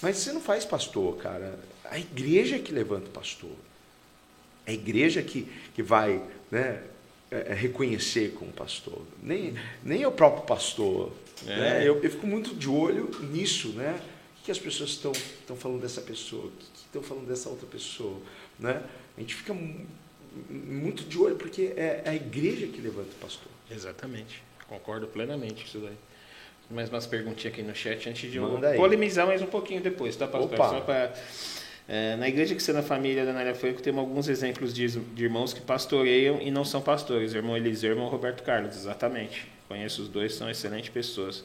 Mas 0.00 0.18
você 0.18 0.32
não 0.32 0.40
faz 0.40 0.64
pastor, 0.64 1.16
cara. 1.16 1.58
A 1.90 1.98
igreja 1.98 2.56
é 2.56 2.58
que 2.58 2.72
levanta 2.72 3.06
o 3.06 3.10
pastor. 3.10 3.50
É 4.66 4.70
a 4.70 4.74
igreja 4.74 5.22
que, 5.22 5.48
que 5.74 5.82
vai 5.82 6.22
né, 6.50 6.82
é, 7.30 7.52
é 7.52 7.54
reconhecer 7.54 8.34
como 8.38 8.52
pastor. 8.52 9.02
Nem, 9.22 9.54
nem 9.82 10.02
é 10.02 10.08
o 10.08 10.12
próprio 10.12 10.44
pastor. 10.44 11.12
É. 11.46 11.56
Né? 11.56 11.88
Eu, 11.88 12.02
eu, 12.02 12.10
fico 12.10 12.26
muito 12.26 12.54
de 12.54 12.68
olho 12.68 13.10
nisso. 13.32 13.70
Né? 13.70 13.98
O 14.40 14.44
que 14.44 14.50
as 14.50 14.58
pessoas 14.58 14.90
estão, 14.90 15.12
falando 15.56 15.80
dessa 15.80 16.00
pessoa? 16.00 16.46
O 16.46 16.50
que 16.50 16.64
estão 16.86 17.02
falando 17.02 17.26
dessa 17.26 17.48
outra 17.48 17.66
pessoa? 17.66 18.20
Né? 18.58 18.82
A 19.16 19.20
gente 19.20 19.34
fica 19.34 19.54
muito 20.50 21.04
de 21.04 21.18
olho 21.18 21.36
porque 21.36 21.72
é 21.76 22.02
a 22.04 22.14
igreja 22.14 22.66
que 22.66 22.80
levanta 22.80 23.10
o 23.10 23.20
pastor. 23.20 23.50
Exatamente. 23.70 24.42
Concordo 24.68 25.06
plenamente 25.06 25.62
com 25.62 25.68
isso 25.68 25.78
daí. 25.78 25.96
Mais 26.70 26.90
umas 26.90 27.06
perguntinhas 27.06 27.54
aqui 27.54 27.62
no 27.62 27.74
chat 27.74 28.10
antes 28.10 28.30
de 28.30 28.36
eu 28.36 28.60
polemizar 28.76 29.26
mais 29.26 29.40
um 29.40 29.46
pouquinho 29.46 29.80
depois, 29.80 30.14
tá, 30.16 30.26
pastor? 30.26 30.52
Opa. 30.52 30.68
Só 30.68 30.80
para 30.80 31.14
é, 31.88 32.16
na 32.16 32.28
igreja 32.28 32.54
que 32.54 32.62
você 32.62 32.70
na 32.70 32.82
família 32.82 33.24
da 33.24 33.32
Nália 33.32 33.54
Franco, 33.54 33.80
temos 33.80 34.00
alguns 34.00 34.28
exemplos 34.28 34.74
de, 34.74 34.86
de, 34.86 35.24
irmãos 35.24 35.54
que 35.54 35.60
pastoreiam 35.62 36.38
e 36.38 36.50
não 36.50 36.62
são 36.62 36.82
pastores. 36.82 37.32
Irmão 37.32 37.56
Eliseu 37.56 37.90
e 37.90 37.92
irmão 37.94 38.08
Roberto 38.08 38.42
Carlos, 38.42 38.76
exatamente. 38.76 39.46
Conheço 39.66 40.02
os 40.02 40.08
dois, 40.08 40.34
são 40.34 40.50
excelentes 40.50 40.90
pessoas. 40.90 41.42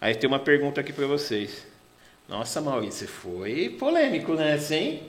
Aí 0.00 0.16
tem 0.16 0.26
uma 0.26 0.40
pergunta 0.40 0.80
aqui 0.80 0.92
para 0.92 1.06
vocês. 1.06 1.64
Nossa, 2.28 2.60
Maurício, 2.60 3.06
foi 3.06 3.76
polêmico, 3.78 4.34
né? 4.34 4.58
Sim? 4.58 5.00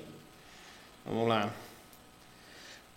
Vamos 1.03 1.27
lá. 1.27 1.51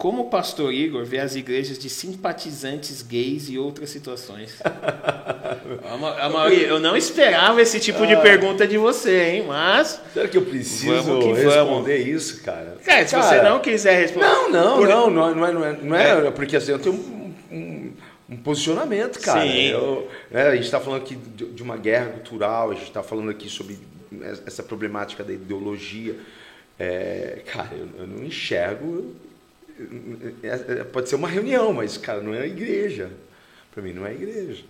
Como 0.03 0.23
o 0.23 0.25
pastor 0.25 0.75
Igor 0.75 1.05
vê 1.05 1.21
as 1.21 1.37
igrejas 1.37 1.79
de 1.79 1.89
simpatizantes 1.89 3.03
gays 3.03 3.49
e 3.49 3.57
outras 3.57 3.89
situações? 3.89 4.59
Amaury, 6.21 6.65
eu 6.65 6.81
não 6.81 6.97
esperava 6.97 7.63
esse 7.63 7.79
tipo 7.79 8.05
de 8.05 8.15
ah. 8.15 8.21
pergunta 8.21 8.67
de 8.67 8.77
você, 8.77 9.27
hein? 9.27 9.45
Mas. 9.47 10.03
Será 10.13 10.27
que 10.27 10.37
eu 10.37 10.45
preciso 10.45 11.21
que 11.21 11.33
responder 11.35 11.99
isso, 11.99 12.43
cara? 12.43 12.79
Cara, 12.85 13.07
se 13.07 13.15
cara, 13.15 13.29
você 13.29 13.43
não 13.43 13.61
quiser 13.61 14.01
responder. 14.01 14.27
Não, 14.27 14.51
não, 14.51 14.77
por... 14.79 14.89
não, 14.89 15.09
não, 15.09 15.35
não 15.37 15.47
é, 15.47 15.53
não 15.53 15.65
é, 15.65 15.73
não 15.81 15.97
é, 15.97 16.27
é. 16.27 16.31
porque 16.33 16.57
assim, 16.57 16.73
eu 16.73 16.81
tenho 16.81 16.97
um, 16.97 17.35
um, 17.53 17.93
um 18.31 18.37
posicionamento, 18.39 19.21
cara. 19.21 19.43
Sim. 19.43 19.69
Eu, 19.69 20.09
né, 20.33 20.49
a 20.49 20.57
gente 20.57 20.65
está 20.65 20.81
falando 20.81 21.03
aqui 21.03 21.15
de, 21.15 21.45
de 21.47 21.63
uma 21.63 21.77
guerra 21.77 22.07
cultural, 22.07 22.73
a 22.73 22.75
gente 22.75 22.89
está 22.89 23.05
falando 23.05 23.31
aqui 23.31 23.49
sobre 23.49 23.79
essa 24.45 24.65
problemática 24.65 25.23
da 25.23 25.33
ideologia. 25.33 26.17
É, 26.77 27.41
cara, 27.47 27.71
eu, 27.71 27.87
eu 28.01 28.07
não 28.09 28.25
enxergo 28.25 29.15
é, 29.17 29.23
é, 29.29 29.32
pode 30.93 31.09
ser 31.09 31.17
uma 31.17 31.29
reunião, 31.29 31.73
mas, 31.73 31.97
cara, 31.97 32.21
não 32.21 32.35
é 32.35 32.47
igreja. 32.47 33.11
Para 33.73 33.83
mim, 33.83 33.93
não 33.93 34.07
é 34.07 34.13
igreja. 34.13 34.65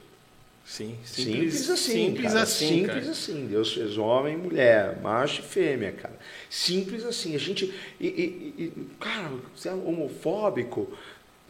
Sim, 0.65 0.97
simples, 1.05 1.55
simples 1.55 1.71
assim. 1.71 1.93
Simples 1.93 2.27
cara. 2.29 2.43
assim. 2.43 2.69
Simples 2.69 2.95
cara. 2.95 3.11
assim. 3.11 3.47
Deus 3.47 3.73
fez 3.73 3.99
homem 3.99 4.35
e 4.35 4.37
mulher, 4.37 5.01
macho 5.01 5.41
e 5.41 5.45
fêmea, 5.45 5.93
cara. 5.93 6.17
Simples 6.49 7.05
assim. 7.05 7.35
A 7.35 7.39
gente. 7.39 7.75
E, 8.01 8.07
e, 8.07 8.65
e, 8.65 8.87
cara, 9.01 9.33
você 9.55 9.69
é 9.69 9.75
homofóbico. 9.75 10.97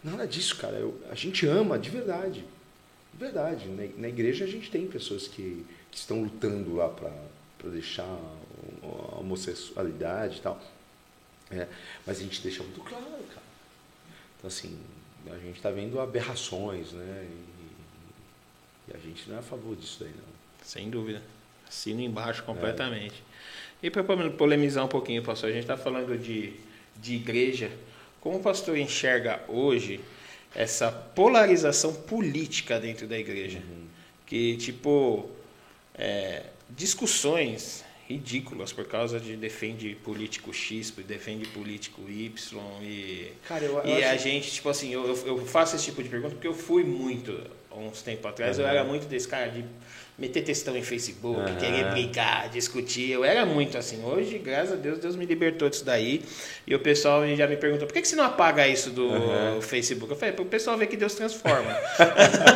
Nada 0.03 0.27
disso, 0.27 0.57
cara. 0.57 0.77
Eu, 0.77 0.99
a 1.09 1.15
gente 1.15 1.45
ama 1.45 1.77
de 1.77 1.89
verdade. 1.89 2.43
De 3.13 3.19
verdade. 3.19 3.69
Na, 3.69 3.83
na 3.97 4.09
igreja 4.09 4.45
a 4.45 4.47
gente 4.47 4.69
tem 4.71 4.87
pessoas 4.87 5.27
que, 5.27 5.63
que 5.91 5.97
estão 5.97 6.23
lutando 6.23 6.75
lá 6.75 6.89
para 6.89 7.69
deixar 7.69 8.03
a 8.81 9.19
homossexualidade 9.19 10.39
e 10.39 10.41
tal. 10.41 10.59
É, 11.51 11.67
mas 12.05 12.17
a 12.17 12.23
gente 12.23 12.41
deixa 12.41 12.63
muito 12.63 12.81
claro, 12.81 13.05
cara. 13.05 13.42
Então, 14.43 14.49
assim, 14.49 14.77
a 15.31 15.37
gente 15.37 15.55
está 15.55 15.71
vendo 15.71 16.01
aberrações, 16.01 16.91
né? 16.91 17.25
E, 17.25 18.91
e, 18.91 18.93
a 18.93 18.99
gente 18.99 19.29
não 19.29 19.37
é 19.37 19.39
a 19.39 19.41
favor 19.41 19.73
disso 19.73 19.99
daí, 20.01 20.09
não. 20.09 20.33
Sem 20.61 20.89
dúvida. 20.89 21.21
Assino 21.65 22.01
embaixo 22.01 22.43
completamente. 22.43 23.23
É. 23.81 23.87
E 23.87 23.89
para 23.89 24.03
polemizar 24.31 24.83
um 24.83 24.89
pouquinho, 24.89 25.23
pastor, 25.23 25.49
a 25.49 25.53
gente 25.53 25.61
está 25.61 25.77
falando 25.77 26.17
de, 26.17 26.53
de 26.97 27.15
igreja. 27.15 27.71
Como 28.19 28.37
o 28.37 28.41
pastor 28.41 28.77
enxerga 28.77 29.41
hoje 29.47 30.01
essa 30.53 30.91
polarização 30.91 31.93
política 31.93 32.81
dentro 32.81 33.07
da 33.07 33.17
igreja? 33.17 33.59
Uhum. 33.59 33.87
Que, 34.25 34.57
tipo, 34.57 35.29
é, 35.95 36.47
discussões 36.69 37.82
ridículas 38.07 38.73
por 38.73 38.85
causa 38.85 39.19
de 39.19 39.35
defende 39.35 39.95
político 40.03 40.53
X, 40.53 40.91
defende 40.91 41.47
político 41.47 42.01
Y 42.09 42.31
e, 42.81 43.31
Cara, 43.47 43.63
eu, 43.63 43.79
eu 43.79 43.99
e 43.99 44.03
a 44.03 44.15
gente, 44.17 44.51
tipo 44.51 44.69
assim, 44.69 44.91
eu, 44.91 45.05
eu 45.25 45.45
faço 45.45 45.75
esse 45.75 45.85
tipo 45.85 46.03
de 46.03 46.09
pergunta 46.09 46.35
porque 46.35 46.47
eu 46.47 46.53
fui 46.53 46.83
muito 46.83 47.39
uns 47.71 48.01
tempos 48.01 48.25
atrás, 48.25 48.57
uhum. 48.57 48.65
eu 48.65 48.69
era 48.69 48.83
muito 48.83 49.07
desse 49.07 49.27
cara 49.27 49.49
de 49.49 49.65
meter 50.17 50.43
textão 50.43 50.77
em 50.77 50.83
Facebook, 50.83 51.39
uhum. 51.39 51.57
querer 51.57 51.91
brigar, 51.91 52.49
discutir. 52.49 53.11
Eu 53.11 53.23
era 53.23 53.45
muito 53.45 53.77
assim. 53.77 54.03
Hoje, 54.03 54.37
graças 54.37 54.73
a 54.73 54.75
Deus, 54.75 54.99
Deus 54.99 55.15
me 55.15 55.25
libertou 55.25 55.69
disso 55.69 55.83
daí. 55.83 56.21
E 56.67 56.75
o 56.75 56.79
pessoal 56.79 57.27
já 57.35 57.47
me 57.47 57.57
perguntou: 57.57 57.87
por 57.87 57.93
que, 57.93 58.05
você 58.05 58.15
não 58.15 58.23
apaga 58.23 58.67
isso 58.67 58.91
do 58.91 59.07
uhum. 59.07 59.61
Facebook? 59.61 60.11
Eu 60.11 60.17
falei: 60.17 60.33
para 60.33 60.43
o 60.43 60.47
pessoal 60.47 60.77
ver 60.77 60.87
que 60.87 60.97
Deus 60.97 61.15
transforma. 61.15 61.75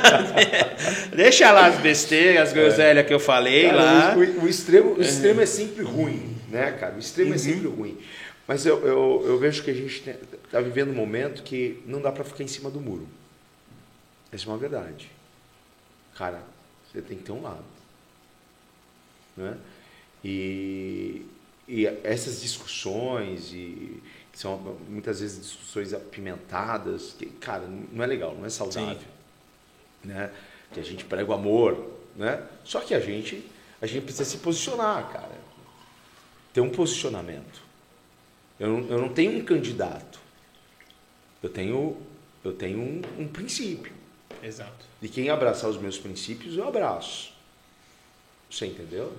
Deixa 1.16 1.52
lá 1.52 1.68
as 1.68 1.80
besteiras, 1.80 2.50
as 2.50 2.54
groselhas 2.54 3.04
é. 3.04 3.08
que 3.08 3.14
eu 3.14 3.20
falei 3.20 3.66
cara, 3.66 3.76
lá. 3.76 4.16
O, 4.16 4.44
o, 4.44 4.48
extremo, 4.48 4.94
o 4.94 5.02
extremo 5.02 5.42
é 5.42 5.46
sempre 5.46 5.84
ruim, 5.84 6.38
né, 6.50 6.72
cara? 6.74 6.96
O 6.96 7.00
extremo 7.00 7.30
é 7.30 7.32
uhum. 7.32 7.36
é 7.36 7.40
sempre 7.40 7.68
ruim. 7.68 7.98
Mas 8.48 8.66
eu, 8.66 8.86
eu, 8.86 9.24
eu 9.26 9.38
vejo 9.40 9.62
que 9.62 9.72
a 9.72 9.74
gente 9.74 10.10
está 10.46 10.62
vivendo 10.62 10.92
um 10.92 10.96
momento 10.96 11.44
que 11.44 11.84
não 11.86 12.00
dá 12.00 12.12
para 12.14 12.24
ficar 12.24 12.44
em 12.44 12.48
cima 12.48 12.70
do 12.70 12.80
muro. 12.80 13.06
Essa 14.32 14.46
é 14.46 14.48
uma 14.48 14.58
verdade. 14.58 15.12
Cara, 16.16 16.42
você 16.92 17.02
tem 17.02 17.18
que 17.18 17.24
ter 17.24 17.32
um 17.32 17.42
lado. 17.42 17.64
Né? 19.36 19.58
E, 20.24 21.26
e 21.68 21.86
essas 22.04 22.42
discussões, 22.42 23.52
e, 23.54 24.02
que 24.32 24.40
são 24.40 24.58
muitas 24.90 25.20
vezes 25.20 25.42
discussões 25.42 25.94
apimentadas, 25.94 27.14
que, 27.18 27.26
cara, 27.26 27.68
não 27.68 28.04
é 28.04 28.08
legal, 28.08 28.36
não 28.36 28.46
é 28.46 28.50
saudável. 28.50 28.98
Né? 30.04 30.32
Que 30.72 30.80
a 30.80 30.84
gente 30.84 31.06
prega 31.06 31.30
o 31.30 31.34
amor. 31.34 31.94
Né? 32.16 32.44
Só 32.64 32.82
que 32.82 32.94
a 32.94 33.00
gente, 33.00 33.44
a 33.82 33.86
gente 33.86 34.04
precisa 34.04 34.26
se 34.26 34.38
posicionar, 34.38 35.12
cara. 35.12 35.38
Ter 36.54 36.62
um 36.62 36.70
posicionamento. 36.70 37.62
Eu 38.60 38.70
não, 38.70 38.90
eu 38.90 39.02
não 39.02 39.10
tenho 39.10 39.38
um 39.38 39.46
candidato. 39.46 40.20
Eu 41.44 41.50
tenho, 41.50 41.98
eu 42.44 42.54
tenho 42.54 42.80
um, 42.80 43.02
um 43.20 43.28
princípio. 43.28 43.97
Exato. 44.44 44.86
E 45.02 45.10
quem 45.10 45.30
abraçar 45.30 45.70
os 45.70 45.78
meus 45.78 45.98
princípios, 45.98 46.58
eu 46.58 46.68
abraço. 46.68 47.34
Você 48.50 48.66
entendeu? 48.68 49.14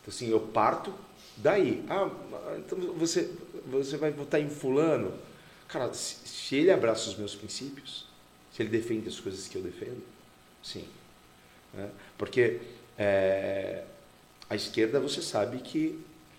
Então, 0.00 0.08
assim, 0.08 0.30
eu 0.30 0.40
parto 0.40 0.92
daí. 1.36 1.84
Ah, 1.88 2.10
então 2.58 2.78
você, 2.94 3.30
você 3.66 3.96
vai 3.96 4.10
votar 4.10 4.40
em 4.40 4.50
fulano. 4.50 5.12
Cara, 5.68 5.92
se, 5.92 6.56
ele 6.56 6.70
abraça 6.70 7.08
os 7.08 7.16
meus 7.16 7.34
princípios, 7.34 8.06
se 8.52 8.62
ele 8.62 8.70
defende 8.70 9.08
as 9.08 9.18
coisas 9.18 9.48
que 9.48 9.56
eu 9.56 9.62
defendo, 9.62 10.02
sim. 10.62 10.86
É, 11.76 11.88
porque 12.16 12.60
é, 12.98 13.84
a 14.48 14.54
esquerda, 14.54 15.00
você 15.00 15.20
sabe 15.20 15.58
que 15.58 15.98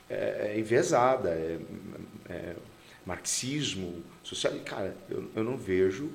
é, 0.09 0.53
é 0.53 0.59
enviesada, 0.59 1.29
é, 1.29 1.59
é 2.29 2.55
marxismo, 3.05 4.03
social. 4.23 4.53
Cara, 4.63 4.95
eu, 5.09 5.29
eu 5.35 5.43
não 5.43 5.57
vejo 5.57 6.11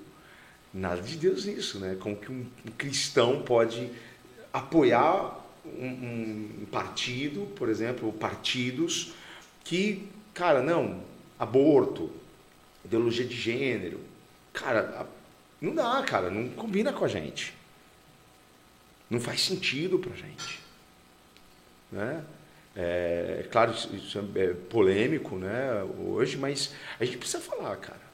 nada 0.73 1.03
de 1.03 1.17
Deus 1.17 1.45
nisso, 1.45 1.79
né? 1.79 1.97
Como 1.99 2.17
que 2.17 2.31
um, 2.31 2.47
cristão 2.79 3.43
pode 3.43 3.91
apoiar 4.53 5.39
um, 5.65 5.87
um, 6.63 6.67
partido, 6.71 7.47
por 7.57 7.69
exemplo, 7.69 8.13
partidos 8.13 9.13
que, 9.65 10.09
cara, 10.33 10.63
não, 10.63 11.03
aborto, 11.39 12.11
ideologia 12.85 13.25
de 13.25 13.37
gênero, 13.37 14.01
cara, 14.53 15.07
não 15.61 15.75
dá, 15.75 16.03
cara, 16.03 16.31
não 16.31 16.49
combina 16.51 16.93
com 16.93 17.05
a 17.05 17.09
gente. 17.09 17.55
Não 19.09 19.21
faz 19.21 19.45
sentido 19.45 19.99
pra 19.99 20.15
gente. 20.15 20.61
Né? 21.91 22.25
É, 22.77 23.39
é 23.41 23.49
claro, 23.51 23.73
isso 23.73 24.19
é 24.37 24.55
polêmico 24.71 25.37
né, 25.37 25.83
hoje, 25.99 26.37
mas 26.37 26.73
a 26.99 27.05
gente 27.05 27.19
precisa 27.19 27.43
falar, 27.43 27.77
cara. 27.77 28.10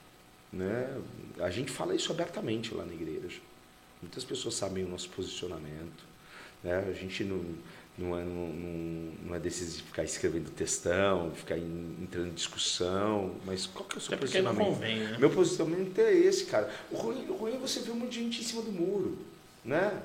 Né? 0.52 1.00
A 1.38 1.50
gente 1.50 1.70
fala 1.70 1.94
isso 1.94 2.12
abertamente 2.12 2.74
lá 2.74 2.84
na 2.84 2.92
igreja. 2.92 3.40
Muitas 4.00 4.24
pessoas 4.24 4.54
sabem 4.54 4.84
o 4.84 4.88
nosso 4.88 5.08
posicionamento. 5.10 6.04
Né? 6.62 6.86
A 6.88 6.92
gente 6.92 7.24
não, 7.24 7.44
não, 7.98 8.18
é, 8.18 8.24
não, 8.24 8.48
não 9.24 9.34
é 9.34 9.40
ficar 9.40 10.04
escrevendo 10.04 10.50
textão, 10.50 11.32
ficar 11.34 11.58
entrando 11.58 12.28
em 12.28 12.34
discussão, 12.34 13.34
mas 13.44 13.66
qual 13.66 13.84
que 13.84 13.96
é 13.96 13.98
o 13.98 14.00
seu 14.00 14.14
Até 14.14 14.20
posicionamento? 14.20 14.58
Não 14.58 14.74
convém, 14.74 14.98
né? 14.98 15.16
Meu 15.18 15.30
posicionamento 15.30 15.98
é 15.98 16.12
esse, 16.12 16.46
cara. 16.46 16.70
O 16.90 16.96
ruim, 16.96 17.26
o 17.28 17.34
ruim 17.34 17.54
é 17.54 17.58
você 17.58 17.80
ver 17.80 17.92
um 17.92 17.96
monte 17.96 18.12
de 18.12 18.24
gente 18.24 18.40
em 18.40 18.44
cima 18.44 18.62
do 18.62 18.72
muro. 18.72 19.18
Né? 19.64 20.00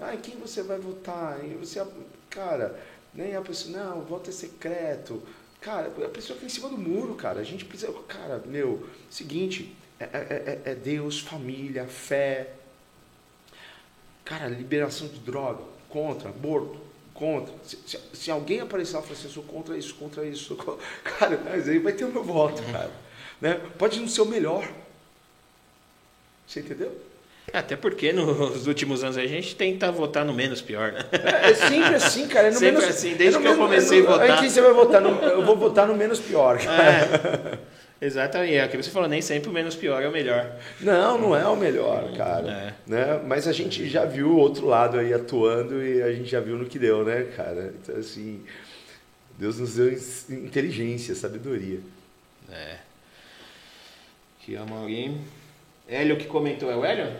Ah, 0.00 0.14
em 0.14 0.18
quem 0.18 0.36
você 0.36 0.62
vai 0.62 0.78
votar? 0.78 1.44
E 1.44 1.54
você, 1.54 1.84
cara, 2.28 2.78
nem 3.14 3.34
a 3.34 3.40
pessoa, 3.40 3.76
não, 3.76 4.00
o 4.00 4.04
voto 4.04 4.30
é 4.30 4.32
secreto. 4.32 5.22
Cara, 5.66 5.88
a 5.88 6.08
pessoa 6.08 6.36
fica 6.36 6.46
em 6.46 6.48
cima 6.48 6.68
do 6.68 6.78
muro, 6.78 7.16
cara. 7.16 7.40
A 7.40 7.42
gente 7.42 7.64
precisa. 7.64 7.92
Cara, 8.06 8.40
meu, 8.46 8.88
seguinte, 9.10 9.74
é, 9.98 10.04
é, 10.04 10.60
é, 10.64 10.70
é 10.70 10.74
Deus, 10.76 11.18
família, 11.18 11.88
fé. 11.88 12.50
Cara, 14.24 14.46
liberação 14.46 15.08
de 15.08 15.18
droga, 15.18 15.64
contra, 15.88 16.28
aborto, 16.28 16.78
contra. 17.12 17.52
Se, 17.64 17.78
se, 17.84 17.98
se 18.12 18.30
alguém 18.30 18.60
aparecer 18.60 18.94
lá 18.94 19.00
e 19.00 19.02
falar 19.02 19.18
assim, 19.18 19.26
eu 19.26 19.32
sou 19.32 19.42
contra 19.42 19.76
isso, 19.76 19.96
contra 19.96 20.24
isso, 20.24 20.54
contra... 20.54 20.86
cara, 21.02 21.42
mas 21.44 21.68
aí 21.68 21.80
vai 21.80 21.92
ter 21.92 22.04
o 22.04 22.12
meu 22.12 22.22
voto, 22.22 22.62
cara. 22.70 22.92
Né? 23.40 23.54
Pode 23.76 23.98
não 23.98 24.06
ser 24.06 24.20
o 24.20 24.26
melhor. 24.26 24.72
Você 26.46 26.60
entendeu? 26.60 26.96
Até 27.52 27.76
porque 27.76 28.12
nos 28.12 28.66
últimos 28.68 29.04
anos 29.04 29.16
a 29.16 29.26
gente 29.26 29.54
tenta 29.54 29.90
votar 29.90 30.24
no 30.24 30.34
menos 30.34 30.60
pior, 30.60 30.92
né? 30.92 31.00
É, 31.12 31.50
é 31.50 31.54
sempre 31.54 31.94
assim, 31.94 32.26
cara. 32.26 32.48
É 32.48 32.52
sempre 32.52 32.80
menos, 32.80 32.84
assim, 32.84 33.14
desde 33.14 33.38
é 33.38 33.40
que 33.40 33.48
eu 33.48 33.56
comecei 33.56 34.00
a 34.00 34.10
votar. 34.10 34.30
Antes 34.30 34.52
você 34.52 34.60
vai 34.60 34.72
votar, 34.72 35.00
no, 35.00 35.10
eu 35.22 35.44
vou 35.44 35.56
votar 35.56 35.86
no 35.86 35.94
menos 35.94 36.18
pior. 36.18 36.58
Cara. 36.58 37.62
É. 37.62 37.76
Exatamente, 37.98 38.54
é 38.54 38.66
o 38.66 38.68
que 38.68 38.76
você 38.76 38.90
falou, 38.90 39.08
nem 39.08 39.22
sempre 39.22 39.48
o 39.48 39.52
menos 39.52 39.74
pior 39.74 40.02
é 40.02 40.08
o 40.08 40.12
melhor. 40.12 40.54
Não, 40.82 41.18
não 41.18 41.34
é 41.34 41.46
o 41.48 41.56
melhor, 41.56 42.12
cara. 42.14 42.50
É. 42.50 42.74
Né? 42.86 43.20
Mas 43.26 43.48
a 43.48 43.52
gente 43.52 43.88
já 43.88 44.04
viu 44.04 44.28
o 44.28 44.36
outro 44.36 44.66
lado 44.66 44.98
aí 44.98 45.14
atuando 45.14 45.82
e 45.82 46.02
a 46.02 46.12
gente 46.12 46.28
já 46.28 46.40
viu 46.40 46.56
no 46.56 46.66
que 46.66 46.78
deu, 46.78 47.04
né, 47.04 47.22
cara? 47.34 47.72
Então, 47.82 47.96
assim, 47.96 48.44
Deus 49.38 49.58
nos 49.58 49.76
deu 49.76 49.90
inteligência, 50.28 51.14
sabedoria. 51.14 51.80
É. 52.52 52.76
Aqui, 54.38 54.56
alguém. 54.56 55.22
Hélio 55.88 56.18
que 56.18 56.26
comentou, 56.26 56.70
é 56.70 56.76
o 56.76 56.84
Hélio? 56.84 57.16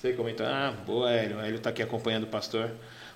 Você 0.00 0.14
comentou, 0.14 0.46
ah, 0.46 0.72
boa 0.86 1.10
Hélio, 1.10 1.36
o 1.36 1.40
Hélio 1.40 1.56
está 1.56 1.68
aqui 1.68 1.82
acompanhando 1.82 2.24
o 2.24 2.26
pastor. 2.26 2.70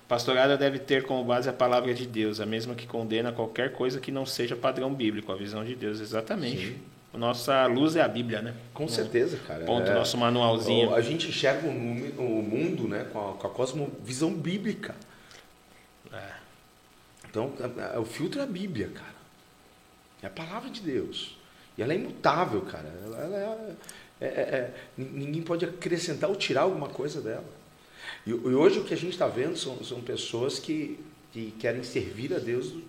Pastorada 0.07 0.55
deve 0.55 0.77
ter 0.77 1.03
como 1.03 1.23
base 1.23 1.49
a 1.49 1.53
palavra 1.53 1.91
de 1.95 2.05
Deus, 2.05 2.39
a 2.39 2.45
mesma 2.45 2.75
que 2.75 2.85
condena 2.85 3.31
qualquer 3.31 3.71
coisa 3.71 3.99
que 3.99 4.11
não 4.11 4.23
seja 4.23 4.55
padrão 4.55 4.93
bíblico, 4.93 5.31
a 5.31 5.35
visão 5.35 5.65
de 5.65 5.73
Deus, 5.73 5.99
exatamente. 5.99 6.67
Sim. 6.67 6.81
Nossa 7.17 7.65
luz 7.65 7.95
é 7.95 8.01
a 8.01 8.07
Bíblia, 8.07 8.41
né? 8.43 8.53
Com 8.71 8.87
certeza, 8.87 9.37
cara. 9.47 9.65
Ponto, 9.65 9.89
é, 9.89 9.95
nosso 9.95 10.15
manualzinho. 10.15 10.93
A 10.93 11.01
gente 11.01 11.29
enxerga 11.29 11.67
o 11.67 11.71
mundo 11.71 12.87
né, 12.87 13.07
com, 13.11 13.31
a, 13.31 13.33
com 13.33 13.47
a 13.47 13.49
cosmovisão 13.49 14.31
bíblica. 14.31 14.93
É. 16.13 16.33
Então, 17.27 17.51
o 17.99 18.05
filtro 18.05 18.41
é 18.41 18.43
a 18.43 18.47
Bíblia, 18.47 18.89
cara. 18.93 19.15
É 20.21 20.27
a 20.27 20.29
palavra 20.29 20.69
de 20.69 20.81
Deus. 20.81 21.35
E 21.77 21.81
ela 21.81 21.93
é 21.93 21.95
imutável, 21.95 22.61
cara. 22.61 22.93
Ela, 23.03 23.17
ela 23.17 23.75
é, 24.19 24.25
é, 24.25 24.29
é, 24.29 24.73
ninguém 24.97 25.41
pode 25.41 25.65
acrescentar 25.65 26.29
ou 26.29 26.35
tirar 26.35 26.61
alguma 26.61 26.89
coisa 26.89 27.21
dela. 27.21 27.45
E, 28.25 28.29
e 28.29 28.33
hoje 28.33 28.79
o 28.79 28.83
que 28.83 28.93
a 28.93 28.97
gente 28.97 29.13
está 29.13 29.27
vendo 29.27 29.57
são, 29.57 29.83
são 29.83 30.01
pessoas 30.01 30.59
que, 30.59 30.99
que 31.31 31.51
querem 31.59 31.83
servir 31.83 32.33
a 32.33 32.39
Deus 32.39 32.71
do, 32.71 32.83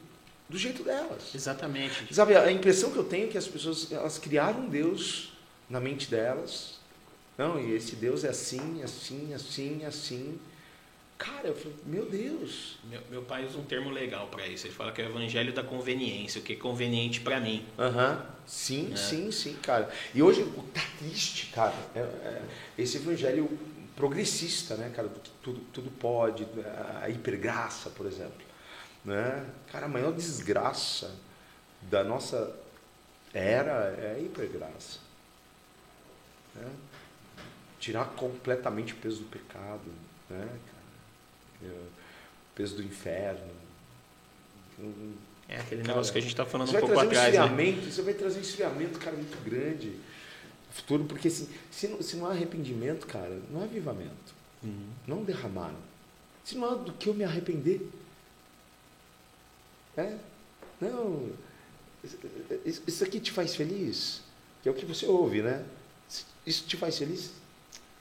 do, 0.49 0.59
jeito 0.59 0.83
delas. 0.83 1.35
Exatamente. 1.35 2.15
Sabe, 2.15 2.37
a 2.37 2.51
impressão 2.51 2.91
que 2.91 2.99
eu 2.99 3.05
tenho 3.05 3.27
é 3.27 3.29
que 3.29 3.39
as 3.39 3.49
pessoas 3.49 3.91
elas 3.91 4.19
criaram 4.19 4.69
Deus 4.69 5.33
na 5.69 5.81
mente 5.81 6.09
delas. 6.11 6.77
Não, 7.37 7.61
e 7.61 7.75
esse 7.75 7.97
Deus 7.97 8.25
é 8.25 8.29
assim, 8.29 8.83
assim, 8.83 9.35
assim, 9.35 9.85
assim. 9.85 10.39
Cara, 11.19 11.49
eu 11.49 11.55
falei, 11.55 11.77
meu 11.87 12.11
Deus. 12.11 12.77
Meu, 12.85 13.01
meu 13.11 13.23
pai 13.23 13.47
usa 13.47 13.59
um 13.59 13.65
termo 13.65 13.91
legal 13.91 14.29
para 14.29 14.47
isso. 14.47 14.67
Ele 14.67 14.75
fala 14.75 14.93
que 14.93 15.01
é 15.01 15.07
o 15.07 15.09
evangelho 15.09 15.53
da 15.53 15.63
conveniência, 15.63 16.41
o 16.41 16.45
que 16.45 16.53
é 16.53 16.57
conveniente 16.57 17.21
para 17.21 17.41
mim. 17.41 17.65
Aham. 17.79 18.13
Uhum. 18.13 18.37
Sim, 18.47 18.93
é. 18.93 18.97
sim, 18.97 19.33
sim, 19.33 19.55
cara. 19.55 19.91
E 20.15 20.23
hoje 20.23 20.45
tá 20.73 20.83
triste, 20.99 21.51
cara. 21.53 21.75
É, 21.95 22.01
é, 22.01 22.43
esse 22.79 22.99
evangelho 22.99 23.51
progressista, 23.97 24.77
né, 24.77 24.93
cara, 24.95 25.11
tudo, 25.43 25.61
tudo 25.73 25.91
pode, 25.91 26.47
a 27.03 27.09
hipergraça, 27.09 27.91
por 27.91 28.07
exemplo. 28.07 28.47
Né? 29.05 29.47
Cara, 29.73 29.87
a 29.87 29.89
maior 29.89 30.13
desgraça 30.13 31.13
da 31.83 32.05
nossa 32.05 32.55
era 33.33 33.97
é 33.99 34.17
a 34.17 34.21
hipergraça. 34.21 34.99
Né? 36.55 36.71
Tirar 37.81 38.05
completamente 38.11 38.93
o 38.93 38.97
peso 38.97 39.21
do 39.21 39.29
pecado, 39.29 39.91
né, 40.29 40.49
peso 42.55 42.77
do 42.77 42.83
inferno. 42.83 43.51
É 45.49 45.59
aquele 45.59 45.83
cara, 45.83 45.95
negócio 45.95 46.13
que 46.13 46.19
a 46.19 46.23
gente 46.23 46.33
está 46.33 46.45
falando 46.45 46.69
um 46.69 46.81
pouco 46.81 46.99
atrás. 46.99 47.35
Um 47.35 47.55
né? 47.55 47.73
Você 47.91 48.03
vai 48.03 48.15
trazer 48.15 48.39
um 48.39 48.43
esfriamento, 48.43 48.99
cara, 48.99 49.17
muito 49.17 49.43
grande 49.45 49.95
futuro, 50.77 51.05
porque 51.05 51.29
assim, 51.29 51.49
se, 51.71 51.89
não, 51.89 52.03
se 52.03 52.17
não 52.17 52.27
há 52.27 52.31
arrependimento, 52.31 53.07
cara, 53.07 53.41
não 53.51 53.61
há 53.61 53.65
avivamento. 53.65 54.35
Uhum. 54.63 54.89
Não 55.07 55.25
derramar. 55.25 55.75
Se 56.45 56.57
não 56.57 56.71
há 56.71 56.75
do 56.75 56.93
que 56.93 57.09
eu 57.09 57.15
me 57.15 57.25
arrepender. 57.25 57.89
É? 59.97 60.17
Não. 60.81 61.31
Isso 62.65 63.03
aqui 63.03 63.19
te 63.19 63.33
faz 63.33 63.57
feliz? 63.57 64.21
Que 64.63 64.69
é 64.69 64.73
o 64.73 64.75
que 64.75 64.85
você 64.85 65.07
ouve, 65.07 65.43
né? 65.43 65.65
Isso 66.47 66.67
te 66.67 66.77
faz 66.77 66.99
feliz? 66.99 67.33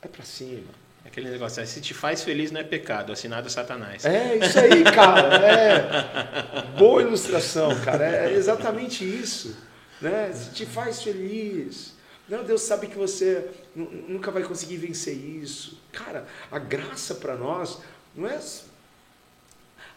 É 0.01 0.07
para 0.07 0.23
cima. 0.23 0.71
Aquele 1.05 1.29
negócio, 1.29 1.65
se 1.67 1.79
te 1.79 1.93
faz 1.93 2.23
feliz 2.23 2.51
não 2.51 2.59
é 2.59 2.63
pecado, 2.63 3.13
assinado 3.13 3.47
Satanás. 3.49 4.03
É 4.05 4.37
isso 4.37 4.59
aí, 4.59 4.83
cara. 4.83 5.35
É. 5.45 6.77
Boa 6.77 7.01
ilustração, 7.01 7.69
cara. 7.81 8.05
É 8.05 8.33
exatamente 8.33 9.05
isso. 9.05 9.55
Né? 10.01 10.31
Se 10.33 10.51
te 10.51 10.65
faz 10.65 11.03
feliz. 11.03 11.93
Não, 12.27 12.43
Deus 12.43 12.61
sabe 12.61 12.87
que 12.87 12.97
você 12.97 13.49
nunca 13.75 14.31
vai 14.31 14.43
conseguir 14.43 14.77
vencer 14.77 15.15
isso. 15.15 15.79
Cara, 15.91 16.25
a 16.51 16.57
graça 16.57 17.15
para 17.15 17.35
nós 17.35 17.79
não 18.15 18.27
é. 18.27 18.39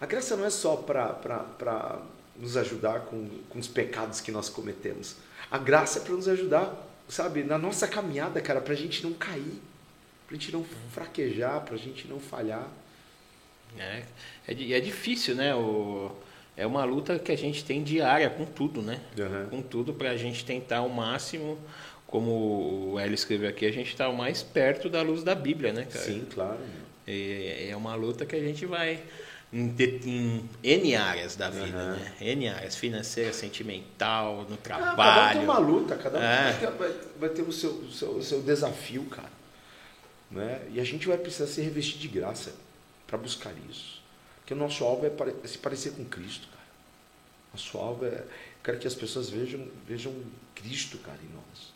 A 0.01 0.06
graça 0.06 0.36
não 0.36 0.44
é 0.44 0.51
só 0.51 0.76
para 0.76 2.02
nos 2.36 2.56
ajudar 2.56 3.01
com, 3.01 3.28
com 3.48 3.59
os 3.59 3.66
pecados 3.66 4.20
que 4.20 4.30
nós 4.30 4.48
cometemos. 4.48 5.16
A 5.51 5.56
graça 5.56 5.98
é 5.98 6.02
para 6.02 6.14
nos 6.14 6.28
ajudar, 6.28 6.86
sabe, 7.09 7.43
na 7.43 7.56
nossa 7.56 7.89
caminhada, 7.89 8.40
cara, 8.40 8.60
para 8.60 8.74
a 8.74 8.76
gente 8.76 9.02
não 9.02 9.14
cair 9.14 9.60
para 10.28 10.36
a 10.36 10.38
gente 10.38 10.52
não 10.52 10.64
fraquejar, 10.92 11.62
para 11.62 11.74
a 11.74 11.78
gente 11.78 12.06
não 12.06 12.20
falhar. 12.20 12.68
É, 13.78 14.02
é, 14.46 14.72
é, 14.72 14.80
difícil, 14.80 15.34
né? 15.34 15.55
O, 15.55 16.12
é 16.55 16.66
uma 16.66 16.84
luta 16.84 17.18
que 17.18 17.32
a 17.32 17.36
gente 17.36 17.64
tem 17.64 17.82
diária 17.82 18.28
com 18.28 18.44
tudo, 18.44 18.82
né? 18.82 19.00
Uhum. 19.18 19.48
Com 19.48 19.62
tudo 19.62 19.94
para 19.94 20.10
a 20.10 20.16
gente 20.16 20.44
tentar 20.44 20.82
o 20.82 20.90
máximo, 20.90 21.59
como 22.06 22.92
o 22.92 22.98
Hélio 22.98 23.14
escreveu 23.14 23.48
aqui, 23.48 23.64
a 23.64 23.72
gente 23.72 23.88
está 23.88 24.06
o 24.09 24.16
mais 24.16 24.42
perto 24.42 24.90
da 24.90 25.00
luz 25.00 25.22
da 25.22 25.34
Bíblia, 25.34 25.72
né, 25.72 25.86
cara? 25.90 26.05
Sim, 26.05 26.26
claro. 26.32 26.59
É, 27.06 27.68
é 27.70 27.76
uma 27.76 27.94
luta 27.94 28.26
que 28.26 28.36
a 28.36 28.40
gente 28.40 28.66
vai 28.66 29.00
em, 29.50 29.74
em 30.05 30.48
N 30.62 30.94
áreas 30.94 31.36
da 31.36 31.48
vida, 31.48 31.78
uhum. 31.78 31.92
né? 31.92 32.12
N 32.20 32.48
áreas, 32.48 32.76
financeira, 32.76 33.32
sentimental, 33.32 34.46
no 34.48 34.59
trabalho. 34.59 34.92
Ah, 34.92 34.96
cada 34.96 35.28
um 35.28 35.32
tem 35.32 35.42
uma 35.42 35.59
luta, 35.59 35.96
cada 35.96 36.18
um 36.18 36.22
é. 36.22 36.52
vai, 36.52 36.88
ter, 36.90 37.09
vai 37.18 37.28
ter 37.30 37.42
o 37.42 37.52
seu, 37.52 37.70
o 37.70 37.90
seu, 37.90 38.10
o 38.10 38.22
seu 38.22 38.42
desafio, 38.42 39.05
cara. 39.05 39.38
Né? 40.30 40.68
E 40.72 40.80
a 40.80 40.84
gente 40.84 41.06
vai 41.06 41.16
precisar 41.16 41.46
se 41.46 41.60
revestir 41.60 41.98
de 41.98 42.09
graça 42.09 42.55
para 43.06 43.16
buscar 43.16 43.52
isso. 43.68 44.02
Porque 44.40 44.55
o 44.55 44.56
nosso 44.56 44.84
alvo 44.84 45.06
é 45.06 45.48
se 45.48 45.59
parecer 45.59 45.92
com 45.92 46.05
Cristo, 46.05 46.48
cara. 46.48 46.66
Nosso 47.52 47.78
alvo 47.78 48.05
é. 48.05 48.18
Eu 48.18 48.62
quero 48.62 48.78
que 48.78 48.86
as 48.86 48.94
pessoas 48.94 49.30
vejam, 49.30 49.66
vejam 49.86 50.14
Cristo, 50.55 50.98
cara, 50.98 51.18
em 51.22 51.34
nós. 51.34 51.72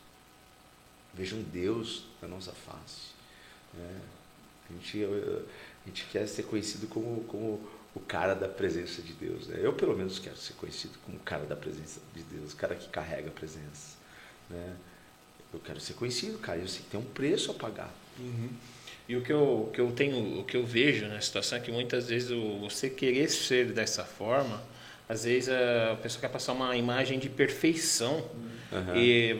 Vejam 1.13 1.41
Deus 1.41 2.05
na 2.21 2.27
nossa 2.27 2.51
face. 2.51 3.13
Né? 3.73 4.01
A, 4.69 4.73
gente, 4.73 5.03
a 5.03 5.87
gente 5.87 6.05
quer 6.11 6.27
ser 6.27 6.43
conhecido 6.43 6.87
como, 6.87 7.23
como 7.25 7.61
o 7.95 7.99
cara 7.99 8.33
da 8.33 8.47
presença 8.47 9.01
de 9.01 9.13
Deus. 9.13 9.47
Né? 9.47 9.59
Eu, 9.61 9.73
pelo 9.73 9.95
menos, 9.95 10.19
quero 10.19 10.37
ser 10.37 10.53
conhecido 10.53 10.97
como 11.05 11.17
o 11.17 11.21
cara 11.21 11.45
da 11.45 11.55
presença 11.55 11.99
de 12.13 12.23
Deus, 12.23 12.53
o 12.53 12.55
cara 12.55 12.75
que 12.75 12.87
carrega 12.89 13.29
a 13.29 13.31
presença. 13.31 13.97
Né? 14.49 14.75
Eu 15.53 15.59
quero 15.59 15.79
ser 15.79 15.93
conhecido, 15.93 16.37
cara. 16.39 16.59
Eu 16.59 16.67
sei 16.67 16.81
que 16.81 16.89
tem 16.89 16.99
um 16.99 17.05
preço 17.05 17.51
a 17.51 17.53
pagar. 17.53 17.93
Uhum. 18.19 18.49
E 19.07 19.15
o 19.15 19.21
que, 19.21 19.33
eu, 19.33 19.69
que 19.73 19.81
eu 19.81 19.91
tenho, 19.91 20.39
o 20.39 20.43
que 20.43 20.55
eu 20.55 20.65
vejo 20.65 21.07
na 21.07 21.19
situação 21.19 21.57
é 21.57 21.61
que 21.61 21.71
muitas 21.71 22.07
vezes 22.07 22.31
o, 22.31 22.59
você 22.59 22.89
querer 22.89 23.29
ser 23.29 23.73
dessa 23.73 24.03
forma, 24.03 24.61
às 25.09 25.25
vezes 25.25 25.49
a 25.49 25.97
pessoa 26.01 26.21
quer 26.21 26.29
passar 26.29 26.53
uma 26.53 26.75
imagem 26.77 27.19
de 27.19 27.29
perfeição 27.29 28.17
uhum. 28.17 28.52
E 28.95 29.35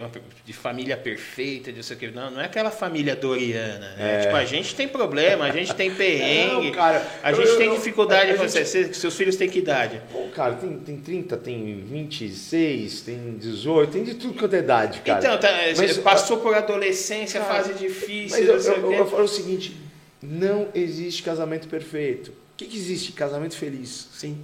de 0.46 0.54
família 0.54 0.98
perfeita, 0.98 1.72
de 1.72 1.84
sei 1.84 1.96
o 1.96 2.00
que. 2.00 2.08
Não, 2.12 2.32
não 2.32 2.42
é 2.42 2.46
aquela 2.46 2.72
família 2.72 3.16
doriana. 3.16 3.94
Né? 3.96 3.96
É. 3.98 4.20
Tipo, 4.22 4.36
a 4.36 4.46
gente 4.46 4.76
tem 4.76 4.88
problema, 4.88 5.46
a 5.46 5.52
gente 5.52 5.74
tem 5.74 5.92
perrengue, 5.96 6.68
não, 6.68 6.72
cara, 6.72 7.06
a 7.22 7.34
gente 7.34 7.48
eu, 7.48 7.58
tem 7.58 7.68
eu, 7.68 7.76
dificuldade. 7.76 8.32
Eu, 8.32 8.38
você, 8.38 8.64
gente... 8.66 8.98
seus 8.98 9.16
filhos 9.16 9.36
têm 9.36 9.50
que 9.50 9.60
idade? 9.60 10.02
Pô, 10.12 10.28
cara, 10.30 10.54
tem, 10.56 10.78
tem 10.80 10.98
30, 10.98 11.38
tem 11.38 11.84
26, 11.84 13.02
tem 13.02 13.38
18, 13.38 13.92
tem 13.92 14.04
de 14.04 14.16
tudo 14.16 14.38
quanto 14.40 14.56
é 14.56 14.60
idade, 14.60 15.02
cara. 15.02 15.20
Então, 15.20 15.38
tá, 15.38 15.50
mas, 15.78 15.98
passou 15.98 16.38
por 16.38 16.54
adolescência, 16.54 17.40
cara, 17.40 17.54
fase 17.54 17.74
difícil. 17.74 18.54
Mas 18.54 18.68
eu, 18.68 18.74
eu, 18.74 18.94
eu 18.94 19.08
falo 19.08 19.24
o 19.24 19.28
seguinte: 19.28 19.76
não 20.22 20.70
existe 20.74 21.24
casamento 21.24 21.68
perfeito. 21.68 22.30
O 22.30 22.56
que, 22.56 22.66
que 22.66 22.78
existe? 22.78 23.12
Casamento 23.12 23.56
feliz. 23.58 24.10
Sim. 24.14 24.38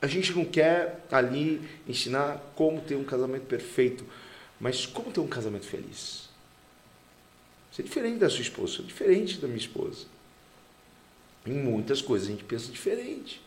A 0.00 0.06
gente 0.06 0.32
não 0.32 0.44
quer 0.44 1.04
ali 1.10 1.60
ensinar 1.86 2.40
como 2.54 2.80
ter 2.80 2.94
um 2.94 3.04
casamento 3.04 3.46
perfeito, 3.46 4.06
mas 4.60 4.86
como 4.86 5.10
ter 5.10 5.20
um 5.20 5.26
casamento 5.26 5.66
feliz. 5.66 6.28
Você 7.70 7.82
é 7.82 7.84
diferente 7.84 8.18
da 8.18 8.30
sua 8.30 8.42
esposa, 8.42 8.80
é 8.80 8.84
diferente 8.84 9.38
da 9.38 9.46
minha 9.46 9.58
esposa. 9.58 10.06
Em 11.44 11.52
muitas 11.52 12.00
coisas 12.00 12.28
a 12.28 12.30
gente 12.30 12.44
pensa 12.44 12.70
diferente. 12.70 13.40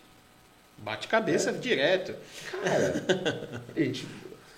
Bate 0.78 1.08
cabeça 1.08 1.52
é. 1.52 1.54
direto. 1.54 2.16
Cara, 2.50 3.64
a 3.76 3.80
gente, 3.80 4.08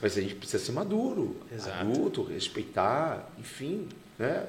mas 0.02 0.18
a 0.18 0.22
gente 0.22 0.36
precisa 0.36 0.64
ser 0.64 0.72
maduro, 0.72 1.36
Exato. 1.52 1.78
adulto, 1.80 2.24
respeitar, 2.24 3.30
enfim. 3.38 3.88
Né? 4.18 4.48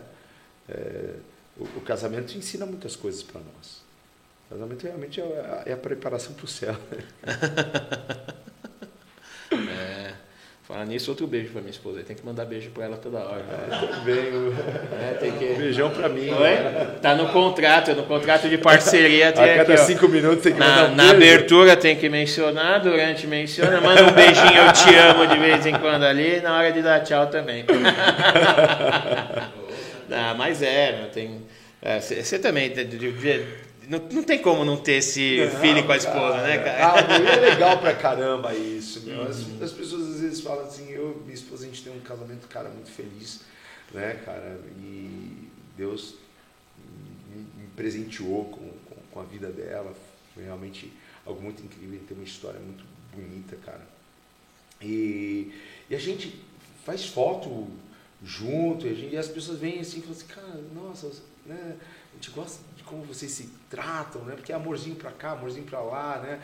É, 0.68 1.14
o, 1.56 1.64
o 1.64 1.80
casamento 1.80 2.36
ensina 2.36 2.64
muitas 2.64 2.96
coisas 2.96 3.22
para 3.22 3.40
nós. 3.40 3.83
Casamento 4.48 4.84
realmente 4.84 5.20
é 5.20 5.24
a, 5.24 5.62
é 5.66 5.72
a 5.72 5.76
preparação 5.76 6.34
para 6.34 6.44
o 6.44 6.48
céu. 6.48 6.76
é. 9.52 10.14
Falar 10.66 10.86
nisso, 10.86 11.10
outro 11.10 11.26
beijo 11.26 11.50
para 11.50 11.60
minha 11.60 11.70
esposa. 11.70 12.02
Tem 12.02 12.16
que 12.16 12.24
mandar 12.24 12.46
beijo 12.46 12.70
para 12.70 12.84
ela 12.84 12.96
toda 12.96 13.18
hora. 13.18 13.44
É, 13.70 13.86
também. 13.86 14.16
É, 14.98 15.12
tem 15.20 15.32
que... 15.32 15.44
Beijão 15.44 15.90
para 15.90 16.08
mim. 16.08 16.30
Oi? 16.30 16.38
Né? 16.38 16.96
Tá 17.02 17.14
no 17.14 17.28
contrato, 17.28 17.94
no 17.94 18.04
contrato 18.04 18.48
de 18.48 18.56
parceria. 18.56 19.30
Tem 19.30 19.44
a 19.44 19.56
cada 19.56 19.74
aqui, 19.74 19.82
cinco 19.82 20.06
ó, 20.06 20.08
minutos 20.08 20.42
tem 20.42 20.54
que 20.54 20.58
na, 20.58 20.66
mandar 20.66 20.90
um 20.90 20.94
Na 20.96 21.10
abertura 21.10 21.76
tem 21.76 21.96
que 21.96 22.08
mencionar, 22.08 22.80
durante 22.80 23.26
menciona, 23.26 23.78
manda 23.78 24.04
um 24.04 24.12
beijinho, 24.12 24.56
eu 24.56 24.72
te 24.72 24.94
amo 24.94 25.26
de 25.26 25.38
vez 25.38 25.66
em 25.66 25.78
quando 25.78 26.04
ali, 26.04 26.40
na 26.40 26.56
hora 26.56 26.72
de 26.72 26.80
dar 26.80 27.00
tchau 27.00 27.26
também. 27.26 27.66
ah, 30.10 30.34
mas 30.34 30.62
é, 30.62 31.10
tem... 31.12 31.42
Você 32.00 32.36
é, 32.36 32.38
também 32.38 32.72
não, 33.88 33.98
não 33.98 34.22
tem 34.22 34.40
como 34.40 34.64
não 34.64 34.76
ter 34.76 34.94
esse 34.94 35.38
não, 35.38 35.60
feeling 35.60 35.82
com 35.84 35.92
a 35.92 35.96
esposa, 35.96 36.36
cara, 36.36 36.46
né, 36.46 36.58
cara? 36.58 36.94
Ah, 36.94 37.14
é 37.14 37.50
legal 37.50 37.78
pra 37.78 37.94
caramba 37.94 38.54
isso, 38.54 39.00
meu. 39.02 39.22
As, 39.22 39.40
uhum. 39.40 39.58
as, 39.62 39.72
pessoas 39.72 40.14
às 40.14 40.20
vezes 40.20 40.40
falam 40.40 40.64
assim, 40.64 40.90
eu 40.90 41.18
e 41.20 41.22
minha 41.22 41.34
esposa, 41.34 41.64
a 41.64 41.68
gente 41.68 41.82
tem 41.82 41.92
um 41.92 42.00
casamento, 42.00 42.46
cara, 42.48 42.68
muito 42.68 42.90
feliz, 42.90 43.40
né, 43.92 44.20
cara? 44.24 44.60
E 44.78 45.48
Deus 45.76 46.16
me, 47.34 47.66
presenteou 47.76 48.44
com, 48.46 48.68
com, 48.68 49.00
com, 49.10 49.20
a 49.20 49.24
vida 49.24 49.50
dela. 49.50 49.94
Foi 50.34 50.44
realmente 50.44 50.92
algo 51.26 51.40
muito 51.40 51.62
incrível, 51.62 52.00
tem 52.06 52.16
uma 52.16 52.24
história 52.24 52.60
muito 52.60 52.84
bonita, 53.14 53.56
cara. 53.64 53.86
E, 54.80 55.52
e 55.88 55.94
a 55.94 55.98
gente 55.98 56.40
faz 56.84 57.04
foto 57.04 57.68
junto, 58.22 58.86
e, 58.86 58.94
gente, 58.94 59.14
e 59.14 59.16
as 59.16 59.28
pessoas 59.28 59.58
vêm 59.58 59.80
assim 59.80 59.98
e 59.98 60.02
falam 60.02 60.16
assim, 60.16 60.26
cara, 60.26 60.60
nossa, 60.74 61.10
né? 61.46 61.76
A 62.12 62.16
gente 62.16 62.30
gosta 62.30 62.60
como 62.86 63.02
vocês 63.04 63.30
se 63.32 63.48
tratam, 63.70 64.22
né? 64.22 64.34
Porque 64.34 64.52
é 64.52 64.54
amorzinho 64.54 64.96
para 64.96 65.10
cá, 65.10 65.32
amorzinho 65.32 65.66
para 65.66 65.80
lá, 65.80 66.18
né? 66.18 66.40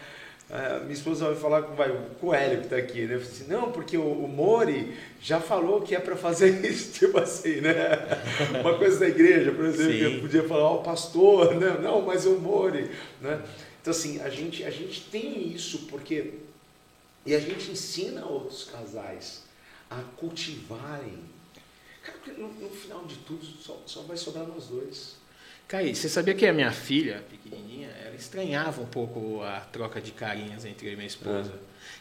Uh, 0.51 0.81
minha 0.81 0.95
esposa 0.95 1.27
vai 1.27 1.37
falar 1.37 1.63
com, 1.63 1.77
vai, 1.77 1.91
o 2.21 2.35
Hélio 2.35 2.59
que 2.59 2.65
está 2.65 2.77
aqui, 2.77 3.07
né? 3.07 3.15
Assim, 3.15 3.47
não, 3.47 3.71
porque 3.71 3.97
o, 3.97 4.03
o, 4.03 4.27
Mori 4.27 4.99
já 5.21 5.41
falou 5.41 5.81
que 5.81 5.95
é 5.95 6.01
para 6.01 6.17
fazer 6.17 6.49
isso, 6.69 6.99
tipo 6.99 7.19
assim, 7.21 7.61
né? 7.61 7.73
Uma 8.61 8.77
coisa 8.77 8.99
da 8.99 9.09
igreja, 9.09 9.53
por 9.53 9.65
exemplo, 9.65 9.93
Sim. 9.93 10.15
eu 10.17 10.21
podia 10.21 10.49
falar, 10.49 10.65
ó, 10.65 10.75
oh, 10.75 10.79
pastor, 10.79 11.55
né? 11.55 11.79
não, 11.81 12.03
mas 12.03 12.27
o 12.27 12.33
Mori, 12.41 12.91
né? 13.21 13.41
Então, 13.81 13.93
assim, 13.93 14.21
a 14.21 14.29
gente, 14.29 14.65
a 14.65 14.71
gente 14.71 15.03
tem 15.03 15.53
isso 15.53 15.87
porque. 15.87 16.35
E 17.25 17.33
a 17.33 17.39
gente 17.39 17.71
ensina 17.71 18.27
outros 18.27 18.65
casais 18.65 19.45
a 19.89 20.03
cultivarem. 20.17 21.19
Cara, 22.03 22.19
no, 22.37 22.49
no 22.49 22.71
final 22.71 23.05
de 23.05 23.17
tudo, 23.19 23.45
só, 23.45 23.81
só 23.87 24.03
vai 24.03 24.17
sobrar 24.17 24.47
nós 24.47 24.67
dois. 24.67 25.20
Caí, 25.71 25.95
você 25.95 26.09
sabia 26.09 26.35
que 26.35 26.45
a 26.45 26.53
minha 26.53 26.73
filha, 26.73 27.23
pequenininha, 27.31 27.91
ela 28.05 28.17
estranhava 28.17 28.83
um 28.83 28.87
pouco 28.87 29.41
a 29.45 29.61
troca 29.61 30.01
de 30.01 30.11
carinhas 30.11 30.65
entre 30.65 30.89
eu 30.89 30.95
e 30.95 30.97
minha 30.97 31.07
esposa. 31.07 31.53
Ah. 31.55 31.59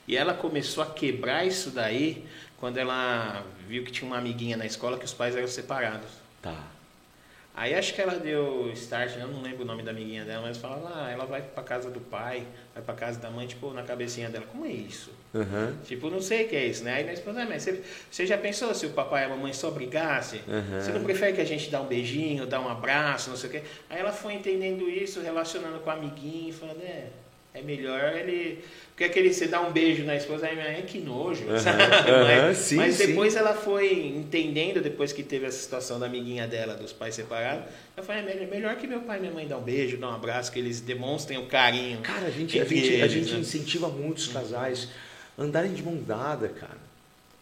E 0.07 0.17
ela 0.17 0.33
começou 0.33 0.83
a 0.83 0.87
quebrar 0.87 1.45
isso 1.45 1.69
daí 1.69 2.25
quando 2.57 2.77
ela 2.77 3.45
viu 3.67 3.83
que 3.83 3.91
tinha 3.91 4.07
uma 4.09 4.17
amiguinha 4.17 4.57
na 4.57 4.65
escola 4.65 4.97
que 4.97 5.05
os 5.05 5.13
pais 5.13 5.35
eram 5.35 5.47
separados. 5.47 6.09
Tá. 6.41 6.65
Aí 7.55 7.75
acho 7.75 7.93
que 7.93 8.01
ela 8.01 8.15
deu 8.15 8.71
start, 8.73 9.15
eu 9.17 9.27
não 9.27 9.43
lembro 9.43 9.61
o 9.61 9.67
nome 9.67 9.83
da 9.83 9.91
amiguinha 9.91 10.25
dela, 10.25 10.47
mas 10.47 10.57
falava, 10.57 11.03
ah, 11.03 11.11
ela 11.11 11.27
vai 11.27 11.43
pra 11.43 11.61
casa 11.61 11.91
do 11.91 11.99
pai, 11.99 12.47
vai 12.73 12.81
pra 12.81 12.95
casa 12.95 13.19
da 13.19 13.29
mãe, 13.29 13.45
tipo, 13.45 13.71
na 13.71 13.83
cabecinha 13.83 14.31
dela, 14.31 14.47
como 14.51 14.65
é 14.65 14.71
isso? 14.71 15.11
Uhum. 15.33 15.75
Tipo, 15.83 16.09
não 16.09 16.21
sei 16.21 16.45
o 16.45 16.49
que 16.49 16.55
é 16.55 16.65
isso, 16.65 16.83
né? 16.83 16.95
Aí 16.95 17.03
minha 17.03 17.13
esposa, 17.13 17.41
ah, 17.41 17.45
mas 17.47 17.63
você, 17.63 17.81
você 18.09 18.25
já 18.25 18.37
pensou 18.37 18.73
se 18.73 18.85
o 18.85 18.89
papai 18.91 19.23
e 19.23 19.25
a 19.25 19.29
mamãe 19.29 19.53
só 19.53 19.69
brigassem? 19.69 20.41
Uhum. 20.47 20.81
Você 20.81 20.91
não 20.91 21.03
prefere 21.03 21.33
que 21.33 21.41
a 21.41 21.45
gente 21.45 21.69
dá 21.69 21.81
um 21.81 21.87
beijinho, 21.87 22.45
dá 22.45 22.59
um 22.59 22.67
abraço, 22.67 23.29
não 23.29 23.37
sei 23.37 23.49
o 23.49 23.51
quê? 23.53 23.61
Aí 23.89 23.99
ela 23.99 24.11
foi 24.11 24.33
entendendo 24.33 24.89
isso, 24.89 25.21
relacionando 25.21 25.79
com 25.79 25.89
a 25.89 25.93
amiguinha, 25.93 26.51
falando, 26.53 26.81
é, 26.81 27.07
é 27.53 27.61
melhor 27.61 28.15
ele 28.15 28.63
porque 28.99 29.11
aquele 29.11 29.33
você 29.33 29.47
dá 29.47 29.61
um 29.61 29.71
beijo 29.71 30.03
na 30.03 30.13
esposa, 30.17 30.45
aí 30.45 30.59
é 30.59 30.81
que 30.85 30.99
nojo, 30.99 31.45
uhum, 31.45 31.53
mas, 32.45 32.57
sim, 32.57 32.75
mas, 32.75 32.97
depois 32.97 33.31
sim. 33.31 33.39
ela 33.39 33.53
foi 33.53 33.93
entendendo, 34.07 34.81
depois 34.81 35.13
que 35.13 35.23
teve 35.23 35.45
essa 35.45 35.57
situação 35.57 35.97
da 35.97 36.05
amiguinha 36.05 36.45
dela, 36.45 36.75
dos 36.75 36.91
pais 36.91 37.15
separados, 37.15 37.63
ela 37.95 38.05
falou, 38.05 38.29
é 38.29 38.45
melhor 38.45 38.75
que 38.75 38.85
meu 38.85 38.99
pai 38.99 39.19
e 39.19 39.21
minha 39.21 39.31
mãe 39.31 39.47
dão 39.47 39.59
um 39.59 39.63
beijo, 39.63 39.95
dão 39.95 40.11
um 40.11 40.15
abraço, 40.15 40.51
que 40.51 40.59
eles 40.59 40.81
demonstrem 40.81 41.39
o 41.39 41.45
carinho. 41.45 41.99
Cara, 42.01 42.27
a 42.27 42.29
gente, 42.29 42.59
a 42.59 42.65
gente, 42.65 42.87
eles, 42.87 43.01
a 43.01 43.07
gente 43.07 43.31
né? 43.31 43.39
incentiva 43.39 43.87
muitos 43.87 44.27
casais 44.27 44.89
andarem 45.39 45.73
de 45.73 45.81
mão 45.81 45.95
dada, 45.95 46.49
cara. 46.49 46.89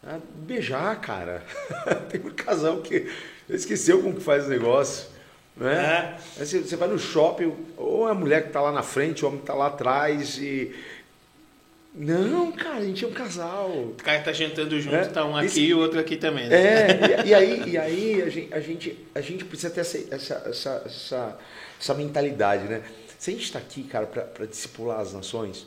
A 0.06 0.18
beijar, 0.36 1.00
cara. 1.00 1.42
Tem 2.08 2.20
um 2.20 2.30
casal 2.30 2.80
que 2.80 3.10
esqueceu 3.50 4.00
como 4.00 4.14
que 4.14 4.22
faz 4.22 4.46
o 4.46 4.48
negócio. 4.48 5.08
Né? 5.56 5.74
É. 5.74 6.44
Você, 6.44 6.60
você 6.60 6.76
vai 6.76 6.88
no 6.88 6.98
shopping, 6.98 7.52
ou 7.76 8.06
a 8.06 8.14
mulher 8.14 8.42
que 8.42 8.48
está 8.48 8.60
lá 8.60 8.70
na 8.70 8.82
frente, 8.82 9.24
o 9.24 9.28
homem 9.28 9.40
que 9.40 9.44
está 9.44 9.54
lá 9.54 9.66
atrás 9.66 10.38
e. 10.38 10.72
Não, 11.94 12.52
cara, 12.52 12.76
a 12.76 12.84
gente 12.84 13.04
é 13.04 13.08
um 13.08 13.12
casal. 13.12 13.70
O 13.70 13.94
cara 13.94 14.20
tá 14.20 14.32
jantando 14.32 14.80
junto, 14.80 14.94
é, 14.94 15.04
tá 15.06 15.24
um 15.24 15.36
aqui 15.36 15.46
esse... 15.46 15.60
e 15.62 15.74
o 15.74 15.78
outro 15.80 15.98
aqui 15.98 16.16
também. 16.16 16.48
Né? 16.48 16.56
É, 16.56 17.22
e, 17.24 17.28
e, 17.28 17.34
aí, 17.34 17.62
e 17.70 17.76
aí 17.78 18.22
a, 18.22 18.28
gente, 18.28 18.54
a, 18.54 18.60
gente, 18.60 19.06
a 19.16 19.20
gente 19.20 19.44
precisa 19.44 19.70
ter 19.70 19.80
essa, 19.80 19.98
essa, 20.14 20.42
essa, 20.46 20.82
essa, 20.86 21.38
essa 21.80 21.94
mentalidade, 21.94 22.64
né? 22.64 22.82
Se 23.18 23.30
a 23.30 23.32
gente 23.32 23.42
está 23.42 23.58
aqui, 23.58 23.82
cara, 23.82 24.06
para 24.06 24.46
discipular 24.46 25.00
as 25.00 25.12
nações, 25.12 25.66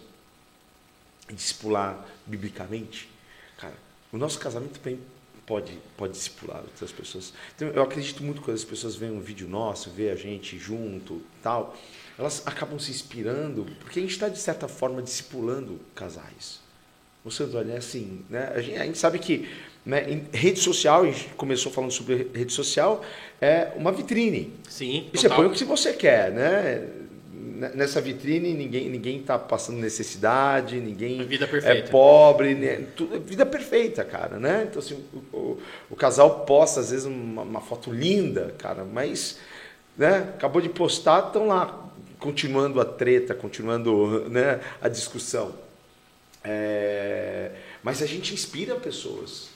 discipular 1.33 2.05
biblicamente, 2.25 3.09
cara, 3.57 3.73
o 4.11 4.17
nosso 4.17 4.39
casamento 4.39 4.79
também 4.79 4.99
pode, 5.45 5.77
pode 5.97 6.13
discipular 6.13 6.61
outras 6.61 6.91
pessoas. 6.91 7.33
Então, 7.55 7.67
eu 7.69 7.81
acredito 7.81 8.23
muito 8.23 8.41
quando 8.41 8.55
as 8.55 8.63
pessoas 8.63 8.95
veem 8.95 9.11
um 9.11 9.19
vídeo 9.19 9.47
nosso, 9.47 9.89
vê 9.89 10.09
a 10.09 10.15
gente 10.15 10.57
junto 10.57 11.21
tal, 11.41 11.75
elas 12.17 12.43
acabam 12.45 12.79
se 12.79 12.91
inspirando, 12.91 13.65
porque 13.79 13.99
a 13.99 14.01
gente 14.01 14.11
está, 14.11 14.29
de 14.29 14.39
certa 14.39 14.67
forma, 14.67 15.01
discipulando 15.01 15.79
casais. 15.95 16.59
O 17.23 17.29
Santo 17.29 17.57
é 17.57 17.77
assim, 17.77 18.25
né? 18.29 18.51
A 18.55 18.61
gente, 18.61 18.77
a 18.77 18.85
gente 18.85 18.97
sabe 18.97 19.19
que 19.19 19.47
né, 19.85 20.11
em 20.11 20.27
rede 20.31 20.59
social, 20.59 21.03
a 21.03 21.05
gente 21.05 21.29
começou 21.35 21.71
falando 21.71 21.91
sobre 21.91 22.29
rede 22.33 22.53
social, 22.53 23.03
é 23.39 23.71
uma 23.75 23.91
vitrine. 23.91 24.53
Sim. 24.69 25.09
E 25.13 25.17
você 25.17 25.29
põe 25.29 25.45
o 25.45 25.51
que 25.51 25.63
você 25.63 25.93
quer, 25.93 26.31
né? 26.31 26.87
Nessa 27.69 28.01
vitrine 28.01 28.53
ninguém 28.53 28.89
ninguém 28.89 29.19
está 29.19 29.37
passando 29.37 29.77
necessidade, 29.77 30.79
ninguém 30.79 31.27
é 31.63 31.81
pobre, 31.83 32.55
né? 32.55 32.87
Tudo, 32.95 33.19
vida 33.19 33.45
perfeita, 33.45 34.03
cara, 34.03 34.39
né? 34.39 34.67
Então 34.69 34.79
assim, 34.79 35.03
o, 35.13 35.37
o, 35.37 35.61
o 35.91 35.95
casal 35.95 36.45
posta 36.45 36.79
às 36.79 36.89
vezes 36.89 37.05
uma, 37.05 37.43
uma, 37.43 37.61
foto 37.61 37.91
linda, 37.91 38.55
cara, 38.57 38.83
mas 38.83 39.39
né, 39.95 40.33
acabou 40.35 40.61
de 40.61 40.69
postar, 40.69 41.27
estão 41.27 41.47
lá 41.47 41.89
continuando 42.17 42.81
a 42.81 42.85
treta, 42.85 43.35
continuando 43.35 44.27
né, 44.29 44.59
a 44.81 44.87
discussão. 44.87 45.53
É, 46.43 47.51
mas 47.83 48.01
a 48.01 48.07
gente 48.07 48.33
inspira 48.33 48.75
pessoas. 48.75 49.49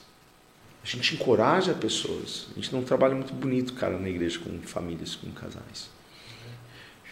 A 0.82 0.86
gente 0.86 1.14
encoraja 1.14 1.74
pessoas. 1.74 2.46
A 2.52 2.54
gente 2.54 2.72
não 2.72 2.84
trabalha 2.84 3.14
muito 3.14 3.34
bonito, 3.34 3.72
cara, 3.72 3.98
na 3.98 4.08
igreja 4.08 4.38
com 4.38 4.60
famílias, 4.62 5.16
com 5.16 5.30
casais. 5.32 5.90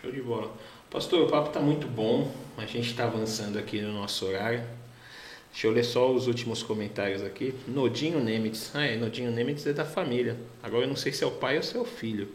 Show 0.01 0.13
de 0.13 0.23
bola. 0.23 0.53
Pastor, 0.95 1.23
o 1.23 1.27
papo 1.27 1.49
está 1.49 1.59
muito 1.59 1.89
bom. 1.89 2.31
A 2.57 2.65
gente 2.67 2.89
está 2.91 3.03
avançando 3.03 3.59
aqui 3.59 3.81
no 3.81 3.93
nosso 3.93 4.27
horário. 4.27 4.63
Deixa 5.51 5.67
eu 5.67 5.73
ler 5.73 5.85
só 5.85 6.09
os 6.09 6.29
últimos 6.29 6.63
comentários 6.63 7.21
aqui. 7.21 7.53
Nodinho 7.67 8.23
Nemitz. 8.23 8.71
Ah, 8.73 8.87
é, 8.87 8.97
Nodinho 8.97 9.33
Nemitz 9.33 9.67
é 9.67 9.73
da 9.73 9.85
família. 9.85 10.37
Agora 10.63 10.85
eu 10.85 10.89
não 10.89 10.95
sei 10.95 11.13
se 11.13 11.25
é 11.25 11.27
o 11.27 11.33
pai 11.33 11.57
ou 11.57 11.65
se 11.65 11.77
é 11.77 11.81
o 11.81 11.85
filho. 11.85 12.29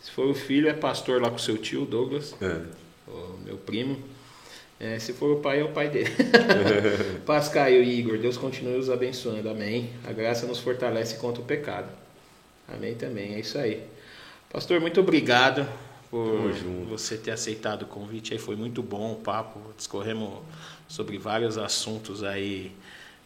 Se 0.00 0.10
for 0.10 0.24
o 0.30 0.34
filho, 0.34 0.66
é 0.66 0.72
pastor 0.72 1.20
lá 1.20 1.30
com 1.30 1.36
seu 1.36 1.58
tio, 1.58 1.84
Douglas, 1.84 2.34
é. 2.40 2.62
o 3.06 3.38
meu 3.44 3.58
primo. 3.58 3.98
É, 4.80 4.98
se 4.98 5.12
for 5.12 5.36
o 5.36 5.40
pai, 5.40 5.60
é 5.60 5.64
o 5.64 5.72
pai 5.72 5.90
dele. 5.90 6.08
Pascal 7.26 7.68
e 7.68 7.98
Igor, 7.98 8.16
Deus 8.16 8.38
continue 8.38 8.78
os 8.78 8.88
abençoando. 8.88 9.50
Amém. 9.50 9.90
A 10.06 10.12
graça 10.12 10.46
nos 10.46 10.58
fortalece 10.58 11.16
contra 11.18 11.42
o 11.42 11.44
pecado. 11.44 11.90
Amém 12.66 12.94
também. 12.94 13.34
É 13.34 13.40
isso 13.40 13.58
aí. 13.58 13.82
Pastor, 14.50 14.80
muito 14.80 15.02
obrigado 15.02 15.68
por 16.10 16.52
você 16.88 17.16
ter 17.16 17.32
aceitado 17.32 17.82
o 17.82 17.86
convite. 17.86 18.32
Aí 18.32 18.38
foi 18.38 18.56
muito 18.56 18.82
bom 18.82 19.12
o 19.12 19.16
papo. 19.16 19.60
Discorremos 19.76 20.40
sobre 20.88 21.18
vários 21.18 21.58
assuntos 21.58 22.22
aí 22.22 22.72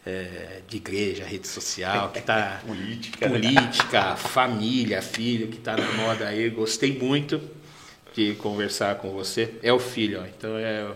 é, 0.05 0.61
de 0.67 0.77
igreja, 0.77 1.23
rede 1.23 1.47
social, 1.47 2.09
que 2.09 2.21
tá 2.21 2.61
política, 2.65 3.29
política, 3.29 4.09
né? 4.11 4.15
família, 4.15 5.01
filho, 5.01 5.47
que 5.47 5.57
está 5.57 5.77
na 5.77 5.91
moda 5.93 6.27
aí. 6.27 6.49
Gostei 6.49 6.97
muito 6.97 7.41
de 8.13 8.35
conversar 8.35 8.95
com 8.95 9.11
você. 9.11 9.55
É 9.61 9.71
o 9.71 9.79
filho, 9.79 10.21
ó. 10.21 10.25
então 10.25 10.57
é 10.57 10.91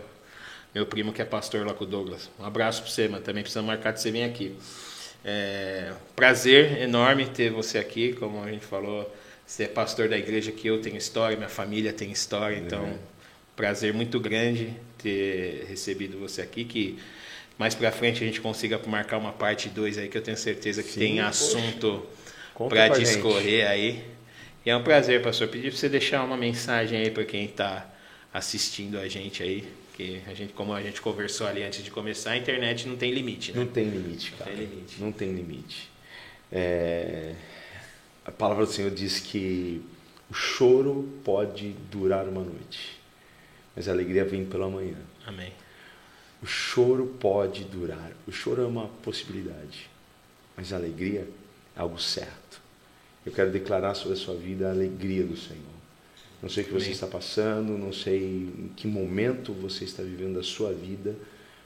meu 0.74 0.86
primo 0.86 1.14
que 1.14 1.22
é 1.22 1.26
pastor 1.26 1.66
lá 1.66 1.74
com 1.74 1.86
o 1.86 1.88
Douglas. 1.88 2.30
Um 2.40 2.46
abraço 2.46 2.82
para 2.82 2.92
você, 2.92 3.08
mano. 3.08 3.24
Também 3.24 3.44
precisa 3.44 3.62
marcar 3.62 3.92
de 3.92 4.02
você 4.02 4.12
vir 4.12 4.24
aqui. 4.24 4.56
É, 5.24 5.94
prazer 6.16 6.82
enorme 6.82 7.26
ter 7.26 7.50
você 7.50 7.78
aqui, 7.78 8.14
como 8.14 8.44
a 8.44 8.52
gente 8.52 8.66
falou 8.66 9.10
você 9.46 9.64
é 9.64 9.68
pastor 9.68 10.10
da 10.10 10.18
igreja 10.18 10.52
que 10.52 10.68
eu 10.68 10.82
tenho 10.82 10.98
história, 10.98 11.38
minha 11.38 11.50
família 11.50 11.94
tem 11.94 12.12
história, 12.12 12.58
então 12.58 12.84
uhum. 12.84 12.98
prazer 13.56 13.94
muito 13.94 14.20
grande 14.20 14.74
ter 14.98 15.66
recebido 15.70 16.18
você 16.18 16.42
aqui, 16.42 16.66
que 16.66 16.98
mais 17.58 17.76
para 17.76 17.92
frente 17.92 18.24
a 18.24 18.26
gente 18.26 18.42
consiga 18.42 18.80
marcar 18.88 19.18
uma 19.18 19.32
parte 19.32 19.70
2 19.70 20.00
aí 20.00 20.10
que 20.10 20.18
eu 20.18 20.22
tenho 20.22 20.38
certeza 20.38 20.82
que 20.82 20.90
Sim, 20.90 21.00
tem 21.00 21.20
assunto 21.20 22.06
para 22.68 22.88
discorrer 22.90 23.62
gente. 23.62 23.64
aí. 23.68 24.04
E 24.66 24.70
é 24.70 24.76
um 24.76 24.84
prazer, 24.84 25.22
pastor, 25.22 25.48
pedir 25.48 25.70
para 25.70 25.78
você 25.78 25.88
deixar 25.88 26.24
uma 26.24 26.36
mensagem 26.36 27.00
aí 27.00 27.12
para 27.12 27.24
quem 27.24 27.46
está 27.46 27.88
assistindo 28.34 28.98
a 29.00 29.08
gente 29.08 29.44
aí, 29.44 29.64
que 29.96 30.22
a 30.28 30.34
gente, 30.34 30.54
como 30.54 30.74
a 30.74 30.82
gente 30.82 31.00
conversou 31.00 31.46
ali 31.46 31.64
antes 31.64 31.84
de 31.84 31.92
começar, 31.92 32.32
a 32.32 32.38
internet 32.38 32.88
não 32.88 32.98
tem 32.98 33.12
limite, 33.12 33.52
né? 33.52 33.60
Não 33.60 33.68
tem 33.68 33.88
limite, 33.88 34.32
cara. 34.32 34.50
Não 34.50 34.58
tem 34.58 34.66
limite. 34.66 34.96
Não 35.00 35.12
tem 35.12 35.32
limite. 35.34 35.90
É 36.52 37.36
a 38.26 38.32
palavra 38.32 38.66
do 38.66 38.72
Senhor 38.72 38.92
diz 38.92 39.20
que 39.20 39.82
o 40.30 40.34
choro 40.34 41.08
pode 41.24 41.76
durar 41.92 42.28
uma 42.28 42.42
noite, 42.42 43.00
mas 43.76 43.88
a 43.88 43.92
alegria 43.92 44.26
vem 44.26 44.46
pela 44.46 44.68
manhã. 44.68 44.98
Amém. 45.26 45.54
O 46.42 46.46
choro 46.46 47.06
pode 47.20 47.64
durar. 47.64 48.12
O 48.28 48.32
choro 48.32 48.64
é 48.64 48.66
uma 48.66 48.88
possibilidade, 49.04 49.90
mas 50.58 50.74
a 50.74 50.78
alegria 50.78 51.28
é 51.76 51.80
algo 51.80 52.00
certo. 52.00 52.60
Eu 53.26 53.32
quero 53.32 53.52
declarar 53.52 53.94
sobre 53.96 54.14
a 54.14 54.20
sua 54.20 54.36
vida 54.36 54.68
a 54.68 54.72
alegria 54.72 55.24
do 55.24 55.38
Senhor. 55.38 55.64
Não 56.42 56.50
sei 56.50 56.64
o 56.64 56.68
que 56.68 56.74
você 56.74 56.86
Amém. 56.86 56.92
está 56.92 57.08
passando, 57.08 57.78
não 57.78 57.94
sei 57.94 58.24
em 58.24 58.72
que 58.76 58.88
momento 58.88 59.54
você 59.54 59.84
está 59.84 60.04
vivendo 60.04 60.40
a 60.40 60.44
sua 60.44 60.74
vida, 60.74 61.16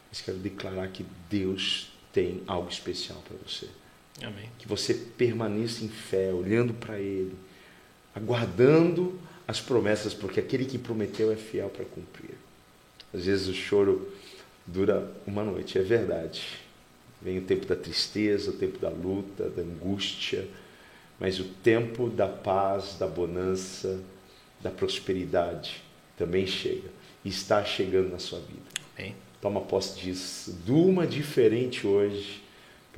mas 0.09 0.21
quero 0.21 0.37
declarar 0.37 0.87
que 0.89 1.05
Deus 1.29 1.91
tem 2.13 2.41
algo 2.47 2.69
especial 2.69 3.21
para 3.27 3.37
você. 3.45 3.67
Amém. 4.23 4.49
Que 4.57 4.67
você 4.67 4.93
permaneça 4.93 5.83
em 5.83 5.89
fé, 5.89 6.33
olhando 6.33 6.73
para 6.73 6.99
Ele, 6.99 7.33
aguardando 8.13 9.19
as 9.47 9.59
promessas, 9.59 10.13
porque 10.13 10.39
aquele 10.39 10.65
que 10.65 10.77
prometeu 10.77 11.31
é 11.31 11.35
fiel 11.35 11.69
para 11.69 11.85
cumprir. 11.85 12.35
Às 13.13 13.25
vezes 13.25 13.47
o 13.47 13.53
choro 13.53 14.11
dura 14.65 15.11
uma 15.25 15.43
noite, 15.43 15.77
é 15.77 15.81
verdade. 15.81 16.43
Vem 17.21 17.39
o 17.39 17.41
tempo 17.41 17.65
da 17.65 17.75
tristeza, 17.75 18.51
o 18.51 18.53
tempo 18.53 18.77
da 18.77 18.89
luta, 18.89 19.49
da 19.49 19.61
angústia, 19.61 20.47
mas 21.19 21.39
o 21.39 21.45
tempo 21.45 22.09
da 22.09 22.27
paz, 22.27 22.95
da 22.97 23.07
bonança, 23.07 23.99
da 24.61 24.69
prosperidade 24.69 25.81
também 26.17 26.45
chega 26.45 26.89
e 27.23 27.29
está 27.29 27.63
chegando 27.63 28.09
na 28.09 28.19
sua 28.19 28.39
vida. 28.39 28.61
Amém. 28.97 29.15
Toma 29.41 29.61
posse 29.61 29.99
disso. 29.99 30.55
Durma 30.65 31.07
diferente 31.07 31.87
hoje 31.87 32.41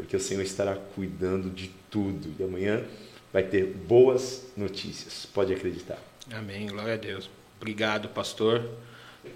porque 0.01 0.15
o 0.17 0.19
Senhor 0.19 0.41
estará 0.41 0.75
cuidando 0.95 1.51
de 1.51 1.69
tudo 1.91 2.33
e 2.39 2.43
amanhã 2.43 2.83
vai 3.31 3.43
ter 3.43 3.67
boas 3.67 4.47
notícias. 4.57 5.27
Pode 5.31 5.53
acreditar. 5.53 5.99
Amém. 6.33 6.65
Glória 6.65 6.95
a 6.95 6.97
Deus. 6.97 7.29
Obrigado, 7.57 8.09
pastor, 8.09 8.67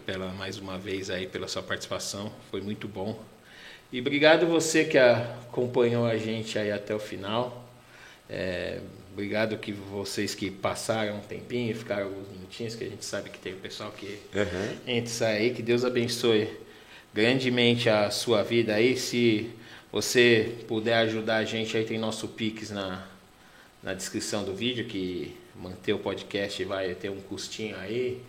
pela 0.07 0.29
mais 0.29 0.57
uma 0.57 0.77
vez 0.77 1.11
aí 1.11 1.27
pela 1.27 1.47
sua 1.47 1.61
participação. 1.61 2.33
Foi 2.49 2.61
muito 2.61 2.87
bom. 2.87 3.23
E 3.91 3.99
obrigado 4.01 4.47
você 4.47 4.85
que 4.85 4.97
acompanhou 4.97 6.03
a 6.03 6.17
gente 6.17 6.57
aí 6.57 6.71
até 6.71 6.95
o 6.95 6.99
final. 6.99 7.69
É, 8.27 8.79
obrigado 9.13 9.55
que 9.59 9.71
vocês 9.71 10.33
que 10.33 10.49
passaram 10.49 11.17
um 11.17 11.21
tempinho, 11.21 11.75
ficaram 11.75 12.05
alguns 12.05 12.27
minutinhos, 12.29 12.73
que 12.75 12.83
a 12.83 12.89
gente 12.89 13.05
sabe 13.05 13.29
que 13.29 13.37
tem 13.37 13.53
o 13.53 13.57
pessoal 13.57 13.91
que 13.91 14.19
uhum. 14.33 14.77
entra 14.87 15.05
e 15.05 15.13
sai 15.13 15.37
aí. 15.37 15.53
Que 15.53 15.61
Deus 15.61 15.85
abençoe 15.85 16.49
grandemente 17.13 17.87
a 17.87 18.09
sua 18.09 18.41
vida 18.41 18.73
aí. 18.73 18.97
Se 18.97 19.53
você 19.95 20.57
puder 20.67 20.97
ajudar 20.97 21.37
a 21.37 21.45
gente, 21.45 21.77
aí 21.77 21.85
tem 21.85 21.97
nosso 21.97 22.27
Pix 22.27 22.69
na, 22.69 23.01
na 23.81 23.93
descrição 23.93 24.43
do 24.43 24.53
vídeo, 24.53 24.87
que 24.87 25.37
manter 25.55 25.93
o 25.93 25.99
podcast 25.99 26.61
vai 26.65 26.93
ter 26.95 27.09
um 27.09 27.21
custinho 27.21 27.77
aí 27.77 28.21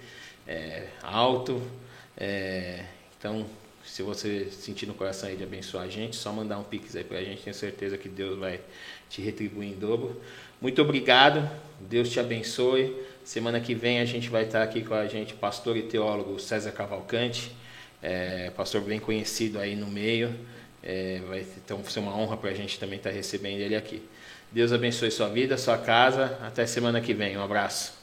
é, 0.47 0.87
alto. 1.03 1.61
É, 2.17 2.85
então, 3.19 3.45
se 3.85 4.01
você 4.01 4.49
sentir 4.53 4.87
no 4.87 4.95
coração 4.95 5.29
aí 5.29 5.35
de 5.35 5.43
abençoar 5.43 5.83
a 5.83 5.89
gente, 5.89 6.15
só 6.15 6.33
mandar 6.33 6.57
um 6.57 6.63
Pix 6.63 6.95
aí 6.95 7.03
pra 7.03 7.21
gente, 7.21 7.43
tenho 7.43 7.57
certeza 7.57 7.99
que 7.99 8.09
Deus 8.09 8.39
vai 8.39 8.61
te 9.11 9.21
retribuir 9.21 9.71
em 9.71 9.75
dobro. 9.75 10.23
Muito 10.61 10.81
obrigado, 10.81 11.51
Deus 11.81 12.09
te 12.11 12.21
abençoe. 12.21 12.95
Semana 13.25 13.59
que 13.59 13.75
vem 13.75 13.99
a 13.99 14.05
gente 14.05 14.29
vai 14.29 14.45
estar 14.45 14.63
aqui 14.63 14.83
com 14.83 14.95
a 14.95 15.09
gente, 15.09 15.35
pastor 15.35 15.77
e 15.77 15.83
teólogo 15.83 16.39
César 16.39 16.71
Cavalcante, 16.71 17.51
é, 18.01 18.51
pastor 18.51 18.83
bem 18.83 19.01
conhecido 19.01 19.59
aí 19.59 19.75
no 19.75 19.89
meio. 19.89 20.33
É, 20.89 21.21
vai 21.29 21.45
então 21.65 21.83
ser 21.85 21.99
uma 21.99 22.17
honra 22.17 22.37
para 22.37 22.51
a 22.51 22.55
gente 22.55 22.79
também 22.79 22.97
estar 22.97 23.11
tá 23.11 23.17
recebendo 23.17 23.59
ele 23.59 23.75
aqui. 23.75 24.01
Deus 24.53 24.73
abençoe 24.73 25.11
sua 25.11 25.29
vida, 25.29 25.59
sua 25.59 25.77
casa. 25.77 26.39
Até 26.41 26.65
semana 26.65 27.01
que 27.01 27.13
vem. 27.13 27.37
Um 27.37 27.43
abraço. 27.43 27.96